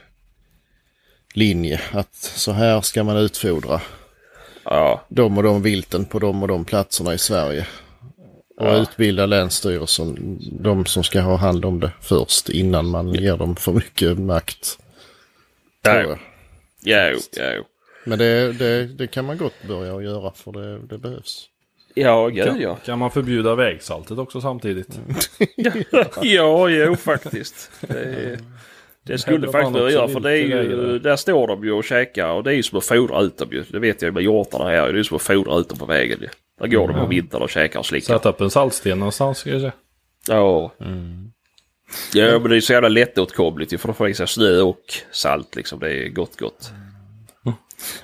linje. 1.39 1.81
Att 1.91 2.13
så 2.15 2.51
här 2.51 2.81
ska 2.81 3.03
man 3.03 3.17
utfodra 3.17 3.81
Ja, 4.63 5.05
de 5.09 5.37
och 5.37 5.43
de 5.43 5.61
vilten 5.61 6.05
på 6.05 6.19
de 6.19 6.41
och 6.41 6.47
de 6.47 6.65
platserna 6.65 7.13
i 7.13 7.17
Sverige. 7.17 7.67
Och 8.57 8.65
Ja. 8.67 8.77
utbilda 8.77 9.25
Länsstyrelsen, 9.25 10.39
de 10.51 10.85
som 10.85 11.03
ska 11.03 11.21
ha 11.21 11.35
hand 11.35 11.65
om 11.65 11.79
det 11.79 11.91
först 12.01 12.49
innan 12.49 12.89
man 12.89 13.13
ger 13.13 13.37
dem 13.37 13.55
för 13.55 13.71
mycket 13.71 14.19
makt. 14.19 14.77
Tror 15.83 15.95
ja, 15.95 16.01
jag. 16.01 16.19
ja, 16.81 17.09
jo, 17.11 17.19
ja, 17.31 17.53
jo. 17.57 17.63
Men 18.05 18.19
det, 18.19 18.53
det, 18.53 18.85
det 18.85 19.07
kan 19.07 19.25
man 19.25 19.37
gott 19.37 19.63
börja 19.67 19.95
att 19.95 20.03
göra 20.03 20.31
för 20.31 20.51
det, 20.51 20.79
det 20.79 20.97
behövs. 20.97 21.45
Ja, 21.93 22.27
gud 22.27 22.61
ja. 22.61 22.75
Kan 22.85 22.99
man 22.99 23.11
förbjuda 23.11 23.55
vägsaltet 23.55 24.17
också 24.17 24.41
samtidigt? 24.41 24.99
ja, 26.21 26.69
jo 26.69 26.95
faktiskt. 26.95 27.71
Det, 27.81 28.39
det 29.09 29.17
skulle 29.17 29.51
faktiskt 29.51 29.73
behöva 29.73 29.91
göra 29.91 30.07
för 30.07 30.19
det 30.19 30.31
är 30.31 30.35
ju, 30.35 30.99
där 30.99 31.15
står 31.15 31.47
de 31.47 31.63
ju 31.63 31.71
och 31.71 31.83
käkar 31.83 32.27
och 32.31 32.43
det 32.43 32.51
är 32.51 32.55
ju 32.55 32.63
som 32.63 32.77
att 32.77 32.85
fodra 32.85 33.21
ut 33.21 33.37
dem 33.37 33.49
ju. 33.51 33.63
Det 33.69 33.79
vet 33.79 34.01
jag 34.01 34.13
med 34.13 34.23
hjortarna 34.23 34.69
här, 34.69 34.87
det 34.87 34.93
är 34.93 34.93
ju 34.93 35.03
som 35.03 35.15
att 35.15 35.21
fodra 35.21 35.59
ut 35.59 35.69
dem 35.69 35.77
på 35.77 35.85
vägen 35.85 36.19
ju. 36.21 36.27
Där 36.59 36.67
går 36.67 36.87
de 36.87 36.99
på 36.99 37.05
vintern 37.05 37.41
och 37.41 37.49
käkar 37.49 37.79
och 37.79 37.85
slickar. 37.85 38.13
Sätta 38.13 38.29
upp 38.29 38.41
en 38.41 38.49
saltsten 38.49 38.99
någonstans 38.99 39.37
ska 39.37 39.49
jag 39.49 39.61
säga. 39.61 39.73
Ja. 40.27 40.71
Ja 42.13 42.39
men 42.39 42.49
det 42.49 42.55
är 42.55 42.61
så 42.61 42.73
jävla 42.73 42.89
lättåtkomligt 42.89 43.73
ju 43.73 43.77
för 43.77 43.87
då 43.87 43.93
får 43.93 44.09
i 44.09 44.13
sig 44.13 44.27
snö 44.27 44.61
och 44.61 44.93
salt 45.11 45.55
liksom. 45.55 45.79
Det 45.79 45.91
är 45.91 46.09
gott 46.09 46.39
gott. 46.39 46.71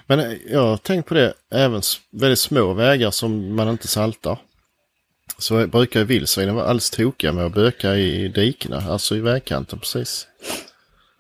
Men 0.08 0.20
eh, 0.20 0.34
jag 0.50 0.62
har 0.62 0.78
tänkt 0.78 1.08
på 1.08 1.14
det, 1.14 1.34
även 1.52 1.82
väldigt 2.12 2.40
små 2.40 2.74
vägar 2.74 3.12
som 3.12 3.56
man 3.56 3.70
inte 3.70 3.88
saltar. 3.88 4.38
Så 5.38 5.68
brukar 5.68 6.04
vildsvinen 6.04 6.56
vara 6.56 6.66
alldeles 6.66 6.90
tokiga 6.90 7.34
med 7.34 7.46
att 7.46 7.54
böka 7.54 7.96
i 7.96 8.28
dikena, 8.28 8.78
alltså 8.78 9.16
i 9.16 9.20
vägkanten 9.20 9.80
precis. 9.80 10.28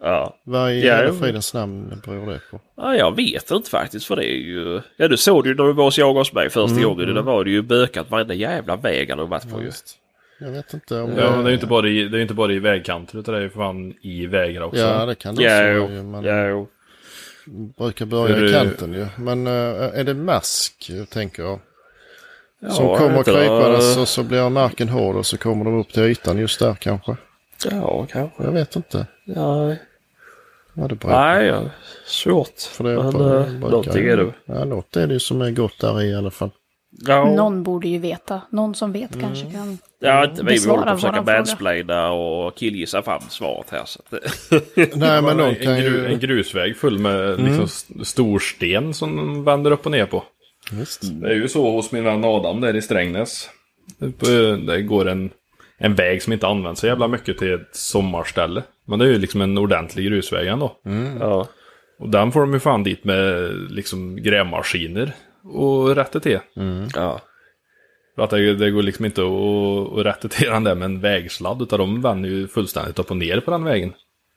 Ja. 0.07 0.35
Vad 0.43 0.71
i 0.73 0.87
Ja, 0.87 1.13
fridens 1.21 1.53
namn 1.53 2.01
beror 2.05 2.31
det 2.31 2.39
på? 2.51 2.59
ja, 2.77 2.95
jag 2.95 3.15
vet 3.15 3.51
inte 3.51 3.69
faktiskt 3.69 4.05
för 4.05 4.15
det 4.15 4.25
är 4.33 4.37
ju... 4.37 4.81
Ja 4.97 5.07
du 5.07 5.17
såg 5.17 5.43
det 5.43 5.49
ju 5.49 5.55
när 5.55 5.63
du 5.63 5.73
var 5.73 6.13
hos 6.13 6.33
mig 6.33 6.49
första 6.49 6.81
gången. 6.81 7.15
Där 7.15 7.21
var 7.21 7.43
det 7.43 7.49
ju 7.51 7.61
bökat 7.61 8.11
varenda 8.11 8.33
jävla 8.33 8.75
väg 8.75 9.09
han 9.09 9.19
har 9.19 9.25
varit 9.25 9.51
på 9.51 9.59
ju. 9.59 9.65
Just. 9.65 9.97
Jag 10.39 10.51
vet 10.51 10.73
inte 10.73 11.01
om 11.01 11.09
Ja, 11.17 11.31
men 11.31 11.39
det 11.39 11.45
är 11.45 11.49
ju 11.49 11.53
inte 11.53 11.67
bara 11.67 11.87
i, 11.89 12.03
det 12.07 12.15
är 12.15 12.17
ju 12.17 12.21
inte 12.21 12.33
bara 12.33 12.53
i 12.53 12.59
vägkanter 12.59 13.19
utan 13.19 13.33
det 13.33 13.39
är 13.39 13.43
ju 13.43 13.49
för 13.49 13.59
fan 13.59 13.93
i 14.01 14.25
vägar 14.25 14.61
också. 14.61 14.79
Ja, 14.81 15.05
det 15.05 15.15
kan 15.15 15.35
det 15.35 15.43
Ja, 15.43 15.59
också 15.59 15.71
jo. 15.71 15.81
vara 15.83 15.93
ju. 15.93 16.03
Man 16.03 16.23
Ja, 16.23 16.47
jo. 16.47 16.67
brukar 17.77 18.05
börja 18.05 18.35
Hur- 18.35 18.49
i 18.49 18.53
kanten 18.53 18.93
ju. 18.93 19.05
Men 19.17 19.47
eh, 19.47 19.99
är 19.99 20.03
det 20.03 20.13
mask, 20.13 20.91
tänker 21.09 21.43
jag. 21.43 21.59
Ja, 22.59 22.69
Som 22.69 22.97
kommer 22.97 23.23
krypandes 23.23 23.97
och 23.97 24.07
så 24.07 24.23
blir 24.23 24.49
marken 24.49 24.89
hård 24.89 25.15
och 25.15 25.25
så 25.25 25.37
kommer 25.37 25.65
de 25.65 25.79
upp 25.79 25.89
till 25.93 26.03
ytan 26.03 26.37
just 26.37 26.59
där 26.59 26.73
kanske. 26.75 27.17
Ja, 27.71 28.07
kanske. 28.11 28.43
Jag 28.43 28.51
vet 28.51 28.75
inte. 28.75 29.05
Ja, 29.25 29.75
Ja, 30.75 30.87
det 30.87 30.95
beror 30.95 31.11
nej, 31.11 31.45
ja. 31.45 31.61
svårt. 32.05 32.59
För 32.71 32.83
det 32.83 33.03
Men 33.03 33.11
på- 33.11 33.17
brukar- 33.17 33.69
någonting 33.69 34.07
är 34.07 34.17
det. 34.17 34.33
Ja, 34.45 34.65
något 34.65 34.95
är 34.95 35.07
det 35.07 35.19
som 35.19 35.41
är 35.41 35.51
gott 35.51 35.79
där 35.79 36.01
i 36.03 36.15
alla 36.15 36.31
fall. 36.31 36.49
Ja, 37.07 37.35
Någon 37.35 37.63
borde 37.63 37.87
ju 37.87 37.99
veta. 37.99 38.41
Någon 38.49 38.75
som 38.75 38.91
vet 38.91 39.19
kanske 39.21 39.51
kan. 39.51 39.77
ja 39.99 40.25
inte 40.25 40.43
vi. 40.43 40.67
Håller 40.69 40.83
på 40.83 40.89
att 40.89 41.01
försöka 41.01 41.21
mansplaina 41.21 42.11
och 42.11 42.55
killgissa 42.57 43.01
fram 43.01 43.21
svaret 43.29 43.69
här. 43.71 43.81
Så 43.85 43.99
att, 43.99 44.21
det- 44.75 44.95
Nej, 44.95 45.21
men 45.21 45.37
någon 45.37 45.49
en, 45.49 45.55
kan 45.55 45.75
gru, 45.75 45.83
ju... 45.83 45.99
Mm. 45.99 46.11
en 46.11 46.19
grusväg 46.19 46.77
full 46.77 46.99
med 46.99 47.39
liksom 47.41 47.63
st- 47.63 48.05
stor 48.05 48.39
sten 48.39 48.93
som 48.93 49.15
de 49.17 49.43
vänder 49.43 49.71
upp 49.71 49.85
och 49.85 49.91
ner 49.91 50.05
på. 50.05 50.23
Visst. 50.71 51.01
Det 51.21 51.27
är 51.29 51.33
ju 51.35 51.47
så 51.47 51.71
hos 51.71 51.91
min 51.91 52.03
vän 52.03 52.23
Adam 52.25 52.61
där 52.61 52.75
i 52.75 52.81
Strängnäs. 52.81 53.49
Det 53.97 54.57
det 54.57 54.81
går 54.81 55.07
en, 55.07 55.29
en 55.77 55.95
väg 55.95 56.23
som 56.23 56.33
inte 56.33 56.47
används 56.47 56.81
så 56.81 56.87
jävla 56.87 57.07
mycket 57.07 57.37
till 57.37 57.53
ett 57.53 57.69
sommarställe. 57.75 58.63
Men 58.85 58.99
det 58.99 59.05
är 59.05 59.09
ju 59.09 59.19
liksom 59.19 59.41
en 59.41 59.57
ordentlig 59.57 60.05
grusväg 60.05 60.47
ändå. 60.47 60.77
ja. 61.19 61.47
Och 61.99 62.09
den 62.09 62.31
får 62.31 62.39
de 62.39 62.53
ju 62.53 62.59
fan 62.59 62.83
dit 62.83 63.03
med 63.03 63.51
liksom 63.71 64.15
grävmaskiner 64.15 65.13
och 65.43 65.95
rätta 65.95 66.19
till. 66.19 66.39
Ja. 66.95 67.21
För 68.15 68.23
att 68.23 68.29
det, 68.29 68.53
det 68.55 68.71
går 68.71 68.83
liksom 68.83 69.05
inte 69.05 69.21
att, 69.21 69.99
att 69.99 70.05
rätta 70.05 70.27
till 70.27 70.49
den 70.49 70.63
där 70.63 70.75
med 70.75 70.85
en 70.85 70.99
vägsladd 70.99 71.61
utan 71.61 71.79
de 71.79 72.01
vänder 72.01 72.29
ju 72.29 72.47
fullständigt 72.47 72.99
upp 72.99 73.11
och 73.11 73.17
ner 73.17 73.39
på 73.39 73.51
den 73.51 73.63
vägen. 73.63 73.93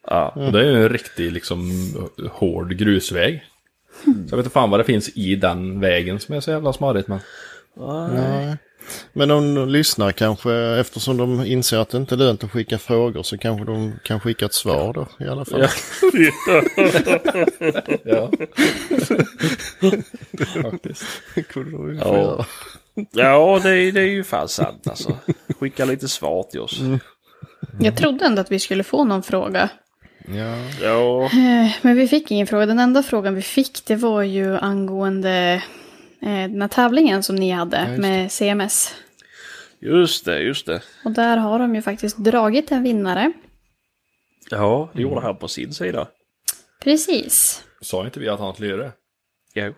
Ja. 0.07 0.29
Och 0.29 0.53
det 0.53 0.61
är 0.61 0.65
ju 0.65 0.83
en 0.83 0.89
riktig 0.89 1.33
liksom 1.33 1.71
hård 2.31 2.77
grusväg. 2.77 3.45
Så 4.05 4.11
jag 4.11 4.37
vet 4.37 4.45
inte 4.45 4.51
fan 4.51 4.71
vad 4.71 4.81
det 4.81 4.85
finns 4.85 5.17
i 5.17 5.35
den 5.35 5.81
vägen 5.81 6.21
som 6.21 6.35
är 6.35 6.41
så 6.41 6.51
jävla 6.51 6.73
smarrigt 6.73 7.09
men. 7.09 7.21
Nej. 8.13 8.57
Men 9.13 9.31
om 9.31 9.55
de 9.55 9.69
lyssnar 9.69 10.13
kanske, 10.13 10.53
eftersom 10.55 11.17
de 11.17 11.45
inser 11.47 11.79
att 11.79 11.91
det 11.91 11.99
inte 11.99 12.15
är 12.15 12.17
lönt 12.17 12.45
att 12.45 12.51
skicka 12.51 12.79
frågor 12.79 13.23
så 13.23 13.39
kanske 13.39 13.65
de 13.65 13.93
kan 14.05 14.21
skicka 14.21 14.45
ett 14.47 14.55
svar 14.55 14.93
då 14.93 15.07
i 15.25 15.29
alla 15.29 15.45
fall. 15.45 15.67
Ja. 18.05 18.31
Faktiskt. 20.63 21.05
Kunde 21.49 21.71
de 21.71 21.93
ju 21.93 21.99
Ja. 21.99 22.17
göra. 22.17 22.45
Ja, 23.13 23.61
det, 23.63 23.71
är- 23.71 23.93
det 23.93 24.01
är 24.01 24.05
ju 24.07 24.25
fan 24.25 24.49
sant 24.49 24.89
alltså. 24.89 25.17
Skicka 25.61 25.85
lite 25.85 26.09
svar 26.09 26.43
till 26.43 26.61
oss. 26.61 26.81
Jag 27.81 27.97
trodde 27.97 28.25
ändå 28.27 28.41
att 28.41 28.53
vi 28.53 28.59
skulle 28.59 28.85
få 28.85 29.05
någon 29.05 29.23
fråga. 29.23 29.69
Ja. 30.35 30.55
Ja, 30.83 31.25
Eh, 31.25 31.71
Men 31.83 31.97
vi 31.97 32.09
fick 32.09 32.31
ingen 32.31 32.47
fråga. 32.47 32.67
Den 32.67 32.79
enda 32.79 33.03
frågan 33.03 33.35
vi 33.35 33.43
fick 33.43 33.85
det 33.87 33.97
var 33.97 34.23
ju 34.23 34.57
angående 34.57 35.63
den 36.21 36.61
här 36.61 36.69
tävlingen 36.69 37.23
som 37.23 37.37
ni 37.37 37.51
hade 37.51 37.77
det. 37.77 37.99
med 37.99 38.33
CMS. 38.33 38.95
just 39.81 40.25
det, 40.25 40.39
just 40.43 40.67
det. 40.67 40.83
Och 41.05 41.11
där 41.11 41.37
har 41.37 41.59
de 41.59 41.75
ju 41.75 41.83
faktiskt 41.83 42.17
dragit 42.17 42.71
en 42.73 42.83
vinnare. 42.83 43.33
Ja, 44.51 44.89
det 44.93 45.03
gjorde 45.03 45.21
han 45.21 45.37
på 45.37 45.49
sin 45.49 45.73
sida. 45.73 46.09
Precis. 46.83 47.65
Sa 47.81 48.05
inte 48.05 48.21
vi 48.21 48.29
att 48.29 48.41
han 48.41 48.55
skulle 48.55 48.69
göra 48.69 48.83
det? 48.83 48.93
Jo. 49.55 49.75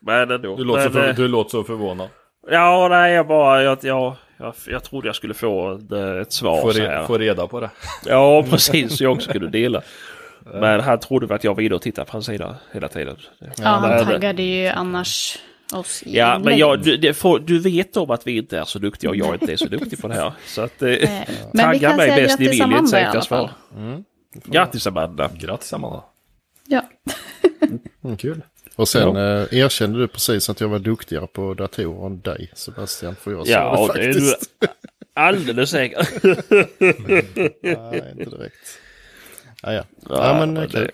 Men 0.00 0.30
ändå. 0.30 0.56
Du 0.56 0.64
låter, 0.64 0.82
Men, 0.82 0.92
för, 0.92 1.08
eh, 1.08 1.14
du 1.14 1.28
låter 1.28 1.50
så 1.50 1.64
förvånad. 1.64 2.08
Ja, 2.50 2.86
nej, 2.90 3.12
jag 3.12 3.26
bara... 3.26 3.62
Jag, 3.62 3.78
jag, 3.82 4.16
jag, 4.36 4.54
jag 4.66 4.84
trodde 4.84 5.08
jag 5.08 5.16
skulle 5.16 5.34
få 5.34 5.72
ett, 5.74 5.92
ett 6.26 6.32
svar 6.32 6.60
Få, 6.62 6.72
så 6.72 6.78
re, 6.78 6.86
här. 6.86 7.06
få 7.06 7.18
reda 7.18 7.46
på 7.46 7.60
det. 7.60 7.70
Ja, 8.06 8.44
precis. 8.50 8.96
Så 8.96 9.04
jag 9.04 9.12
också 9.12 9.32
kunde 9.32 9.48
dela. 9.48 9.82
Men 10.44 10.80
han 10.80 11.00
trodde 11.00 11.26
väl 11.26 11.34
att 11.36 11.44
jag 11.44 11.54
var 11.54 11.62
inne 11.62 11.74
och 11.74 11.82
tittade 11.82 12.06
på 12.06 12.12
hans 12.12 12.26
sida 12.26 12.56
hela 12.72 12.88
tiden. 12.88 13.16
Ja, 13.38 13.46
men 13.56 13.64
han 13.66 13.90
det- 13.90 14.04
taggade 14.04 14.42
ju 14.42 14.66
annars 14.68 15.38
oss 15.72 16.02
i 16.02 16.16
Ja, 16.16 16.38
men 16.38 16.58
jag, 16.58 16.82
du, 16.82 16.96
det 16.96 17.14
får, 17.14 17.38
du 17.38 17.58
vet 17.58 17.96
om 17.96 18.10
att 18.10 18.26
vi 18.26 18.36
inte 18.36 18.58
är 18.58 18.64
så 18.64 18.78
duktiga 18.78 19.10
och 19.10 19.16
jag 19.16 19.34
inte 19.34 19.52
är 19.52 19.56
så 19.56 19.66
duktig 19.70 19.98
på 20.00 20.08
det 20.08 20.14
här. 20.14 20.32
Så 20.46 20.62
att... 20.62 20.82
Eh, 20.82 20.88
Eh, 20.90 21.20
tagga 21.56 21.96
mig 21.96 22.08
bäst 22.08 22.38
ni 22.38 22.48
vill 22.48 22.58
i 22.58 22.60
ett 22.60 22.94
alla 22.94 23.22
svar. 23.22 23.22
fall. 23.22 23.50
Grattis 24.44 24.86
Amanda! 24.86 25.30
Grattis 25.38 25.72
Amanda. 25.72 26.04
Ja. 26.66 26.82
Mm, 28.04 28.16
kul. 28.16 28.42
Och 28.76 28.88
sen 28.88 29.16
eh, 29.16 29.46
erkände 29.58 29.98
du 29.98 30.08
precis 30.08 30.50
att 30.50 30.60
jag 30.60 30.68
var 30.68 30.78
duktigare 30.78 31.26
på 31.26 31.54
datorer 31.54 32.06
än 32.06 32.20
dig 32.20 32.50
Sebastian. 32.54 33.14
För 33.16 33.30
jag 33.30 33.46
sa 33.46 33.52
Ja, 33.52 33.90
det 33.94 34.00
det 34.00 34.04
är 34.08 34.12
du 34.12 34.20
faktiskt. 34.30 34.50
alldeles 35.14 35.70
säker. 35.70 36.08
Nej, 37.62 38.14
inte 38.18 38.36
direkt. 38.36 38.78
Ja, 39.64 39.72
ja. 39.72 39.84
ja 40.08 40.46
men 40.46 40.56
eh, 40.56 40.68
kul. 40.68 40.90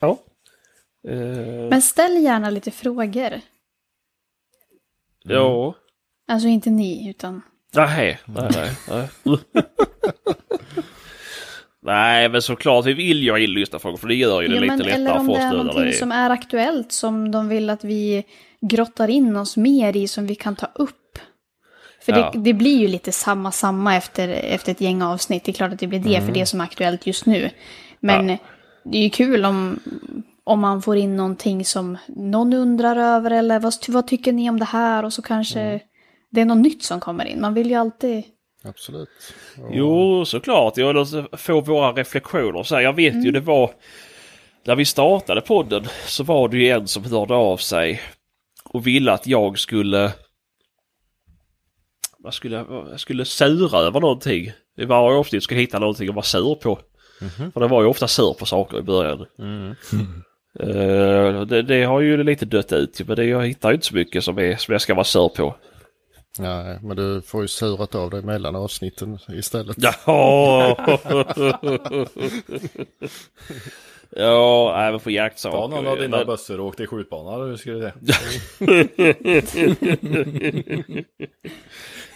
Ja. 0.00 0.18
Eh, 1.08 1.68
Men 1.70 1.82
ställ 1.82 2.22
gärna 2.22 2.50
lite 2.50 2.70
frågor. 2.70 3.40
Ja. 5.24 5.74
Alltså 6.28 6.48
inte 6.48 6.70
ni, 6.70 7.10
utan... 7.10 7.42
Nej, 7.74 8.20
nej, 8.26 8.50
nej. 8.54 9.08
nej. 9.24 9.38
Nej, 11.82 12.28
men 12.28 12.42
såklart 12.42 12.86
vi 12.86 12.92
vill 12.92 13.22
ju 13.22 13.30
ha 13.30 13.38
in 13.38 13.50
lyssnarfrågor 13.50 13.96
för 13.96 14.08
det 14.08 14.14
gör 14.14 14.42
ju 14.42 14.48
det 14.48 14.54
Ja, 14.54 14.60
lite 14.60 14.74
eller 14.74 14.98
lättare 14.98 15.18
om 15.18 15.26
för 15.26 15.32
det 15.32 15.38
oss 15.38 15.44
är 15.44 15.50
nu 15.50 15.56
när 15.56 15.64
någonting 15.64 15.82
det 15.82 15.88
är... 15.88 15.92
som 15.92 16.12
är 16.12 16.30
aktuellt 16.30 16.92
som 16.92 17.30
de 17.30 17.48
vill 17.48 17.70
att 17.70 17.84
vi 17.84 18.24
grottar 18.60 19.08
in 19.08 19.36
oss 19.36 19.56
mer 19.56 19.96
i 19.96 20.08
som 20.08 20.26
vi 20.26 20.34
kan 20.34 20.56
ta 20.56 20.66
upp. 20.74 20.99
För 22.00 22.12
Ja. 22.12 22.30
det, 22.32 22.38
det 22.38 22.52
blir 22.52 22.78
ju 22.78 22.88
lite 22.88 23.12
samma 23.12 23.52
samma 23.52 23.96
efter, 23.96 24.28
efter 24.28 24.72
ett 24.72 24.80
gäng 24.80 25.02
avsnitt. 25.02 25.44
Det 25.44 25.50
är 25.50 25.54
klart 25.54 25.72
att 25.72 25.78
det 25.78 25.86
blir 25.86 26.00
det 26.00 26.20
för 26.20 26.32
det 26.32 26.46
som 26.46 26.60
är 26.60 26.64
aktuellt 26.64 27.06
just 27.06 27.26
nu. 27.26 27.50
Men 28.00 28.26
det 28.84 28.98
är 28.98 29.02
ju 29.02 29.10
kul 29.10 29.44
om, 29.44 29.80
om 30.44 30.60
man 30.60 30.82
får 30.82 30.96
in 30.96 31.16
någonting 31.16 31.64
som 31.64 31.98
någon 32.08 32.52
undrar 32.52 32.96
över 32.96 33.30
eller 33.30 33.58
vad, 33.58 33.74
vad 33.88 34.06
tycker 34.06 34.32
ni 34.32 34.50
om 34.50 34.58
det 34.58 34.64
här 34.64 35.04
och 35.04 35.12
så 35.12 35.22
kanske 35.22 35.80
det 36.30 36.40
är 36.40 36.44
något 36.44 36.58
nytt 36.58 36.82
som 36.82 37.00
kommer 37.00 37.24
in. 37.24 37.40
Man 37.40 37.54
vill 37.54 37.70
ju 37.70 37.74
alltid... 37.74 38.24
Absolut. 38.64 39.08
Och, 39.62 39.70
Jo, 39.74 40.24
såklart. 40.24 40.76
Jag 40.76 41.06
få 41.32 41.60
våra 41.60 41.92
reflektioner. 41.92 42.62
Så 42.62 42.74
här, 42.74 42.82
jag 42.82 42.92
vet 42.92 43.24
ju 43.24 43.30
det 43.30 43.40
var... 43.40 43.70
När 44.64 44.76
vi 44.76 44.84
startade 44.84 45.40
podden 45.40 45.84
så 46.06 46.24
var 46.24 46.48
det 46.48 46.56
ju 46.56 46.68
en 46.68 46.88
som 46.88 47.04
hörde 47.04 47.34
av 47.34 47.56
sig 47.56 48.00
och 48.64 48.86
ville 48.86 49.12
att 49.12 49.26
jag 49.26 49.58
skulle... 49.58 50.12
Vad 52.22 52.34
skulle 52.34 52.56
jag... 52.56 52.88
Jag 52.90 53.00
skulle 53.00 53.24
sura 53.24 53.78
över 53.78 54.00
någonting. 54.00 54.52
I 54.78 54.84
varje 54.84 55.18
avsnitt 55.18 55.42
skulle 55.42 55.60
jag 55.60 55.62
hitta 55.66 55.78
någonting 55.78 56.08
att 56.08 56.14
vara 56.14 56.24
sur 56.24 56.54
på. 56.54 56.78
För 57.54 57.60
det 57.60 57.66
var 57.68 57.82
ju 57.82 57.88
ofta 57.88 58.08
sur 58.08 58.34
på 58.38 58.46
saker 58.46 58.78
i 58.78 58.82
början. 58.82 59.26
Eh, 60.60 61.40
det, 61.42 61.62
det 61.62 61.84
har 61.84 62.00
ju 62.00 62.22
lite 62.22 62.44
dött 62.46 62.72
ut 62.72 63.00
men 63.06 63.16
det, 63.16 63.24
jag 63.24 63.46
hittar 63.46 63.68
ju 63.70 63.74
inte 63.74 63.86
så 63.86 63.94
mycket 63.94 64.24
som, 64.24 64.38
är, 64.38 64.56
som 64.56 64.72
jag 64.72 64.80
ska 64.80 64.94
vara 64.94 65.04
sur 65.04 65.28
på. 65.28 65.54
Nej, 66.38 66.78
men 66.82 66.96
du 66.96 67.22
får 67.22 67.42
ju 67.42 67.48
surat 67.48 67.94
av 67.94 68.10
dig 68.10 68.22
mellan 68.22 68.56
avsnitten 68.56 69.18
istället. 69.28 69.76
Ja, 69.78 69.96
ja 74.16 74.88
men 74.90 75.00
på 75.00 75.10
jaktsaker. 75.10 75.58
Ta 75.58 75.66
någon 75.68 75.86
av 75.86 75.98
dina 75.98 76.16
Men- 76.16 76.26
bössor 76.26 76.60
och 76.60 76.66
åk 76.66 76.76
till 76.76 76.86
skjutbanan. 76.86 77.48
Hur 77.48 77.56
ska 77.56 77.70
det 77.70 77.92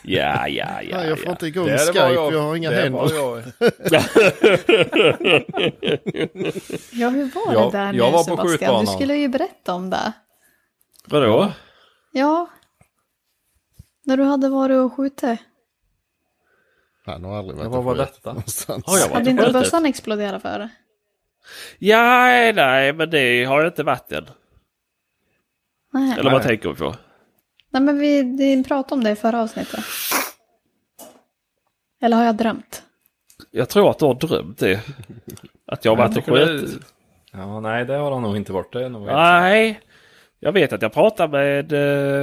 Ja, 0.06 0.48
ja, 0.48 0.82
ja. 0.82 0.96
Nej, 0.96 1.08
jag 1.08 1.18
får 1.18 1.26
ja. 1.26 1.30
inte 1.30 1.46
igång 1.46 1.68
Skype, 1.78 2.00
var 2.00 2.10
jag, 2.32 2.42
har 2.42 2.56
inga 2.56 2.70
där 2.70 2.82
händer. 2.82 2.98
var 2.98 3.12
jag. 3.12 3.42
Ja, 6.92 7.08
hur 7.08 7.34
var 7.46 7.52
Jag- 7.54 7.72
det 7.72 7.78
där 7.78 7.84
jag 7.92 7.94
nu 7.94 8.00
var 8.00 8.10
på 8.12 8.18
Sebastian? 8.24 8.46
Du 8.46 8.58
skjutbanan. 8.58 8.86
skulle 8.86 9.16
ju 9.16 9.28
berätta 9.28 9.74
om 9.74 9.90
det. 9.90 10.12
Vadå? 11.06 11.52
Ja. 12.12 12.50
När 14.04 14.16
du 14.16 14.22
hade 14.24 14.48
varit 14.48 14.76
och 14.76 14.92
skjutit. 14.92 15.40
Han 17.06 17.24
har 17.24 17.38
aldrig 17.38 17.56
varit 17.58 17.74
och 17.74 17.84
var 17.84 17.96
skjutit 17.96 18.24
någonstans. 18.24 18.84
Har 18.86 18.98
jag 18.98 19.04
varit 19.08 19.14
Hade 19.14 19.30
inte 19.30 19.52
bössan 19.52 19.86
exploderat 19.86 20.42
för 20.42 20.58
det? 20.58 20.68
Ja, 21.78 22.26
nej, 22.54 22.92
men 22.92 23.10
det 23.10 23.44
har 23.44 23.58
jag 23.60 23.68
inte 23.68 23.82
varit 23.82 24.12
än. 24.12 24.26
Nej. 25.92 26.18
Eller 26.18 26.30
vad 26.30 26.42
tänker 26.42 26.68
vi 26.68 26.74
på? 26.74 26.94
Nej, 27.74 27.82
men 27.82 27.98
vi, 27.98 28.22
vi 28.22 28.64
pratade 28.64 28.94
om 28.94 29.04
det 29.04 29.10
i 29.10 29.16
förra 29.16 29.42
avsnittet. 29.42 29.80
Eller 32.02 32.16
har 32.16 32.24
jag 32.24 32.36
drömt? 32.36 32.82
Jag 33.50 33.68
tror 33.68 33.90
att 33.90 33.98
du 33.98 34.04
har 34.04 34.14
drömt 34.14 34.58
det. 34.58 34.80
Att 35.66 35.84
jag 35.84 35.92
har 35.92 35.96
varit 35.96 36.28
och 36.28 36.36
det- 36.36 36.46
skjutit. 36.46 36.80
Ja, 37.32 37.60
nej, 37.60 37.84
det 37.84 37.94
har 37.94 38.10
han 38.12 38.22
nog 38.22 38.36
inte 38.36 38.52
varit. 38.52 38.72
Det 38.72 38.88
Nej, 38.88 39.80
jag 40.40 40.52
vet 40.52 40.72
att 40.72 40.82
jag 40.82 40.92
pratade 40.92 41.32
med, 41.32 41.72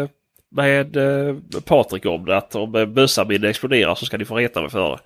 eh, 0.01 0.09
med 0.49 0.97
eh, 0.97 1.35
Patrik 1.65 2.05
om 2.05 2.25
det. 2.25 2.37
Att 2.37 2.55
om 2.55 2.93
bössan 2.93 3.27
min 3.27 3.43
exploderar 3.43 3.95
så 3.95 4.05
ska 4.05 4.17
ni 4.17 4.25
få 4.25 4.35
reta 4.35 4.61
mig 4.61 4.69
för 4.69 4.89
det. 4.91 4.99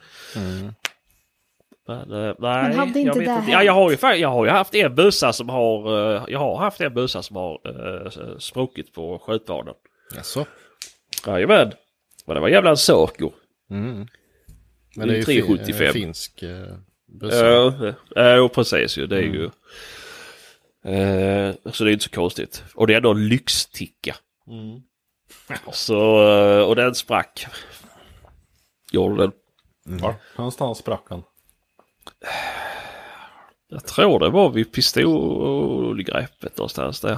Men, 1.88 2.12
eh, 2.12 2.18
nej, 2.18 2.36
Men 2.40 2.74
hade 2.80 3.00
inte 3.00 3.00
jag 3.00 3.16
vet 3.16 3.26
det 3.26 3.36
inte. 3.36 3.52
Ja, 3.52 3.64
jag, 3.64 3.74
har 3.74 3.92
ju, 3.92 3.98
jag 4.22 4.30
har 4.30 4.46
ju 4.46 4.52
haft 4.52 4.76
en 4.76 4.96
bössa 4.96 5.34
som 5.34 5.50
har... 5.50 6.12
eh, 6.16 6.24
Jag 6.28 6.40
har 6.40 6.58
haft 6.58 6.82
en 6.82 7.08
som 7.08 7.36
har 7.36 7.60
uh, 7.68 8.38
spruckit 8.40 8.94
på 8.94 9.20
skjutbanan. 9.20 9.76
Jaså? 10.16 10.46
Jajamän. 11.28 11.72
Men 12.26 12.36
det 12.36 12.42
var 12.42 12.50
jävla 12.50 12.70
en 12.70 12.78
Saco. 12.78 13.32
Mm. 13.70 14.08
Men 14.96 15.08
det 15.08 15.14
är 15.14 15.18
ju 15.18 15.24
375. 15.24 15.94
fin, 15.94 15.94
finsk 15.94 16.44
eh. 16.44 16.76
Ja, 17.22 17.96
ja, 18.16 18.50
precis 18.50 18.98
ju. 18.98 19.08
Det 19.08 19.18
är 19.18 19.22
ju... 19.22 19.46
Eh, 20.86 21.56
så 21.72 21.84
det 21.84 21.92
är 21.92 21.94
inte 21.94 22.04
så 22.04 22.10
konstigt. 22.10 22.64
Och 22.76 22.88
det 22.88 22.94
är 22.94 22.98
ändå 22.98 23.12
en 23.12 23.28
lyxticka. 23.28 24.16
Så, 25.72 26.28
eh, 26.32 26.62
och 26.62 26.76
den 26.76 26.96
sprack. 26.96 27.48
Gjorde 28.92 29.22
den. 29.24 29.32
Var 30.00 30.16
någonstans 30.38 30.78
sprack 30.78 31.06
han? 31.10 31.24
Jag 33.68 33.86
tror 33.86 34.20
det 34.20 34.30
var 34.30 34.50
vid 34.50 34.72
pistolgreppet 34.74 36.58
någonstans 36.58 37.02
där. 37.02 37.18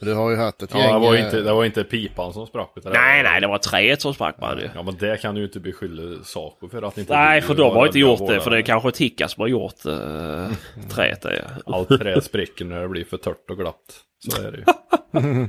Du 0.00 0.14
har 0.14 0.30
ju 0.30 0.36
haft 0.36 0.62
ett 0.62 0.70
Ja, 0.72 0.78
gäng... 0.78 0.92
det 0.92 0.98
var 0.98 1.14
eh, 1.14 1.24
inte, 1.24 1.40
det 1.40 1.52
var 1.52 1.64
inte 1.64 1.84
pipan 1.84 2.32
som 2.32 2.46
sprack. 2.46 2.72
utan 2.76 2.92
det 2.92 2.98
Nej, 2.98 3.22
nej, 3.22 3.40
det 3.40 3.46
var 3.46 3.58
träet 3.58 4.00
som 4.00 4.14
sprack 4.14 4.40
man 4.40 4.58
ju. 4.58 4.68
Ja, 4.74 4.82
men 4.82 4.96
det 4.96 5.20
kan 5.20 5.34
du 5.34 5.40
ju 5.40 5.46
inte 5.46 5.60
beskylla 5.60 6.24
Saco 6.24 6.68
för 6.68 6.82
att 6.82 6.98
inte 6.98 7.12
Nej, 7.14 7.42
för 7.42 7.54
de 7.54 7.62
har 7.62 7.74
var 7.74 7.86
inte 7.86 7.98
gjort 7.98 8.28
det. 8.28 8.40
För 8.40 8.50
det 8.50 8.58
är 8.58 8.62
kanske 8.62 8.90
Ticka 8.90 9.28
som 9.28 9.40
har 9.40 9.48
gjort 9.48 9.86
uh, 9.86 10.52
träet. 10.90 11.24
Ja. 11.24 11.74
Allt 11.74 11.88
trä 11.88 12.20
spricker 12.20 12.64
när 12.64 12.82
det 12.82 12.88
blir 12.88 13.04
för 13.04 13.16
tört 13.16 13.50
och 13.50 13.56
glatt. 13.58 14.00
Så 14.28 14.42
är 14.42 14.52
det 14.52 14.58
ju. 14.58 14.64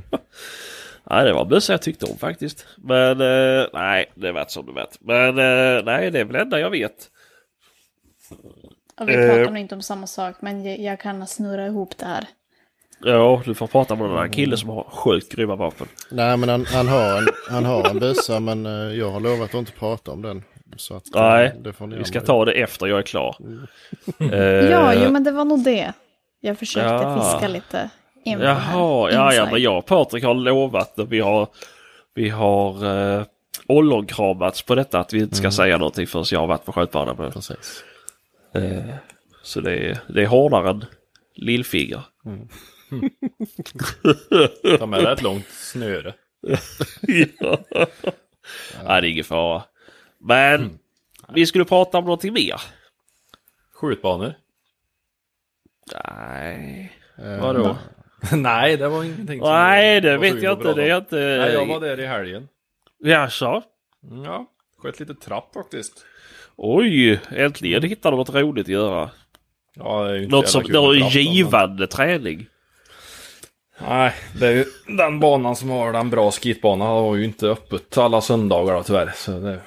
Nej, 1.10 1.24
det 1.24 1.32
var 1.32 1.44
bössa 1.44 1.72
jag 1.72 1.82
tyckte 1.82 2.06
om 2.06 2.18
faktiskt. 2.18 2.66
Men 2.76 3.20
eh, 3.20 3.66
nej, 3.72 4.12
det 4.14 4.32
vart 4.32 4.50
som 4.50 4.66
det 4.66 4.72
vart. 4.72 5.00
Men 5.00 5.28
eh, 5.28 5.84
nej, 5.84 6.10
det 6.10 6.20
är 6.20 6.24
väl 6.24 6.32
det 6.32 6.40
enda 6.40 6.60
jag 6.60 6.70
vet. 6.70 7.10
Och 9.00 9.08
vi 9.08 9.12
pratar 9.12 9.50
nog 9.50 9.58
inte 9.58 9.74
om 9.74 9.82
samma 9.82 10.06
sak, 10.06 10.36
men 10.40 10.64
jag, 10.64 10.78
jag 10.78 11.00
kan 11.00 11.26
snurra 11.26 11.66
ihop 11.66 11.98
det 11.98 12.06
här. 12.06 12.24
Ja, 13.04 13.42
du 13.44 13.54
får 13.54 13.66
prata 13.66 13.94
med 13.96 14.08
den 14.10 14.16
där 14.16 14.28
killen 14.28 14.58
som 14.58 14.68
har 14.68 14.82
sjukt 14.84 15.32
grymma 15.32 15.56
vapen. 15.56 15.86
Nej, 16.10 16.36
men 16.36 16.48
han, 16.48 16.64
han 16.66 16.88
har 16.88 17.18
en, 17.18 17.28
han 17.50 17.64
har 17.64 17.90
en 17.90 17.98
bössa, 17.98 18.40
men 18.40 18.66
eh, 18.66 18.72
jag 18.72 19.10
har 19.10 19.20
lovat 19.20 19.48
att 19.48 19.54
inte 19.54 19.72
prata 19.72 20.10
om 20.10 20.22
den. 20.22 20.44
Så 20.76 20.94
att, 20.96 21.14
eh, 21.14 21.22
Nej, 21.22 21.54
det 21.60 21.72
får 21.72 21.86
ni 21.86 21.96
Vi 21.96 22.04
ska 22.04 22.20
ta 22.20 22.44
det 22.44 22.52
efter 22.52 22.86
jag 22.86 22.98
är 22.98 23.02
klar. 23.02 23.36
Eh, 24.32 24.38
Ja, 24.70 24.94
jo, 24.94 25.10
men 25.12 25.24
det 25.24 25.30
var 25.30 25.44
nog 25.44 25.64
det. 25.64 25.92
Jag 26.40 26.58
försökte 26.58 26.88
Ja. 26.94 27.20
fiska 27.32 27.48
lite 27.48 27.90
info 28.24 28.44
Jaha, 28.44 28.54
här. 28.54 29.14
ja, 29.14 29.32
ja, 29.34 29.48
men 29.52 29.62
jag 29.62 29.78
och 29.78 29.86
Patrik 29.86 30.24
har 30.24 30.34
lovat 30.34 30.98
att 30.98 31.08
vi 31.08 31.20
har, 31.20 31.48
Vi 32.14 32.28
har 32.28 32.84
uh, 32.86 33.22
ollonkramats 33.66 34.62
på 34.62 34.74
detta 34.74 34.98
att 35.00 35.12
vi 35.12 35.18
inte 35.20 35.36
ska 35.36 35.44
Mm. 35.44 35.52
säga 35.52 35.78
någonting 35.78 36.06
förrän 36.06 36.24
jag 36.30 36.40
har 36.40 36.46
varit 36.46 36.64
på 36.64 36.72
skjutbanan. 36.72 37.16
Precis. 37.32 37.84
Eh, 38.54 38.94
så 39.42 39.60
det 39.60 39.76
är, 39.76 39.98
det 40.14 40.22
är 40.22 40.26
hårdare 40.26 40.70
än 40.70 40.84
lillfinger. 41.34 42.00
Ta 44.78 44.86
med 44.86 45.04
dig 45.04 45.12
ett 45.12 45.22
långt 45.22 45.48
snöre. 45.48 46.14
ja. 47.40 47.58
Nej, 48.84 49.00
det 49.00 49.08
är 49.08 49.10
ingen 49.10 49.24
fara. 49.24 49.62
Men 50.20 50.78
vi 51.34 51.46
skulle 51.46 51.64
prata 51.64 51.98
om 51.98 52.04
någonting 52.04 52.32
mer. 52.32 52.60
Skjutbanor. 53.74 54.34
Nej. 56.04 56.92
Eh, 57.18 57.40
Vadå? 57.40 57.76
Nej, 58.32 58.76
det 58.76 58.88
var 58.88 59.04
ingenting 59.04 59.40
som 59.40 59.48
Nej, 59.48 59.94
var 59.94 60.10
det 60.10 60.18
vet 60.18 60.42
jag 60.42 60.58
inte. 60.58 60.74
Det 60.74 60.90
är 60.90 60.96
inte... 60.96 61.16
Nej, 61.16 61.52
jag 61.52 61.66
var 61.66 61.80
där 61.80 62.00
i 62.00 62.06
helgen. 62.06 62.48
Jaså? 62.98 63.62
Ja, 64.24 64.46
sköt 64.78 65.00
lite 65.00 65.14
trapp 65.14 65.54
faktiskt. 65.54 66.04
Oj, 66.56 67.20
äntligen 67.30 67.82
hittade 67.82 68.14
du 68.14 68.18
något 68.18 68.34
roligt 68.34 68.64
att 68.66 68.72
göra. 68.72 69.10
Ja, 69.74 70.04
det 70.04 70.10
är 70.10 70.14
ju 70.14 70.22
inte 70.22 70.36
Något 70.36 70.48
som 70.48 70.62
men- 70.68 71.08
givande 71.08 71.86
träning. 71.86 72.46
Nej, 73.80 74.14
det 74.40 74.46
är 74.46 74.52
ju 74.52 74.64
den 74.86 75.20
banan 75.20 75.56
som 75.56 75.70
har 75.70 75.92
den 75.92 76.10
bra 76.10 76.30
skitbanan 76.30 76.88
har 76.88 77.16
ju 77.16 77.24
inte 77.24 77.48
öppet 77.48 77.98
alla 77.98 78.20
söndagar 78.20 78.74
då, 78.74 78.82
tyvärr. 78.82 79.12
Så 79.14 79.40
det 79.40 79.60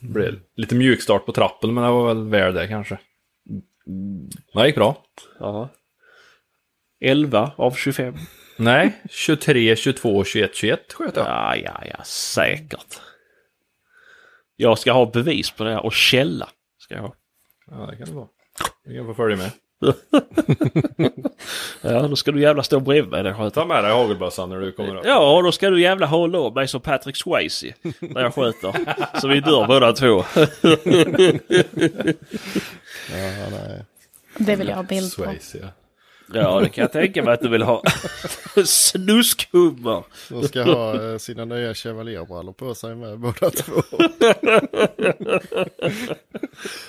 blev 0.00 0.34
lite 0.56 0.74
mjukstart 0.74 1.26
på 1.26 1.32
trappen, 1.32 1.74
men 1.74 1.84
det 1.84 1.90
var 1.90 2.14
väl 2.14 2.28
väl 2.28 2.54
det 2.54 2.68
kanske. 2.68 2.98
Det 4.54 4.66
gick 4.66 4.74
bra. 4.74 5.04
Ja. 5.38 5.68
11 7.00 7.52
av 7.56 7.70
25. 7.70 8.14
Nej, 8.58 9.02
23, 9.10 9.76
22, 9.76 10.24
21, 10.24 10.54
21 10.54 10.92
sköt 10.92 11.16
jag. 11.16 11.26
Ja, 11.26 11.56
ja, 11.56 11.82
ja, 11.90 12.04
säkert. 12.04 13.00
Jag 14.56 14.78
ska 14.78 14.92
ha 14.92 15.06
bevis 15.06 15.50
på 15.50 15.64
det 15.64 15.70
här 15.70 15.84
och 15.84 15.92
källa. 15.92 16.48
Ska 16.78 16.94
jag 16.94 17.02
ha. 17.02 17.14
Ja, 17.70 17.86
det 17.90 17.96
kan 17.96 18.06
det 18.06 18.14
vara. 18.14 18.28
Du 18.84 18.96
kan 18.96 19.06
få 19.06 19.14
följa 19.14 19.36
med. 19.36 19.50
Ja, 21.80 22.08
då 22.08 22.16
ska 22.16 22.32
du 22.32 22.40
jävla 22.40 22.62
stå 22.62 22.80
bredvid 22.80 23.10
mig 23.10 23.22
när 23.22 23.30
jag 23.30 23.38
skjuter. 23.38 23.60
Ta 23.60 23.66
med 23.66 23.84
dig 23.84 23.92
hagelbössan 23.92 24.48
när 24.48 24.60
du 24.60 24.72
kommer 24.72 24.96
upp. 24.96 25.06
Ja, 25.06 25.42
då 25.44 25.52
ska 25.52 25.70
du 25.70 25.80
jävla 25.82 26.06
hålla 26.06 26.40
om 26.40 26.54
mig 26.54 26.68
som 26.68 26.80
Patrick 26.80 27.16
Swayze 27.16 27.74
när 28.00 28.22
jag 28.22 28.34
skjuter. 28.34 28.74
Så 29.20 29.28
vi 29.28 29.40
dör 29.40 29.66
båda 29.66 29.92
två. 29.92 30.24
Ja, 33.12 33.50
nej. 33.50 33.84
Det 34.38 34.56
vill 34.56 34.68
jag 34.68 34.76
ha 34.76 34.82
bild 34.82 35.16
på. 35.16 35.22
Swayze, 35.22 35.58
ja. 35.62 35.68
Ja, 36.32 36.60
det 36.60 36.68
kan 36.68 36.82
jag 36.82 36.92
tänka 36.92 37.22
mig 37.22 37.34
att 37.34 37.40
du 37.40 37.48
vill 37.48 37.62
ha. 37.62 37.82
Snuskhummer. 38.64 40.04
De 40.28 40.42
ska 40.48 40.62
ha 40.62 41.10
eh, 41.12 41.18
sina 41.18 41.44
nya 41.44 41.74
chevalierbrallor 41.74 42.52
på 42.52 42.74
sig 42.74 42.94
med 42.94 43.18
båda 43.18 43.50
två. 43.50 43.82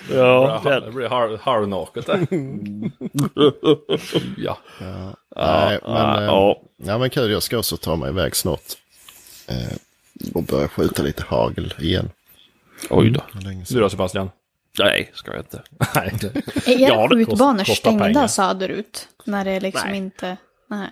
Ja, 0.09 0.61
Ja, 0.63 0.71
den. 0.71 0.83
det 0.83 0.91
blir 0.91 1.07
halv, 1.09 1.39
halvnaket 1.39 2.05
där. 2.05 2.19
ja. 4.37 4.57
Nej, 5.35 5.79
men, 5.83 5.93
ja, 5.93 6.17
eh, 6.17 6.23
ja. 6.25 6.61
ja, 6.77 6.97
men 6.97 7.09
kul. 7.09 7.31
Jag 7.31 7.43
ska 7.43 7.57
också 7.57 7.77
ta 7.77 7.95
mig 7.95 8.09
iväg 8.09 8.35
snart. 8.35 8.61
Eh, 9.47 9.77
och 10.33 10.43
börja 10.43 10.67
skjuta 10.67 11.03
lite 11.03 11.23
hagel 11.23 11.73
igen. 11.79 12.09
Oj 12.89 13.09
då. 13.09 13.21
Du 13.69 13.79
då 13.79 13.89
Sebastian? 13.89 14.29
Nej, 14.79 15.11
ska 15.13 15.31
jag 15.31 15.39
inte. 15.41 15.61
Nej. 15.95 16.13
Är 16.65 16.81
era 16.81 16.89
Ja, 16.89 17.07
det 17.07 17.15
skjutbanor 17.15 17.63
stängda 17.63 18.27
söderut? 18.27 19.07
När 19.25 19.45
det 19.45 19.59
liksom 19.59 19.89
Nej. 19.89 19.97
inte... 19.97 20.37
Nej. 20.69 20.89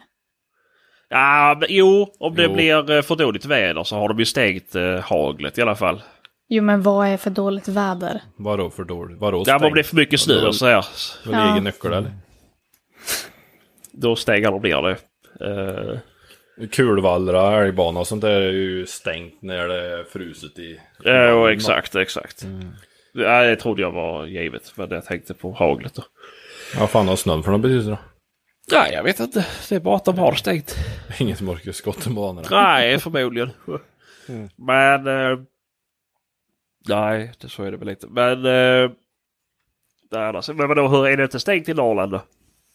Ja, 1.09 1.57
men, 1.59 1.67
jo, 1.71 2.15
om 2.19 2.35
det 2.35 2.43
Jo. 2.43 2.53
blir 2.53 2.91
eh, 2.91 3.01
för 3.01 3.15
dåligt 3.15 3.45
väder 3.45 3.83
så 3.83 3.95
har 3.95 4.07
de 4.09 4.19
ju 4.19 4.25
stängt 4.25 4.75
eh, 4.75 4.99
haglet 4.99 5.57
i 5.57 5.61
alla 5.61 5.75
fall. 5.75 6.01
Jo, 6.49 6.63
men 6.63 6.81
vad 6.81 7.07
är 7.07 7.17
för 7.17 7.29
dåligt 7.29 7.67
väder? 7.67 8.21
Vadå 8.37 8.69
för 8.69 8.83
dåligt? 8.83 9.17
Vadå 9.19 9.43
Ja, 9.47 9.53
men 9.53 9.55
om 9.55 9.59
stängt? 9.61 9.73
det 9.75 9.81
är 9.81 9.83
för 9.83 9.95
mycket 9.95 10.19
snö 10.19 10.47
och 10.47 10.55
så 10.55 10.65
här, 10.65 10.85
Väl 11.25 11.33
Ja. 11.33 11.51
egen 11.53 11.63
nyckel 11.63 11.93
eller? 11.93 12.11
då 13.91 14.15
stänger 14.15 14.51
de 14.51 14.61
ner 14.61 14.81
det. 14.81 14.97
Eh, 15.45 15.99
Kulvallra, 16.71 17.65
älgbana 17.65 17.99
och 17.99 18.07
sånt 18.07 18.21
där 18.21 18.41
är 18.41 18.51
ju 18.51 18.85
stängt 18.85 19.41
när 19.41 19.67
det 19.67 19.99
är 19.99 20.03
fruset 20.03 20.59
i... 20.59 20.79
Ja, 21.03 21.51
exakt, 21.51 21.95
exakt. 21.95 22.45
Ja, 23.17 23.43
det 23.43 23.55
trodde 23.55 23.81
jag 23.81 23.91
var 23.91 24.25
givet, 24.25 24.73
men 24.75 24.89
jag 24.89 25.05
tänkte 25.05 25.33
på 25.33 25.51
haglet 25.51 25.93
då. 25.93 26.03
Vad 26.79 26.89
fan 26.89 27.07
har 27.07 27.15
snön 27.15 27.43
för 27.43 27.51
något 27.51 27.61
betydelse 27.61 27.89
då? 27.89 27.97
Nej, 28.71 28.93
jag 28.93 29.03
vet 29.03 29.19
inte. 29.19 29.45
Det 29.69 29.75
är 29.75 29.79
bara 29.79 29.95
att 29.95 30.05
de 30.05 30.17
har 30.17 30.33
stängt. 30.33 30.75
Ingen 31.19 31.37
som 31.37 31.49
orkar 31.49 31.71
skotta 31.71 32.09
banorna. 32.09 32.47
Nej, 32.51 32.99
förmodligen. 32.99 33.49
Men... 34.55 35.07
Eh, 35.07 35.39
nej, 36.87 37.31
det 37.41 37.49
så 37.49 37.63
är 37.63 37.71
det 37.71 37.77
väl 37.77 37.89
inte. 37.89 38.07
Men... 38.07 38.45
Eh, 38.45 38.91
annars, 40.11 40.47
men 40.49 40.67
vadå, 40.67 40.87
hur 40.87 41.07
är 41.07 41.17
det 41.17 41.23
inte 41.23 41.39
stängt 41.39 41.69
i 41.69 41.73
Norrland 41.73 42.11
då? 42.11 42.21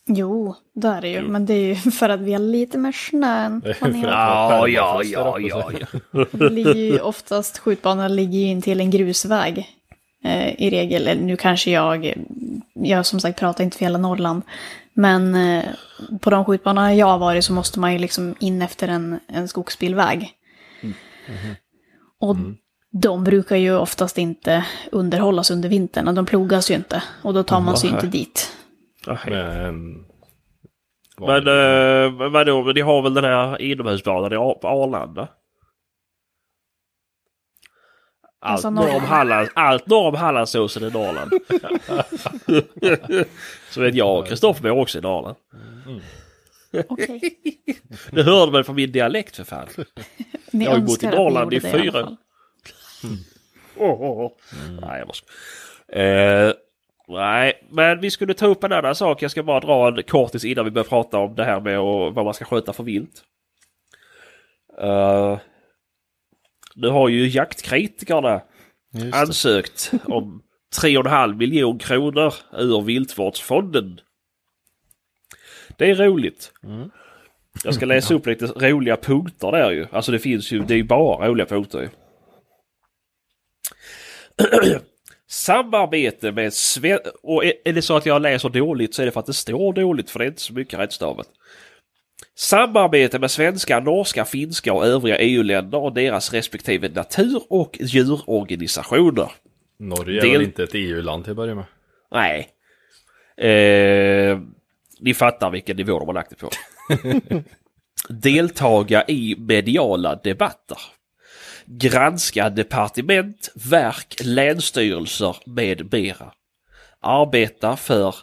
Jo, 0.08 0.54
det 0.74 0.88
är 0.88 1.00
det 1.00 1.08
ju. 1.08 1.20
Men 1.22 1.46
det 1.46 1.54
är 1.54 1.64
ju 1.74 1.74
för 1.90 2.08
att 2.08 2.20
vi 2.20 2.32
har 2.32 2.40
lite 2.40 2.78
mer 2.78 2.92
snö 2.92 3.60
vad 3.80 3.90
att- 3.90 4.02
Ja, 4.02 4.68
ja, 4.68 5.02
ja, 5.04 5.38
ja, 5.38 5.62
så. 5.70 5.78
ja. 6.12 6.26
Det 6.32 6.48
ligger 6.50 6.74
ju 6.74 7.00
oftast, 7.00 7.58
skjutbanorna 7.58 8.08
ligger 8.08 8.38
ju 8.38 8.46
in 8.46 8.62
till 8.62 8.80
en 8.80 8.90
grusväg. 8.90 9.68
Eh, 10.24 10.62
I 10.62 10.70
regel, 10.70 11.09
eller 11.09 11.22
nu 11.22 11.36
kanske 11.36 11.70
jag, 11.70 12.14
jag 12.74 13.06
som 13.06 13.20
sagt 13.20 13.38
pratar 13.38 13.64
inte 13.64 13.78
för 13.78 13.84
hela 13.84 13.98
Norrland. 13.98 14.42
Men 14.92 15.34
eh, 15.34 15.64
på 16.20 16.30
de 16.30 16.44
skjutbanorna 16.44 16.94
jag 16.94 17.06
har 17.06 17.18
varit 17.18 17.44
så 17.44 17.52
måste 17.52 17.80
man 17.80 17.92
ju 17.92 17.98
liksom 17.98 18.34
in 18.40 18.62
efter 18.62 18.88
en, 18.88 19.20
en 19.26 19.48
skogsbilväg. 19.48 20.30
Och 22.20 22.36
de 22.92 23.24
brukar 23.24 23.56
ju 23.56 23.76
oftast 23.76 24.18
inte 24.18 24.64
underhållas 24.92 25.51
under 25.51 25.68
vintern, 25.68 26.09
och 26.09 26.14
de 26.14 26.26
plogas 26.26 26.70
ju 26.70 26.74
inte. 26.74 27.02
Och 27.22 27.34
då 27.34 27.42
tar 27.42 27.60
man 27.60 27.76
sig 27.76 27.90
inte 27.90 28.06
dit. 28.06 28.56
Men... 29.26 30.05
Men 31.18 31.47
eh, 31.47 32.30
vadå, 32.30 32.62
men 32.62 32.74
ni 32.74 32.80
har 32.80 33.02
väl 33.02 33.14
den 33.14 33.24
här 33.24 33.62
inomhusbanan 33.62 34.32
i 34.32 34.36
Arlanda? 34.36 35.28
Allt 38.42 38.52
Alltså 38.52 38.70
norr 38.70 38.94
om. 38.96 39.02
Halland, 39.02 39.48
allt 39.54 39.86
norr 39.86 40.08
om 40.08 40.14
Hallandsåsen 40.14 40.82
är 40.82 40.90
Norrland. 40.90 41.32
Så 43.70 43.80
vet 43.80 43.94
jag 43.94 44.18
och 44.18 44.26
Kristoffer 44.26 44.62
bor 44.62 44.78
också 44.78 44.98
i 44.98 45.00
Norrland. 45.00 45.36
Okej. 46.88 47.20
Det 48.10 48.22
hörde 48.22 48.52
väl 48.52 48.64
från 48.64 48.76
min 48.76 48.92
dialekt 48.92 49.36
för 49.36 49.44
fan. 49.44 49.66
Ni 50.50 50.64
Jag 50.64 50.70
har 50.70 50.78
ju 50.78 50.84
bott 50.84 51.02
i 51.02 51.06
Norrland 51.06 51.54
i 51.54 51.60
fyra-. 51.60 52.16
Oh, 53.76 54.02
oh, 54.02 54.26
oh. 54.26 54.32
Nej, 54.80 54.98
jag 54.98 55.06
måste... 55.06 55.26
Eh, 55.92 56.52
nej, 57.08 57.66
men 57.70 58.00
vi 58.00 58.10
skulle 58.10 58.34
ta 58.34 58.46
upp 58.46 58.64
en 58.64 58.72
annan 58.72 58.94
sak. 58.94 59.22
Jag 59.22 59.30
ska 59.30 59.42
bara 59.42 59.60
dra 59.60 59.88
en 59.88 60.02
kortis 60.02 60.44
innan 60.44 60.64
vi 60.64 60.70
börjar 60.70 60.88
prata 60.88 61.18
om 61.18 61.34
det 61.34 61.44
här 61.44 61.60
med 61.60 61.80
och 61.80 62.14
vad 62.14 62.24
man 62.24 62.34
ska 62.34 62.44
sköta 62.44 62.72
för 62.72 62.84
vilt. 62.84 63.24
Uh, 64.82 65.38
nu 66.74 66.88
har 66.88 67.09
ju 67.09 67.28
jaktkritikerna 67.28 68.42
ansökt 69.12 69.92
om 70.05 70.42
3,5 70.82 71.36
miljon 71.36 71.78
kronor 71.78 72.34
ur 72.59 72.82
viltvårdsfonden. 72.82 74.01
Det 75.76 75.90
är 75.90 75.94
roligt. 75.94 76.52
Jag 77.64 77.74
ska 77.74 77.86
läsa 77.86 78.14
upp 78.14 78.26
lite 78.26 78.47
roliga 78.47 78.97
punkter 78.97 79.52
där 79.52 79.70
ju. 79.70 79.86
Alltså 79.92 80.12
det 80.12 80.18
finns 80.18 80.52
ju, 80.52 80.59
det 80.59 80.74
är 80.74 80.78
ju 80.78 80.84
bara 80.84 81.28
roliga 81.28 81.47
punkter 81.47 81.80
ju. 81.80 81.88
Samarbete 85.28 86.32
med 86.32 86.52
Sven... 86.52 86.98
Och 87.22 87.44
är 87.44 87.72
det 87.72 87.82
så 87.82 87.97
att 87.97 88.06
jag 88.06 88.22
läser 88.22 88.48
dåligt 88.48 88.94
så 88.94 89.02
är 89.02 89.06
det 89.06 89.12
för 89.12 89.20
att 89.20 89.26
det 89.26 89.32
står 89.32 89.72
dåligt 89.72 90.10
för 90.10 90.18
det 90.18 90.24
är 90.24 90.28
inte 90.28 90.40
så 90.40 90.52
mycket 90.52 90.78
rättstavat. 90.78 91.28
Samarbete 92.40 93.18
med 93.18 93.30
svenska, 93.30 93.80
norska, 93.80 94.24
finska 94.24 94.72
och 94.72 94.86
övriga 94.86 95.18
EU-länder 95.18 95.78
och 95.78 95.92
deras 95.92 96.32
respektive 96.32 96.88
natur 96.88 97.42
och 97.48 97.76
djurorganisationer. 97.80 99.32
Norge 99.78 100.18
är 100.18 100.22
Del- 100.22 100.32
väl 100.32 100.42
inte 100.42 100.62
ett 100.62 100.74
EU-land 100.74 101.24
till 101.24 101.30
att 101.30 101.36
börja 101.36 101.54
med? 101.54 101.64
Nej. 102.10 102.48
Eh, 103.36 104.38
ni 105.00 105.14
fattar 105.14 105.50
vilken 105.50 105.76
nivå 105.76 105.98
de 105.98 106.08
har 106.08 106.14
lagt 106.14 106.30
det 106.30 106.36
på. 106.36 106.50
Deltaga 108.08 109.04
i 109.08 109.36
mediala 109.38 110.14
debatter. 110.14 110.78
Granska 111.66 112.50
departement, 112.50 113.52
verk, 113.70 114.14
länsstyrelser 114.24 115.36
med 115.46 115.92
mera. 115.92 116.32
Arbeta 117.00 117.76
för 117.76 118.14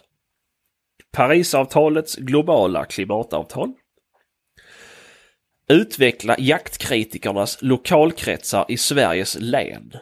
Parisavtalets 1.12 2.16
globala 2.16 2.84
klimatavtal. 2.84 3.72
Utveckla 5.70 6.36
jaktkritikernas 6.38 7.58
lokalkretsar 7.62 8.64
i 8.68 8.76
Sveriges 8.76 9.36
län. 9.40 9.92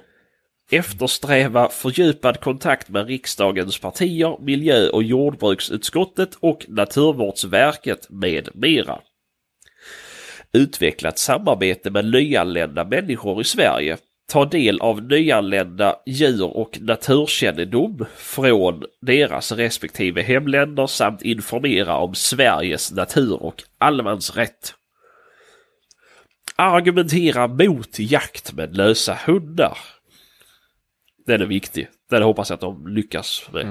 Eftersträva 0.71 1.69
fördjupad 1.69 2.41
kontakt 2.41 2.89
med 2.89 3.07
riksdagens 3.07 3.79
partier, 3.79 4.37
miljö 4.41 4.89
och 4.89 5.03
jordbruksutskottet 5.03 6.35
och 6.41 6.67
Naturvårdsverket 6.69 8.07
med 8.11 8.49
mera. 8.55 8.99
Utveckla 10.53 11.09
ett 11.09 11.19
samarbete 11.19 11.91
med 11.91 12.05
nyanlända 12.05 12.85
människor 12.85 13.41
i 13.41 13.45
Sverige. 13.45 13.97
Ta 14.33 14.45
del 14.45 14.81
av 14.81 15.03
nyanlända 15.03 15.97
djur 16.07 16.57
och 16.57 16.79
naturkännedom 16.81 18.07
från 18.17 18.85
deras 19.01 19.53
respektive 19.53 20.23
hemländer 20.23 20.87
samt 20.87 21.23
informera 21.23 21.97
om 21.97 22.15
Sveriges 22.15 22.93
natur 22.93 23.43
och 23.43 23.63
allemansrätt. 23.79 24.75
Argumentera 26.57 27.49
mot 27.49 27.99
jakt 27.99 28.53
med 28.53 28.77
lösa 28.77 29.19
hundar. 29.27 29.79
Den 31.27 31.43
är 31.43 31.47
viktig. 31.47 31.89
Den 32.11 32.23
hoppas 32.23 32.51
jag 32.51 32.55
att 32.55 32.61
de 32.61 32.87
lyckas 32.87 33.49
med. 33.53 33.67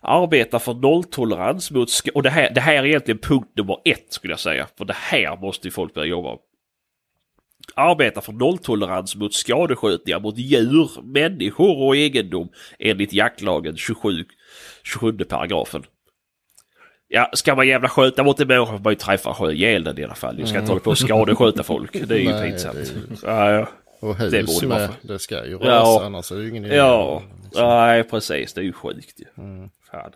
Arbeta 0.00 0.58
för 0.58 0.74
nolltolerans 0.74 1.70
mot... 1.70 1.90
skador. 1.90 2.16
Och 2.16 2.22
det 2.22 2.30
här, 2.30 2.50
det 2.54 2.60
här 2.60 2.74
är 2.74 2.86
egentligen 2.86 3.18
punkt 3.18 3.52
nummer 3.56 3.78
ett 3.84 4.12
skulle 4.12 4.32
jag 4.32 4.40
säga. 4.40 4.66
För 4.78 4.84
det 4.84 4.96
här 4.96 5.36
måste 5.36 5.66
ju 5.66 5.70
folk 5.70 5.94
börja 5.94 6.08
jobba 6.08 6.28
med. 6.28 6.38
Arbeta 7.74 8.20
för 8.20 8.32
nolltolerans 8.32 9.16
mot 9.16 9.34
skadeskjutningar 9.34 10.20
mot 10.20 10.38
djur, 10.38 11.02
människor 11.02 11.82
och 11.82 11.96
egendom 11.96 12.48
enligt 12.78 13.12
jaktlagen 13.12 13.76
27, 13.76 14.24
27 14.82 15.12
paragrafen. 15.12 15.84
Ja, 17.12 17.30
ska 17.32 17.54
man 17.54 17.68
jävla 17.68 17.88
skjuta 17.88 18.22
mot 18.22 18.40
en 18.40 18.48
människa 18.48 18.72
får 18.72 18.78
man 18.78 18.92
ju 18.92 18.96
träffa 18.98 19.52
ihjäl 19.52 19.84
den 19.84 19.98
i 19.98 20.04
alla 20.04 20.14
fall. 20.14 20.36
Du 20.36 20.46
ska 20.46 20.58
inte 20.58 20.70
hålla 20.70 20.80
på 20.80 20.90
och 20.90 20.98
skadeskjuta 20.98 21.62
folk. 21.62 22.08
Det 22.08 22.14
är 22.14 22.18
ju 22.18 22.32
Nej, 22.32 22.50
pinsamt. 22.50 22.74
det 22.74 23.16
Ja, 23.26 23.50
ja. 23.52 23.66
Och 24.00 24.16
Det 24.16 24.38
hus 24.38 24.60
borde 24.60 24.66
vara 24.74 24.78
med, 24.78 24.90
det 25.02 25.18
ska 25.18 25.46
ju 25.46 25.58
röra 25.58 25.74
Ja. 25.74 26.02
annars 26.04 26.32
är 26.32 26.36
det 26.36 26.42
ju 26.42 26.48
ingen 26.48 26.64
idé. 26.64 26.76
Ja, 26.76 27.22
nej 27.54 28.04
precis. 28.04 28.52
Det 28.52 28.60
är 28.60 28.64
ju 28.64 28.72
sjukt 28.72 29.20
ju. 29.20 29.26
Fan. 29.90 30.10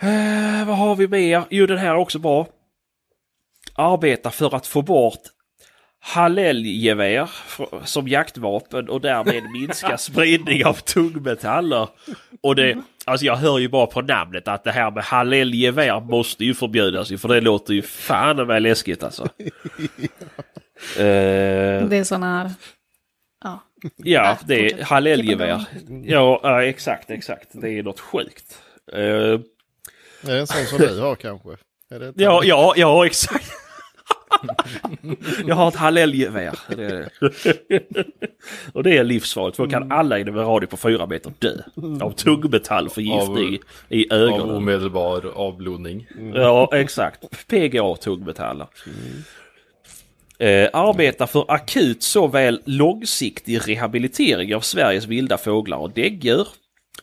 Eh, 0.00 0.66
vad 0.66 0.76
har 0.76 0.96
vi 0.96 1.08
mer? 1.08 1.42
Jo, 1.50 1.66
den 1.66 1.78
här 1.78 1.88
är 1.90 1.96
också 1.96 2.18
bra. 2.18 2.46
Arbeta 3.74 4.30
för 4.30 4.54
att 4.56 4.66
få 4.66 4.82
bort 4.82 5.20
Hallelgevär 6.00 7.30
som 7.84 8.08
jaktvapen 8.08 8.88
och 8.88 9.00
därmed 9.00 9.42
minska 9.50 9.98
spridning 9.98 10.64
av 10.64 10.74
tungmetaller. 10.74 11.88
Och 12.40 12.56
det, 12.56 12.76
alltså 13.04 13.26
jag 13.26 13.36
hör 13.36 13.58
ju 13.58 13.68
bara 13.68 13.86
på 13.86 14.00
namnet 14.02 14.48
att 14.48 14.64
det 14.64 14.72
här 14.72 14.90
med 14.90 15.04
Hallelgevär 15.04 16.00
måste 16.00 16.44
ju 16.44 16.54
förbjudas 16.54 17.10
ju, 17.10 17.18
för 17.18 17.28
det 17.28 17.40
låter 17.40 17.74
ju 17.74 17.82
fan 17.82 18.46
med 18.46 18.62
läskigt 18.62 19.02
alltså. 19.02 19.28
Eh, 20.96 21.88
Det 21.88 21.96
är 21.96 22.04
sådana 22.04 22.38
här... 22.38 22.50
Ja. 23.44 23.60
Ja, 23.96 24.38
det 24.46 24.54
är 24.66 24.68
fortsätt. 24.70 24.86
Hallelgevär. 24.88 25.64
Ja, 26.04 26.40
ja, 26.42 26.64
exakt, 26.64 27.10
exakt. 27.10 27.48
Det 27.52 27.70
är 27.70 27.82
något 27.82 28.00
sjukt. 28.00 28.62
Det 28.92 30.32
är 30.32 30.36
en 30.36 30.46
sån 30.46 30.64
som 30.66 30.78
du 30.78 31.00
har 31.00 31.14
kanske. 31.14 31.48
Är 31.90 32.00
det 32.00 32.08
inte? 32.08 32.22
ja, 32.22 32.42
ja, 32.44 32.74
ja, 32.76 33.06
exakt. 33.06 33.50
Jag 35.46 35.54
har 35.54 35.68
ett 35.68 35.76
Hallelgevär. 35.76 36.58
Det. 36.76 37.08
Och 38.72 38.82
det 38.82 38.96
är 38.96 39.04
livsfarligt 39.04 39.56
för 39.56 39.64
då 39.64 39.70
kan 39.70 39.92
alla 39.92 40.18
inom 40.18 40.38
en 40.38 40.44
radie 40.44 40.66
på 40.66 40.76
fyra 40.76 41.06
meter 41.06 41.32
dö. 41.38 41.52
Av 42.00 42.10
tungmetallförgiftning 42.10 43.58
i 43.88 44.10
Av 44.10 44.18
ögonen. 44.18 44.56
omedelbar 44.56 45.32
avblodning. 45.34 46.06
Ja, 46.34 46.70
exakt. 46.72 47.46
PGA 47.48 47.96
tungmetaller. 47.96 48.66
Eh, 50.38 50.68
arbetar 50.72 51.26
för 51.26 51.44
akut 51.48 52.02
såväl 52.02 52.60
långsiktig 52.64 53.68
rehabilitering 53.68 54.54
av 54.54 54.60
Sveriges 54.60 55.06
vilda 55.06 55.38
fåglar 55.38 55.78
och 55.78 55.90
däggdjur. 55.90 56.48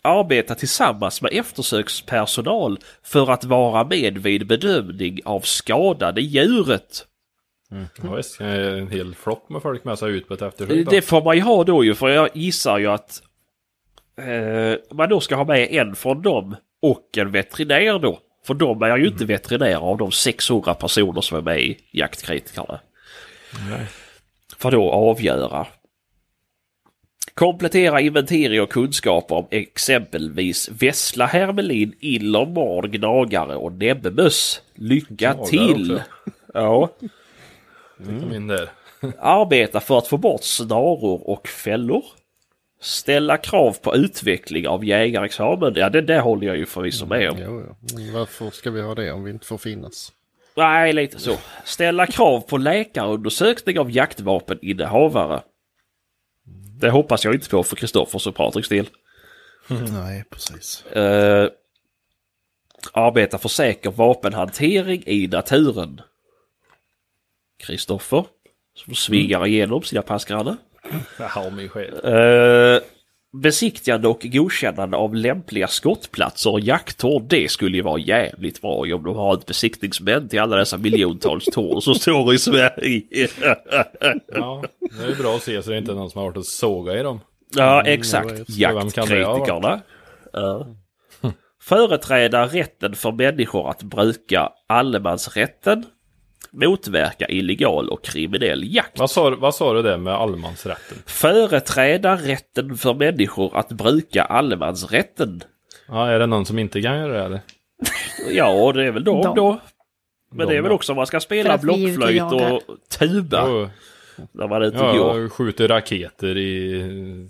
Arbetar 0.02 0.56
tillsammans 0.56 1.22
med 1.22 1.32
eftersökspersonal 1.34 2.80
för 3.04 3.32
att 3.32 3.44
vara 3.44 3.84
med 3.84 4.18
vid 4.18 4.48
bedömning 4.48 5.20
av 5.26 5.40
skadade 5.42 6.22
djuret. 6.22 7.06
Ja, 8.04 8.16
visst, 8.16 8.42
en 8.42 8.88
hel 8.88 9.16
flock 9.16 9.50
med 9.50 9.62
folk 9.62 9.84
med 9.84 10.00
sig 10.00 10.12
ut 10.12 10.28
på 10.28 10.34
ett 10.34 10.42
eftersök. 10.42 10.90
Det 10.90 11.02
får 11.02 11.24
man 11.24 11.36
ju 11.36 11.42
ha 11.42 11.64
då 11.64 11.84
ju, 11.84 11.96
för 11.96 12.10
jag 12.10 12.30
gissar 12.34 12.78
ju 12.78 12.88
att 12.88 13.22
eh, 14.18 14.96
man 14.96 15.10
då 15.10 15.20
ska 15.20 15.36
ha 15.36 15.46
med 15.46 15.72
en 15.72 15.96
från 15.96 16.22
dem 16.22 16.56
och 16.82 17.18
en 17.18 17.32
veterinär 17.32 18.00
då. 18.00 18.20
För 18.46 18.54
de 18.54 18.82
är 18.82 18.98
ju 18.98 19.08
inte 19.08 19.26
veterinärer 19.26 19.76
av 19.76 19.98
de 19.98 20.12
600 20.12 20.74
personer 20.74 21.22
som 21.22 21.38
är 21.38 21.42
med 21.42 21.62
i 21.62 21.78
jaktkritikerna. 21.92 22.80
För 24.58 24.72
då 24.72 24.92
avgöra. 24.92 25.68
Komplettera 27.34 28.02
inventering 28.02 28.62
och 28.62 28.72
kunskaper 28.72 29.36
om 29.36 29.48
exempelvis 29.52 30.70
vessla, 30.70 31.26
hermelin, 31.26 31.96
iller, 32.00 32.46
marn, 32.46 32.92
gnagare 32.92 33.56
och 33.56 33.72
näbbmöss. 33.74 34.62
Lycka 34.76 35.34
till! 35.34 36.02
Ja. 36.54 36.90
Där. 37.98 38.70
Arbeta 39.20 39.80
för 39.80 39.98
att 39.98 40.08
få 40.08 40.18
bort 40.18 40.44
snaror 40.44 41.30
och 41.30 41.48
fällor. 41.48 42.04
Ställa 42.82 43.38
krav 43.38 43.78
på 43.82 43.96
utveckling 43.96 44.68
av 44.68 44.86
jägarexamen. 44.86 45.74
Ja, 45.76 45.90
det 45.90 46.02
där 46.02 46.20
håller 46.20 46.48
jag 46.48 46.58
ju 46.58 46.66
förvisso 46.66 47.06
med 47.06 47.30
om. 47.30 47.38
Jo, 47.40 47.64
jo. 47.68 47.96
Men 47.96 48.14
varför 48.14 48.50
ska 48.50 48.72
vi 48.72 48.82
ha 48.82 48.96
det 48.96 49.12
om 49.12 49.24
vi 49.24 49.32
inte 49.32 49.46
får 49.46 49.58
finnas? 49.58 50.12
Nej, 50.56 50.94
lite 50.94 51.20
så. 51.20 51.38
Ställa 51.66 52.08
krav 52.08 52.42
på 52.42 52.58
läkarundersökning 52.58 53.80
av 53.80 53.92
jaktvapeninnehavare. 53.92 55.42
Det 56.80 56.90
hoppas 56.90 57.26
jag 57.26 57.34
inte 57.34 57.50
på 57.50 57.64
för 57.64 57.76
Kristoffers 57.76 58.28
och 58.28 58.36
Patriks 58.36 58.70
del. 58.70 58.90
Nej, 59.68 60.24
precis. 60.30 60.84
Uh, 60.96 61.50
arbeta 62.94 63.38
för 63.38 63.50
säker 63.50 63.92
vapenhantering 63.92 65.04
i 65.06 65.28
naturen. 65.28 66.02
Kristoffer, 67.64 68.26
som 68.76 68.96
svingar 68.96 69.48
igenom 69.48 69.84
sina 69.84 70.02
passgrannar. 70.02 70.56
Jaha, 71.20 71.50
min 71.50 71.70
själ. 71.70 71.94
Uh, 72.06 72.82
besiktigande 73.42 74.08
och 74.08 74.22
godkännande 74.24 74.98
av 74.98 75.16
lämpliga 75.16 75.68
skottplatser 75.68 76.52
och 76.52 76.60
jakttorn. 76.60 77.28
Det 77.28 77.52
skulle 77.52 77.78
ju 77.78 77.84
vara 77.84 78.00
jävligt 78.00 78.62
bra 78.62 78.72
om 78.72 79.04
de 79.04 79.16
har 79.16 79.34
ett 79.34 79.46
besiktningsmän 79.46 80.30
till 80.30 80.40
alla 80.40 80.56
dessa 80.56 80.78
miljontals 80.78 81.46
torn 81.46 81.82
som 81.82 81.96
står 81.96 82.34
i 82.34 82.38
Sverige. 82.38 83.28
Ja, 84.28 84.64
det 84.80 85.06
är 85.06 85.16
bra 85.22 85.36
att 85.36 85.44
se 85.44 85.64
så 85.64 85.70
det 85.70 85.76
är 85.76 85.80
inte 85.80 85.94
någon 85.94 86.10
som 86.10 86.20
har 86.20 86.26
varit 86.26 86.38
och 86.38 86.46
såga 86.46 87.00
i 87.00 87.04
dem. 87.04 87.20
ja, 87.56 87.76
jag 87.86 87.88
exakt. 87.88 88.32
varit? 88.32 88.50
Jaktkritikerna. 88.50 89.82
Ja. 90.34 90.68
Företräda 91.62 92.48
rätten 92.48 92.96
för 92.96 93.12
människor 93.12 93.70
att 93.70 93.84
bruka 93.84 94.50
allemansrätten. 94.68 95.86
Motverka 96.56 97.26
illegal 97.30 97.90
och 97.90 98.04
kriminell 98.04 98.74
jakt. 98.76 99.00
Vad 99.00 99.12
sa, 99.12 99.36
vad 99.40 99.56
sa 99.56 99.74
du 99.74 99.82
det 99.82 99.98
med 99.98 100.14
allemansrätten? 100.14 100.98
Företräda 101.06 102.16
rätten 102.16 102.78
för 102.78 102.94
människor 102.94 103.58
att 103.58 103.70
bruka 103.70 104.24
allemansrätten. 104.24 105.44
Ja, 105.88 106.08
är 106.08 106.20
det 106.20 106.26
någon 106.26 106.46
som 106.46 106.60
inte 106.60 106.82
kan 106.82 106.98
göra 107.00 107.14
det 107.14 107.24
eller? 107.26 107.40
Ja, 108.32 108.72
det 108.76 108.86
är 108.86 108.92
väl 108.92 109.04
de, 109.04 109.22
De. 109.22 109.36
då. 109.36 109.60
Men 110.32 110.48
De, 110.48 110.54
det 110.54 110.58
är 110.58 110.62
väl 110.62 110.72
också 110.72 110.92
om 110.92 110.96
man 110.96 111.08
ska 111.08 111.20
spela 111.20 111.58
blockflöjt 111.58 112.22
och 112.24 112.62
tuba 113.00 113.44
Jo, 113.48 113.70
när 114.32 114.48
man 114.48 114.62
är 114.62 114.66
ute 114.66 114.80
och 114.80 114.98
går. 114.98 115.22
Ja, 115.22 115.30
skjuter 115.30 115.68
raketer 115.68 116.38
i... 116.38 117.30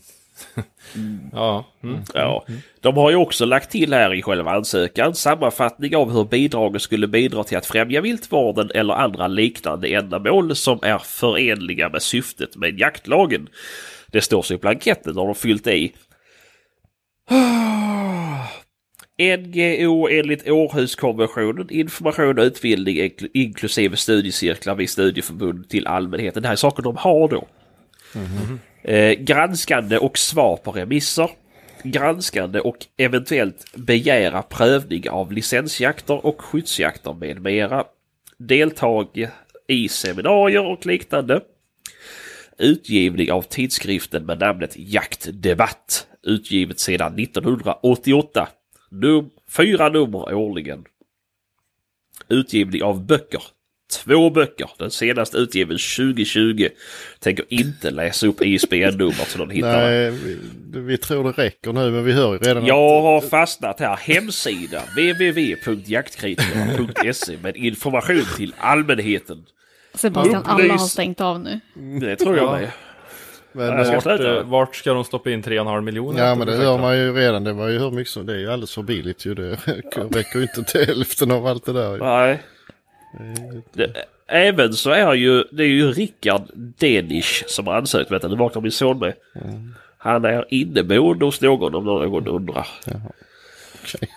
ja. 1.31 1.65
Mm. 1.83 1.99
Ja. 2.13 2.45
De 2.81 2.97
har 2.97 3.09
ju 3.09 3.15
också 3.15 3.45
lagt 3.45 3.71
till 3.71 3.93
här 3.93 4.13
i 4.13 4.21
själva 4.21 4.51
ansökan 4.51 5.15
sammanfattning 5.15 5.95
av 5.95 6.11
hur 6.11 6.23
bidraget 6.23 6.81
skulle 6.81 7.07
bidra 7.07 7.43
till 7.43 7.57
att 7.57 7.65
främja 7.65 8.01
viltvården 8.01 8.71
eller 8.75 8.93
andra 8.93 9.27
liknande 9.27 9.87
ändamål 9.87 10.55
som 10.55 10.79
är 10.81 10.97
förenliga 10.97 11.89
med 11.89 12.01
syftet 12.01 12.55
med 12.55 12.79
jaktlagen. 12.79 13.49
Det 14.07 14.21
står 14.21 14.41
så 14.41 14.53
i 14.53 14.57
blanketten 14.57 15.17
har 15.17 15.25
de 15.25 15.35
fyllt 15.35 15.67
i. 15.67 15.93
NGO 19.19 20.07
enligt 20.09 20.49
Århuskonventionen, 20.49 21.67
information 21.69 22.39
och 22.39 22.43
utbildning 22.43 22.97
inkl- 22.97 23.29
inklusive 23.33 23.97
studiecirklar 23.97 24.75
vid 24.75 24.89
studieförbund 24.89 25.69
till 25.69 25.87
allmänheten. 25.87 26.41
Det 26.41 26.47
här 26.47 26.53
är 26.53 26.57
saker 26.57 26.83
de 26.83 26.97
har 26.97 27.27
då. 27.27 27.47
Eh, 28.87 29.13
granskande 29.13 29.97
och 29.97 30.17
svar 30.17 30.57
på 30.57 30.71
remisser. 30.71 31.29
Granskande 31.83 32.59
och 32.59 32.85
eventuellt 32.97 33.75
begära 33.75 34.41
prövning 34.41 35.09
av 35.09 35.31
licensjakter 35.31 36.25
och 36.25 36.41
skyddsjakter 36.41 37.13
med 37.13 37.41
mera. 37.41 37.83
Deltag 38.37 39.29
i 39.67 39.89
seminarier 39.89 40.65
och 40.65 40.85
liknande. 40.85 41.41
Utgivning 42.57 43.31
av 43.31 43.41
tidskriften 43.41 44.25
med 44.25 44.39
namnet 44.39 44.73
Jaktdebatt. 44.75 46.07
Utgivet 46.23 46.79
sedan 46.79 47.19
1988. 47.19 48.47
Num 48.91 49.29
fyra 49.49 49.89
nummer 49.89 50.33
årligen. 50.33 50.85
Utgivning 52.29 52.83
av 52.83 53.05
böcker. 53.05 53.41
Två 53.91 54.29
böcker. 54.29 54.69
Den 54.77 54.91
senaste 54.91 55.37
utgiven 55.37 55.77
2020. 55.77 56.67
Tänker 57.19 57.45
inte 57.49 57.91
läsa 57.91 58.27
upp 58.27 58.41
ISBN-numret 58.41 59.27
så 59.29 59.37
de 59.37 59.49
hittar 59.49 59.81
den. 59.81 59.91
Nej, 59.91 60.11
vi, 60.11 60.37
vi 60.79 60.97
tror 60.97 61.23
det 61.23 61.31
räcker 61.43 61.73
nu 61.73 61.91
men 61.91 62.05
vi 62.05 62.11
hör 62.11 62.33
ju 62.33 62.39
redan 62.39 62.65
Jag 62.65 63.01
har 63.01 63.21
fastnat 63.21 63.79
här. 63.79 63.95
Hemsida 63.95 64.81
www.jaktkritikerna.se 64.95 67.37
med 67.43 67.57
information 67.57 68.23
till 68.37 68.53
allmänheten. 68.57 69.45
Sebastian, 69.93 70.43
alla 70.45 70.73
har 70.73 70.77
stängt 70.77 71.21
av 71.21 71.39
nu. 71.39 71.59
Det 71.99 72.15
tror 72.15 72.37
jag 72.37 72.45
Ja. 72.45 72.51
med. 72.59 72.69
men, 73.75 73.85
ska 73.85 73.95
eh. 73.95 74.01
Vart, 74.03 74.19
eh, 74.19 74.43
vart 74.43 74.75
ska 74.75 74.93
de 74.93 75.03
stoppa 75.03 75.31
in 75.31 75.43
3,5 75.43 75.81
miljoner? 75.81 76.25
Ja 76.27 76.35
men 76.35 76.47
det 76.47 76.55
hör 76.55 76.77
man 76.77 76.97
ju 76.97 77.13
redan. 77.13 77.43
Det 77.43 77.53
var 77.53 77.67
ju 77.67 77.79
hur 77.79 77.91
mycket 77.91 78.13
som, 78.13 78.25
det 78.25 78.33
är 78.33 78.37
ju 78.37 78.51
alldeles 78.51 78.73
för 78.73 78.81
billigt 78.81 79.25
ju. 79.25 79.35
Det 79.35 79.51
räcker 80.11 80.39
ju 80.39 80.41
inte 80.41 80.63
till 80.63 80.85
hälften 80.85 81.31
av 81.31 81.47
allt 81.47 81.65
det 81.65 81.73
där. 81.73 81.97
Nej. 81.97 82.41
Det, 83.73 83.93
även 84.27 84.73
så 84.73 84.89
är 84.91 85.13
ju, 85.13 85.43
det 85.51 85.63
är 85.63 85.67
ju 85.67 85.91
Rickard 85.91 86.41
Denisch 86.53 87.43
som 87.47 87.67
har 87.67 87.73
ansökt. 87.75 88.11
Vänta, 88.11 88.27
nu 88.27 88.35
vaknar 88.35 88.61
min 88.61 88.71
son 88.71 88.99
med. 88.99 89.13
Han 89.97 90.25
är 90.25 90.45
inneboende 90.49 91.25
hos 91.25 91.41
någon 91.41 91.75
om 91.75 91.85
någon 91.85 92.27
undrar. 92.27 92.67
Okej. 93.83 94.09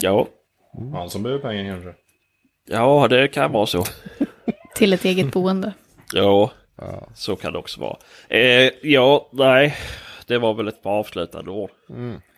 Ja, 0.00 0.26
Han 0.94 1.10
som 1.10 1.22
behöver 1.22 1.42
pengar 1.42 1.72
kanske. 1.74 1.94
ja 2.68 3.06
det 3.08 3.28
kan 3.28 3.52
vara 3.52 3.66
så. 3.66 3.84
Till 4.74 4.92
ett 4.92 5.04
eget 5.04 5.32
boende. 5.32 5.72
Ja, 6.12 6.50
Ja. 6.78 7.08
så 7.14 7.36
kan 7.36 7.52
det 7.52 7.58
också 7.58 7.80
vara. 7.80 7.96
Eh, 8.28 8.70
ja, 8.82 9.28
nej. 9.32 9.76
Det 10.26 10.38
var 10.38 10.54
väl 10.54 10.68
ett 10.68 10.82
par 10.82 10.90
avslutande 10.98 11.50
ord. 11.50 11.70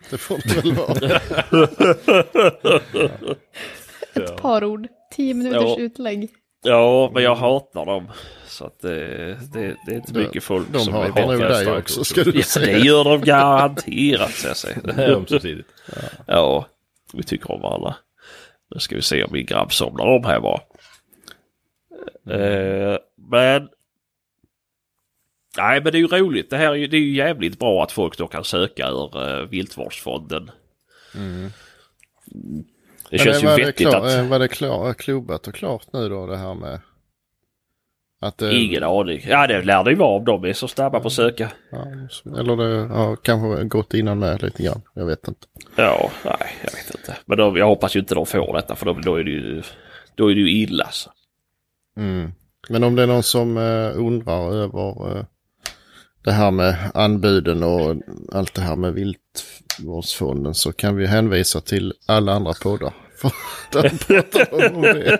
Det 0.09 0.17
får 0.17 0.37
det 0.43 0.55
väl 0.63 0.73
vara. 0.73 1.19
Ett 4.15 4.37
par 4.41 4.63
ord. 4.63 4.87
Tio 5.11 5.33
minuters 5.33 5.61
Ja. 5.63 5.75
utlägg. 5.79 6.29
Ja, 6.63 7.11
men 7.13 7.23
jag 7.23 7.35
hatar 7.35 7.85
dem. 7.85 8.11
Så 8.47 8.65
att 8.65 8.79
det, 8.79 8.97
det, 9.53 9.75
det 9.85 9.91
är 9.91 9.95
inte 9.95 10.13
mycket 10.13 10.43
folk 10.43 10.67
De 10.73 10.79
som 10.79 10.93
har, 10.93 11.05
är 11.05 11.07
nog 11.07 11.15
vettiga 11.15 11.47
dig 11.49 11.77
också 11.77 12.03
ska 12.03 12.23
du 12.23 12.29
Ja, 12.29 12.37
det 12.37 12.43
säga. 12.43 12.77
gör 12.77 13.03
de 13.03 13.21
garanterat, 13.21 14.31
ska 14.31 14.47
jag 14.47 14.57
säga. 14.57 14.77
Det 14.83 15.03
är 15.03 15.09
ömsesidigt. 15.11 15.69
Ja, 16.25 16.65
vi 17.13 17.23
tycker 17.23 17.51
om 17.51 17.61
varandra. 17.61 17.95
Nu 18.75 18.79
ska 18.79 18.95
vi 18.95 19.01
se 19.01 19.23
om 19.23 19.29
min 19.33 19.45
grabb 19.45 19.73
somnar 19.73 20.05
om 20.05 20.23
här 20.25 20.39
bara. 20.39 20.61
Eh, 22.29 22.97
men... 23.31 23.69
Nej 25.57 25.81
men 25.83 25.91
det 25.91 25.97
är 25.97 25.99
ju 25.99 26.07
roligt. 26.07 26.49
Det 26.49 26.57
här 26.57 26.71
är 26.71 26.75
ju, 26.75 26.87
det 26.87 26.97
är 26.97 27.01
ju 27.01 27.15
jävligt 27.15 27.59
bra 27.59 27.83
att 27.83 27.91
folk 27.91 28.17
då 28.17 28.27
kan 28.27 28.43
söka 28.43 28.87
ur 28.89 29.17
uh, 29.23 29.49
viltvårdsfonden. 29.49 30.51
Det 33.09 33.17
Men, 33.17 33.19
känns 33.19 33.43
eh, 33.43 33.49
ju 33.49 33.57
det 33.57 33.65
vettigt 33.65 33.87
klar, 33.87 34.05
att... 34.05 34.29
Var 34.29 34.39
det 34.39 34.47
klar, 34.47 34.93
klubbat 34.93 35.47
och 35.47 35.55
klart 35.55 35.93
nu 35.93 36.09
då 36.09 36.27
det 36.27 36.37
här 36.37 36.53
med? 36.53 36.79
Att 38.21 38.37
det, 38.37 38.55
Ingen 38.55 38.83
aning. 38.83 39.21
Ja 39.27 39.47
det 39.47 39.61
lär 39.61 39.83
det 39.83 39.89
ju 39.89 39.95
vara 39.95 40.17
om 40.17 40.25
de 40.25 40.45
är 40.45 40.53
så 40.53 40.67
snabba 40.67 40.99
på 40.99 41.07
att 41.07 41.13
söka. 41.13 41.51
Ja, 41.71 41.85
eller 42.39 42.55
det 42.55 42.87
har 42.87 43.15
kanske 43.15 43.63
gått 43.63 43.93
innan 43.93 44.19
med 44.19 44.43
lite 44.43 44.63
grann. 44.63 44.81
Jag 44.93 45.05
vet 45.05 45.27
inte. 45.27 45.47
Ja, 45.75 46.11
nej 46.25 46.55
jag 46.63 46.71
vet 46.71 46.95
inte. 46.95 47.17
Men 47.25 47.37
då, 47.37 47.57
jag 47.57 47.65
hoppas 47.65 47.95
ju 47.95 47.99
inte 47.99 48.15
de 48.15 48.25
får 48.25 48.53
detta 48.53 48.75
för 48.75 48.85
då, 48.85 48.93
då 48.93 49.15
är 49.15 49.23
det 49.23 49.31
ju... 49.31 49.61
Då 50.15 50.31
är 50.31 50.35
det 50.35 50.41
ju 50.41 50.51
illa 50.51 50.87
så. 50.91 51.11
Mm. 51.97 52.31
Men 52.69 52.83
om 52.83 52.95
det 52.95 53.03
är 53.03 53.07
någon 53.07 53.23
som 53.23 53.57
eh, 53.57 53.91
undrar 53.97 54.53
över 54.53 55.17
eh, 55.17 55.23
det 56.23 56.31
här 56.31 56.51
med 56.51 56.91
anbuden 56.93 57.63
och 57.63 57.95
allt 58.31 58.53
det 58.53 58.61
här 58.61 58.75
med 58.75 58.93
viltvårdsfonden 59.79 60.53
så 60.53 60.73
kan 60.73 60.95
vi 60.95 61.05
hänvisa 61.07 61.61
till 61.61 61.93
alla 62.07 62.31
andra 62.33 62.53
poddar. 62.63 62.93
För 63.17 63.31
där 63.71 63.89
pratar 63.89 64.59
de 64.69 64.75
om 64.75 64.81
det. 64.81 65.19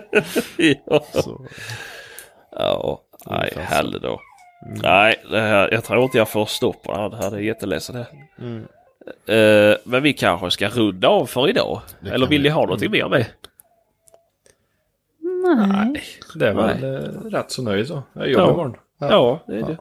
ja. 0.86 1.04
Så, 1.12 1.46
Ja, 2.52 3.00
nej 3.26 3.52
heller 3.56 3.98
då. 3.98 4.20
Nej, 4.82 5.16
det 5.30 5.40
här, 5.40 5.68
jag 5.72 5.84
tror 5.84 6.02
inte 6.02 6.18
jag 6.18 6.28
får 6.28 6.46
stopp 6.46 6.82
på 6.82 6.92
det 6.92 6.98
här. 6.98 7.08
Det 7.10 7.16
här 7.16 7.32
är 7.32 7.38
jätteledsen. 7.38 8.04
mm. 8.38 8.66
Eh, 9.26 9.76
men 9.84 10.02
vi 10.02 10.12
kanske 10.12 10.50
ska 10.50 10.68
runda 10.68 11.08
av 11.08 11.26
för 11.26 11.48
idag. 11.48 11.80
Det 12.00 12.10
Eller 12.10 12.26
vill 12.26 12.42
vi. 12.42 12.48
ni 12.48 12.54
ha 12.54 12.62
någonting 12.62 12.90
mer 12.90 13.08
med? 13.08 13.26
Nej. 15.22 16.02
Det 16.34 16.48
är 16.48 16.54
väl 16.54 16.80
Nej. 16.80 16.90
eh, 16.94 17.30
rätt 17.30 17.50
så 17.50 17.62
nöjd 17.62 17.86
så. 17.88 18.02
Jag 18.12 18.28
jobbar 18.28 18.44
Ja. 18.46 18.52
imorgon. 18.52 18.76
Ja, 18.98 19.40
det 19.46 19.54
är 19.56 19.62
det. 19.62 19.76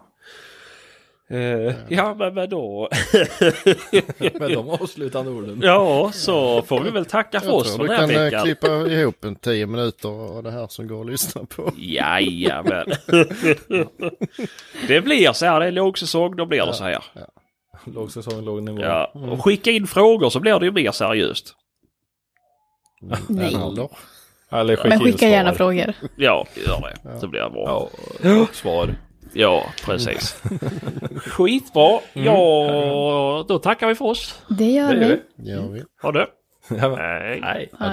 Eh, 1.31 1.75
ja, 1.87 2.15
men, 2.19 2.33
men 2.33 2.49
då... 2.49 2.89
Med 4.39 4.51
de 4.51 4.69
avslutande 4.69 5.31
orden. 5.31 5.59
ja, 5.63 6.11
så 6.13 6.61
får 6.61 6.81
vi 6.81 6.89
väl 6.89 7.05
tacka 7.05 7.39
för 7.39 7.51
oss 7.51 7.75
för 7.75 7.83
du 7.83 7.87
den 7.87 7.97
här 7.97 8.07
kan 8.07 8.15
eh, 8.15 8.23
veckan. 8.23 8.43
klippa 8.43 8.67
ihop 8.67 9.23
en 9.23 9.35
tio 9.35 9.65
minuter 9.65 10.09
av 10.09 10.43
det 10.43 10.51
här 10.51 10.67
som 10.67 10.87
går 10.87 11.01
att 11.01 11.11
lyssna 11.11 11.45
på. 11.45 11.73
Jajamän. 11.77 12.85
det 14.87 15.01
blir 15.01 15.33
så 15.33 15.45
här. 15.45 15.59
Det 15.59 15.65
är 15.65 15.71
lågsäsong, 15.71 16.35
då 16.35 16.45
blir 16.45 16.65
det 16.65 16.73
så 16.73 16.83
här. 16.83 17.03
Låg 17.85 18.11
säsong, 18.11 18.45
låg 18.45 18.63
nivå. 18.63 18.81
Ja. 18.81 19.11
Och 19.13 19.43
skicka 19.43 19.71
in 19.71 19.87
frågor 19.87 20.29
så 20.29 20.39
blir 20.39 20.59
det 20.59 20.65
ju 20.65 20.71
mer 20.71 20.91
seriöst. 20.91 21.55
Nej. 23.27 23.55
Eller? 23.55 23.89
Eller 24.51 24.75
skicka 24.75 24.89
Men 24.89 24.99
skicka 24.99 25.29
gärna 25.29 25.53
frågor. 25.53 25.93
Ja, 26.15 26.45
gör 26.67 26.81
det. 26.81 27.19
Så 27.19 27.27
blir 27.27 27.41
det 27.41 27.49
bra. 27.49 27.89
Ja, 28.23 28.47
svar. 28.53 28.95
Ja, 29.33 29.65
precis. 29.85 30.41
Skitbra. 31.25 31.99
Ja, 32.13 33.45
då 33.47 33.59
tackar 33.59 33.87
vi 33.87 33.95
för 33.95 34.05
oss. 34.05 34.41
Det 34.49 34.65
gör 34.71 34.93
Det 34.93 35.05
gör 35.05 35.09
vi. 35.09 35.19
vi. 35.35 35.51
Gör 35.51 35.61
vi. 35.67 35.83
Ha 36.01 36.11
det. 36.11 36.27
Nej. 36.69 37.39
Nej. 37.41 37.69
Det. 37.71 37.85